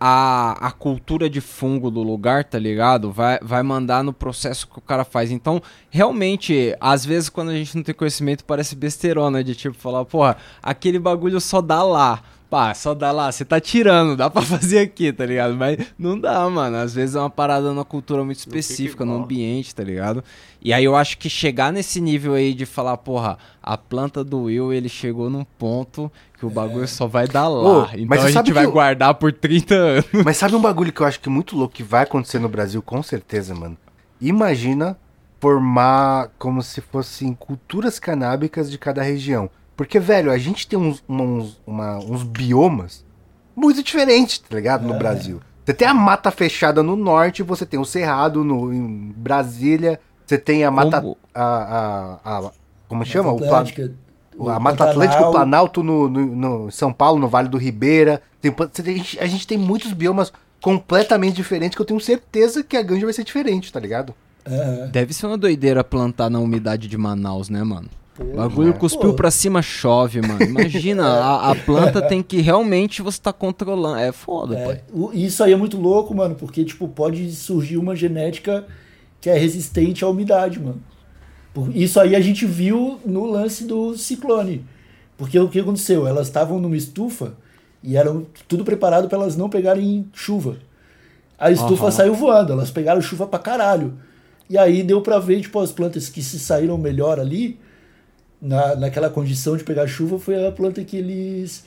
a, 0.00 0.66
a 0.66 0.70
cultura 0.72 1.28
de 1.30 1.40
fungo 1.40 1.90
do 1.90 2.02
lugar, 2.02 2.42
tá 2.44 2.58
ligado? 2.58 3.12
Vai, 3.12 3.38
vai 3.42 3.62
mandar 3.62 4.02
no 4.02 4.12
processo 4.12 4.66
que 4.66 4.78
o 4.78 4.82
cara 4.82 5.04
faz. 5.04 5.30
Então, 5.30 5.62
realmente, 5.90 6.74
às 6.80 7.04
vezes 7.04 7.28
quando 7.28 7.50
a 7.50 7.54
gente 7.54 7.76
não 7.76 7.82
tem 7.84 7.94
conhecimento, 7.94 8.44
parece 8.44 8.74
besteirona 8.74 9.44
de 9.44 9.54
tipo 9.54 9.76
falar, 9.76 10.04
porra, 10.04 10.36
aquele 10.62 10.98
bagulho 10.98 11.40
só 11.40 11.60
dá 11.60 11.82
lá. 11.82 12.22
Pá, 12.52 12.74
só 12.74 12.92
dá 12.92 13.10
lá, 13.10 13.32
você 13.32 13.46
tá 13.46 13.58
tirando, 13.58 14.14
dá 14.14 14.28
pra 14.28 14.42
fazer 14.44 14.80
aqui, 14.80 15.10
tá 15.10 15.24
ligado? 15.24 15.54
Mas 15.56 15.78
não 15.98 16.20
dá, 16.20 16.46
mano. 16.50 16.76
Às 16.76 16.94
vezes 16.94 17.16
é 17.16 17.18
uma 17.18 17.30
parada 17.30 17.70
numa 17.72 17.82
cultura 17.82 18.22
muito 18.22 18.36
específica, 18.40 19.06
no 19.06 19.12
igual. 19.12 19.24
ambiente, 19.24 19.74
tá 19.74 19.82
ligado? 19.82 20.22
E 20.60 20.70
aí 20.70 20.84
eu 20.84 20.94
acho 20.94 21.16
que 21.16 21.30
chegar 21.30 21.72
nesse 21.72 21.98
nível 21.98 22.34
aí 22.34 22.52
de 22.52 22.66
falar, 22.66 22.98
porra, 22.98 23.38
a 23.62 23.78
planta 23.78 24.22
do 24.22 24.42
Will, 24.42 24.70
ele 24.70 24.90
chegou 24.90 25.30
num 25.30 25.44
ponto 25.44 26.12
que 26.38 26.44
o 26.44 26.50
bagulho 26.50 26.86
só 26.86 27.06
vai 27.06 27.26
dar 27.26 27.48
lá. 27.48 27.84
Ô, 27.84 27.88
então 27.96 28.18
a 28.18 28.28
sabe 28.30 28.48
gente 28.48 28.52
vai 28.52 28.66
o- 28.66 28.72
guardar 28.72 29.14
por 29.14 29.32
30 29.32 29.74
anos. 29.74 30.04
Mas 30.22 30.36
sabe 30.36 30.54
um 30.54 30.60
bagulho 30.60 30.92
que 30.92 31.00
eu 31.00 31.06
acho 31.06 31.20
que 31.20 31.30
é 31.30 31.32
muito 31.32 31.56
louco 31.56 31.74
que 31.74 31.82
vai 31.82 32.02
acontecer 32.02 32.38
no 32.38 32.50
Brasil, 32.50 32.82
com 32.82 33.02
certeza, 33.02 33.54
mano? 33.54 33.78
Imagina 34.20 34.98
formar 35.40 36.28
como 36.38 36.62
se 36.62 36.82
fossem 36.82 37.32
culturas 37.32 37.98
canábicas 37.98 38.70
de 38.70 38.76
cada 38.76 39.02
região. 39.02 39.48
Porque, 39.84 39.98
velho, 39.98 40.30
a 40.30 40.38
gente 40.38 40.66
tem 40.66 40.78
uns, 40.78 41.02
uns, 41.08 41.60
uma- 41.66 41.98
uns 41.98 42.22
biomas 42.22 43.04
muito 43.54 43.82
diferentes, 43.82 44.38
tá 44.38 44.54
ligado? 44.56 44.86
No 44.86 44.94
Brasil. 44.98 45.40
Você 45.64 45.74
tem 45.74 45.86
a 45.88 45.94
mata 45.94 46.30
fechada 46.30 46.82
no 46.82 46.96
norte, 46.96 47.42
você 47.42 47.64
tem 47.66 47.78
o 47.78 47.84
cerrado 47.84 48.42
no, 48.44 48.72
em 48.72 49.12
Brasília, 49.16 50.00
você 50.26 50.36
tem 50.38 50.64
a 50.64 50.70
mata. 50.70 51.00
Como- 51.00 51.16
A, 51.34 51.44
a, 52.24 52.38
a- 52.46 52.50
como 52.88 53.04
chama? 53.04 53.32
Atlântica, 53.32 53.92
o- 54.36 54.48
a 54.50 54.58
Mata. 54.60 54.84
Atlântica, 54.90 55.26
o 55.28 55.32
Planalto 55.32 55.82
no, 55.82 56.08
no, 56.08 56.26
no 56.26 56.70
São 56.70 56.92
Paulo, 56.92 57.18
no 57.20 57.28
Vale 57.28 57.48
do 57.48 57.56
Ribeira. 57.58 58.20
Tem, 58.40 58.54
a, 58.54 58.82
gente, 58.92 59.18
a 59.20 59.26
gente 59.26 59.46
tem 59.46 59.56
muitos 59.58 59.92
biomas 59.92 60.32
completamente 60.60 61.34
diferentes 61.36 61.74
que 61.76 61.82
eu 61.82 61.86
tenho 61.86 62.00
certeza 62.00 62.62
que 62.62 62.76
a 62.76 62.82
ganja 62.82 63.04
vai 63.06 63.12
ser 63.12 63.24
diferente, 63.24 63.72
tá 63.72 63.80
ligado? 63.80 64.14
É, 64.44 64.86
Deve 64.88 65.12
ser 65.14 65.26
uma 65.26 65.38
doideira 65.38 65.82
plantar 65.84 66.28
na 66.30 66.38
umidade 66.38 66.86
de 66.88 66.96
Manaus, 66.98 67.48
né, 67.48 67.62
mano? 67.62 67.88
O 68.20 68.36
bagulho 68.36 68.74
cuspiu 68.74 69.10
Pô. 69.10 69.14
pra 69.14 69.30
cima, 69.30 69.62
chove, 69.62 70.20
mano. 70.20 70.42
Imagina, 70.42 71.06
a, 71.06 71.50
a 71.50 71.54
planta 71.64 72.02
tem 72.02 72.22
que 72.22 72.40
realmente 72.40 73.00
você 73.00 73.20
tá 73.20 73.32
controlando. 73.32 73.98
É 73.98 74.12
foda, 74.12 74.58
é, 74.58 74.64
pai. 74.66 74.80
isso 75.14 75.42
aí 75.42 75.52
é 75.52 75.56
muito 75.56 75.78
louco, 75.80 76.14
mano, 76.14 76.34
porque 76.34 76.64
tipo, 76.64 76.86
pode 76.88 77.32
surgir 77.32 77.78
uma 77.78 77.96
genética 77.96 78.66
que 79.20 79.30
é 79.30 79.38
resistente 79.38 80.04
à 80.04 80.08
umidade, 80.08 80.60
mano. 80.60 80.82
Isso 81.74 82.00
aí 82.00 82.14
a 82.16 82.20
gente 82.20 82.46
viu 82.46 82.98
no 83.04 83.24
lance 83.26 83.64
do 83.64 83.96
ciclone. 83.96 84.64
Porque 85.16 85.38
o 85.38 85.48
que 85.48 85.60
aconteceu? 85.60 86.06
Elas 86.06 86.26
estavam 86.26 86.58
numa 86.58 86.76
estufa 86.76 87.34
e 87.82 87.96
eram 87.96 88.26
tudo 88.48 88.64
preparado 88.64 89.08
para 89.08 89.18
elas 89.18 89.36
não 89.36 89.48
pegarem 89.48 90.06
chuva. 90.12 90.56
A 91.38 91.50
estufa 91.50 91.84
Aham. 91.84 91.90
saiu 91.90 92.14
voando, 92.14 92.52
elas 92.52 92.70
pegaram 92.70 93.00
chuva 93.00 93.26
pra 93.26 93.38
caralho. 93.38 93.94
E 94.48 94.56
aí 94.56 94.82
deu 94.82 95.00
pra 95.00 95.18
ver, 95.18 95.40
tipo, 95.40 95.58
as 95.60 95.72
plantas 95.72 96.08
que 96.08 96.22
se 96.22 96.38
saíram 96.38 96.76
melhor 96.78 97.18
ali, 97.20 97.58
na, 98.42 98.74
naquela 98.74 99.08
condição 99.08 99.56
de 99.56 99.62
pegar 99.62 99.86
chuva, 99.86 100.18
foi 100.18 100.44
a 100.46 100.50
planta 100.50 100.82
que 100.82 100.96
eles 100.96 101.64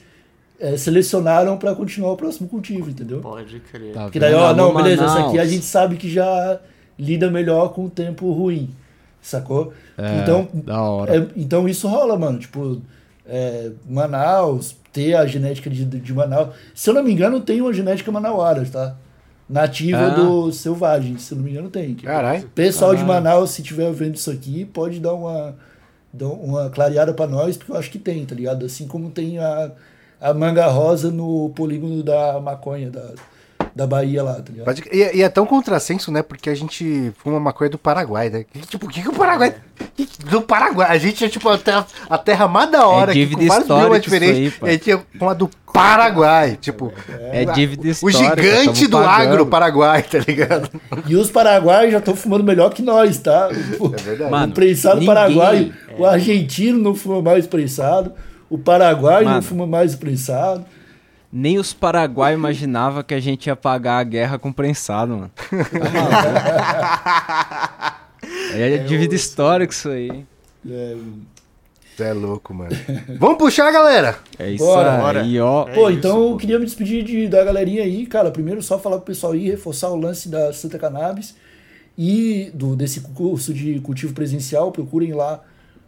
eh, 0.60 0.76
selecionaram 0.78 1.58
pra 1.58 1.74
continuar 1.74 2.12
o 2.12 2.18
próximo 2.18 2.50
cultivo, 2.50 2.90
entendeu? 2.90 3.22
Pode 3.22 3.60
crer. 3.62 3.94
Tá 3.94 4.04
Porque 4.04 4.20
daí, 4.20 4.34
ó, 4.34 4.54
não, 4.54 4.76
beleza, 4.76 5.06
essa 5.06 5.14
aqui 5.20 5.22
a 5.30 5.32
Manaus. 5.32 5.50
gente 5.50 5.66
sabe 5.66 5.96
que 5.96 6.10
já 6.12 6.60
lida 7.00 7.32
melhor 7.32 7.74
com 7.74 7.86
o 7.86 7.90
tempo 7.90 8.30
ruim, 8.32 8.70
sacou? 9.22 9.74
É, 9.98 10.20
então, 10.22 10.48
da 10.54 10.82
hora. 10.82 11.16
é, 11.18 11.28
então 11.38 11.68
isso 11.70 11.88
rola, 11.88 12.18
mano. 12.20 12.40
Tipo, 12.40 12.82
é, 13.26 13.72
Manaus, 13.90 14.76
ter 14.92 15.14
a 15.16 15.26
genética 15.26 15.70
de, 15.70 15.86
de 15.86 16.14
Manaus. 16.14 16.50
Se 16.74 16.90
eu 16.90 16.94
não 16.94 17.04
me 17.04 17.12
engano, 17.12 17.40
tem 17.40 17.62
uma 17.62 17.74
genética 17.74 18.12
manauara, 18.12 18.66
tá? 18.72 18.96
Nativa 19.48 20.08
Ah. 20.08 20.10
do 20.10 20.52
selvagem, 20.52 21.18
se 21.18 21.32
eu 21.34 21.38
não 21.38 21.44
me 21.46 21.52
engano, 21.52 21.70
tem. 21.70 21.94
Caralho. 21.96 22.48
Pessoal 22.56 22.96
de 22.96 23.02
Ah. 23.04 23.06
Manaus, 23.06 23.52
se 23.52 23.62
tiver 23.62 23.92
vendo 23.92 24.16
isso 24.16 24.32
aqui, 24.32 24.66
pode 24.66 25.00
dar 25.00 25.14
uma, 25.14 25.56
dar 26.16 26.28
uma 26.28 26.70
clareada 26.70 27.14
pra 27.14 27.28
nós, 27.28 27.58
porque 27.58 27.72
eu 27.72 27.78
acho 27.78 27.92
que 27.92 28.00
tem, 28.00 28.26
tá 28.26 28.36
ligado? 28.36 28.66
Assim 28.66 28.88
como 28.88 29.12
tem 29.12 29.40
a, 29.40 29.72
a 30.20 30.34
manga 30.34 30.68
rosa 30.68 31.12
no 31.12 31.50
polígono 31.50 32.04
da 32.04 32.40
maconha 32.40 32.90
da, 32.90 33.14
da 33.76 33.86
Bahia 33.86 34.24
lá, 34.24 34.36
tá 34.36 34.52
ligado? 34.54 34.80
E, 34.92 35.18
e 35.18 35.22
é 35.22 35.28
tão 35.28 35.46
contrassenso, 35.46 36.10
né? 36.12 36.22
Porque 36.24 36.50
a 36.50 36.56
gente 36.56 37.12
fuma 37.22 37.40
maconha 37.42 37.70
do 37.70 37.78
Paraguai, 37.78 38.30
né? 38.30 38.46
Que- 38.52 38.62
Tipo, 38.66 38.86
o 38.86 38.90
que, 38.90 39.02
que 39.02 39.10
o 39.10 39.14
Paraguai. 39.14 39.54
que 39.96 40.06
que- 40.06 40.24
do 40.26 40.42
Paraguai. 40.42 40.88
A 40.90 40.98
gente 40.98 41.26
é 41.26 41.28
tipo 41.28 41.50
a 41.50 41.58
terra, 41.58 41.86
a 42.10 42.18
terra 42.18 42.48
mais 42.48 42.72
da 42.72 42.88
hora, 42.88 43.12
que 43.12 43.20
dívida 43.20 43.42
com 43.42 43.48
vários 43.48 43.68
biomas 43.68 44.02
diferentes. 44.02 44.54
aí, 44.64 44.70
a 44.70 44.72
gente 44.72 44.92
é 44.92 45.00
uma 45.20 45.36
do 45.36 45.50
Paraguai. 45.74 46.58
Tipo, 46.62 46.94
É 47.10 47.44
dívida 47.46 47.84
o 47.88 47.92
histórica. 47.92 48.42
gigante 48.42 48.88
tamo 48.88 48.90
do 48.90 48.98
pagando. 48.98 49.32
agro 49.34 49.46
Paraguai, 49.46 50.02
tá 50.04 50.20
ligado? 50.20 50.70
E 51.06 51.16
os 51.18 51.30
paraguaios 51.30 51.92
já 51.92 51.98
estão 52.00 52.16
fumando 52.16 52.44
melhor 52.46 52.70
que 52.74 52.82
nós, 52.82 53.18
tá? 53.18 53.50
É 53.52 54.02
verdade. 54.02 54.32
Mano, 54.32 54.52
o 54.52 54.56
prensado 54.56 54.96
ninguém- 55.02 55.14
paraguaio, 55.14 55.74
o 55.98 56.06
argentino 56.06 56.80
não 56.80 56.96
fuma 56.96 57.22
mais 57.22 57.46
prensado, 57.46 58.14
o 58.50 58.58
paraguaio 58.58 59.26
não 59.26 59.32
Mano. 59.34 59.44
fuma 59.44 59.68
mais 59.68 59.96
prensado. 59.96 60.66
Nem 61.38 61.58
os 61.60 61.74
paraguaios 61.74 62.40
imaginavam 62.40 63.04
que 63.04 63.14
a 63.14 63.20
gente 63.20 63.48
ia 63.48 63.58
pagar 63.58 63.98
a 63.98 64.04
guerra 64.06 64.40
com 64.40 64.54
prensado, 64.54 65.18
mano. 65.18 65.32
Tá 65.36 65.80
maluco? 68.22 68.56
é 68.58 68.78
dívida 68.78 69.16
histórica 69.16 69.74
isso 69.74 69.90
aí. 69.90 70.26
É, 70.66 70.96
Você 71.94 72.04
é 72.04 72.14
louco, 72.14 72.54
mano. 72.54 72.72
Vamos 73.20 73.38
puxar, 73.38 73.70
galera? 73.70 74.18
É 74.40 74.50
isso 74.50 74.64
Bora, 74.64 75.22
aí, 75.22 75.38
ó. 75.42 75.68
É 75.68 75.74
Pô, 75.74 75.90
isso, 75.90 76.00
então 76.00 76.30
eu 76.32 76.38
queria 76.38 76.58
me 76.58 76.64
despedir 76.66 77.04
de- 77.04 77.28
da 77.28 77.44
galerinha 77.44 77.84
aí, 77.84 78.06
cara. 78.06 78.32
Primeiro, 78.32 78.64
só 78.64 78.80
falar 78.80 78.96
pro 78.98 79.08
pessoal 79.08 79.34
aí, 79.34 79.50
reforçar 79.50 79.90
o 79.90 79.96
lance 79.98 80.30
da 80.30 80.54
Santa 80.54 80.80
Cannabis 80.80 81.36
e 81.98 82.50
do, 82.54 82.78
desse 82.78 83.02
curso 83.02 83.54
de 83.54 83.80
cultivo 83.82 84.14
presencial. 84.14 84.72
Procurem 84.72 85.14
lá 85.14 85.44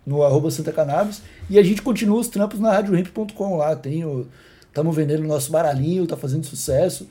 no 0.06 0.24
arroba 0.24 0.52
Santa 0.52 0.74
Cannabis. 0.74 1.22
E 1.50 1.58
a 1.58 1.64
gente 1.64 1.82
continua 1.82 2.20
os 2.20 2.28
trampos 2.28 2.60
na 2.60 2.72
RadioRamp.com 2.74 3.56
lá. 3.56 3.80
Estamos 4.78 4.96
vendendo 4.96 5.24
nosso 5.24 5.52
baralhinho, 5.52 6.06
tá 6.06 6.16
fazendo 6.16 6.46
sucesso. 6.46 7.08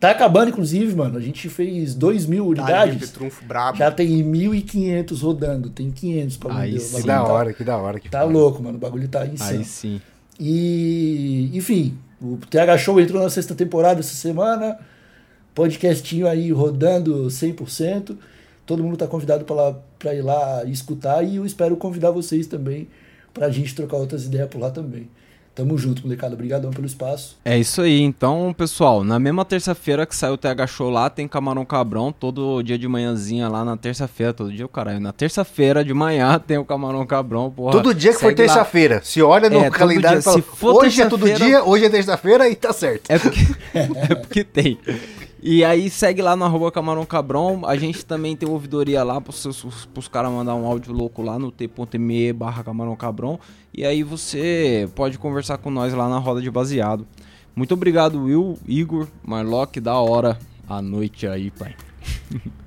Tá 0.00 0.10
acabando, 0.12 0.48
inclusive, 0.48 0.96
mano. 0.96 1.18
A 1.18 1.20
gente 1.20 1.46
fez 1.50 1.94
2 1.94 2.24
mil 2.24 2.42
Tá 2.54 2.62
unidades. 2.62 3.10
trunfo 3.10 3.44
brabo. 3.44 3.76
Já 3.76 3.90
tem 3.90 4.24
1.500 4.24 5.20
rodando. 5.20 5.68
Tem 5.68 5.90
500 5.90 6.38
pra 6.38 6.56
Aí 6.56 6.72
vender. 6.78 7.00
Que 7.02 7.06
da 7.06 7.16
tá- 7.22 7.32
hora, 7.32 7.52
que 7.52 7.62
da 7.64 7.76
hora. 7.76 8.00
Que 8.00 8.08
Tá 8.08 8.20
foda. 8.22 8.32
louco, 8.32 8.62
mano. 8.62 8.78
O 8.78 8.80
bagulho 8.80 9.06
tá 9.08 9.26
insano. 9.26 9.58
Aí 9.58 9.64
sim. 9.66 10.00
E, 10.40 11.50
enfim, 11.52 11.98
o 12.18 12.38
TH 12.48 12.78
Show 12.78 12.98
entrou 12.98 13.22
na 13.22 13.28
sexta 13.28 13.54
temporada 13.54 14.00
essa 14.00 14.14
semana. 14.14 14.78
Podcastinho 15.54 16.26
aí 16.26 16.50
rodando 16.50 17.28
100%. 17.30 18.16
Todo 18.64 18.82
mundo 18.82 18.96
tá 18.96 19.06
convidado 19.06 19.44
pra, 19.44 19.54
lá, 19.54 19.78
pra 19.98 20.14
ir 20.14 20.22
lá 20.22 20.64
escutar. 20.64 21.22
E 21.22 21.36
eu 21.36 21.44
espero 21.44 21.76
convidar 21.76 22.10
vocês 22.10 22.46
também 22.46 22.88
pra 23.34 23.50
gente 23.50 23.74
trocar 23.74 23.98
outras 23.98 24.24
ideias 24.24 24.48
por 24.48 24.58
lá 24.62 24.70
também. 24.70 25.10
Tamo 25.54 25.76
junto, 25.76 26.02
molecada. 26.02 26.34
Obrigadão 26.34 26.70
pelo 26.70 26.86
espaço. 26.86 27.36
É 27.44 27.58
isso 27.58 27.82
aí, 27.82 28.00
então, 28.00 28.54
pessoal, 28.56 29.04
na 29.04 29.18
mesma 29.18 29.44
terça-feira 29.44 30.06
que 30.06 30.16
saiu 30.16 30.34
o 30.34 30.38
TH 30.38 30.66
Show 30.66 30.88
lá, 30.88 31.10
tem 31.10 31.28
Camarão 31.28 31.64
Cabrão, 31.64 32.10
todo 32.10 32.62
dia 32.62 32.78
de 32.78 32.88
manhãzinha 32.88 33.48
lá 33.48 33.62
na 33.64 33.76
terça-feira, 33.76 34.32
todo 34.32 34.50
dia, 34.50 34.64
o 34.64 34.68
caralho, 34.68 34.98
na 34.98 35.12
terça-feira 35.12 35.84
de 35.84 35.92
manhã 35.92 36.38
tem 36.44 36.56
o 36.56 36.64
Camarão 36.64 37.04
Cabrão, 37.06 37.50
porra. 37.50 37.72
Todo 37.72 37.94
dia 37.94 38.12
que 38.12 38.20
for 38.20 38.34
terça-feira. 38.34 39.02
Se 39.04 39.20
olha 39.20 39.50
no 39.50 39.58
É, 39.60 39.70
calendário 39.70 40.20
e 40.20 40.22
fala, 40.22 40.36
Se 40.36 40.42
for 40.42 40.84
hoje 40.84 41.02
é 41.02 41.06
todo 41.06 41.30
dia, 41.30 41.62
hoje 41.64 41.84
é 41.84 41.90
terça-feira 41.90 42.48
e 42.48 42.56
tá 42.56 42.72
certo. 42.72 43.10
É 43.10 43.18
porque, 43.18 43.40
é 43.74 44.14
porque 44.14 44.44
tem. 44.44 44.78
E 45.44 45.64
aí 45.64 45.90
segue 45.90 46.22
lá 46.22 46.36
no 46.36 46.44
arroba 46.44 46.70
Camarão. 46.70 47.04
A 47.66 47.76
gente 47.76 48.06
também 48.06 48.36
tem 48.36 48.48
ouvidoria 48.48 49.02
lá 49.02 49.20
pros, 49.20 49.66
pros 49.92 50.06
caras 50.06 50.30
mandar 50.30 50.54
um 50.54 50.64
áudio 50.64 50.92
louco 50.92 51.20
lá 51.20 51.36
no 51.36 51.50
t.me 51.50 52.32
barra 52.32 52.62
Camarão 52.62 52.94
Cabrão. 52.94 53.40
E 53.74 53.84
aí 53.84 54.04
você 54.04 54.88
pode 54.94 55.18
conversar 55.18 55.58
com 55.58 55.68
nós 55.68 55.92
lá 55.92 56.08
na 56.08 56.18
roda 56.18 56.40
de 56.40 56.48
baseado. 56.48 57.04
Muito 57.56 57.74
obrigado, 57.74 58.22
Will, 58.22 58.56
Igor, 58.68 59.08
Marlock, 59.24 59.80
da 59.80 59.96
hora 59.96 60.38
a 60.68 60.80
noite 60.80 61.26
aí, 61.26 61.50
pai. 61.50 61.74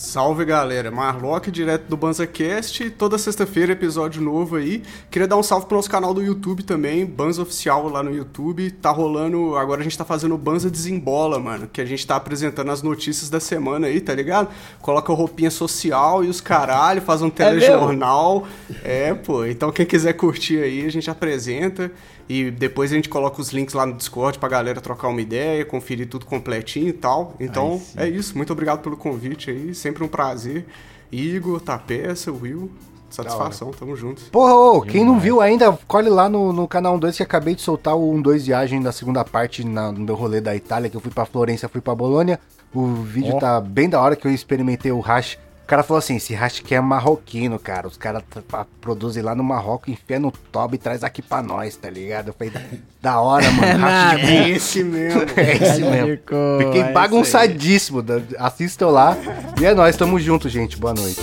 Salve 0.00 0.44
galera, 0.44 0.92
Marlock 0.92 1.50
direto 1.50 1.88
do 1.88 1.96
BanzaCast, 1.96 2.88
toda 2.90 3.18
sexta-feira 3.18 3.72
episódio 3.72 4.22
novo 4.22 4.54
aí. 4.54 4.84
Queria 5.10 5.26
dar 5.26 5.36
um 5.36 5.42
salve 5.42 5.66
pro 5.66 5.76
nosso 5.76 5.90
canal 5.90 6.14
do 6.14 6.22
YouTube 6.22 6.62
também, 6.62 7.04
Banza 7.04 7.42
Oficial 7.42 7.88
lá 7.88 8.00
no 8.00 8.14
YouTube. 8.14 8.70
Tá 8.70 8.92
rolando, 8.92 9.56
agora 9.56 9.80
a 9.80 9.82
gente 9.82 9.98
tá 9.98 10.04
fazendo 10.04 10.36
o 10.36 10.38
Banza 10.38 10.70
Desembola, 10.70 11.40
mano, 11.40 11.66
que 11.66 11.80
a 11.80 11.84
gente 11.84 12.06
tá 12.06 12.14
apresentando 12.14 12.70
as 12.70 12.80
notícias 12.80 13.28
da 13.28 13.40
semana 13.40 13.88
aí, 13.88 14.00
tá 14.00 14.14
ligado? 14.14 14.50
Coloca 14.80 15.12
roupinha 15.12 15.50
social 15.50 16.22
e 16.22 16.28
os 16.28 16.40
caralho, 16.40 17.02
faz 17.02 17.20
um 17.20 17.28
telejornal. 17.28 18.46
É, 18.84 19.12
pô, 19.12 19.44
então 19.44 19.72
quem 19.72 19.84
quiser 19.84 20.12
curtir 20.12 20.62
aí, 20.62 20.86
a 20.86 20.90
gente 20.92 21.10
apresenta. 21.10 21.90
E 22.28 22.50
depois 22.50 22.92
a 22.92 22.94
gente 22.94 23.08
coloca 23.08 23.40
os 23.40 23.50
links 23.52 23.74
lá 23.74 23.86
no 23.86 23.94
Discord 23.94 24.38
pra 24.38 24.48
galera 24.48 24.80
trocar 24.80 25.08
uma 25.08 25.20
ideia, 25.20 25.64
conferir 25.64 26.08
tudo 26.08 26.26
completinho 26.26 26.88
e 26.88 26.92
tal. 26.92 27.34
Então, 27.40 27.78
sim. 27.78 27.94
é 27.98 28.06
isso. 28.06 28.36
Muito 28.36 28.52
obrigado 28.52 28.80
pelo 28.82 28.96
convite 28.96 29.50
aí. 29.50 29.74
Sempre 29.74 30.04
um 30.04 30.08
prazer. 30.08 30.66
Igor, 31.10 31.60
Tapeça, 31.60 32.30
Will. 32.30 32.70
Satisfação, 33.08 33.70
tamo 33.70 33.96
junto. 33.96 34.22
Porra, 34.30 34.54
ô, 34.54 34.82
quem 34.82 35.02
não 35.02 35.18
viu 35.18 35.40
ainda, 35.40 35.72
colhe 35.86 36.10
lá 36.10 36.28
no, 36.28 36.52
no 36.52 36.68
canal 36.68 36.98
12 36.98 37.16
que 37.16 37.22
acabei 37.22 37.54
de 37.54 37.62
soltar 37.62 37.96
o 37.96 38.20
12 38.20 38.44
Viagem 38.44 38.82
da 38.82 38.92
segunda 38.92 39.24
parte 39.24 39.64
na- 39.64 39.90
no 39.90 40.00
meu 40.00 40.14
rolê 40.14 40.42
da 40.42 40.54
Itália, 40.54 40.90
que 40.90 40.96
eu 40.98 41.00
fui 41.00 41.10
pra 41.10 41.24
Florença, 41.24 41.66
fui 41.70 41.80
pra 41.80 41.94
Bolônia. 41.94 42.38
O 42.74 42.86
vídeo 42.96 43.36
Ó. 43.36 43.38
tá 43.38 43.58
bem 43.62 43.88
da 43.88 43.98
hora 43.98 44.14
que 44.14 44.26
eu 44.26 44.30
experimentei 44.30 44.92
o 44.92 45.00
hash. 45.00 45.38
O 45.68 45.70
cara 45.70 45.82
falou 45.82 45.98
assim, 45.98 46.16
esse 46.16 46.32
hash 46.32 46.60
aqui 46.60 46.74
é 46.74 46.80
marroquino, 46.80 47.58
cara. 47.58 47.86
Os 47.86 47.98
caras 47.98 48.22
produzem 48.80 49.22
lá 49.22 49.34
no 49.34 49.44
Marrocos, 49.44 49.92
enfia 49.92 50.18
no 50.18 50.32
toba 50.32 50.74
e 50.74 50.78
traz 50.78 51.04
aqui 51.04 51.20
pra 51.20 51.42
nós, 51.42 51.76
tá 51.76 51.90
ligado? 51.90 52.28
Eu 52.28 52.32
falei, 52.32 52.54
da 53.02 53.20
hora, 53.20 53.50
mano. 53.50 53.84
de 54.16 54.32
É 54.34 54.48
esse 54.48 54.82
mesmo. 54.82 55.20
É 55.36 55.56
esse 55.56 55.82
mesmo. 55.82 56.18
Fiquei 56.58 56.80
é 56.80 56.90
bagunçadíssimo. 56.90 58.02
Assistam 58.38 58.88
lá. 58.88 59.14
E 59.60 59.66
é 59.66 59.74
nóis, 59.74 59.94
tamo 59.94 60.18
junto, 60.18 60.48
gente. 60.48 60.78
Boa 60.78 60.94
noite. 60.94 61.20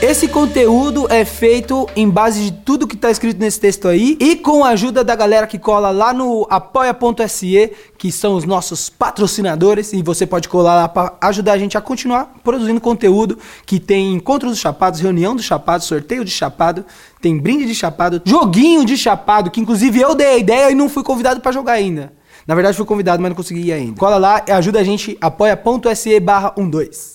Esse 0.00 0.28
conteúdo 0.28 1.08
é 1.10 1.24
feito 1.24 1.88
em 1.96 2.08
base 2.08 2.40
de 2.40 2.52
tudo 2.52 2.86
que 2.86 2.96
tá 2.96 3.10
escrito 3.10 3.40
nesse 3.40 3.58
texto 3.58 3.88
aí 3.88 4.16
e 4.20 4.36
com 4.36 4.64
a 4.64 4.68
ajuda 4.68 5.02
da 5.02 5.16
galera 5.16 5.44
que 5.44 5.58
cola 5.58 5.90
lá 5.90 6.12
no 6.12 6.46
apoia.se, 6.48 7.72
que 7.98 8.12
são 8.12 8.36
os 8.36 8.44
nossos 8.44 8.88
patrocinadores, 8.88 9.92
e 9.92 10.00
você 10.00 10.24
pode 10.24 10.48
colar 10.48 10.76
lá 10.76 10.88
para 10.88 11.14
ajudar 11.22 11.54
a 11.54 11.58
gente 11.58 11.76
a 11.76 11.80
continuar 11.80 12.32
produzindo 12.44 12.80
conteúdo 12.80 13.38
que 13.66 13.80
tem 13.80 14.14
encontros 14.14 14.52
dos 14.52 14.60
chapados, 14.60 15.00
reunião 15.00 15.34
dos 15.34 15.44
chapados, 15.44 15.88
sorteio 15.88 16.24
de 16.24 16.30
chapado, 16.30 16.84
tem 17.20 17.36
brinde 17.36 17.66
de 17.66 17.74
chapado, 17.74 18.22
joguinho 18.24 18.84
de 18.84 18.96
chapado, 18.96 19.50
que 19.50 19.60
inclusive 19.60 20.00
eu 20.00 20.14
dei 20.14 20.28
a 20.28 20.38
ideia 20.38 20.70
e 20.70 20.76
não 20.76 20.88
fui 20.88 21.02
convidado 21.02 21.40
para 21.40 21.50
jogar 21.50 21.72
ainda. 21.72 22.12
Na 22.46 22.54
verdade 22.54 22.76
fui 22.76 22.86
convidado, 22.86 23.20
mas 23.20 23.30
não 23.30 23.36
consegui 23.36 23.62
ir 23.62 23.72
ainda. 23.72 23.98
Cola 23.98 24.16
lá 24.16 24.44
e 24.46 24.52
ajuda 24.52 24.78
a 24.78 24.84
gente 24.84 25.18
apoia.se 25.20 26.20
barra 26.20 26.54
12. 26.56 27.06